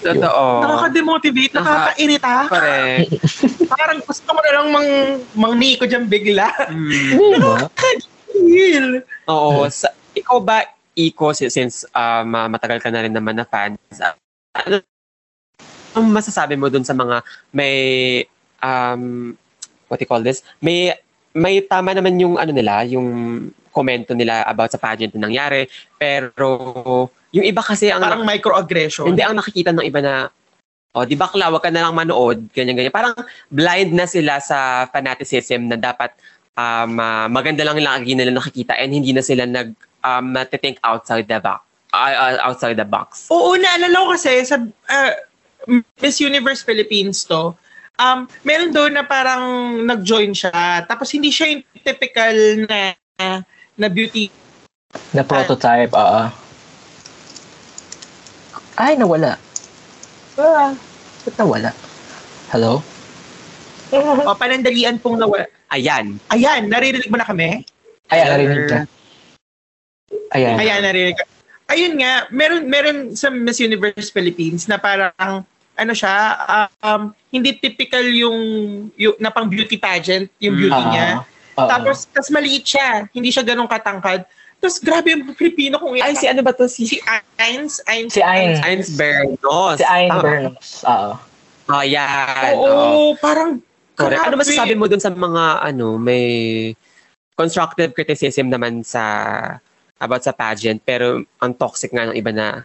Totoo. 0.00 0.44
Nakaka-demotivate, 0.64 1.52
Naka- 1.52 1.64
nakakairita. 1.64 2.32
Correct. 2.48 3.10
Parang 3.72 4.00
gusto 4.00 4.28
mo 4.32 4.40
na 4.40 4.52
lang 4.56 4.66
mang, 4.72 4.90
mang 5.36 5.54
niko 5.60 5.84
dyan 5.84 6.08
bigla. 6.08 6.48
Mm. 6.72 7.68
Feel. 8.32 9.04
Oo. 9.28 9.68
Sa, 9.68 9.92
ikaw 10.16 10.40
ba, 10.40 10.64
Iko, 10.96 11.32
si- 11.32 11.52
since 11.52 11.86
um, 11.94 12.34
ah, 12.34 12.48
matagal 12.50 12.82
ka 12.82 12.90
na 12.90 13.04
rin 13.04 13.14
naman 13.14 13.36
na 13.38 13.46
fan, 13.46 13.76
sa- 13.92 14.16
ano 14.56 14.82
ang 15.90 16.06
masasabi 16.06 16.54
mo 16.54 16.70
dun 16.70 16.86
sa 16.86 16.94
mga 16.94 17.22
may, 17.50 17.76
um, 18.62 19.34
what 19.90 19.98
you 19.98 20.06
call 20.06 20.22
this? 20.22 20.42
May, 20.62 20.94
may 21.34 21.62
tama 21.62 21.94
naman 21.94 22.14
yung 22.18 22.38
ano 22.38 22.54
nila, 22.54 22.86
yung 22.86 23.50
komento 23.70 24.14
nila 24.14 24.42
about 24.46 24.70
sa 24.70 24.78
pageant 24.78 25.14
na 25.14 25.26
nangyari, 25.26 25.66
pero 25.98 27.10
yung 27.30 27.46
iba 27.46 27.62
kasi 27.62 27.90
ang 27.90 28.02
Parang 28.02 28.26
microaggression. 28.26 29.06
hindi 29.06 29.22
ang 29.22 29.38
nakikita 29.38 29.70
ng 29.70 29.86
iba 29.86 30.00
na 30.02 30.14
oh, 30.94 31.06
di 31.06 31.14
bakla, 31.14 31.54
wag 31.54 31.62
ka 31.62 31.70
na 31.70 31.86
lang 31.86 31.94
manood, 31.94 32.50
ganyan 32.50 32.74
ganyan. 32.74 32.94
Parang 32.94 33.14
blind 33.50 33.94
na 33.94 34.10
sila 34.10 34.42
sa 34.42 34.90
fanaticism 34.90 35.70
na 35.70 35.78
dapat 35.78 36.10
um, 36.58 36.98
ah, 36.98 37.30
maganda 37.30 37.62
lang 37.62 37.78
lagi 37.78 38.18
nila 38.18 38.34
nakikita 38.34 38.74
and 38.74 38.90
hindi 38.90 39.14
na 39.14 39.22
sila 39.22 39.46
nag 39.46 39.70
um, 40.02 40.34
think 40.58 40.82
outside 40.82 41.30
the 41.30 41.38
box. 41.38 41.62
uh, 41.94 42.38
outside 42.42 42.78
the 42.78 42.86
box. 42.86 43.26
Oo, 43.30 43.58
naalala 43.58 43.94
ko 43.94 44.08
kasi 44.14 44.42
sa 44.46 44.58
ah, 44.90 45.14
Miss 46.00 46.18
Universe 46.18 46.64
Philippines 46.64 47.26
to, 47.28 47.54
um, 48.00 48.26
meron 48.42 48.72
doon 48.72 48.96
na 48.96 49.04
parang 49.04 49.76
nag-join 49.84 50.32
siya. 50.32 50.86
Tapos 50.88 51.12
hindi 51.12 51.28
siya 51.30 51.54
yung 51.54 51.62
typical 51.84 52.34
na 52.66 52.96
na 53.76 53.88
beauty. 53.88 54.32
Na 55.14 55.22
prototype, 55.22 55.92
oo. 55.92 56.22
Ay, 58.76 58.94
nawala. 58.94 59.36
Ah, 60.38 60.72
ba't 61.26 61.34
nawala? 61.36 61.70
Hello? 62.50 62.82
O, 63.90 64.38
panandalian 64.38 65.02
pong 65.02 65.18
nawala. 65.18 65.50
Ayan. 65.74 66.14
Ayan, 66.30 66.70
naririnig 66.70 67.10
mo 67.10 67.18
na 67.18 67.26
kami? 67.26 67.66
Ayan, 68.06 68.26
narinig 68.30 68.62
ka. 68.70 68.78
Ayan. 70.30 70.54
Ayan, 70.62 70.80
narinig 70.82 71.18
ka. 71.18 71.24
Ayun 71.70 71.98
nga, 71.98 72.26
meron, 72.30 72.62
meron 72.66 72.98
sa 73.14 73.30
Miss 73.30 73.58
Universe 73.58 74.10
Philippines 74.10 74.70
na 74.70 74.78
parang, 74.78 75.42
ano 75.74 75.92
siya, 75.94 76.14
um, 76.82 77.10
hindi 77.30 77.54
typical 77.58 78.02
yung, 78.06 78.38
yung 78.94 79.14
na 79.18 79.30
pang 79.30 79.50
beauty 79.50 79.74
pageant, 79.74 80.30
yung 80.38 80.54
beauty 80.54 80.70
Ah, 80.74 80.90
niya. 80.90 81.08
oo. 81.58 81.66
Tapos, 81.66 82.06
tas 82.06 82.30
maliit 82.30 82.62
siya. 82.62 83.10
Hindi 83.10 83.34
siya 83.34 83.42
ganun 83.42 83.66
katangkad. 83.66 84.22
Tapos 84.60 84.76
grabe 84.76 85.16
yung 85.16 85.32
Pilipino 85.32 85.80
kung 85.80 85.96
Ay, 85.96 86.12
si 86.12 86.28
ano 86.28 86.44
ba 86.44 86.52
to? 86.52 86.68
Si, 86.68 86.84
si 86.84 87.00
Ains, 87.40 87.80
Ains, 87.88 88.12
Si 88.12 88.20
Ains. 88.20 88.60
Ains 88.60 88.88
Bernos. 88.92 89.80
Si 89.80 89.84
Tama. 89.88 90.20
Bernos. 90.20 90.84
Oo. 90.84 91.12
Oh, 91.70 91.84
yan. 91.84 92.52
Oo, 92.60 92.68
Oo. 92.68 93.00
parang 93.16 93.64
Correct. 94.00 94.24
Ano 94.24 94.40
masasabi 94.40 94.74
mo 94.76 94.88
dun 94.88 95.00
sa 95.00 95.12
mga, 95.12 95.60
ano, 95.60 96.00
may 96.00 96.24
constructive 97.36 97.92
criticism 97.92 98.48
naman 98.48 98.80
sa 98.80 99.04
about 100.00 100.24
sa 100.24 100.32
pageant, 100.32 100.80
pero 100.80 101.20
ang 101.44 101.52
toxic 101.52 101.92
nga 101.92 102.08
ng 102.08 102.16
iba 102.16 102.32
na, 102.32 102.64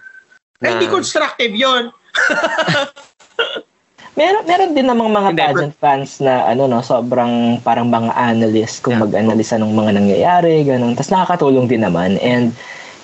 Ay, 0.64 0.72
na 0.72 0.80
hindi 0.80 0.88
constructive 0.88 1.52
yon. 1.52 1.92
Meron, 4.16 4.48
meron 4.48 4.72
din 4.72 4.88
namang 4.88 5.12
mga 5.12 5.30
Hindi, 5.36 5.44
pageant 5.44 5.76
fans 5.76 6.24
na 6.24 6.48
ano 6.48 6.72
no, 6.72 6.80
sobrang 6.80 7.60
parang 7.60 7.92
mga 7.92 8.16
analyst 8.16 8.80
kung 8.80 8.96
Yeah. 8.96 9.04
mag-analisa 9.04 9.60
ng 9.60 9.76
mga 9.76 9.92
nangyayari, 9.92 10.64
ganun. 10.64 10.96
Tapos 10.96 11.12
nakakatulong 11.12 11.68
din 11.68 11.84
naman 11.84 12.16
and 12.24 12.56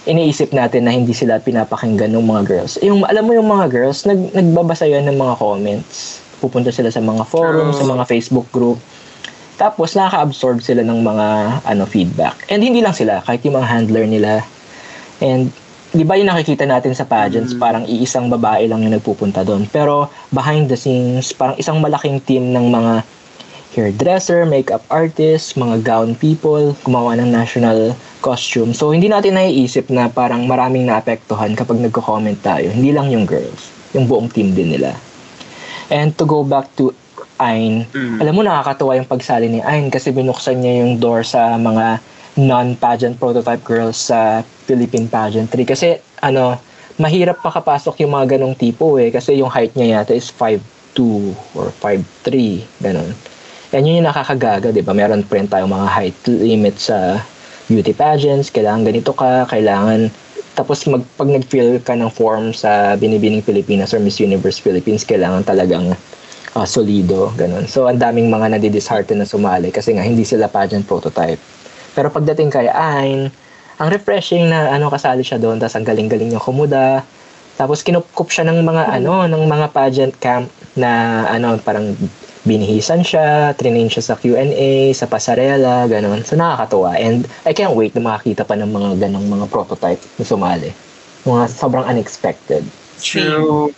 iniisip 0.07 0.55
natin 0.55 0.87
na 0.87 0.95
hindi 0.95 1.11
sila 1.11 1.43
pinapakinggan 1.43 2.15
ng 2.15 2.23
mga 2.25 2.41
girls. 2.47 2.79
Yung 2.79 3.03
alam 3.03 3.27
mo 3.27 3.35
yung 3.35 3.45
mga 3.45 3.67
girls, 3.67 4.07
nag 4.07 4.31
nagbabasa 4.31 4.87
yan 4.87 5.03
ng 5.11 5.19
mga 5.19 5.35
comments. 5.35 6.23
Pupunta 6.39 6.71
sila 6.71 6.89
sa 6.89 7.03
mga 7.03 7.27
forums, 7.27 7.75
True. 7.77 7.85
sa 7.85 7.91
mga 7.91 8.03
Facebook 8.07 8.47
group. 8.49 8.79
Tapos 9.59 9.93
nakaka-absorb 9.93 10.63
sila 10.63 10.81
ng 10.81 11.05
mga 11.05 11.27
ano 11.67 11.83
feedback. 11.85 12.47
And 12.49 12.63
hindi 12.63 12.81
lang 12.81 12.95
sila, 12.95 13.19
kahit 13.21 13.43
yung 13.45 13.59
mga 13.59 13.67
handler 13.67 14.07
nila. 14.07 14.31
And 15.21 15.51
di 15.91 16.07
ba 16.07 16.15
yung 16.15 16.31
nakikita 16.31 16.63
natin 16.63 16.95
sa 16.95 17.03
pageants, 17.03 17.51
Mm. 17.51 17.59
parang 17.59 17.83
iisang 17.83 18.31
babae 18.31 18.65
lang 18.65 18.81
yung 18.81 18.95
nagpupunta 18.95 19.43
doon. 19.43 19.67
Pero 19.67 20.07
behind 20.31 20.71
the 20.71 20.79
scenes, 20.79 21.35
parang 21.35 21.59
isang 21.59 21.83
malaking 21.83 22.23
team 22.23 22.55
ng 22.55 22.71
mga 22.71 23.03
hairdresser, 23.71 24.43
makeup 24.43 24.83
artist, 24.91 25.55
mga 25.55 25.79
gown 25.83 26.11
people, 26.15 26.75
gumawa 26.83 27.15
ng 27.15 27.31
national 27.31 27.95
costume. 28.19 28.75
So, 28.75 28.91
hindi 28.91 29.07
natin 29.07 29.39
naiisip 29.39 29.87
na 29.87 30.11
parang 30.11 30.43
maraming 30.43 30.87
naapektuhan 30.87 31.55
kapag 31.55 31.79
nagko-comment 31.79 32.39
tayo. 32.43 32.67
Hindi 32.67 32.91
lang 32.91 33.07
yung 33.07 33.23
girls, 33.23 33.71
yung 33.95 34.11
buong 34.11 34.27
team 34.27 34.51
din 34.51 34.75
nila. 34.75 34.95
And 35.87 36.15
to 36.15 36.23
go 36.23 36.43
back 36.43 36.71
to 36.79 36.91
Ayn, 37.35 37.89
Mm. 37.89 38.21
alam 38.21 38.33
mo 38.37 38.41
nakakatuwa 38.45 39.01
yung 39.01 39.09
pagsali 39.09 39.49
ni 39.49 39.65
Ayn 39.65 39.89
kasi 39.89 40.13
binuksan 40.13 40.61
niya 40.61 40.85
yung 40.85 41.01
door 41.01 41.25
sa 41.25 41.57
mga 41.57 41.97
non-pageant 42.39 43.19
prototype 43.19 43.63
girls 43.63 43.97
sa 43.97 44.45
Philippine 44.67 45.07
pageantry. 45.07 45.67
Kasi 45.67 45.99
ano, 46.23 46.55
mahirap 46.95 47.43
pakapasok 47.43 48.03
yung 48.05 48.15
mga 48.15 48.37
ganong 48.37 48.55
tipo 48.55 48.95
eh 49.01 49.11
kasi 49.11 49.39
yung 49.39 49.51
height 49.51 49.75
niya 49.75 50.01
yata 50.01 50.15
is 50.15 50.31
5'2 50.31 51.33
or 51.55 51.73
5'3, 51.81 52.83
ganon. 52.83 53.11
Yan 53.71 53.87
yun 53.87 54.03
yung 54.03 54.09
nakakagaga, 54.11 54.75
di 54.75 54.83
ba? 54.83 54.91
Meron 54.91 55.23
pa 55.23 55.39
rin 55.39 55.47
tayong 55.47 55.71
mga 55.71 55.87
height 55.87 56.19
limit 56.27 56.75
sa 56.75 57.23
beauty 57.71 57.95
pageants, 57.95 58.51
kailangan 58.51 58.83
ganito 58.83 59.15
ka, 59.15 59.47
kailangan 59.47 60.11
tapos 60.51 60.83
mag, 60.83 61.03
pag 61.15 61.31
nag-fill 61.31 61.79
ka 61.79 61.95
ng 61.95 62.11
form 62.11 62.51
sa 62.51 62.99
Binibining 62.99 63.39
Pilipinas 63.39 63.95
or 63.95 64.03
Miss 64.03 64.19
Universe 64.19 64.59
Philippines, 64.59 65.07
kailangan 65.07 65.47
talagang 65.47 65.95
ah, 66.51 66.67
solido, 66.67 67.31
ganun. 67.39 67.63
So, 67.71 67.87
ang 67.87 68.03
daming 68.03 68.27
mga 68.27 68.59
nadidishearten 68.59 69.23
na 69.23 69.27
sumali 69.27 69.71
kasi 69.71 69.95
nga 69.95 70.03
hindi 70.03 70.27
sila 70.27 70.51
pageant 70.51 70.83
prototype. 70.83 71.39
Pero 71.91 72.07
pagdating 72.11 72.49
kay 72.51 72.67
Ayn, 72.71 73.31
ang 73.81 73.89
refreshing 73.89 74.47
na 74.47 74.71
ano 74.71 74.93
kasali 74.93 75.25
siya 75.25 75.41
doon, 75.41 75.57
tapos 75.57 75.75
ang 75.75 75.87
galing-galing 75.87 76.29
niya 76.31 76.41
kumuda. 76.41 77.01
Tapos 77.57 77.81
kinupkup 77.81 78.29
siya 78.29 78.47
ng 78.47 78.61
mga 78.61 78.83
ano, 79.01 79.25
ng 79.27 79.43
mga 79.49 79.67
pageant 79.73 80.15
camp 80.21 80.47
na 80.77 81.23
ano, 81.27 81.57
parang 81.61 81.97
binihisan 82.41 83.05
siya, 83.05 83.53
trinain 83.53 83.89
siya 83.89 84.13
sa 84.13 84.15
Q&A, 84.17 84.93
sa 84.97 85.05
pasarela, 85.05 85.85
ganun. 85.85 86.25
So 86.25 86.33
nakakatuwa. 86.33 86.97
And 86.97 87.29
I 87.45 87.53
can't 87.53 87.77
wait 87.77 87.93
na 87.93 88.01
makakita 88.01 88.45
pa 88.45 88.57
ng 88.57 88.71
mga 88.71 88.89
ganong 89.07 89.27
mga 89.29 89.45
prototype 89.49 90.01
na 90.17 90.25
sumali. 90.25 90.71
Mga 91.25 91.43
sobrang 91.53 91.85
unexpected. 91.85 92.65
True. 92.97 93.73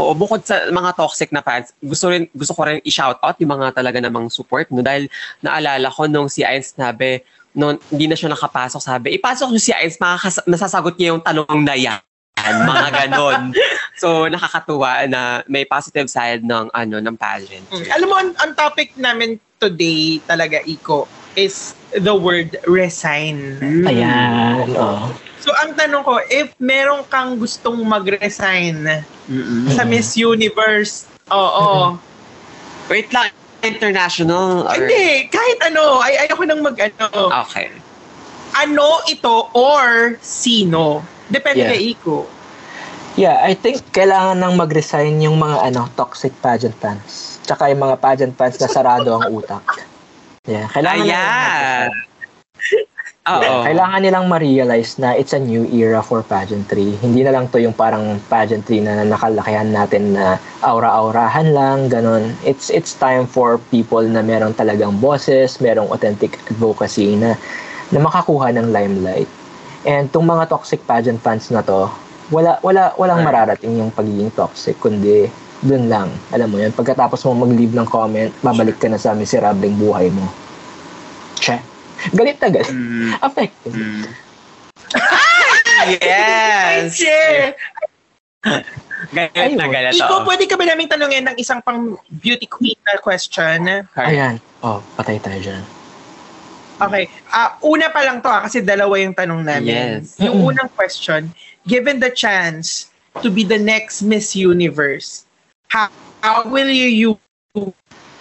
Oo, 0.00 0.16
bukod 0.16 0.40
sa 0.40 0.72
mga 0.72 0.96
toxic 0.96 1.28
na 1.28 1.44
fans, 1.44 1.76
gusto 1.76 2.08
rin 2.08 2.24
gusto 2.32 2.56
ko 2.56 2.64
rin 2.64 2.80
i-shout 2.88 3.20
out 3.20 3.36
yung 3.36 3.52
mga 3.52 3.76
talaga 3.76 4.00
namang 4.00 4.32
support 4.32 4.72
no? 4.72 4.80
Dahil 4.80 5.12
naalala 5.44 5.92
ko 5.92 6.08
nung 6.08 6.32
si 6.32 6.40
Ains 6.40 6.72
sabi 6.72 7.20
nung 7.52 7.76
hindi 7.92 8.08
na 8.08 8.16
siya 8.16 8.32
nakapasok 8.32 8.80
sabi 8.80 9.20
ipasok 9.20 9.52
niyo 9.52 9.60
si 9.60 9.72
Ains 9.76 10.00
makakas- 10.00 10.46
masasagot 10.48 10.96
niya 10.96 11.12
yung 11.12 11.22
tanong 11.22 11.60
na 11.60 11.76
yan. 11.76 12.00
Mga 12.72 12.88
ganon. 13.04 13.52
So 14.00 14.24
nakakatuwa 14.32 15.04
na 15.04 15.44
may 15.44 15.68
positive 15.68 16.08
side 16.08 16.40
ng 16.40 16.72
ano 16.72 16.96
ng 17.04 17.16
pageant. 17.20 17.68
Mm. 17.68 17.88
Alam 17.92 18.06
mo, 18.08 18.16
ang, 18.16 18.30
ang 18.40 18.52
topic 18.56 18.96
namin 18.96 19.36
today 19.60 20.24
talaga, 20.24 20.64
Iko, 20.64 21.04
is 21.34 21.74
the 21.94 22.14
word 22.14 22.58
resign. 22.66 23.58
Mm. 23.60 23.84
Ayan. 23.86 24.66
Oh. 24.74 25.10
So, 25.40 25.50
ang 25.64 25.72
tanong 25.72 26.04
ko, 26.04 26.20
if 26.28 26.52
meron 26.60 27.02
kang 27.08 27.40
gustong 27.40 27.80
mag-resign 27.80 28.84
Mm-mm. 29.24 29.72
sa 29.72 29.88
Miss 29.88 30.12
Universe, 30.14 31.08
oo. 31.32 31.96
wait 32.92 33.08
lang 33.14 33.32
international 33.62 34.68
or 34.68 34.76
Hindi, 34.76 35.28
kahit 35.28 35.58
ano, 35.64 36.00
ay 36.00 36.28
ayoko 36.28 36.44
nang 36.44 36.60
mag-ano. 36.64 37.28
okay 37.44 37.72
Ano 38.56 39.00
ito 39.06 39.48
or 39.54 40.16
sino? 40.20 41.04
Depende 41.30 41.62
Yeah. 41.62 41.72
kay 41.72 41.94
Iko. 41.94 42.26
Yeah, 43.14 43.42
I 43.42 43.54
think 43.54 43.84
kailangan 43.94 44.38
nang 44.38 44.58
mag-resign 44.58 45.22
yung 45.22 45.38
mga 45.38 45.70
ano 45.70 45.86
toxic 45.94 46.34
pageant 46.42 46.74
fans. 46.78 47.38
Tsaka 47.46 47.70
yung 47.70 47.82
mga 47.82 47.96
pageant 47.98 48.34
fans 48.34 48.58
na 48.58 48.66
sarado 48.66 49.14
ang 49.14 49.30
utak. 49.30 49.62
Yeah, 50.50 50.66
kailangan 50.74 51.06
ayan 51.06 51.90
oo 53.30 53.62
Kailangan 53.62 54.00
nilang 54.02 54.26
ma-realize 54.26 54.98
na 54.98 55.14
it's 55.14 55.36
a 55.36 55.40
new 55.40 55.62
era 55.70 56.02
for 56.02 56.24
pageantry. 56.24 56.96
Hindi 56.98 57.22
na 57.22 57.30
lang 57.36 57.46
to 57.52 57.62
yung 57.62 57.76
parang 57.76 58.18
pageantry 58.26 58.82
na 58.82 59.06
nakalakihan 59.06 59.70
natin 59.70 60.16
na 60.16 60.40
aura-aurahan 60.64 61.52
lang, 61.54 61.86
ganun. 61.92 62.34
It's 62.42 62.72
it's 62.72 62.96
time 62.98 63.30
for 63.30 63.62
people 63.70 64.02
na 64.02 64.24
meron 64.24 64.56
talagang 64.56 64.98
boses, 64.98 65.60
merong 65.62 65.92
authentic 65.92 66.40
advocacy 66.50 67.14
na 67.14 67.38
na 67.94 67.98
makakuha 68.02 68.50
ng 68.56 68.74
limelight. 68.74 69.30
And 69.86 70.10
tong 70.10 70.26
mga 70.26 70.50
toxic 70.50 70.82
pageant 70.84 71.22
fans 71.22 71.52
na 71.54 71.62
to, 71.62 71.92
wala 72.34 72.58
wala 72.64 72.96
walang 72.96 73.22
mararating 73.22 73.78
yung 73.78 73.92
pagiging 73.92 74.32
toxic 74.32 74.78
kundi 74.80 75.30
dun 75.60 75.92
lang. 75.92 76.08
Alam 76.32 76.48
mo 76.52 76.56
yun, 76.60 76.72
pagkatapos 76.72 77.20
mo 77.28 77.44
mag-leave 77.44 77.76
ng 77.76 77.88
comment, 77.88 78.32
babalik 78.40 78.80
ka 78.80 78.88
na 78.88 78.96
sa 78.96 79.12
miserableng 79.12 79.76
buhay 79.76 80.08
mo. 80.08 80.24
Che. 81.36 81.60
Galit 82.16 82.40
na 82.40 82.48
galit. 82.48 82.72
Mm. 82.72 83.10
Affected. 83.20 83.72
Mm. 83.76 84.04
yes 86.02 86.98
Share! 86.98 87.54
galit 89.12 89.54
na 89.56 89.68
Ayun. 89.68 89.72
galit 89.72 89.92
Iko, 89.96 90.14
oo. 90.20 90.26
pwede 90.26 90.44
ka 90.48 90.56
ba 90.56 90.64
namin 90.64 90.88
tanungin 90.88 91.28
ng 91.28 91.36
isang 91.36 91.60
pang 91.60 91.96
beauty 92.20 92.48
queen 92.48 92.76
na 92.88 92.96
question? 93.00 93.84
Ayan. 93.96 94.40
Oh, 94.64 94.80
patay 94.96 95.20
tayo 95.20 95.40
dyan. 95.40 95.62
Okay. 96.80 97.04
Ah, 97.28 97.60
una 97.60 97.92
pa 97.92 98.00
lang 98.00 98.24
to 98.24 98.32
ah, 98.32 98.48
kasi 98.48 98.64
dalawa 98.64 98.96
yung 98.96 99.12
tanong 99.12 99.44
namin. 99.44 100.00
Yes. 100.00 100.16
Yung 100.16 100.40
unang 100.40 100.72
question, 100.72 101.28
given 101.68 102.00
the 102.00 102.08
chance 102.08 102.88
to 103.20 103.28
be 103.28 103.44
the 103.44 103.60
next 103.60 104.00
Miss 104.00 104.32
Universe, 104.32 105.28
how, 105.70 105.88
how 106.22 106.48
will 106.48 106.68
you 106.68 107.18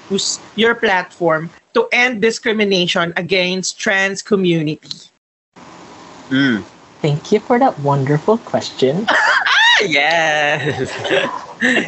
use 0.10 0.40
your 0.56 0.76
platform 0.76 1.50
to 1.74 1.90
end 1.92 2.22
discrimination 2.22 3.14
against 3.18 3.78
trans 3.78 4.22
community? 4.22 4.80
Mm. 6.30 6.64
Thank 7.02 7.32
you 7.32 7.40
for 7.40 7.60
that 7.60 7.78
wonderful 7.80 8.38
question. 8.38 9.08
Yes. 9.82 10.92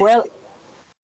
well, 0.00 0.24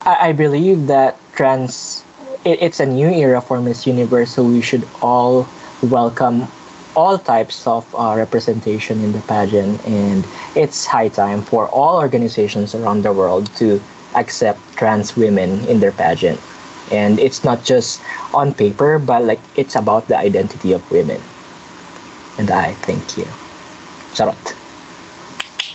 I, 0.00 0.28
I 0.28 0.32
believe 0.32 0.86
that 0.86 1.20
trans, 1.34 2.02
it, 2.46 2.62
it's 2.62 2.80
a 2.80 2.86
new 2.86 3.08
era 3.08 3.42
for 3.42 3.60
Miss 3.60 3.86
Universe, 3.86 4.30
so 4.30 4.42
we 4.42 4.62
should 4.62 4.88
all 5.02 5.46
welcome 5.82 6.48
all 6.96 7.18
types 7.18 7.66
of 7.66 7.84
uh, 7.94 8.14
representation 8.16 9.04
in 9.04 9.12
the 9.12 9.20
pageant, 9.28 9.84
and 9.86 10.26
it's 10.56 10.86
high 10.86 11.08
time 11.08 11.42
for 11.42 11.68
all 11.68 11.98
organizations 12.00 12.74
around 12.74 13.02
the 13.02 13.12
world 13.12 13.54
to 13.56 13.82
accept 14.18 14.58
trans 14.74 15.14
women 15.16 15.62
in 15.70 15.78
their 15.78 15.94
pageant. 15.94 16.42
And 16.90 17.20
it's 17.20 17.44
not 17.44 17.62
just 17.64 18.00
on 18.34 18.52
paper, 18.52 18.98
but 18.98 19.22
like 19.22 19.40
it's 19.54 19.76
about 19.76 20.08
the 20.08 20.18
identity 20.18 20.72
of 20.72 20.82
women. 20.90 21.22
And 22.38 22.50
I 22.50 22.74
thank 22.82 23.16
you. 23.16 23.26
Charot. 24.16 24.36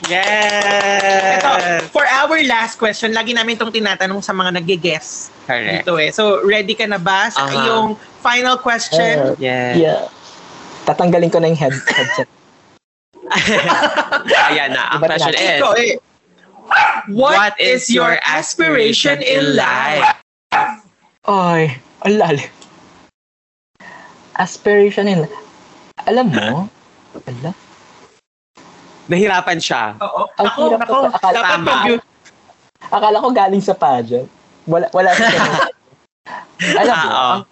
Yes. 0.10 1.40
Ito, 1.40 1.88
for 1.96 2.04
our 2.04 2.36
last 2.44 2.76
question, 2.76 3.16
lagi 3.16 3.32
namin 3.32 3.56
itong 3.56 3.72
tinatanong 3.72 4.20
sa 4.20 4.36
mga 4.36 4.60
nag-guess 4.60 5.32
Correct. 5.48 5.88
dito 5.88 5.96
eh. 5.96 6.12
So, 6.12 6.44
ready 6.44 6.76
ka 6.76 6.84
na 6.90 7.00
ba 7.00 7.32
sa 7.32 7.48
Aha. 7.48 7.56
iyong 7.56 7.88
final 8.20 8.60
question? 8.60 9.32
Uh, 9.32 9.36
Yes. 9.40 9.80
Yeah. 9.80 10.02
Tatanggalin 10.84 11.32
ko 11.32 11.40
na 11.40 11.48
yung 11.48 11.60
head 11.60 11.72
headset. 11.72 12.28
Ayan 14.52 14.76
na. 14.76 14.92
Ang 14.92 15.00
Iba't 15.00 15.10
question 15.16 15.36
is, 15.40 15.60
Ito 15.64 15.70
eh. 15.80 15.92
What, 17.10 17.60
is, 17.60 17.90
your 17.90 18.16
aspiration 18.24 19.20
in 19.20 19.56
life? 19.56 20.16
Ay, 21.24 21.78
ang 22.02 22.16
lalim. 22.18 22.50
Aspiration 24.34 25.06
in... 25.06 25.20
Alam 26.04 26.32
mo, 26.32 26.48
Ala. 27.24 27.52
Nahirapan 29.06 29.60
siya. 29.60 30.00
Oo. 30.00 30.32
Ang 30.34 30.48
Ako, 30.48 30.60
hirap 30.66 30.80
ako, 30.82 30.94
ko- 30.96 31.12
akala- 31.12 31.36
dapat 31.38 31.52
tama. 31.54 31.66
mag- 31.68 32.08
Akala 32.84 33.18
ko 33.20 33.30
galing 33.32 33.64
sa 33.64 33.76
pageant. 33.76 34.28
Wala, 34.66 34.88
wala 34.92 35.12
sa 35.12 35.24
Alam 36.82 36.96
mo, 36.98 37.10
Ah, 37.10 37.32
ang- 37.38 37.46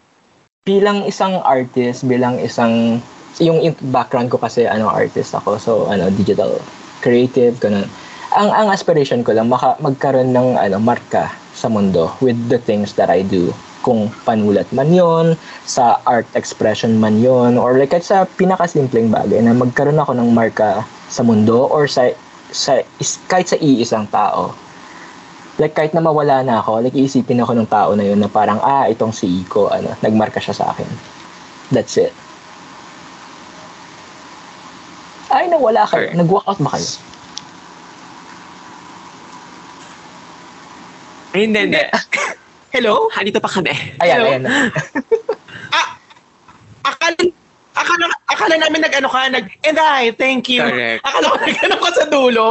bilang 0.64 1.04
isang 1.04 1.40
artist, 1.42 2.04
bilang 2.04 2.40
isang, 2.40 3.04
yung 3.38 3.60
in- 3.62 3.80
background 3.92 4.28
ko 4.28 4.40
kasi, 4.40 4.64
ano, 4.64 4.88
artist 4.88 5.32
ako. 5.34 5.56
So, 5.58 5.72
ano, 5.88 6.08
digital 6.10 6.56
creative, 7.00 7.60
ganun. 7.60 7.88
Ang, 8.32 8.48
ang 8.48 8.68
aspiration 8.72 9.28
ko 9.28 9.36
lang, 9.36 9.52
maka, 9.52 9.76
magkaroon 9.84 10.32
ng, 10.32 10.56
ano, 10.56 10.80
marka 10.80 11.28
sa 11.52 11.68
mundo 11.68 12.16
with 12.24 12.40
the 12.48 12.56
things 12.56 12.96
that 12.96 13.12
I 13.12 13.28
do. 13.28 13.52
Kung 13.82 14.14
panulat 14.24 14.70
man 14.72 14.94
yon 14.94 15.34
sa 15.66 15.98
art 16.06 16.30
expression 16.38 17.02
man 17.02 17.18
yon 17.18 17.58
or 17.58 17.82
like 17.82 17.90
kahit 17.90 18.06
sa 18.06 18.30
pinakasimpleng 18.38 19.10
bagay 19.10 19.42
na 19.42 19.58
magkaroon 19.58 19.98
ako 19.98 20.14
ng 20.14 20.30
marka 20.38 20.86
sa 21.10 21.26
mundo 21.26 21.66
or 21.66 21.90
sa, 21.90 22.14
sa 22.54 22.78
is, 23.02 23.18
kahit 23.26 23.50
sa 23.50 23.58
iisang 23.58 24.06
tao 24.14 24.54
like 25.58 25.74
kahit 25.74 25.94
na 25.94 26.02
mawala 26.02 26.42
na 26.42 26.58
ako, 26.62 26.82
like 26.82 26.96
iisipin 26.96 27.42
ako 27.42 27.54
ng 27.54 27.70
tao 27.70 27.94
na 27.94 28.02
yun 28.02 28.18
na 28.18 28.26
parang, 28.32 28.58
ah, 28.66 28.90
itong 28.90 29.14
si 29.14 29.46
Iko, 29.46 29.70
ano, 29.70 29.94
nagmarka 30.02 30.42
siya 30.42 30.58
sa 30.58 30.74
akin. 30.74 30.90
That's 31.70 32.02
it. 32.02 32.14
Ay, 35.30 35.54
nawala 35.54 35.86
kayo. 35.86 36.10
Correct. 36.10 36.18
Nag-walk 36.18 36.46
out 36.50 36.60
ba 36.66 36.72
kayo? 36.74 37.11
Hindi, 41.36 41.60
hindi. 41.70 41.84
Hello? 42.76 43.12
Andito 43.20 43.44
pa 43.44 43.52
kami. 43.52 43.76
Ayan, 44.00 44.18
Hello? 44.20 44.28
ayan. 44.32 44.44
Akala, 46.82 47.22
akala, 47.78 48.06
akala 48.26 48.56
namin 48.58 48.82
nag-ano 48.82 49.06
ka, 49.06 49.30
nag, 49.30 49.46
and 49.62 49.78
I, 49.78 50.10
thank 50.18 50.50
you. 50.50 50.66
Correct. 50.66 51.06
Akala 51.06 51.30
ko 51.30 51.38
nag-ano 51.38 51.76
ka 51.78 51.90
sa 51.94 52.06
dulo. 52.10 52.48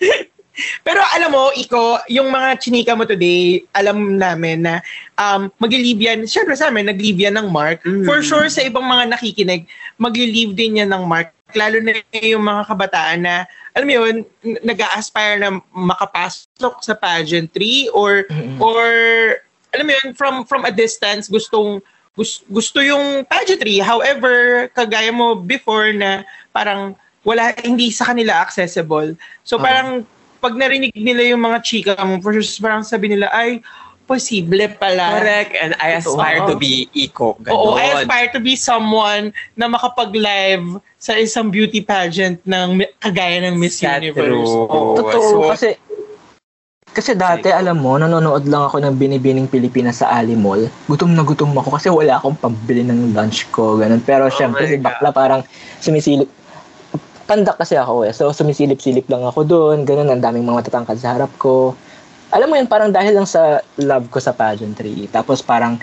Pero 0.84 1.00
alam 1.16 1.32
mo, 1.32 1.48
Iko, 1.56 2.04
yung 2.12 2.28
mga 2.28 2.60
chinika 2.60 2.92
mo 2.92 3.08
today, 3.08 3.64
alam 3.72 4.20
namin 4.20 4.68
na 4.68 4.84
um, 5.16 5.48
mag-leave 5.56 5.96
yan, 5.96 6.28
syempre 6.28 6.52
sa 6.52 6.68
amin, 6.68 6.92
nag-leave 6.92 7.24
yan 7.24 7.40
ng 7.40 7.48
mark. 7.48 7.80
Mm. 7.88 8.04
For 8.04 8.20
sure, 8.20 8.44
sa 8.52 8.60
ibang 8.60 8.84
mga 8.84 9.16
nakikinig, 9.16 9.64
mag-leave 9.96 10.52
din 10.52 10.84
yan 10.84 10.92
ng 10.92 11.08
mark. 11.08 11.32
Lalo 11.56 11.80
na 11.80 11.96
yung 12.20 12.44
mga 12.44 12.68
kabataan 12.68 13.24
na, 13.24 13.48
alam 13.72 13.86
mo 13.88 13.94
yun, 14.04 14.16
n- 14.44 14.60
nag-a-aspire 14.62 15.40
na 15.40 15.60
makapasok 15.72 16.84
sa 16.84 16.94
pageantry 16.96 17.88
or 17.96 18.28
Mm-mm. 18.28 18.60
or 18.60 18.80
alam 19.72 19.88
mo 19.88 19.92
yun 19.96 20.12
from 20.12 20.44
from 20.44 20.68
a 20.68 20.72
distance 20.72 21.28
gustong 21.32 21.80
gusto, 22.12 22.44
gusto 22.52 22.78
yung 22.84 23.24
pageantry. 23.24 23.80
However 23.80 24.68
kagaya 24.76 25.08
mo 25.08 25.32
before 25.32 25.96
na 25.96 26.28
parang 26.52 26.92
wala 27.24 27.56
hindi 27.64 27.88
sa 27.88 28.12
kanila 28.12 28.44
accessible. 28.44 29.16
So 29.46 29.56
parang 29.56 30.04
pag 30.42 30.58
narinig 30.58 30.92
nila 30.92 31.32
yung 31.32 31.40
mga 31.46 31.62
chika 31.62 31.94
mo 32.02 32.18
for 32.18 32.34
sure 32.34 32.44
parang 32.60 32.82
sabi 32.82 33.14
nila 33.14 33.30
ay 33.30 33.62
posible 34.12 34.68
pala 34.76 35.16
Correct. 35.16 35.56
And 35.56 35.72
I 35.80 35.96
aspire 35.96 36.44
to 36.44 36.54
be 36.54 36.92
eco. 36.92 37.40
Ganon. 37.40 37.56
Oo, 37.56 37.80
I 37.80 38.04
aspire 38.04 38.28
to 38.36 38.40
be 38.44 38.60
someone 38.60 39.32
na 39.56 39.72
makapag-live 39.72 40.76
sa 41.00 41.16
isang 41.16 41.48
beauty 41.48 41.80
pageant 41.80 42.36
ng 42.44 42.84
mi- 42.84 42.92
kagaya 43.00 43.40
ng 43.48 43.56
Miss 43.56 43.80
That's 43.80 44.04
Universe. 44.04 44.28
true. 44.52 44.68
Oo. 44.68 45.00
Totoo, 45.00 45.24
So- 45.24 45.48
kasi 45.48 45.68
kasi 46.92 47.16
dati, 47.16 47.48
alam 47.48 47.80
mo, 47.80 47.96
nanonood 47.96 48.44
lang 48.44 48.68
ako 48.68 48.84
ng 48.84 49.00
Binibining 49.00 49.48
Pilipinas 49.48 50.04
sa 50.04 50.12
Ali 50.12 50.36
Mall. 50.36 50.68
Gutom 50.92 51.16
na 51.16 51.24
gutom 51.24 51.56
ako 51.56 51.80
kasi 51.80 51.88
wala 51.88 52.20
akong 52.20 52.36
pambili 52.36 52.84
ng 52.84 53.16
lunch 53.16 53.48
ko, 53.48 53.80
ganun. 53.80 54.04
Pero 54.04 54.28
syempre, 54.28 54.68
my 54.68 54.70
si 54.70 54.76
bakla 54.76 55.08
parang 55.08 55.40
sumisilip. 55.80 56.28
Tanda 57.24 57.56
kasi 57.56 57.80
ako 57.80 58.04
eh. 58.04 58.12
So, 58.12 58.28
sumisilip-silip 58.36 59.08
lang 59.08 59.24
ako 59.24 59.40
doon. 59.40 59.88
Ganun, 59.88 60.12
ang 60.12 60.20
daming 60.20 60.44
mga 60.44 60.68
matatangkad 60.68 61.00
sa 61.00 61.16
harap 61.16 61.32
ko. 61.40 61.72
Alam 62.32 62.48
mo 62.48 62.54
yun, 62.56 62.64
parang 62.64 62.88
dahil 62.88 63.12
lang 63.12 63.28
sa 63.28 63.60
love 63.76 64.08
ko 64.08 64.16
sa 64.16 64.32
pageantry. 64.32 65.04
Tapos 65.12 65.44
parang 65.44 65.76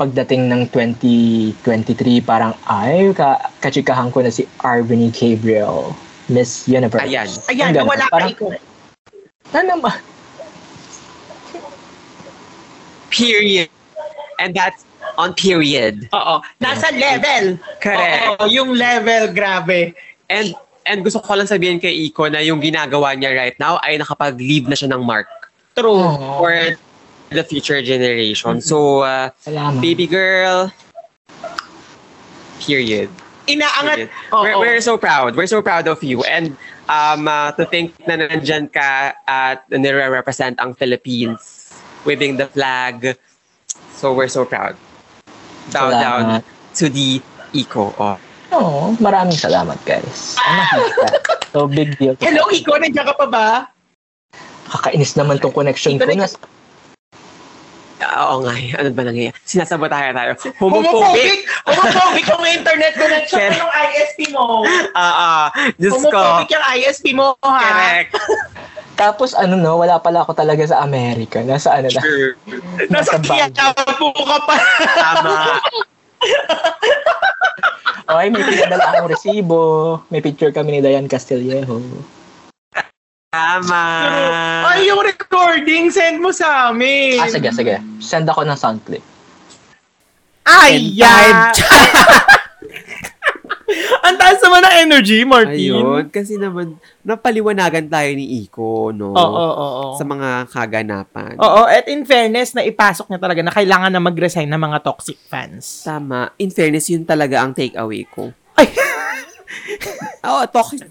pagdating 0.00 0.48
ng 0.48 0.62
2023, 0.72 2.24
parang 2.24 2.56
ay, 2.64 3.12
ka 3.12 3.36
kachikahan 3.60 4.08
ko 4.08 4.24
na 4.24 4.32
si 4.32 4.48
Arvini 4.64 5.12
Gabriel, 5.12 5.92
Miss 6.32 6.64
Universe. 6.64 7.04
Ayan. 7.04 7.28
Ayan, 7.52 7.76
Ang 7.76 7.84
nawala 7.84 8.08
ka 8.08 8.12
Parang- 8.16 8.32
ikaw. 8.32 8.50
Na 9.52 9.60
naman. 9.60 9.98
Period. 13.12 13.68
And 14.40 14.56
that's 14.56 14.88
on 15.20 15.36
period. 15.36 16.08
Oo. 16.16 16.40
Nasa 16.64 16.88
level. 16.96 17.60
Correct. 17.82 18.40
Oo, 18.40 18.48
yung 18.48 18.72
level, 18.72 19.36
grabe. 19.36 19.92
And 20.32 20.56
and 20.88 21.04
gusto 21.04 21.20
ko 21.20 21.36
lang 21.36 21.50
sabihin 21.50 21.76
kay 21.76 22.08
Iko 22.08 22.32
na 22.32 22.40
yung 22.40 22.62
ginagawa 22.62 23.12
niya 23.12 23.36
right 23.36 23.58
now 23.60 23.76
ay 23.84 24.00
nakapag-leave 24.00 24.64
na 24.64 24.78
siya 24.78 24.88
ng 24.96 25.04
mark 25.04 25.28
True. 25.76 26.02
for 26.38 26.52
the 27.30 27.44
future 27.44 27.80
generation. 27.82 28.60
So, 28.60 29.00
uh, 29.06 29.30
Salamat. 29.42 29.80
baby 29.80 30.06
girl, 30.06 30.72
period. 32.60 33.08
Inaangat. 33.46 33.96
Period. 33.96 34.10
Oo. 34.34 34.42
We're, 34.42 34.58
we're 34.58 34.84
so 34.84 34.98
proud. 34.98 35.34
We're 35.34 35.50
so 35.50 35.62
proud 35.62 35.88
of 35.88 36.02
you. 36.02 36.22
And 36.24 36.54
um, 36.86 37.26
uh, 37.26 37.52
to 37.58 37.64
think 37.66 37.94
na 38.06 38.18
nandyan 38.18 38.70
ka 38.70 39.14
at 39.26 39.64
nire-represent 39.70 40.60
ang 40.60 40.74
Philippines, 40.74 41.72
waving 42.04 42.36
the 42.36 42.46
flag. 42.46 43.16
So 43.94 44.14
we're 44.14 44.30
so 44.30 44.44
proud. 44.44 44.76
Bow 45.72 45.90
down 45.90 46.22
Salamat. 46.40 46.42
to 46.78 46.84
the 46.88 47.22
eco. 47.54 47.94
Oh. 47.98 48.18
Oo, 48.50 48.98
maraming 48.98 49.38
salamat 49.38 49.78
guys. 49.86 50.34
Ano 50.42 50.60
nakita? 50.66 51.06
So 51.50 51.66
big 51.66 51.98
deal. 51.98 52.14
Hello, 52.22 52.46
Iko, 52.46 52.78
nandiyan 52.78 53.10
ka 53.10 53.14
pa 53.18 53.26
ba? 53.26 53.46
Kakainis 54.70 55.12
naman 55.14 55.36
tong 55.36 55.50
connection 55.50 55.94
ko. 55.94 56.06
Na- 56.06 56.24
Nas, 56.24 56.38
Ah, 58.00 58.32
Oo 58.32 58.40
nga. 58.40 58.56
eh. 58.56 58.72
Ano 58.72 58.96
ba 58.96 59.04
nangyayari? 59.04 59.36
Sinasabotahe 59.44 60.16
tayo. 60.16 60.32
Homophobic! 60.56 61.44
Homophobic! 61.68 62.24
Ang 62.26 62.48
internet 62.48 62.96
connection 62.96 63.44
Correct. 63.44 63.60
ng 63.60 63.70
ISP 63.76 64.18
mo. 64.32 64.64
Ah, 64.96 65.12
ah. 65.12 65.44
Diyos 65.76 66.00
ko. 66.00 66.08
Homophobic 66.08 66.48
yung 66.48 66.64
ISP 66.80 67.12
mo, 67.12 67.36
ha? 67.44 67.60
Correct. 67.60 68.16
tapos 68.96 69.32
ano 69.32 69.52
no, 69.54 69.76
wala 69.76 69.96
pala 69.96 70.20
ako 70.20 70.32
talaga 70.32 70.64
sa 70.66 70.80
Amerika. 70.80 71.40
Nasa 71.40 71.72
ano 71.72 71.88
na. 71.88 72.00
Sure. 72.00 72.32
Nasa 72.88 73.16
Baguio. 73.16 73.52
Quiapo 73.52 74.08
ka 74.16 74.38
pa. 74.42 74.56
Tama. 74.96 75.36
Okay, 78.10 78.26
may 78.26 78.42
pinadala 78.42 78.90
akong 78.90 79.06
resibo. 79.08 79.60
May 80.10 80.18
picture 80.18 80.50
kami 80.50 80.74
ni 80.74 80.80
Dayan 80.82 81.06
Castillejo. 81.06 81.78
Tama. 83.30 83.86
Ay, 84.66 84.90
yung 84.90 85.06
recording, 85.06 85.86
send 85.86 86.18
mo 86.18 86.34
sa 86.34 86.74
amin. 86.74 87.14
Ah, 87.14 87.30
sige, 87.30 87.46
sige. 87.54 87.78
Send 88.02 88.26
ako 88.26 88.42
ng 88.42 88.58
sound 88.58 88.82
clip. 88.82 89.06
Ay, 90.42 90.98
yan! 90.98 91.54
Ang 94.02 94.18
taas 94.18 94.42
naman 94.42 94.66
ng 94.66 94.74
energy, 94.82 95.22
Martin. 95.22 95.78
Ayun. 95.78 96.10
Kasi 96.10 96.42
naman, 96.42 96.74
napaliwanagan 97.06 97.86
tayo 97.86 98.10
ni 98.18 98.42
Iko, 98.42 98.90
no? 98.90 99.14
Oo, 99.14 99.22
oo, 99.22 99.54
oo. 99.54 99.94
Sa 99.94 100.02
mga 100.02 100.50
kaganapan. 100.50 101.38
Oo, 101.38 101.70
at 101.70 101.86
in 101.86 102.02
fairness, 102.02 102.50
na 102.50 102.66
ipasok 102.66 103.14
niya 103.14 103.22
talaga 103.22 103.46
na 103.46 103.54
kailangan 103.54 103.94
na 103.94 104.02
mag-resign 104.02 104.50
ng 104.50 104.58
mga 104.58 104.82
toxic 104.82 105.22
fans. 105.30 105.86
Tama. 105.86 106.34
In 106.42 106.50
fairness, 106.50 106.90
yun 106.90 107.06
talaga 107.06 107.46
ang 107.46 107.54
takeaway 107.54 108.02
ko. 108.10 108.34
Ay! 108.58 108.74
Oo, 110.34 110.42
toxic. 110.50 110.82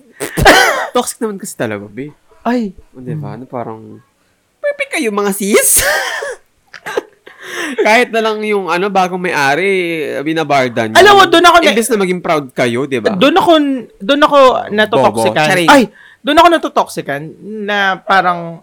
toxic 0.95 1.19
naman 1.19 1.35
kasi 1.35 1.59
talaga, 1.59 1.83
be. 1.83 2.15
Ay, 2.41 2.71
O, 2.91 2.99
diba? 2.99 3.35
Ano 3.35 3.43
parang, 3.45 3.99
perfect 4.59 4.91
kayo 4.93 5.11
mga 5.11 5.31
sis. 5.31 5.79
Kahit 7.79 8.09
na 8.09 8.21
lang 8.21 8.41
yung 8.41 8.67
ano, 8.67 8.89
bagong 8.89 9.21
may-ari, 9.21 9.69
binabardan 10.21 10.91
nyo. 10.91 10.97
Alam 10.97 11.13
mo, 11.15 11.23
doon 11.25 11.45
ako 11.45 11.57
na- 11.59 11.71
Imbes 11.71 11.89
na 11.89 11.97
maging 11.97 12.21
proud 12.21 12.45
kayo, 12.51 12.85
di 12.85 12.99
ba? 12.99 13.13
doon 13.13 13.35
ako, 13.35 13.51
doon 13.99 14.21
ako 14.21 14.37
natotoxican. 14.69 15.47
Bobo. 15.49 15.69
Ay, 15.69 15.83
doon 16.19 16.37
ako 16.37 16.47
natotoxican 16.49 17.21
na 17.63 17.77
parang, 17.97 18.61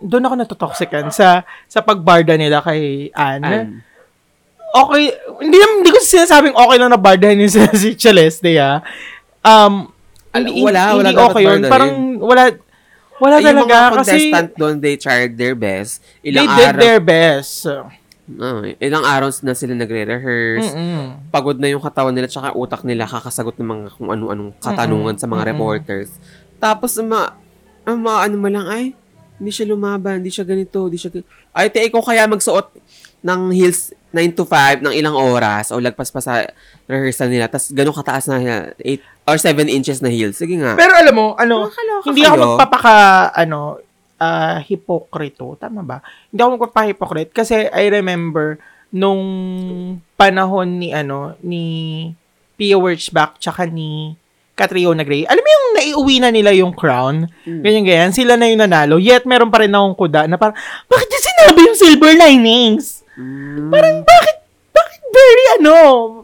doon 0.00 0.24
ako 0.24 0.34
natotoxican 0.36 1.10
sa 1.10 1.42
sa 1.66 1.82
pagbarda 1.82 2.38
nila 2.38 2.62
kay 2.62 3.10
Anne. 3.12 3.44
An. 3.44 3.66
okay, 4.72 5.12
hindi 5.38 5.56
naman- 5.56 5.78
hindi 5.82 5.90
ko 5.92 5.98
sinasabing 6.00 6.56
okay 6.56 6.76
lang 6.78 6.90
na 6.90 6.98
bardahin 6.98 7.38
ni 7.38 7.46
si, 7.52 7.60
si 7.74 7.88
Celeste, 7.94 8.56
ah. 8.56 8.80
Um, 9.44 9.92
hindi, 10.32 10.64
wala, 10.64 10.98
wala 10.98 11.10
hindi 11.10 11.20
okay 11.20 11.42
yun. 11.44 11.60
Parang 11.68 11.92
wala, 12.18 12.42
wala 13.18 13.34
Ay, 13.36 13.42
yung 13.44 13.58
talaga. 13.60 13.64
mga 13.64 13.78
Kasi 13.78 13.94
contestant 13.94 14.50
doon, 14.54 14.74
they 14.78 14.94
tried 14.96 15.32
their 15.34 15.54
best. 15.54 16.02
they 16.20 16.30
Ilang 16.30 16.48
did 16.50 16.68
araw, 16.70 16.80
their 16.80 17.00
best. 17.00 17.52
Ah, 17.68 18.64
ilang 18.80 19.04
araw 19.04 19.28
na 19.44 19.52
sila 19.52 19.76
nagre-rehearse. 19.76 20.72
Mm-mm. 20.72 21.28
Pagod 21.28 21.60
na 21.60 21.68
yung 21.68 21.84
katawan 21.84 22.10
nila 22.10 22.24
tsaka 22.24 22.56
utak 22.56 22.80
nila 22.82 23.04
kakasagot 23.04 23.54
ng 23.54 23.68
mga 23.68 23.84
kung 23.94 24.08
ano-anong 24.08 24.56
katanungan 24.58 25.16
sa 25.20 25.28
mga 25.28 25.44
Mm-mm. 25.44 25.52
reporters. 25.52 26.10
Tapos, 26.56 26.96
ma, 27.04 27.36
mga 27.84 28.20
ano 28.24 28.36
mo 28.40 28.48
lang, 28.48 28.64
ay, 28.64 28.84
hindi 29.36 29.50
siya 29.50 29.68
lumaban, 29.68 30.24
hindi 30.24 30.32
siya 30.32 30.46
ganito, 30.46 30.88
hindi 30.88 30.96
siya 30.96 31.12
ganito. 31.12 31.28
Ay, 31.52 31.68
te, 31.68 31.84
ikaw 31.84 32.00
kaya 32.00 32.24
magsuot 32.24 32.70
ng 33.24 33.40
heels 33.50 33.90
9 34.14 34.36
to 34.38 34.44
5 34.46 34.84
ng 34.84 34.94
ilang 34.94 35.16
oras 35.16 35.74
o 35.74 35.80
lagpas 35.82 36.12
pa 36.12 36.22
sa 36.22 36.46
rehearsal 36.86 37.26
nila 37.26 37.50
tapos 37.50 37.74
ganun 37.74 37.96
kataas 37.96 38.30
na 38.30 38.38
8 38.78 39.26
or 39.26 39.36
7 39.40 39.66
inches 39.66 39.98
na 39.98 40.12
heels. 40.12 40.36
Sige 40.38 40.54
nga. 40.60 40.76
Pero 40.76 40.92
alam 40.94 41.14
mo, 41.16 41.26
ano, 41.34 41.66
Nakakaloka 41.66 42.06
hindi 42.06 42.22
ako 42.22 42.36
kayo. 42.36 42.44
magpapaka, 42.44 42.96
ano, 43.32 43.60
ah, 44.20 44.60
hipokrito. 44.60 45.56
Tama 45.56 45.80
ba? 45.82 45.98
Hindi 46.28 46.40
ako 46.44 46.50
magpapaka-hypocrite 46.60 47.32
kasi 47.32 47.66
I 47.72 47.88
remember 47.90 48.60
nung 48.92 49.24
panahon 50.14 50.78
ni, 50.78 50.92
ano, 50.94 51.34
ni 51.42 51.64
Pia 52.54 52.78
Wurtzbach 52.78 53.40
tsaka 53.42 53.66
ni 53.66 54.14
Catriona 54.54 55.02
Gray. 55.02 55.26
Alam 55.26 55.42
mo 55.42 55.50
yung 55.50 55.66
naiuwi 55.74 56.16
na 56.22 56.30
nila 56.30 56.54
yung 56.54 56.70
crown? 56.70 57.26
Hmm. 57.42 57.60
Ganyan-ganyan. 57.66 58.14
Sila 58.14 58.38
na 58.38 58.46
yung 58.46 58.62
nanalo. 58.62 59.02
Yet, 59.02 59.26
meron 59.26 59.50
pa 59.50 59.66
rin 59.66 59.74
akong 59.74 59.98
kuda 59.98 60.30
na 60.30 60.38
parang, 60.38 60.54
bakit 60.86 61.10
niya 61.10 61.20
sinabi 61.26 61.58
yung 61.66 61.78
silver 61.80 62.12
linings? 62.14 63.02
Mm. 63.14 63.70
Parang, 63.70 63.96
bakit, 64.02 64.36
bakit 64.70 65.00
very, 65.08 65.44
ano, 65.56 65.74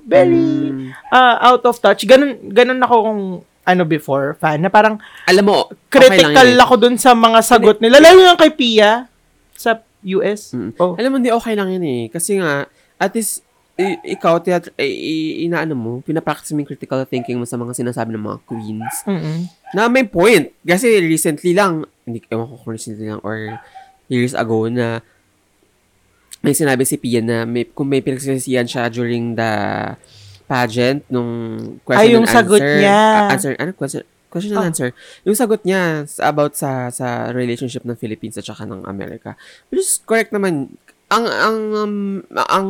very 0.02 0.46
Mm. 0.70 0.90
ah, 1.08 1.36
out 1.46 1.62
of 1.62 1.76
touch? 1.76 2.02
Ganun, 2.04 2.50
ganun 2.50 2.80
ako 2.80 2.96
kung, 3.02 3.22
ano, 3.62 3.82
before, 3.84 4.34
fan, 4.36 4.58
na 4.58 4.68
parang, 4.68 4.98
Alam 5.24 5.44
mo, 5.44 5.56
critical 5.86 6.32
okay 6.32 6.50
lang 6.50 6.60
ako 6.60 6.74
dun 6.76 6.96
sa 6.96 7.12
mga 7.12 7.38
sagot 7.40 7.78
nila. 7.78 7.98
Lalo 7.98 8.18
yung 8.24 8.36
kay 8.36 8.50
Pia 8.50 9.06
sa 9.54 9.78
US. 10.02 10.50
Mm. 10.50 10.72
Oh. 10.76 10.96
Alam 10.96 11.10
mo, 11.10 11.16
hindi 11.18 11.30
okay 11.30 11.54
lang 11.54 11.70
yun 11.70 11.84
eh. 11.84 12.02
Kasi 12.08 12.40
nga, 12.40 12.66
at 12.96 13.12
least, 13.12 13.44
i- 13.76 14.00
ikaw, 14.10 14.40
theater, 14.40 14.72
i- 14.76 15.44
inaano 15.44 15.72
mo, 15.72 15.90
pinapractice 16.00 16.52
mo 16.52 16.60
yung 16.60 16.68
critical 16.68 17.00
thinking 17.04 17.38
mo 17.38 17.44
sa 17.44 17.56
mga 17.56 17.72
sinasabi 17.76 18.12
ng 18.12 18.24
mga 18.24 18.38
queens. 18.44 18.94
Mm-mm. 19.06 19.48
Na 19.72 19.86
may 19.86 20.04
point. 20.04 20.50
Kasi 20.60 21.00
recently 21.00 21.54
lang, 21.54 21.84
hindi 22.02 22.20
ewan 22.26 22.48
ko 22.48 22.54
kung 22.58 22.74
recently 22.74 23.06
lang 23.06 23.22
or 23.22 23.60
years 24.04 24.34
ago 24.34 24.66
na 24.66 24.98
may 26.40 26.52
sinabi 26.52 26.84
si 26.84 26.96
Pia 26.96 27.20
na 27.20 27.44
may, 27.44 27.68
kung 27.68 27.86
may 27.86 28.00
pinagsisiyan 28.00 28.64
siya 28.64 28.88
during 28.88 29.36
the 29.36 29.52
pageant 30.44 31.04
nung 31.06 31.30
question 31.84 32.10
Ay, 32.10 32.16
yung 32.16 32.26
and 32.26 32.32
sagot 32.32 32.58
answer. 32.58 32.76
niya. 32.80 32.98
Ah, 32.98 33.30
answer, 33.30 33.52
ano? 33.54 33.70
Question, 33.76 34.02
question 34.26 34.52
and 34.52 34.58
Oh. 34.58 34.66
answer. 34.66 34.88
Yung 35.22 35.36
sagot 35.38 35.60
niya 35.62 36.02
about 36.24 36.58
sa 36.58 36.90
sa 36.90 37.30
relationship 37.30 37.86
ng 37.86 37.94
Philippines 37.94 38.34
at 38.34 38.48
saka 38.48 38.66
ng 38.66 38.82
Amerika. 38.82 39.38
Which 39.70 39.84
is 39.84 40.02
correct 40.02 40.34
naman. 40.34 40.74
Ang, 41.06 41.24
ang, 41.26 41.58
um, 41.74 41.94
ang 42.34 42.68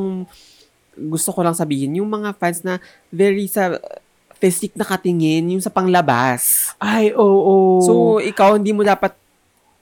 gusto 0.97 1.33
ko 1.33 1.41
lang 1.41 1.57
sabihin, 1.57 1.97
yung 1.97 2.09
mga 2.09 2.37
fans 2.37 2.61
na 2.61 2.77
very 3.09 3.49
sa 3.49 3.77
physique 4.41 4.73
na 4.73 4.85
katingin, 4.85 5.53
yung 5.53 5.61
sa 5.61 5.69
panglabas. 5.69 6.73
Ay, 6.81 7.13
oo. 7.13 7.81
So, 7.85 7.93
ikaw 8.21 8.57
hindi 8.57 8.73
mo 8.73 8.81
dapat 8.81 9.13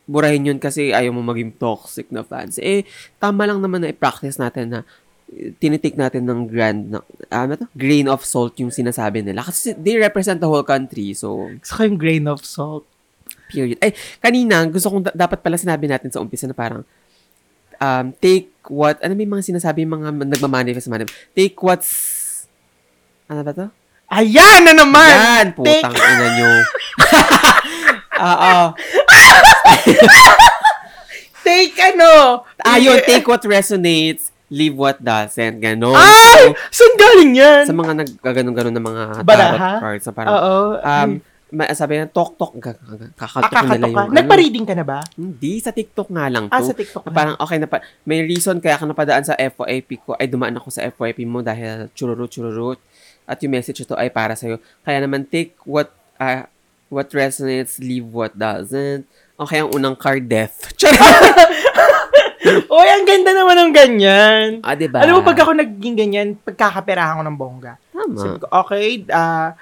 burahin 0.08 0.48
yun 0.48 0.58
kasi 0.58 0.90
ayaw 0.96 1.12
mo 1.12 1.20
maging 1.20 1.52
toxic 1.60 2.08
na 2.08 2.24
fans. 2.24 2.56
Eh, 2.56 2.88
tama 3.20 3.44
lang 3.44 3.60
naman 3.60 3.84
na 3.84 3.92
i-practice 3.92 4.40
natin 4.40 4.72
na 4.72 4.80
eh, 5.28 5.52
tinitik 5.60 6.00
natin 6.00 6.24
ng 6.24 6.48
grand, 6.48 6.96
na, 6.96 6.98
ano 7.28 7.60
to? 7.60 7.68
grain 7.76 8.08
of 8.08 8.24
salt 8.24 8.56
yung 8.56 8.72
sinasabi 8.72 9.20
nila. 9.20 9.44
Kasi 9.44 9.76
they 9.76 10.00
represent 10.00 10.40
the 10.40 10.48
whole 10.48 10.64
country. 10.64 11.12
So, 11.12 11.52
ko 11.60 11.84
yung 11.84 12.00
grain 12.00 12.24
of 12.24 12.40
salt. 12.40 12.88
period. 13.48 13.80
Ay, 13.80 13.96
kanina, 14.20 14.64
gusto 14.68 14.92
kong 14.92 15.08
da- 15.08 15.16
dapat 15.28 15.40
pala 15.40 15.56
sinabi 15.56 15.88
natin 15.88 16.12
sa 16.12 16.20
umpisa 16.20 16.44
na 16.44 16.56
parang, 16.56 16.84
um, 17.80 18.06
take 18.20 18.52
what, 18.68 19.00
ano 19.00 19.16
may 19.16 19.24
mga 19.24 19.44
sinasabi 19.56 19.88
yung 19.88 20.00
mga 20.00 20.12
nagmamanifest 20.24 20.88
man. 20.92 21.08
Take 21.32 21.56
what's, 21.64 22.44
ano 23.24 23.40
ba 23.40 23.52
to? 23.56 23.68
Ayan 24.08 24.68
na 24.68 24.72
naman! 24.72 25.12
Yan, 25.12 25.46
putang 25.56 25.92
ina 25.96 26.26
nyo. 26.36 26.50
Oo. 28.18 28.54
Take 31.44 31.74
ano? 31.80 32.44
Ayun, 32.60 33.00
take 33.02 33.24
what 33.24 33.40
resonates, 33.42 34.28
leave 34.52 34.76
what 34.76 35.00
doesn't. 35.00 35.58
Ganon. 35.58 35.96
Ay! 35.96 36.52
So, 36.68 36.84
Saan 36.84 36.94
galing 37.00 37.32
yan? 37.32 37.64
sa 37.64 37.72
mga 37.72 37.92
nagkaganon-ganon 38.04 38.74
na 38.74 38.82
mga 38.84 39.02
Baraha? 39.24 39.56
tarot 39.56 39.80
cards 39.80 40.04
na 40.04 40.12
parang, 40.12 40.32
Oo. 40.34 40.54
um, 40.76 41.10
ma- 41.48 41.72
sabi 41.72 41.96
na, 41.96 42.04
tok-tok, 42.04 42.60
ah, 42.60 42.76
kakatok 43.16 43.16
nila 43.16 43.48
kakatok 43.48 43.80
yung, 43.80 43.96
ka. 43.96 44.02
ano. 44.04 44.12
Nagpa-reading 44.12 44.66
ka 44.68 44.74
na 44.76 44.84
ba? 44.84 45.00
Hindi, 45.16 45.52
sa 45.64 45.72
TikTok 45.72 46.08
nga 46.12 46.26
lang 46.28 46.44
to. 46.48 46.52
Ah, 46.52 46.60
sa 46.60 46.74
TikTok 46.76 47.04
Na 47.08 47.12
parang, 47.16 47.36
okay 47.40 47.56
na 47.56 47.68
pa, 47.70 47.80
may 48.04 48.20
reason 48.20 48.60
kaya 48.60 48.76
ka 48.76 48.84
napadaan 48.84 49.24
sa 49.24 49.32
FYP 49.32 50.04
ko, 50.04 50.12
ay 50.20 50.28
dumaan 50.28 50.52
ako 50.52 50.68
sa 50.68 50.84
FYP 50.84 51.24
mo 51.24 51.40
dahil 51.40 51.88
chururut, 51.96 52.28
chururut, 52.28 52.76
at 53.24 53.40
yung 53.40 53.52
message 53.52 53.84
ito 53.84 53.96
ay 53.96 54.12
para 54.12 54.36
sa'yo. 54.36 54.60
Kaya 54.84 55.00
naman, 55.00 55.24
take 55.24 55.56
what, 55.64 55.88
ah, 56.20 56.44
what 56.88 57.08
resonates, 57.12 57.78
leave 57.78 58.08
what 58.08 58.36
doesn't. 58.36 59.04
Okay, 59.38 59.62
ang 59.62 59.70
unang 59.70 59.94
card, 59.94 60.26
death. 60.26 60.66
Oy, 62.68 62.88
ang 62.88 63.04
ganda 63.04 63.30
naman 63.34 63.56
ng 63.60 63.72
ganyan. 63.74 64.48
ah, 64.64 64.74
diba? 64.74 64.98
Alam 65.04 65.20
mo, 65.20 65.22
pag 65.22 65.38
ako 65.38 65.52
naging 65.54 65.94
ganyan, 65.94 66.28
pagkakaperahan 66.40 67.20
ko 67.20 67.22
ng 67.26 67.38
bongga. 67.38 67.74
Tama. 67.92 68.18
Sabi 68.18 68.36
ko, 68.40 68.46
okay, 68.50 68.86
uh, 69.10 69.52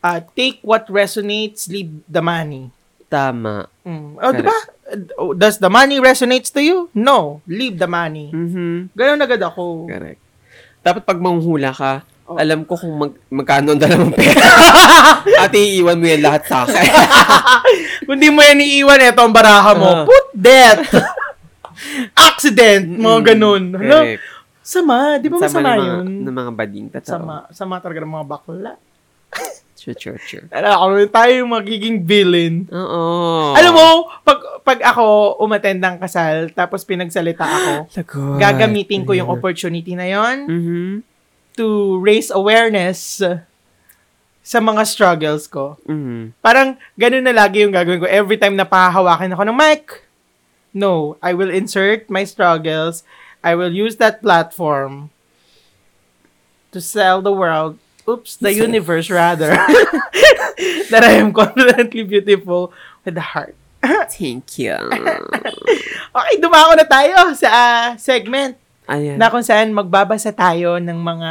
uh, 0.00 0.18
take 0.32 0.62
what 0.62 0.86
resonates, 0.86 1.66
leave 1.66 1.90
the 2.06 2.22
money. 2.22 2.70
Tama. 3.06 3.66
Mm. 3.86 4.18
Oh, 4.18 4.30
di 4.34 4.42
ba? 4.42 4.56
Uh, 4.86 5.34
Does 5.34 5.58
the 5.58 5.70
money 5.70 5.98
resonates 5.98 6.50
to 6.54 6.62
you? 6.62 6.86
No. 6.94 7.42
Leave 7.46 7.78
the 7.78 7.90
money. 7.90 8.30
Mhm. 8.30 8.94
Ganon 8.94 9.22
agad 9.22 9.42
ako. 9.42 9.86
Correct. 9.90 10.22
Dapat 10.82 11.02
pag 11.02 11.18
manghula 11.18 11.74
ka, 11.74 12.06
Oh. 12.26 12.34
alam 12.34 12.66
ko 12.66 12.74
kung 12.74 12.90
mag, 12.92 13.12
magkano 13.30 13.70
ang 13.70 13.78
dala 13.78 13.94
mong 13.96 14.10
pera. 14.12 14.42
At 15.42 15.54
iiwan 15.54 15.94
mo 15.94 16.04
yan 16.04 16.20
lahat 16.20 16.42
sa 16.42 16.62
akin. 16.62 16.82
Kung 18.06 18.18
di 18.18 18.28
mo 18.28 18.42
yan 18.42 18.58
iiwan, 18.58 18.98
eto 18.98 19.22
ang 19.22 19.30
baraha 19.30 19.70
mo. 19.72 19.86
Ah. 19.86 20.02
Put 20.02 20.26
death. 20.32 20.90
Accident. 22.12 22.82
Mga 22.88 23.16
Mm, 23.16 23.24
ganun. 23.24 23.62
Hello? 23.74 23.98
Correct. 24.02 24.22
Sama. 24.58 24.96
Di 25.16 25.28
ba 25.28 25.36
Sama 25.36 25.46
masama 25.46 25.62
ng 25.62 25.70
mga, 25.70 25.86
yun? 25.86 26.06
ng 26.20 26.34
mga 26.34 26.52
bading. 26.52 26.86
Totoo. 26.90 27.10
Sama. 27.14 27.34
Sama 27.50 27.74
talaga 27.78 28.02
ng 28.02 28.12
mga 28.12 28.26
bakla. 28.26 28.72
Sure, 29.76 29.94
sure, 29.94 30.18
sure. 30.18 30.46
Alam 30.56 30.72
ako, 30.72 30.84
tayo 31.06 31.32
yung 31.36 31.52
magiging 31.52 31.96
villain. 32.02 32.66
Oo. 32.66 33.54
Alam 33.54 33.72
mo, 33.72 33.86
pag, 34.20 34.38
pag 34.60 34.78
ako 34.84 35.04
umattend 35.38 35.78
ng 35.78 35.96
kasal, 35.96 36.50
tapos 36.50 36.82
pinagsalita 36.82 37.44
ako, 37.44 37.72
Lagot. 37.86 38.38
gagamitin 38.40 39.06
ko 39.06 39.14
yung 39.14 39.30
opportunity 39.30 39.94
na 39.94 40.06
yon 40.06 40.36
Mhm. 40.42 40.90
To 41.56 41.98
raise 42.00 42.30
awareness 42.30 43.20
sa 44.46 44.58
mga 44.62 44.82
struggles 44.86 45.50
ko. 45.50 45.74
Mhm. 45.90 46.38
Parang 46.38 46.78
ganun 46.94 47.26
na 47.26 47.34
lagi 47.34 47.66
yung 47.66 47.74
gagawin 47.74 47.98
ko. 47.98 48.06
Every 48.06 48.38
time 48.38 48.54
na 48.54 48.62
pahawakin 48.62 49.34
ako 49.34 49.42
ng 49.42 49.58
mic, 49.58 50.06
no, 50.70 51.18
I 51.18 51.34
will 51.34 51.50
insert 51.50 52.06
my 52.06 52.22
struggles. 52.22 53.02
I 53.42 53.58
will 53.58 53.74
use 53.74 53.98
that 53.98 54.22
platform 54.22 55.10
to 56.70 56.78
sell 56.78 57.22
the 57.22 57.34
world, 57.34 57.78
oops, 58.06 58.36
the 58.36 58.54
universe 58.54 59.10
rather, 59.10 59.50
that 60.92 61.02
I 61.02 61.18
am 61.18 61.32
confidently 61.34 62.04
beautiful 62.06 62.70
with 63.02 63.14
the 63.18 63.34
heart. 63.34 63.56
Thank 64.12 64.58
you. 64.58 64.76
Okay, 66.16 66.40
dumako 66.40 66.80
na 66.80 66.86
tayo 66.88 67.36
sa 67.36 67.48
ah, 67.52 67.86
segment 68.00 68.56
Ayan. 68.86 69.18
na 69.18 69.30
kung 69.30 69.42
saan 69.42 69.74
magbabasa 69.74 70.30
tayo 70.30 70.78
ng 70.78 70.98
mga 70.98 71.30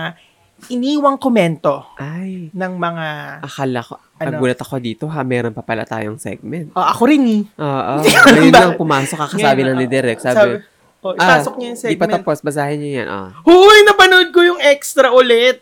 iniwang 0.71 1.19
komento 1.19 1.83
Ay. 1.99 2.47
ng 2.51 2.73
mga... 2.79 3.07
Akala 3.43 3.79
ko, 3.83 3.99
Ano? 4.15 4.31
nagulat 4.31 4.59
ako 4.59 4.79
dito 4.79 5.05
ha, 5.11 5.19
meron 5.21 5.51
pa 5.51 5.61
pala 5.61 5.83
tayong 5.83 6.15
segment. 6.15 6.71
Oh, 6.71 6.81
ako 6.81 7.11
rin 7.11 7.23
eh. 7.27 7.43
Oo. 7.59 7.93
ko 8.23 8.27
Ngayon 8.31 8.53
lang 8.55 8.79
pumasok, 8.79 9.17
kakasabi 9.19 9.61
lang 9.67 9.75
ni 9.75 9.87
oh, 9.87 9.91
Derek. 9.91 10.19
Sabi, 10.23 10.63
oh, 11.03 11.11
ah, 11.11 11.15
ipasok 11.19 11.53
niya 11.59 11.67
yung 11.67 11.79
Di 11.79 11.83
pa 11.83 12.07
segment. 12.07 12.13
tapos, 12.17 12.37
basahin 12.39 12.77
niyo 12.79 12.91
yan. 13.03 13.07
Ah. 13.11 13.29
Huy, 13.43 13.77
napanood 13.83 14.29
ko 14.31 14.39
yung 14.41 14.59
extra 14.63 15.11
ulit. 15.11 15.59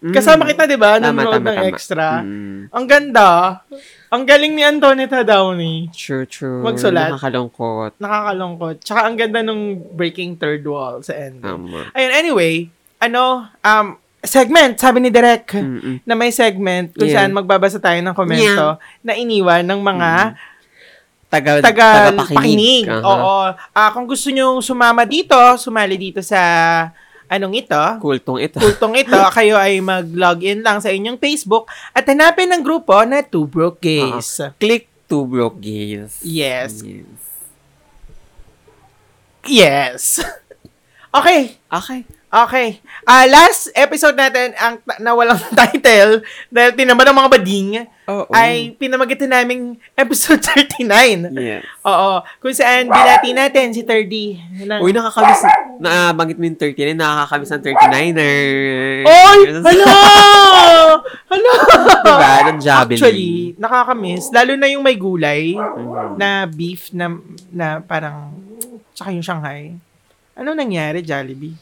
Mm. 0.00 0.16
Kasama 0.16 0.48
kita, 0.48 0.64
di 0.64 0.80
ba? 0.80 0.96
Tama, 0.96 1.12
Nanonood 1.12 1.36
tama, 1.36 1.48
ng 1.52 1.58
tama. 1.60 1.68
extra. 1.68 2.06
Mm. 2.24 2.60
Ang 2.72 2.84
ganda. 2.88 3.28
Ang 4.10 4.26
galing 4.26 4.52
ni 4.52 4.62
Antonita 4.62 5.22
Downey. 5.22 5.86
True, 5.94 6.26
true. 6.26 6.60
Magsulat. 6.60 7.14
Nakakalungkot. 7.14 7.94
Nakakalungkot. 7.96 8.82
Tsaka 8.82 9.06
ang 9.06 9.14
ganda 9.14 9.38
nung 9.40 9.78
breaking 9.94 10.34
third 10.34 10.66
wall 10.66 10.98
sa 10.98 11.14
end. 11.14 11.38
Tama. 11.38 11.94
Ayun, 11.94 12.12
anyway, 12.12 12.66
ano, 12.98 13.46
um, 13.56 13.86
segment, 14.20 14.74
sabi 14.76 14.98
ni 14.98 15.08
Derek, 15.08 15.54
Mm-mm. 15.54 16.02
na 16.02 16.12
may 16.12 16.28
segment 16.28 16.90
kung 16.90 17.06
Yeah. 17.06 17.22
saan 17.22 17.32
magbabasa 17.32 17.78
tayo 17.78 17.96
ng 17.96 18.12
komento 18.12 18.76
na 19.00 19.14
iniwan 19.14 19.62
ng 19.62 19.78
mga 19.78 20.10
Taga, 21.30 21.62
taga 21.62 22.10
tagapakinig. 22.10 22.34
pakinig. 22.34 22.84
Aha. 22.90 23.06
Oo. 23.06 23.34
Ah, 23.70 23.94
kung 23.94 24.02
gusto 24.04 24.28
nyo 24.28 24.58
sumama 24.58 25.06
dito, 25.06 25.38
sumali 25.54 25.94
dito 25.94 26.18
sa 26.20 26.42
anong 27.30 27.54
ito, 27.54 27.78
Kultong 28.02 28.42
ito. 28.42 28.58
kultong 28.58 28.98
ito, 28.98 29.14
kayo 29.38 29.54
ay 29.54 29.78
mag-login 29.78 30.66
lang 30.66 30.82
sa 30.82 30.90
inyong 30.90 31.16
Facebook 31.16 31.70
at 31.94 32.02
hanapin 32.10 32.50
ang 32.50 32.66
grupo 32.66 32.98
na 33.06 33.22
Two 33.22 33.46
Broke 33.46 33.78
Gays. 33.78 34.42
Click 34.58 34.90
to 35.10 35.26
broke 35.26 35.58
gays. 35.58 36.22
Yes. 36.22 36.86
Yes. 36.86 37.02
Yes. 39.42 40.02
okay. 41.18 41.58
Okay. 41.66 42.06
Okay. 42.30 42.78
Ah, 43.02 43.26
last 43.26 43.74
episode 43.74 44.14
natin 44.14 44.54
ang 44.54 44.78
na 45.02 45.10
walang 45.12 45.34
title 45.58 46.22
dahil 46.46 46.70
tinamad 46.72 47.02
ng 47.02 47.18
mga 47.18 47.30
bading 47.34 47.68
Oo. 48.06 48.30
ay 48.30 48.70
pinamagitan 48.78 49.26
naming 49.26 49.74
episode 49.98 50.38
39. 50.78 51.26
Yes. 51.34 51.66
Oo. 51.82 52.22
Kung 52.38 52.54
saan 52.54 52.86
binati 52.86 53.34
natin 53.34 53.74
si 53.74 53.82
30. 53.82 54.62
Ng... 54.62 54.78
Uy, 54.78 54.94
nakakamiss. 54.94 55.42
Na, 55.82 56.14
banggit 56.14 56.38
mo 56.38 56.46
yung 56.46 56.54
39, 56.54 56.94
nakakamiss 56.94 57.50
ng 57.50 57.62
39er. 57.66 59.02
Oy! 59.02 59.38
Hala! 59.50 59.94
Hala! 61.34 61.52
Diba? 61.98 62.32
Ng 62.46 62.60
Javelin. 62.62 62.94
Actually, 62.94 63.30
nakakamiss. 63.58 64.30
Lalo 64.30 64.54
na 64.54 64.70
yung 64.70 64.86
may 64.86 64.94
gulay 64.94 65.58
Mhm. 65.58 66.14
na 66.14 66.46
beef 66.46 66.94
na, 66.94 67.10
na 67.50 67.82
parang 67.82 68.38
tsaka 68.94 69.10
yung 69.10 69.26
Shanghai. 69.26 69.74
Ano 70.38 70.54
nangyari, 70.54 71.02
Jollibee? 71.02 71.52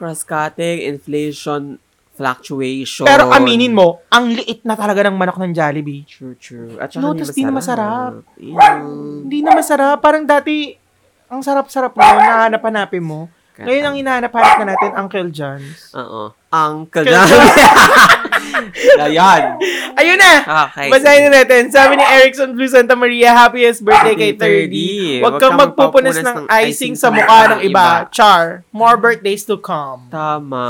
Cross-cutting, 0.00 0.88
inflation, 0.88 1.76
fluctuation. 2.16 3.04
Pero 3.04 3.28
aminin 3.28 3.76
mo, 3.76 4.00
ang 4.08 4.32
liit 4.32 4.64
na 4.64 4.72
talaga 4.72 5.08
ng 5.08 5.16
manok 5.16 5.36
ng 5.36 5.52
Jollibee. 5.52 6.08
True, 6.08 6.36
true. 6.40 6.80
At 6.80 6.88
saka 6.92 7.04
Lotus, 7.04 7.36
di 7.36 7.44
na 7.44 7.52
masarap. 7.52 8.24
Hindi 8.36 9.38
na 9.44 9.52
masarap. 9.52 10.00
Parang 10.00 10.24
dati, 10.24 10.72
ang 11.28 11.44
sarap-sarap 11.44 11.92
mo, 11.92 12.00
nahanap-hanapin 12.00 13.04
mo. 13.04 13.28
Ngayon 13.60 13.84
ang 13.84 13.96
hinahanap-hanap 14.00 14.54
na 14.64 14.66
natin, 14.72 14.90
Uncle 14.96 15.28
John's. 15.28 15.92
Oo. 15.92 16.32
Uncle 16.48 17.04
Uncle 17.04 17.12
John. 17.12 18.24
Ayan. 19.06 19.56
Ayun 19.96 20.18
na! 20.18 20.32
Okay. 20.70 20.88
Basahin 20.92 21.28
na 21.28 21.42
natin. 21.42 21.68
Sabi 21.70 21.98
ni 21.98 22.04
Erickson 22.04 22.52
Blue 22.52 22.68
Santa 22.68 22.94
Maria, 22.94 23.32
happiest 23.32 23.84
birthday 23.84 24.14
kay 24.16 24.32
Happy 24.34 25.20
30. 25.20 25.20
30. 25.20 25.24
Huwag 25.24 25.36
kang 25.40 25.56
magpupunas 25.58 26.18
ng 26.20 26.38
icing 26.66 26.94
sa 26.94 27.08
mukha 27.08 27.56
ng 27.56 27.60
iba. 27.66 28.06
Char. 28.12 28.66
More 28.72 28.96
birthdays 29.00 29.44
to 29.48 29.56
come. 29.58 30.08
Tama. 30.12 30.66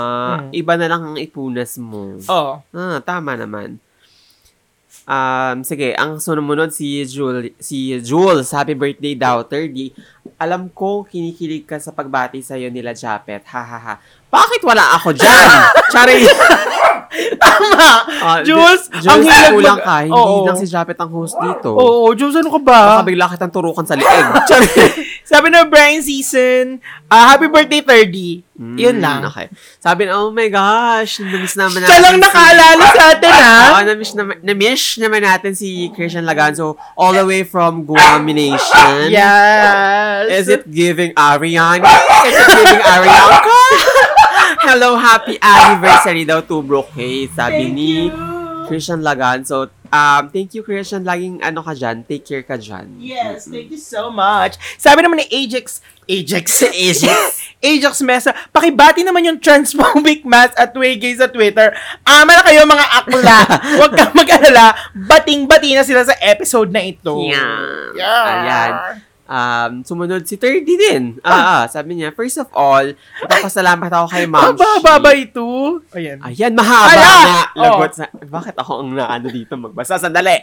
Hmm. 0.47 0.51
Iba 0.55 0.75
na 0.79 0.87
lang 0.87 1.03
ang 1.13 1.17
ipunas 1.19 1.77
mo. 1.81 2.19
Oh. 2.27 2.63
Ah, 2.73 2.99
tama 3.03 3.35
naman. 3.35 3.79
Um, 5.11 5.67
sige, 5.67 5.91
ang 5.99 6.23
sumunod 6.23 6.71
si 6.71 7.03
Jul, 7.03 7.51
si 7.59 7.99
Jules, 7.99 8.55
happy 8.55 8.79
birthday 8.79 9.19
daw, 9.19 9.43
30. 9.43 9.91
Alam 10.37 10.69
ko, 10.71 11.03
kinikilig 11.03 11.65
ka 11.65 11.77
sa 11.77 11.91
pagbati 11.91 12.41
sa'yo 12.41 12.69
nila 12.69 12.93
Japet. 12.93 13.45
Ha, 13.47 13.63
ha, 13.63 13.79
ha. 13.79 13.95
Bakit 14.27 14.61
wala 14.63 14.95
ako 14.95 15.13
dyan? 15.13 15.49
Charing! 15.93 16.23
Tama! 17.37 17.91
Ah, 18.23 18.39
Jules, 18.41 18.87
Jules, 18.95 19.09
ang 19.09 19.21
hilag 19.21 19.53
kulang 19.53 19.81
ka. 19.81 19.97
Hindi 20.01 20.15
Oo. 20.15 20.47
lang 20.47 20.55
si 20.55 20.65
Japet 20.65 20.95
ang 20.97 21.11
host 21.11 21.35
dito. 21.35 21.73
Oo, 21.73 22.15
Jules, 22.15 22.37
ano 22.37 22.49
ka 22.49 22.61
ba? 22.61 22.81
Baka 22.95 23.05
bigla 23.05 23.27
kitang 23.27 23.51
turukan 23.51 23.83
sa. 23.83 23.99
Charing! 24.49 24.93
Sabi 25.21 25.47
na 25.49 25.65
Brian 25.65 26.01
Season, 26.01 26.79
ah, 27.07 27.35
happy 27.35 27.47
birthday 27.47 27.83
30. 27.83 28.47
Yun 28.61 28.93
Mm, 28.93 29.01
lang. 29.01 29.21
Okay. 29.25 29.49
Sabi 29.79 30.05
na, 30.05 30.21
oh 30.21 30.29
my 30.29 30.47
gosh, 30.47 31.17
namiss 31.19 31.57
naman 31.57 31.81
Siya 31.81 31.97
lang 31.99 32.15
si- 32.15 32.23
nakaalala 32.23 32.85
sa 32.87 33.05
atin, 33.11 33.33
ha? 33.33 33.57
Oo, 33.67 33.81
na-miss 33.83 34.13
naman, 34.13 34.37
na-miss 34.43 34.83
naman 34.97 35.21
natin 35.23 35.53
si 35.53 35.69
Christian 35.91 36.23
Laganzo 36.23 36.77
all 36.93 37.15
the 37.15 37.25
way 37.25 37.41
from 37.41 37.83
Guam 37.83 38.29
Nation. 38.29 39.09
Yes. 40.11 40.43
Is 40.43 40.47
it 40.49 40.63
giving 40.67 41.13
Ariana? 41.15 41.87
Is 42.27 42.35
it 42.35 42.47
giving 42.51 42.83
Ariana? 42.83 43.39
Hello, 44.67 44.97
happy 44.97 45.39
anniversary 45.41 46.25
daw 46.27 46.41
to 46.45 46.61
Brooke 46.63 46.93
Hayes, 46.95 47.33
sabi 47.33 47.71
Thank 47.71 47.75
ni 47.75 47.91
you. 48.07 48.67
Christian 48.69 49.01
Laganzo. 49.03 49.71
Um, 49.91 50.31
thank 50.31 50.55
you, 50.55 50.63
Christian. 50.63 51.03
Laging 51.03 51.43
ano 51.43 51.67
ka 51.67 51.75
dyan, 51.75 52.07
take 52.07 52.23
care 52.23 52.47
ka 52.47 52.55
dyan. 52.55 53.03
Yes, 53.03 53.51
thank 53.51 53.75
you 53.75 53.81
so 53.81 54.07
much. 54.07 54.55
Sabi 54.79 55.03
naman 55.03 55.19
ni 55.19 55.27
Ajax, 55.27 55.83
Ajax, 56.07 56.63
Ajax, 56.63 57.19
Ajax 57.75 57.95
Mesa, 58.07 58.31
pakibati 58.55 59.03
naman 59.03 59.27
yung 59.27 59.43
transphobic 59.43 60.23
mass 60.23 60.55
at 60.55 60.71
Waygay 60.79 61.19
sa 61.19 61.27
Twitter. 61.27 61.75
Ama 62.07 62.31
na 62.31 62.43
kayo 62.47 62.63
mga 62.63 62.87
akla. 63.03 63.39
Huwag 63.83 63.93
kang 63.99 64.15
mag-alala. 64.15 64.79
Bating-bati 64.95 65.75
na 65.75 65.83
sila 65.83 66.07
sa 66.07 66.15
episode 66.23 66.71
na 66.71 66.87
ito. 66.87 67.27
Yeah. 67.27 67.99
Yeah. 67.99 68.23
Ayan. 68.31 68.73
Um, 69.31 69.87
sumunod 69.87 70.27
si 70.27 70.35
30 70.35 70.67
din. 70.67 71.03
Ah, 71.23 71.63
ah, 71.63 71.65
sabi 71.65 71.95
niya, 71.95 72.11
first 72.11 72.35
of 72.35 72.51
all, 72.51 72.83
napapasalamat 73.23 73.87
ako 73.89 74.07
kay 74.11 74.27
Ma'am 74.27 74.59
Mababa 74.59 75.15
ito. 75.15 75.79
Ayan. 75.95 76.19
Ayan, 76.19 76.51
mahaba 76.51 76.91
Ala! 76.91 77.07
nga. 77.07 77.43
Lagot 77.55 77.91
Oh. 77.91 77.97
sa... 77.97 78.05
Bakit 78.11 78.55
ako 78.57 78.73
ang 78.83 78.91
naano 78.93 79.31
dito 79.31 79.55
magbasa? 79.55 79.97
Sandali. 79.97 80.35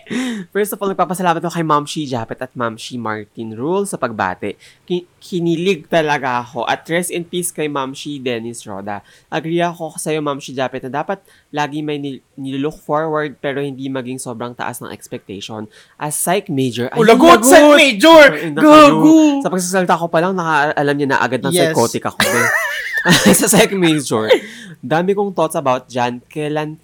First 0.49 0.72
of 0.72 0.80
all, 0.80 0.88
nagpapasalamat 0.88 1.43
ako 1.43 1.51
kay 1.51 1.68
Ma'am 1.68 1.84
Shi 1.84 2.07
Japet 2.07 2.39
at 2.39 2.55
Ma'am 2.55 2.80
Shi 2.80 2.95
Martin 2.95 3.51
Rule 3.51 3.84
sa 3.84 3.99
pagbate. 3.99 4.55
Ki- 4.84 5.03
kinilig 5.19 5.85
talaga 5.88 6.39
ako. 6.41 6.64
At 6.64 6.88
rest 6.88 7.11
in 7.11 7.27
peace 7.27 7.51
kay 7.51 7.68
Ma'am 7.68 7.91
Shi 7.91 8.18
Dennis 8.18 8.64
Roda. 8.64 9.03
Agree 9.27 9.59
ako 9.59 9.99
sa 9.99 10.09
iyo, 10.09 10.23
Ma'am 10.23 10.39
Shi 10.39 10.55
Japet, 10.55 10.88
na 10.88 11.03
dapat 11.03 11.19
lagi 11.49 11.84
may 11.84 11.99
nil- 11.99 12.23
nilook 12.34 12.80
forward 12.80 13.35
pero 13.38 13.59
hindi 13.59 13.88
maging 13.88 14.15
sobrang 14.15 14.55
taas 14.55 14.80
ng 14.80 14.88
expectation. 14.88 15.68
As 15.97 16.15
psych 16.15 16.47
major, 16.47 16.88
ay, 16.88 16.97
Ulagot 16.97 17.43
sa 17.43 17.59
major. 17.68 18.23
Ay, 18.31 18.55
naku. 18.55 18.77
Gago. 18.78 19.41
Sa 19.41 19.49
pagsasalita 19.49 19.95
ko 19.98 20.08
pa 20.08 20.20
lang, 20.22 20.38
nakaalam 20.38 20.95
niya 20.95 21.10
na 21.10 21.20
agad 21.20 21.41
ng 21.41 21.54
Yes. 21.54 21.74
psychotic 21.74 22.04
ako. 22.06 22.20
sa 23.40 23.48
psych 23.49 23.74
major. 23.74 24.30
Dami 24.78 25.18
kong 25.18 25.34
thoughts 25.34 25.58
about 25.58 25.90
dyan. 25.90 26.22
Kailan, 26.30 26.78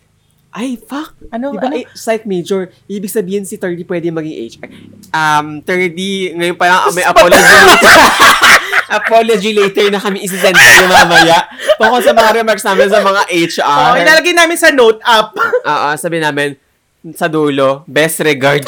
ay, 0.53 0.78
fuck. 0.78 1.18
Ano? 1.34 1.49
Di 1.49 1.57
ba, 1.57 1.65
ano? 1.65 1.82
eh, 1.82 1.90
psych 1.98 2.30
major, 2.30 2.70
ibig 2.86 3.10
sabihin 3.10 3.41
si 3.41 3.57
30 3.57 3.90
pwede 3.90 4.14
maging 4.14 4.38
HR. 4.38 4.70
Um, 5.10 5.65
30, 5.65 6.38
ngayon 6.38 6.57
pa 6.61 6.70
lang 6.70 6.80
ah, 6.86 6.94
may 6.94 7.02
apology 7.02 7.41
later. 7.41 7.98
apology 9.02 9.52
later 9.57 9.86
na 9.90 9.98
kami 9.98 10.22
isisend 10.22 10.53
ko 10.53 10.86
mamaya. 10.86 11.49
Tungkol 11.82 12.02
sa 12.06 12.14
mga 12.14 12.32
remarks 12.38 12.65
namin 12.70 12.86
sa 12.86 13.02
mga 13.02 13.22
HR. 13.34 13.65
Oh, 13.65 13.98
ilalagay 13.98 14.34
namin 14.38 14.53
sa 14.53 14.70
note 14.70 15.02
app. 15.02 15.34
Oo, 15.74 15.90
sabi 15.98 16.22
namin, 16.22 16.53
sa 17.18 17.26
dulo, 17.26 17.82
best 17.90 18.22
regard. 18.22 18.61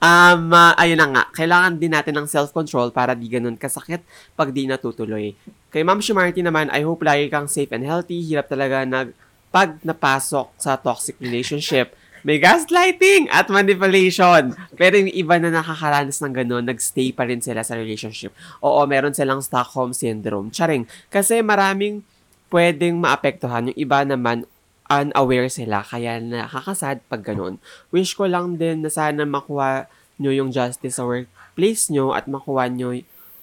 Um, 0.00 0.50
ah, 0.56 0.72
ayun 0.80 0.98
na 0.98 1.08
nga, 1.12 1.24
kailangan 1.36 1.76
din 1.76 1.92
natin 1.92 2.16
ng 2.16 2.26
self-control 2.26 2.90
para 2.90 3.12
di 3.12 3.28
ganun 3.28 3.54
kasakit 3.54 4.00
pag 4.34 4.50
di 4.50 4.64
natutuloy. 4.66 5.36
Kay 5.70 5.86
Ma'am 5.86 6.02
Shimarty 6.02 6.42
naman, 6.42 6.72
I 6.72 6.82
hope 6.82 7.04
lagi 7.04 7.30
kang 7.30 7.46
safe 7.46 7.70
and 7.70 7.86
healthy. 7.86 8.18
Hirap 8.24 8.50
talaga 8.50 8.82
nag 8.82 9.14
pag 9.50 9.78
napasok 9.82 10.50
sa 10.56 10.78
toxic 10.78 11.18
relationship. 11.18 11.94
May 12.20 12.36
gaslighting 12.36 13.32
at 13.32 13.48
manipulation. 13.48 14.52
Pero 14.76 15.00
yung 15.00 15.08
iba 15.08 15.40
na 15.40 15.48
nakakaranas 15.48 16.20
ng 16.20 16.34
ganun, 16.36 16.64
nagstay 16.68 17.16
pa 17.16 17.24
rin 17.24 17.40
sila 17.40 17.64
sa 17.64 17.74
relationship. 17.80 18.36
Oo, 18.60 18.84
meron 18.84 19.16
silang 19.16 19.40
Stockholm 19.40 19.96
Syndrome. 19.96 20.52
Charing. 20.52 20.84
Kasi 21.08 21.40
maraming 21.40 22.04
pwedeng 22.52 23.00
maapektuhan. 23.00 23.72
Yung 23.72 23.78
iba 23.78 24.04
naman, 24.04 24.44
unaware 24.90 25.46
sila. 25.46 25.80
Kaya 25.80 26.18
nakakasad 26.18 27.00
pag 27.06 27.22
ganun. 27.22 27.62
Wish 27.88 28.18
ko 28.18 28.26
lang 28.26 28.58
din 28.58 28.82
na 28.82 28.90
sana 28.90 29.22
makuha 29.22 29.86
nyo 30.18 30.34
yung 30.34 30.50
justice 30.50 30.98
sa 30.98 31.06
workplace 31.06 31.88
nyo 31.88 32.12
at 32.12 32.26
makuha 32.26 32.66
nyo 32.66 32.92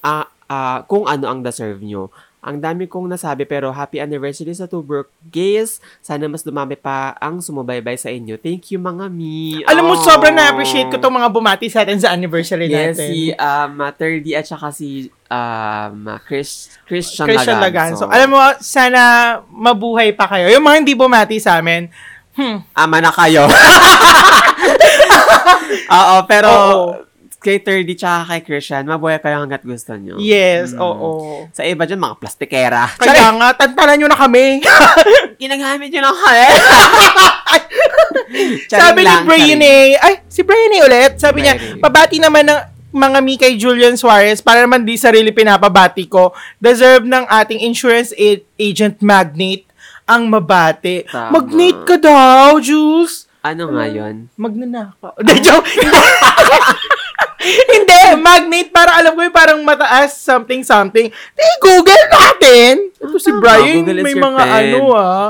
ah, 0.04 0.28
ah, 0.46 0.84
kung 0.86 1.08
ano 1.08 1.26
ang 1.26 1.42
deserve 1.42 1.80
nyo. 1.82 2.12
Ang 2.38 2.64
dami 2.64 2.88
kong 2.88 3.12
nasabi 3.12 3.44
pero 3.44 3.74
happy 3.76 4.00
anniversary 4.00 4.54
sa 4.54 4.70
Tuborg 4.70 5.10
Gays. 5.26 5.84
Sana 6.00 6.30
mas 6.32 6.46
dumami 6.46 6.80
pa 6.80 7.12
ang 7.18 7.44
sumubaybay 7.44 7.98
sa 8.00 8.08
inyo. 8.08 8.40
Thank 8.40 8.72
you 8.72 8.80
mga 8.80 9.10
mi. 9.12 9.60
Alam 9.68 9.92
mo, 9.92 9.94
Oh. 9.98 10.06
sobrang 10.06 10.32
na-appreciate 10.32 10.88
ko 10.88 10.96
itong 10.96 11.18
mga 11.18 11.28
bumati 11.34 11.68
sa 11.68 11.84
atin 11.84 12.00
sa 12.00 12.14
anniversary 12.16 12.72
Yes, 12.72 12.96
natin. 12.96 13.10
si 13.10 13.20
um, 13.36 13.82
30 13.84 14.38
at 14.38 14.46
saka 14.48 14.70
si 14.72 15.12
um, 15.28 16.18
Chris, 16.24 16.80
Christian, 16.84 17.28
Christian 17.28 17.60
Laganzo. 17.60 18.08
Laganzo. 18.08 18.12
Alam 18.12 18.30
mo, 18.32 18.40
sana 18.60 19.02
mabuhay 19.48 20.12
pa 20.12 20.28
kayo. 20.28 20.48
Yung 20.50 20.64
mga 20.64 20.78
hindi 20.82 20.94
bumati 20.96 21.38
sa 21.38 21.60
amin, 21.60 21.88
hmm, 22.36 22.58
Ama 22.74 22.98
na 23.00 23.12
kayo. 23.12 23.46
Oo, 25.88 26.16
pero 26.28 26.50
Oo. 26.52 26.86
kay 27.38 27.64
30 27.64 27.96
tsaka 27.96 28.20
kay 28.28 28.42
Christian, 28.44 28.84
mabuhay 28.84 29.24
kayo 29.24 29.40
hanggat 29.40 29.64
gusto 29.64 29.96
nyo. 29.96 30.20
yes, 30.20 30.76
Mm. 30.76 30.82
oo. 30.84 31.10
Sa 31.54 31.64
iba 31.64 31.88
dyan, 31.88 32.02
mga 32.02 32.18
plastikera. 32.20 32.92
Kaya 32.98 33.32
nga, 33.32 33.56
tantanan 33.56 33.96
nyo 33.96 34.08
na 34.12 34.20
kami. 34.20 34.60
Ginagamit 35.42 35.88
nyo 35.92 36.02
lang 36.12 36.18
kaya. 36.26 36.48
sabi 38.68 39.00
ni 39.56 39.64
eh, 39.64 39.96
ay, 39.96 40.14
si 40.28 40.44
eh 40.44 40.82
ulit, 40.84 41.16
sabi 41.16 41.46
niya, 41.46 41.56
Brian. 41.56 41.80
pabati 41.80 42.18
naman 42.20 42.44
ng 42.44 42.77
mga 42.98 43.20
mi 43.22 43.38
kay 43.38 43.54
Julian 43.56 43.94
Suarez 43.94 44.42
para 44.42 44.66
naman 44.66 44.82
di 44.82 44.98
sarili 44.98 45.30
pinapabati 45.30 46.10
ko. 46.10 46.34
Deserve 46.58 47.06
ng 47.06 47.30
ating 47.30 47.62
insurance 47.62 48.10
agent 48.58 48.98
magnate 49.06 49.70
ang 50.08 50.26
mabati. 50.26 51.06
Tama. 51.06 51.38
Magnate 51.38 51.82
ka 51.84 51.96
daw, 52.00 52.58
Jules. 52.58 53.28
Ano 53.44 53.70
nga 53.72 53.86
yun? 53.86 54.28
Magnanakaw. 54.36 55.14
Hindi, 55.20 55.36
joke. 55.44 55.68
Hindi, 57.72 58.02
magnate 58.20 58.72
para 58.74 58.98
alam 58.98 59.14
ko 59.14 59.22
yung 59.24 59.36
parang 59.36 59.60
mataas 59.62 60.18
something 60.18 60.66
something. 60.66 61.08
Di, 61.12 61.48
Google 61.64 62.06
natin. 62.10 62.92
Ito 62.98 63.18
si. 63.22 63.30
Brian, 63.38 63.86
may 63.86 64.16
mga 64.16 64.42
friend. 64.42 64.74
ano 64.74 64.82
ah. 64.98 65.28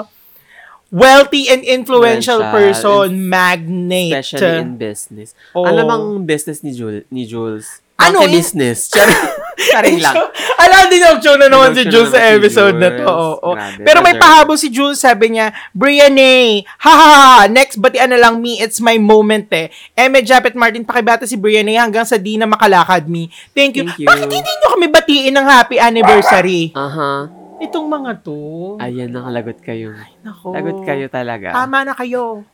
Wealthy 0.88 1.52
and 1.52 1.68
influential 1.68 2.40
person, 2.40 3.28
magnate. 3.28 4.16
Especially 4.24 4.64
in 4.64 4.80
business. 4.80 5.36
Oo. 5.52 5.68
Alam 5.68 5.88
ang 5.92 6.04
business 6.24 6.64
ni, 6.64 6.72
Jul- 6.72 7.04
ni 7.12 7.28
Jules? 7.28 7.84
Ano, 7.98 8.24
in- 8.24 8.32
business. 8.38 8.94
Charing 9.74 9.98
lang. 10.00 10.14
Alam 10.62 10.86
din 10.88 11.02
yung 11.02 11.40
na 11.42 11.50
naman 11.50 11.74
si 11.74 11.82
Jules 11.90 12.14
sa 12.14 12.22
episode 12.30 12.78
na 12.78 12.94
to. 12.94 13.04
Oo, 13.10 13.32
oo. 13.42 13.54
Grabe, 13.58 13.82
Pero 13.82 14.00
may 14.06 14.14
pahabol 14.14 14.54
si 14.54 14.70
Jules, 14.70 15.02
sabi 15.02 15.34
niya, 15.34 15.50
Brianne, 15.74 16.62
ha 16.78 16.94
ha 16.94 17.10
ha, 17.10 17.38
next 17.50 17.82
batian 17.82 18.14
na 18.14 18.22
lang 18.22 18.38
me, 18.38 18.62
it's 18.62 18.78
my 18.78 19.02
moment 19.02 19.50
eh. 19.50 19.74
Eme 19.98 20.22
Japet 20.22 20.54
Martin, 20.54 20.86
pakibata 20.86 21.26
si 21.26 21.34
Brianne 21.34 21.74
hanggang 21.74 22.06
sa 22.06 22.22
di 22.22 22.38
na 22.38 22.46
makalakad 22.46 23.10
me. 23.10 23.34
Thank 23.58 23.82
you. 23.82 23.90
Thank 23.90 24.06
you. 24.06 24.08
Bakit 24.08 24.30
hindi 24.30 24.52
nyo 24.62 24.68
kami 24.78 24.88
batiin 24.94 25.34
ng 25.34 25.46
happy 25.50 25.78
anniversary? 25.82 26.70
Aha. 26.78 27.47
Itong 27.58 27.90
mga 27.90 28.22
to. 28.22 28.78
Ayan, 28.78 29.10
nakalagot 29.10 29.58
kayo. 29.66 29.98
Nako. 30.22 30.54
Lagot 30.54 30.80
kayo 30.86 31.10
talaga. 31.10 31.50
Tama 31.58 31.82
na 31.82 31.94
kayo. 31.98 32.46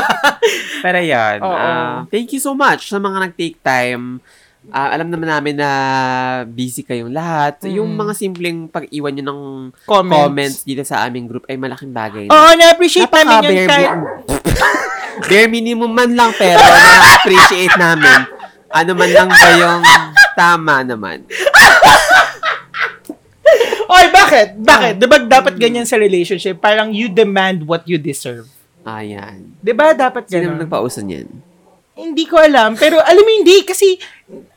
Pero 0.84 1.00
yan, 1.00 1.40
Oo. 1.40 1.56
ah, 1.56 2.04
thank 2.12 2.28
you 2.36 2.40
so 2.40 2.52
much 2.52 2.92
sa 2.92 3.00
mga 3.00 3.24
nag-take 3.24 3.56
time. 3.64 4.20
Ah, 4.72 4.96
alam 4.96 5.12
naman 5.12 5.28
namin 5.28 5.60
na 5.60 5.68
busy 6.48 6.84
kayong 6.84 7.12
lahat. 7.12 7.60
Mm. 7.64 7.80
Yung 7.80 7.90
mga 7.96 8.12
simpleng 8.16 8.58
pag-iwan 8.68 9.12
nyo 9.12 9.24
ng 9.24 9.40
Comments. 9.84 10.12
comments 10.12 10.58
dito 10.64 10.80
sa 10.84 11.04
aming 11.04 11.28
group 11.28 11.44
ay 11.48 11.56
malaking 11.56 11.92
bagay. 11.92 12.28
Oo, 12.28 12.50
na-appreciate 12.56 13.12
namin 13.12 13.64
yun 13.64 13.68
bare, 13.68 13.88
bare 15.28 15.46
minimum 15.52 15.92
man 15.92 16.12
lang 16.16 16.32
pero 16.36 16.60
na-appreciate 16.60 17.76
namin. 17.76 18.24
Ano 18.72 18.90
man 18.96 19.10
lang 19.12 19.28
ba 19.28 19.48
yung 19.56 19.80
tama 20.32 20.84
naman. 20.84 21.24
Oy, 23.94 24.06
bakit? 24.10 24.58
Bakit? 24.58 24.94
Di 24.98 25.06
ba 25.06 25.16
dapat 25.22 25.54
ganyan 25.54 25.86
sa 25.86 25.94
relationship? 25.94 26.58
Parang 26.58 26.90
you 26.90 27.06
demand 27.06 27.62
what 27.70 27.86
you 27.86 27.94
deserve. 27.94 28.50
Ayan. 28.82 29.54
Di 29.62 29.70
ba 29.70 29.94
dapat 29.94 30.26
Sino 30.26 30.50
naman 30.50 30.66
nagpauso 30.66 30.98
niyan? 31.06 31.30
Hindi 31.94 32.26
ko 32.26 32.42
alam. 32.42 32.74
Pero 32.74 32.98
alam 32.98 33.22
mo 33.22 33.30
hindi. 33.30 33.62
Kasi, 33.62 33.94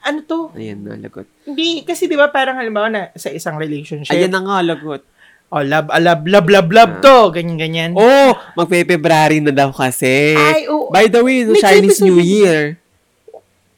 ano 0.02 0.26
to? 0.26 0.40
Ayan 0.58 0.82
na, 0.82 0.98
lagot. 0.98 1.30
Hindi, 1.46 1.86
kasi 1.86 2.10
di 2.10 2.18
ba 2.18 2.34
parang 2.34 2.58
halimbawa 2.58 2.90
na 2.90 3.02
sa 3.14 3.30
isang 3.30 3.62
relationship. 3.62 4.10
Ayan 4.10 4.34
na 4.34 4.42
nga, 4.42 4.58
lagot. 4.66 5.06
Oh, 5.48 5.64
love, 5.64 5.88
ah, 5.94 6.02
love, 6.02 6.28
love, 6.28 6.50
love, 6.50 6.70
love 6.74 6.94
to. 7.00 7.32
Ganyan, 7.32 7.56
ganyan. 7.62 7.92
Oh, 7.96 8.36
magpe-February 8.58 9.40
na 9.40 9.54
daw 9.54 9.70
kasi. 9.72 10.34
Ay, 10.36 10.66
oo. 10.68 10.90
By 10.90 11.08
the 11.08 11.22
way, 11.24 11.46
May 11.46 11.62
Chinese 11.62 12.02
episode 12.02 12.10
New. 12.10 12.20
Year. 12.20 12.62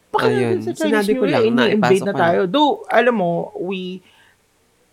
Baka 0.10 0.34
ayun. 0.34 0.65
sa 0.65 0.72
Chinese 0.73 0.81
Sinabi 0.81 1.11
New 1.14 1.22
ko 1.22 1.26
Year, 1.27 1.34
lang 1.36 1.44
na 1.53 1.64
ini-invade 1.69 1.99
ipasok 1.99 2.07
na 2.07 2.10
ko 2.10 2.18
na. 2.18 2.23
tayo. 2.26 2.40
Though, 2.49 2.73
alam 2.90 3.15
mo, 3.19 3.53
we 3.60 4.02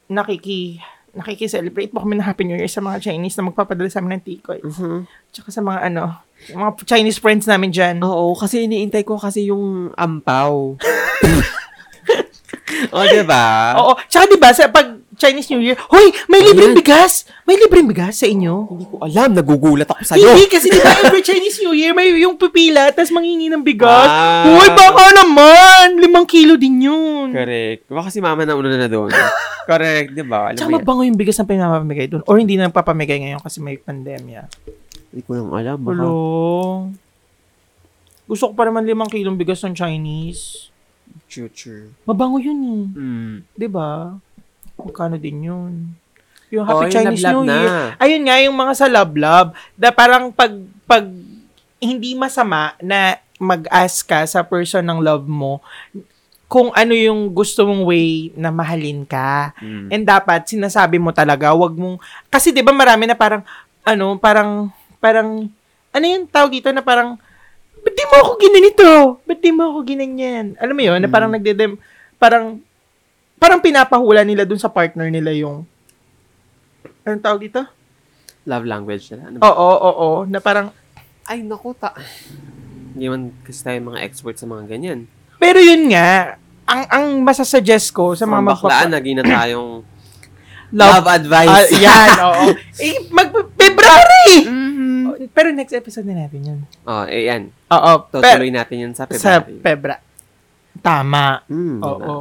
nakiki 0.08 0.80
nakiki-celebrate 1.16 1.88
po 1.88 2.04
kami 2.04 2.20
ng 2.20 2.28
Happy 2.28 2.44
New 2.44 2.60
Year 2.60 2.68
sa 2.68 2.84
mga 2.84 3.08
Chinese 3.08 3.40
na 3.40 3.48
magpapadala 3.48 3.88
sa 3.88 4.04
amin 4.04 4.20
ng 4.20 4.24
tikoy. 4.24 4.60
Mhm. 4.60 5.08
Tsaka 5.32 5.48
sa 5.48 5.64
mga 5.64 5.88
ano, 5.88 6.12
mga 6.52 6.70
Chinese 6.84 7.16
friends 7.16 7.48
namin 7.48 7.72
dyan. 7.72 8.04
Oo, 8.04 8.36
kasi 8.36 8.68
iniintay 8.68 9.00
ko 9.00 9.16
kasi 9.16 9.48
yung 9.48 9.96
ampaw. 9.96 10.76
o, 12.92 13.04
diba? 13.08 13.44
Oo. 13.80 13.96
Tsaka 14.12 14.28
diba, 14.28 14.52
sa 14.52 14.68
pag 14.68 14.92
Chinese 15.16 15.48
New 15.48 15.64
Year, 15.64 15.76
Hoy, 15.88 16.12
may 16.28 16.44
libreng 16.44 16.76
Ayan. 16.76 16.80
bigas! 16.80 17.24
May 17.48 17.56
libreng 17.56 17.88
bigas 17.88 18.20
sa 18.20 18.28
inyo? 18.28 18.68
Hindi 18.68 18.84
ko 18.84 18.96
alam, 19.00 19.32
nagugulat 19.32 19.88
ako 19.88 20.04
sa'yo. 20.04 20.36
Hindi, 20.36 20.44
kasi 20.52 20.68
di 20.68 20.76
ba 20.76 20.92
every 21.08 21.24
Chinese 21.24 21.58
New 21.64 21.72
Year, 21.72 21.96
may 21.96 22.12
yung 22.20 22.36
pipila, 22.36 22.92
tapos 22.92 23.10
mangingi 23.16 23.48
ng 23.48 23.64
bigas. 23.64 24.08
Ah. 24.08 24.44
Hoy, 24.44 24.68
baka 24.76 25.04
naman! 25.16 25.96
Limang 26.04 26.28
kilo 26.28 26.60
din 26.60 26.84
yun. 26.84 27.32
Correct. 27.32 27.88
Baka 27.88 28.08
si 28.12 28.20
mama 28.20 28.44
na 28.44 28.54
una 28.54 28.76
na 28.76 28.88
doon. 28.88 29.08
Correct, 29.70 30.14
di 30.14 30.22
ba? 30.22 30.52
Alam 30.52 30.60
Tsaka 30.60 30.70
mabango 30.70 31.02
yung 31.02 31.18
bigas 31.18 31.40
na 31.40 31.48
pinapamigay 31.48 32.06
doon. 32.06 32.22
Or 32.28 32.38
hindi 32.38 32.54
na 32.54 32.70
papamigay 32.70 33.18
ngayon 33.24 33.42
kasi 33.42 33.58
may 33.58 33.80
pandemya. 33.80 34.46
Hindi 35.10 35.22
ko 35.26 35.30
lang 35.34 35.50
alam. 35.50 35.78
Baka. 35.80 35.96
Hello? 35.96 36.14
Gusto 38.30 38.50
ko 38.50 38.52
pa 38.54 38.68
naman 38.68 38.86
limang 38.86 39.10
kilong 39.10 39.34
bigas 39.34 39.64
ng 39.66 39.74
Chinese. 39.74 40.70
Future. 41.26 41.90
Mabango 42.06 42.38
yun 42.38 42.58
eh. 42.62 42.84
Hmm. 42.94 43.34
Di 43.58 43.66
ba? 43.66 44.14
Magkano 44.76 45.16
din 45.16 45.48
yun? 45.48 45.72
Yung 46.52 46.64
Oh, 46.64 46.84
Happy 46.84 46.92
yung 46.92 46.94
Chinese 46.94 47.24
lablab 47.24 47.34
New 47.34 47.44
na. 47.44 47.56
Year. 47.58 47.76
Ayun 47.98 48.22
nga, 48.28 48.36
yung 48.44 48.56
mga 48.56 48.72
sa 48.76 48.86
love-love, 48.86 49.48
na 49.74 49.88
parang 49.90 50.30
pag, 50.30 50.52
pag 50.86 51.04
hindi 51.82 52.14
masama 52.14 52.76
na 52.80 53.18
mag-ask 53.36 54.06
ka 54.08 54.24
sa 54.24 54.40
person 54.46 54.84
ng 54.84 55.00
love 55.04 55.28
mo 55.28 55.60
kung 56.46 56.70
ano 56.72 56.94
yung 56.94 57.34
gusto 57.34 57.66
mong 57.66 57.82
way 57.84 58.30
na 58.38 58.54
mahalin 58.54 59.02
ka. 59.02 59.50
Hmm. 59.58 59.90
And 59.90 60.06
dapat 60.06 60.46
sinasabi 60.46 60.96
mo 60.96 61.10
talaga, 61.10 61.50
wag 61.52 61.74
mong 61.74 61.98
kasi 62.30 62.54
'di 62.54 62.62
ba 62.62 62.70
marami 62.70 63.10
na 63.10 63.18
parang 63.18 63.42
ano, 63.82 64.14
parang 64.16 64.70
parang 65.02 65.50
ano 65.90 66.04
yung 66.06 66.30
tawag 66.30 66.54
dito 66.54 66.70
na 66.70 66.86
parang 66.86 67.18
ba't 67.82 67.94
di 67.94 68.04
mo 68.06 68.16
ako 68.18 68.32
ginanito? 68.38 68.90
Ba't 69.22 69.38
di 69.42 69.50
mo 69.54 69.62
ako 69.70 69.78
ginanyan? 69.86 70.58
Alam 70.58 70.74
mo 70.74 70.82
yun, 70.82 70.98
na 70.98 71.06
parang 71.06 71.30
nagdedem, 71.30 71.78
parang, 72.18 72.58
parang 73.36 73.60
pinapahula 73.60 74.22
nila 74.22 74.42
dun 74.42 74.56
sa 74.56 74.68
partner 74.68 75.06
nila 75.06 75.32
yung, 75.32 75.64
anong 77.02 77.22
tawag 77.22 77.40
dito? 77.42 77.60
Love 78.44 78.64
language 78.64 79.10
nila. 79.10 79.22
Ano 79.24 79.36
ba? 79.36 79.42
Oo, 79.44 79.54
oo, 79.68 79.90
oo, 79.92 80.18
na 80.24 80.38
parang, 80.38 80.70
Ay, 81.22 81.42
naku, 81.42 81.74
ta. 81.74 81.90
Hindi 82.92 83.06
man 83.06 83.34
kasi 83.42 83.60
tayo 83.60 83.78
mga 83.84 84.00
expert 84.00 84.36
sa 84.36 84.46
mga 84.46 84.64
ganyan. 84.68 85.10
pero 85.36 85.58
yun 85.58 85.90
nga, 85.90 86.38
ang, 86.64 86.82
ang 86.86 87.04
masasuggest 87.20 87.90
ko 87.90 88.14
sa 88.14 88.24
mga 88.24 88.40
Mga 88.40 88.48
baklaan, 88.48 88.70
magpapa- 88.80 88.94
naging 88.94 89.16
na 89.16 89.24
tayong 89.26 89.70
love, 90.72 90.90
love 90.94 91.08
advice. 91.12 91.50
Ah, 91.50 91.66
yan, 91.76 92.10
oo. 92.26 92.42
eh, 92.78 92.94
mag, 93.08 93.28
February! 93.52 94.30
Mhm. 94.44 95.02
Oh, 95.04 95.14
Pero 95.28 95.50
next 95.50 95.70
episode 95.72 96.06
na 96.06 96.24
natin 96.24 96.40
yun. 96.42 96.60
Oh, 96.82 97.02
eh, 97.04 97.26
yan. 97.26 97.50
Oo, 97.68 97.90
pe- 98.04 98.22
Tutuloy 98.22 98.50
natin 98.50 98.76
yun 98.80 98.92
sa 98.92 99.04
sa 99.08 99.42
February. 99.42 99.60
Febra. 99.60 99.96
Tama. 100.76 101.42
Hmm, 101.44 101.78
Oo. 101.80 101.98
diba? 101.98 102.14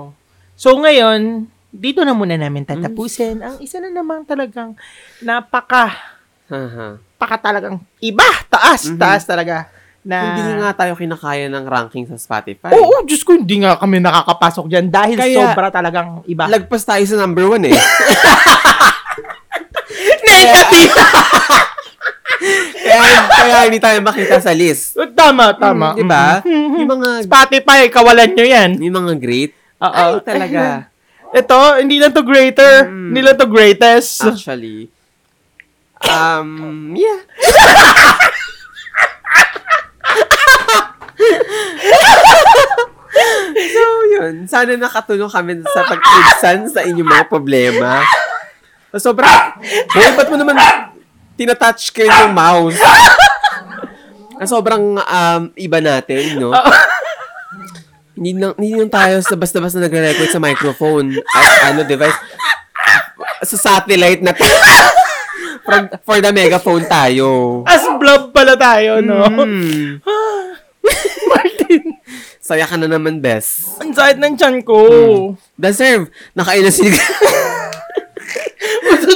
So 0.55 0.71
ngayon, 0.73 1.45
dito 1.69 2.01
na 2.01 2.15
muna 2.15 2.33
namin 2.33 2.63
tatapusin 2.63 3.43
ang 3.43 3.55
isa 3.59 3.77
na 3.77 3.91
namang 3.91 4.23
talagang 4.23 4.71
napaka 5.19 5.91
Haha. 6.47 6.95
paka 7.15 7.35
talagang 7.41 7.83
iba, 7.99 8.23
taas, 8.47 8.87
Mhm. 8.87 8.95
taas 8.97 9.23
talaga. 9.23 9.67
Na, 9.99 10.21
Hindi 10.31 10.61
nga 10.61 10.71
tayo 10.71 10.93
kinakaya 10.93 11.49
ng 11.49 11.65
ranking 11.65 12.05
sa 12.05 12.13
Spotify. 12.15 12.69
Oo, 12.71 13.01
Diyos 13.01 13.25
ko, 13.25 13.33
hindi 13.33 13.57
nga 13.57 13.73
kami 13.73 13.97
nakakapasok 13.97 14.69
dyan 14.69 14.85
dahil 14.87 15.17
Kaya- 15.17 15.49
sobra 15.49 15.67
talagang 15.67 16.21
iba. 16.25 16.45
Lagpas 16.45 16.85
tayo 16.85 17.01
sa 17.03 17.17
number 17.17 17.49
one 17.49 17.65
eh. 17.65 17.73
Negative! 20.25 20.93
kaya, 22.85 23.17
kaya 23.25 23.57
hindi 23.65 23.79
tayo 23.81 23.97
makita 23.99 24.37
sa 24.37 24.53
list. 24.53 24.93
tama, 25.11 25.57
tama. 25.57 25.91
Mm, 25.91 25.97
di 25.97 26.05
ba? 26.05 26.25
Mhm. 26.39 26.75
Yung 26.77 26.91
mga, 26.91 27.09
Spotify, 27.25 27.79
kawalan 27.89 28.29
nyo 28.29 28.45
yan. 28.45 28.69
yung 28.77 28.95
mga 28.95 29.13
great. 29.17 29.51
Oo. 29.81 30.05
Ay, 30.19 30.23
talaga. 30.23 30.63
Ito, 31.35 31.81
hindi 31.83 31.99
lang 31.99 32.15
to 32.15 32.23
greater, 32.23 32.87
Mm. 32.87 33.11
hindi 33.11 33.21
lang 33.25 33.35
to 33.35 33.49
greatest. 33.49 34.23
Actually. 34.23 34.87
Um, 36.05 36.93
yeah. 36.95 37.19
so, 43.75 43.81
yun. 44.11 44.33
Sana 44.47 44.75
nakatulong 44.75 45.31
kami 45.31 45.51
sa 45.65 45.81
pag-ibsan 45.87 46.69
sa 46.69 46.81
inyong 46.83 47.09
mga 47.09 47.25
problema. 47.27 48.03
So, 48.95 49.11
sobra. 49.11 49.55
Hoy, 49.91 50.07
ba't 50.15 50.27
mo 50.31 50.37
naman 50.39 50.55
tinatouch 51.35 51.91
screen 51.91 52.11
yung 52.11 52.35
mouse? 52.35 52.79
Ah, 54.35 54.47
sobrang 54.47 54.99
um, 54.99 55.41
iba 55.55 55.79
natin, 55.79 56.39
no? 56.39 56.51
hindi 58.15 58.31
lang, 58.35 58.55
hindi 58.55 58.75
lang 58.75 58.91
tayo 58.91 59.19
sa 59.19 59.35
basta-basta 59.35 59.79
nagre-record 59.79 60.31
sa 60.31 60.41
microphone 60.41 61.15
at 61.19 61.71
ano 61.71 61.83
device. 61.83 62.15
Sa 63.43 63.57
satellite 63.59 64.23
na 64.23 64.31
tayo. 64.31 64.55
for, 65.65 65.77
for 66.05 66.17
the 66.21 66.31
megaphone 66.31 66.85
tayo. 66.85 67.61
As 67.67 67.83
blob 67.99 68.31
pala 68.31 68.55
tayo, 68.55 69.01
no? 69.01 69.25
Mm. 69.27 69.99
Martin, 71.29 71.81
Saya 72.37 72.69
ka 72.69 72.77
na 72.77 72.85
naman, 72.85 73.17
Bes. 73.17 73.73
ang 73.81 73.89
sakit 73.89 74.21
ng 74.21 74.33
tiyan 74.37 74.57
ko. 74.61 74.77
Deserve. 75.57 76.13
Nakailan 76.37 76.69
si... 76.69 76.85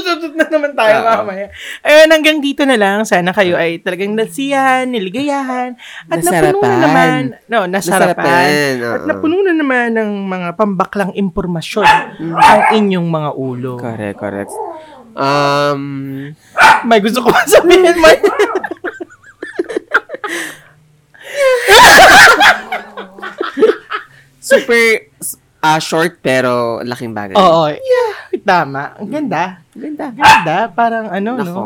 Tututut 0.10 0.34
na 0.34 0.46
naman 0.50 0.72
tayo 0.74 0.96
Oo. 0.98 1.06
mamaya. 1.22 1.46
Ayun, 1.86 2.10
hanggang 2.10 2.38
dito 2.40 2.66
na 2.66 2.74
lang. 2.74 3.06
Sana 3.06 3.30
kayo 3.30 3.54
ay 3.54 3.78
talagang 3.78 4.18
nasiyahan, 4.18 4.90
niligayahan, 4.90 5.78
at 6.10 6.18
napuno 6.18 6.34
na 6.58 6.66
Nasarapan. 6.66 6.82
naman, 6.82 7.20
no, 7.46 7.60
nasarapan. 7.64 8.18
Nasarapan, 8.18 8.50
At 8.82 9.00
oo. 9.00 9.08
napuno 9.08 9.36
na 9.46 9.54
naman 9.54 9.88
ng 9.94 10.12
mga 10.26 10.50
pambaklang 10.58 11.12
impormasyon 11.14 11.86
ang 12.36 12.62
inyong 12.74 13.06
mga 13.06 13.30
ulo. 13.32 13.78
correct, 13.78 14.18
correct. 14.18 14.54
Um, 15.14 15.82
May 16.82 17.00
gusto 17.00 17.22
ko 17.22 17.30
sabihin, 17.46 17.94
Mark? 18.00 18.20
super 24.40 25.10
ah 25.60 25.78
short 25.78 26.20
pero 26.20 26.80
laking 26.82 27.12
bagay. 27.12 27.36
Oo. 27.36 27.68
Yeah, 27.70 28.12
tama. 28.42 28.96
Ang 28.96 29.10
ganda. 29.10 29.60
Ganda. 29.72 30.08
Ganda. 30.12 30.58
Parang 30.72 31.12
ano, 31.12 31.30
no? 31.36 31.44
Nako. 31.44 31.64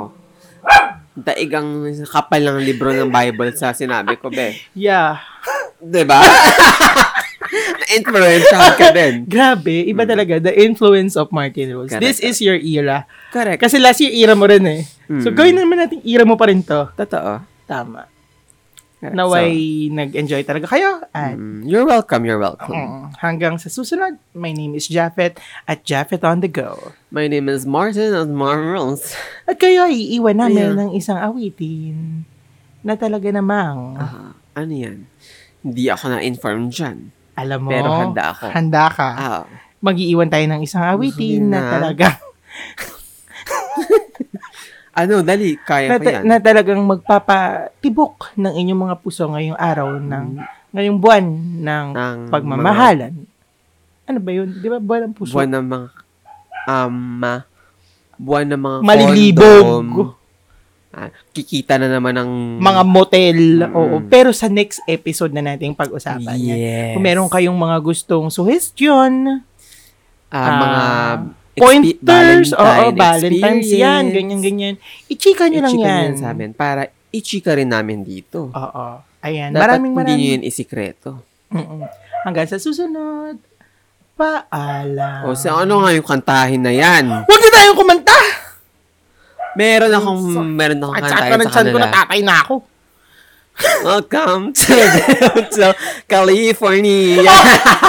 Daig 1.13 1.53
ang 1.53 1.85
kapal 2.09 2.41
ng 2.41 2.57
libro 2.59 2.89
ng 2.89 3.05
Bible 3.07 3.53
sa 3.53 3.69
sinabi 3.69 4.17
ko, 4.17 4.33
be. 4.33 4.57
Yeah. 4.73 5.21
'Di 5.83 6.01
ba? 6.03 6.23
Na-influensyahan 7.53 8.73
ka 8.73 8.87
din. 8.89 9.13
Grabe, 9.27 9.85
iba 9.85 10.07
talaga. 10.07 10.41
The 10.41 10.53
influence 10.57 11.13
of 11.13 11.29
Martin 11.29 11.69
Rose. 11.69 11.91
Correct. 11.91 12.01
This 12.01 12.17
is 12.17 12.41
your 12.41 12.57
era. 12.57 13.05
Correct. 13.29 13.61
Kasi 13.61 13.77
last 13.77 14.01
year, 14.01 14.13
era 14.15 14.33
mo 14.33 14.47
rin 14.47 14.63
eh. 14.65 14.81
So, 15.21 15.29
Mm. 15.29 15.35
gawin 15.37 15.55
naman 15.59 15.77
natin, 15.77 15.99
era 16.01 16.23
mo 16.23 16.33
pa 16.33 16.49
rin 16.49 16.63
to. 16.63 16.89
Totoo. 16.95 17.43
Tama. 17.67 18.09
Naway, 19.05 19.51
nag-enjoy 19.89 20.41
talaga 20.41 20.63
kayo. 20.65 21.03
At 21.09 21.33
So, 21.33 21.41
mm, 21.41 21.59
you're 21.65 21.83
welcome, 21.83 22.23
you're 22.23 22.39
welcome. 22.39 22.71
mm, 22.71 23.19
hanggang 23.19 23.57
sa 23.57 23.67
susunod, 23.67 24.15
my 24.31 24.49
name 24.49 24.71
is 24.73 24.87
Japheth 24.87 25.35
at 25.65 25.83
Japheth 25.83 26.21
on 26.21 26.39
the 26.39 26.47
go. 26.47 26.95
My 27.09 27.27
name 27.27 27.47
is 27.47 27.65
Martin 27.65 28.13
of 28.13 28.27
Marvels. 28.27 29.11
At 29.43 29.57
kayo 29.57 29.83
ay 29.83 29.97
iiwan 30.13 30.39
namin 30.39 30.71
Yeah. 30.71 30.79
ng 30.79 30.89
isang 30.93 31.17
awitin 31.17 32.23
na 32.79 32.95
talaga 32.95 33.27
namang, 33.27 33.97
Ah, 33.97 34.31
ano 34.55 34.71
yan? 34.71 35.03
Hindi 35.59 35.83
ako 35.87 36.05
na-inform 36.09 36.69
dyan. 36.69 37.11
alam 37.33 37.59
mo, 37.59 37.69
Pero 37.69 37.89
handa 37.89 38.23
ako. 38.29 38.45
handa 38.47 38.85
ka. 38.87 39.09
Ah, 39.09 39.43
Mag-iiwan 39.79 40.29
tayo 40.29 40.47
ng 40.47 40.61
isang 40.61 40.79
awitin 40.81 41.49
na 41.49 41.59
na. 41.59 41.69
talaga 41.73 42.07
ano, 44.93 45.21
dali, 45.21 45.57
kaya 45.57 45.89
na, 45.89 45.97
ko 45.97 46.05
yan. 46.05 46.23
na 46.23 46.37
talagang 46.37 46.81
magpapatibok 46.81 48.37
ng 48.37 48.53
inyong 48.53 48.81
mga 48.85 48.95
puso 49.01 49.25
ngayong 49.25 49.57
araw 49.57 49.97
ng 49.97 50.25
ngayong 50.69 50.97
buwan 50.97 51.25
ng 51.59 51.87
Ng 51.91 52.19
pagmamahalan. 52.29 53.13
Ano 54.03 54.19
ba 54.19 54.31
yun? 54.31 54.49
Di 54.53 54.67
ba 54.69 54.77
buwan 54.77 55.09
ng 55.09 55.13
puso? 55.13 55.33
Buwan 55.33 55.49
ng 55.49 55.65
mga, 55.65 55.87
um, 56.67 57.21
buwan 58.15 58.47
ng 58.47 58.61
mga 58.61 58.77
Malilibog. 58.81 59.65
kondom. 59.65 60.21
Ah, 60.93 61.09
kikita 61.33 61.81
na 61.81 61.89
naman 61.89 62.13
ng 62.13 62.61
mga 62.61 62.81
motel. 62.85 63.65
Mm. 63.65 63.73
Oo. 63.73 63.95
Pero 64.05 64.29
sa 64.29 64.45
next 64.45 64.77
episode 64.85 65.33
na 65.33 65.41
nating 65.41 65.73
pag-usapan 65.73 66.37
yan. 66.37 66.53
Yes. 66.53 66.93
Kung 66.93 67.01
meron 67.01 67.25
kayong 67.25 67.57
mga 67.57 67.81
gustong 67.81 68.29
suggestion, 68.29 69.41
Ah, 70.29 70.37
ah, 70.37 70.57
mga 70.57 70.81
pointers, 71.55 72.49
oo, 72.51 72.65
Valentine 72.91 73.37
Valentine's 73.37 73.69
yan, 73.71 74.03
ganyan-ganyan. 74.09 74.75
I-chika 75.07 75.47
nyo 75.47 75.59
lang 75.61 75.73
I-chika 75.73 75.87
yan. 75.87 76.03
nyo 76.09 76.17
sa 76.17 76.27
amin 76.31 76.51
para 76.51 76.81
i-chika 77.09 77.53
rin 77.53 77.69
namin 77.69 78.01
dito. 78.01 78.49
Oo. 78.49 78.85
Ayan. 79.21 79.53
Dapat 79.53 79.79
maraming 79.79 79.93
hindi 79.93 80.01
nyo 80.01 80.17
maraming. 80.17 80.31
yun 80.35 80.41
isikreto. 80.43 81.11
Mm-mm. 81.53 81.85
Hanggang 82.25 82.49
sa 82.49 82.57
susunod. 82.57 83.37
Paalam. 84.13 85.25
O, 85.25 85.33
sa 85.33 85.57
ano 85.57 85.81
nga 85.81 85.89
yung 85.91 86.05
kantahin 86.05 86.61
na 86.61 86.69
yan? 86.69 87.05
Huwag 87.25 87.41
na 87.41 87.49
tayong 87.49 87.77
kumanta! 87.77 88.19
Meron 89.53 89.93
akong, 89.93 90.21
meron 90.53 90.79
akong 90.81 90.97
At 90.97 91.01
kantahin 91.03 91.21
saka 91.23 91.35
ng 91.35 91.45
sa 91.45 91.53
chan 91.53 91.65
ko 91.65 91.77
kanila. 91.77 91.85
natatay 91.87 92.19
na 92.21 92.35
ako. 92.41 92.55
Welcome 93.85 94.43
to, 94.57 94.73
to 95.53 95.65
California. 96.05 97.21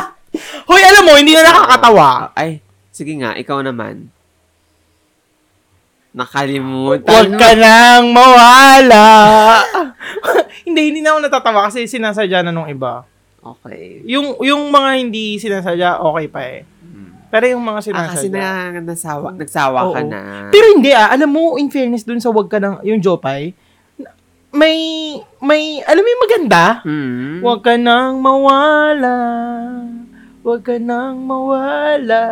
Hoy, 0.69 0.83
alam 0.85 1.03
mo, 1.05 1.17
hindi 1.17 1.33
na 1.33 1.45
nakakatawa. 1.45 2.33
Ay, 2.37 2.61
sige 2.95 3.19
nga, 3.19 3.35
ikaw 3.35 3.59
naman. 3.61 4.09
Nakalimutan 6.15 7.11
Huwag 7.11 7.31
mo. 7.35 7.39
ka 7.43 7.51
nang 7.59 8.15
mawala. 8.15 9.05
hindi, 10.67 10.95
hindi 10.95 11.01
na 11.03 11.19
ako 11.19 11.27
natatawa 11.27 11.67
kasi 11.67 11.91
sinasadya 11.91 12.47
na 12.47 12.55
nung 12.55 12.71
iba. 12.71 13.03
Okay. 13.43 14.01
Yung 14.07 14.39
yung 14.41 14.71
mga 14.71 14.91
hindi 14.95 15.37
sinasadya, 15.37 15.99
okay 16.01 16.27
pa 16.31 16.41
eh. 16.47 16.63
Pero 17.35 17.51
yung 17.51 17.67
mga 17.67 17.91
Ah, 17.91 18.15
kasi 18.15 18.31
sinasadya. 18.31 18.79
na, 18.79 18.95
nasawa, 18.95 19.29
nagsawa 19.35 19.91
ka 19.91 20.01
Oo. 20.01 20.07
na. 20.07 20.21
Pero 20.55 20.71
hindi 20.71 20.95
ah, 20.95 21.11
alam 21.11 21.27
mo, 21.27 21.59
in 21.59 21.67
fairness 21.67 22.07
dun 22.07 22.23
sa 22.23 22.31
wag 22.31 22.47
ka 22.47 22.63
ng, 22.63 22.87
yung 22.87 23.03
Jopay, 23.03 23.51
may, 24.55 24.79
may, 25.43 25.83
alam 25.83 25.99
mo 25.99 26.09
yung 26.15 26.25
maganda? 26.31 26.65
Hmm. 26.87 27.43
Huwag 27.43 27.61
ka 27.67 27.75
nang 27.75 28.23
mawala. 28.23 29.15
Huwag 30.45 30.61
ka 30.61 30.77
nang 30.77 31.25
mawala. 31.25 32.25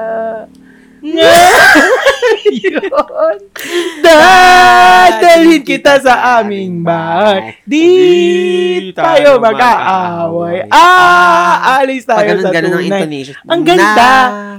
Ngayon, 1.03 1.35
dadalhin 4.05 5.63
kita 5.63 5.99
sa 5.99 6.15
aming 6.39 6.85
bahay. 6.85 7.59
Di 7.65 7.87
tayo 8.95 9.41
mag-aaway. 9.41 10.69
Ah, 10.69 11.81
alis 11.81 12.05
Pag 12.05 12.23
tayo 12.23 12.29
ganun, 12.31 12.45
sa 12.45 12.51
ganun 12.53 12.71
ang 12.71 12.79
tunay. 12.79 12.89
intonation. 12.93 13.35
Ang 13.49 13.63
ganda. 13.65 14.11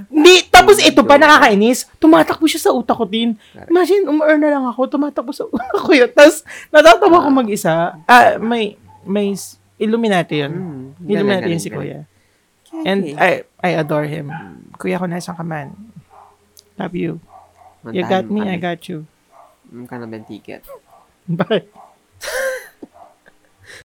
Hindi, 0.09 0.35
tapos 0.45 0.77
ito 0.77 1.01
pa 1.01 1.15
nakakainis. 1.15 1.87
Tumatakbo 1.95 2.43
siya 2.43 2.61
sa 2.61 2.75
utak 2.75 2.93
ko 2.93 3.05
din. 3.05 3.39
Imagine, 3.65 4.03
um-earn 4.05 4.37
na 4.37 4.51
lang 4.51 4.65
ako, 4.67 4.91
tumatakbo 4.91 5.31
sa 5.31 5.47
utak 5.47 5.79
ko 5.79 5.91
yun. 5.91 6.11
Tapos, 6.11 6.43
natatawa 6.69 7.23
ko 7.23 7.29
mag-isa. 7.31 7.95
Ah, 8.03 8.35
may, 8.35 8.75
may 9.03 9.31
s- 9.31 9.55
Illuminati 9.73 10.37
yun. 10.37 10.53
Hmm, 10.53 10.85
Illuminati 11.01 11.43
galing, 11.43 11.55
yun 11.55 11.59
si 11.59 11.67
galing, 11.67 11.81
Kuya. 11.81 11.99
And 12.73 13.19
I, 13.21 13.43
I 13.61 13.69
adore 13.77 14.05
him. 14.09 14.33
Kuya 14.81 14.97
ko, 14.97 15.05
nasaan 15.05 15.37
ka 15.37 15.45
man? 15.45 15.77
Love 16.81 16.95
you. 16.97 17.11
You 17.93 18.01
Mantahan 18.01 18.09
got 18.09 18.25
mo 18.27 18.33
me, 18.33 18.41
I 18.49 18.57
kami. 18.57 18.57
got 18.57 18.81
you. 18.89 19.05
Mm, 19.69 19.85
ka 19.85 19.95
naman 20.01 20.25
ticket. 20.25 20.65
Bye. 21.29 21.69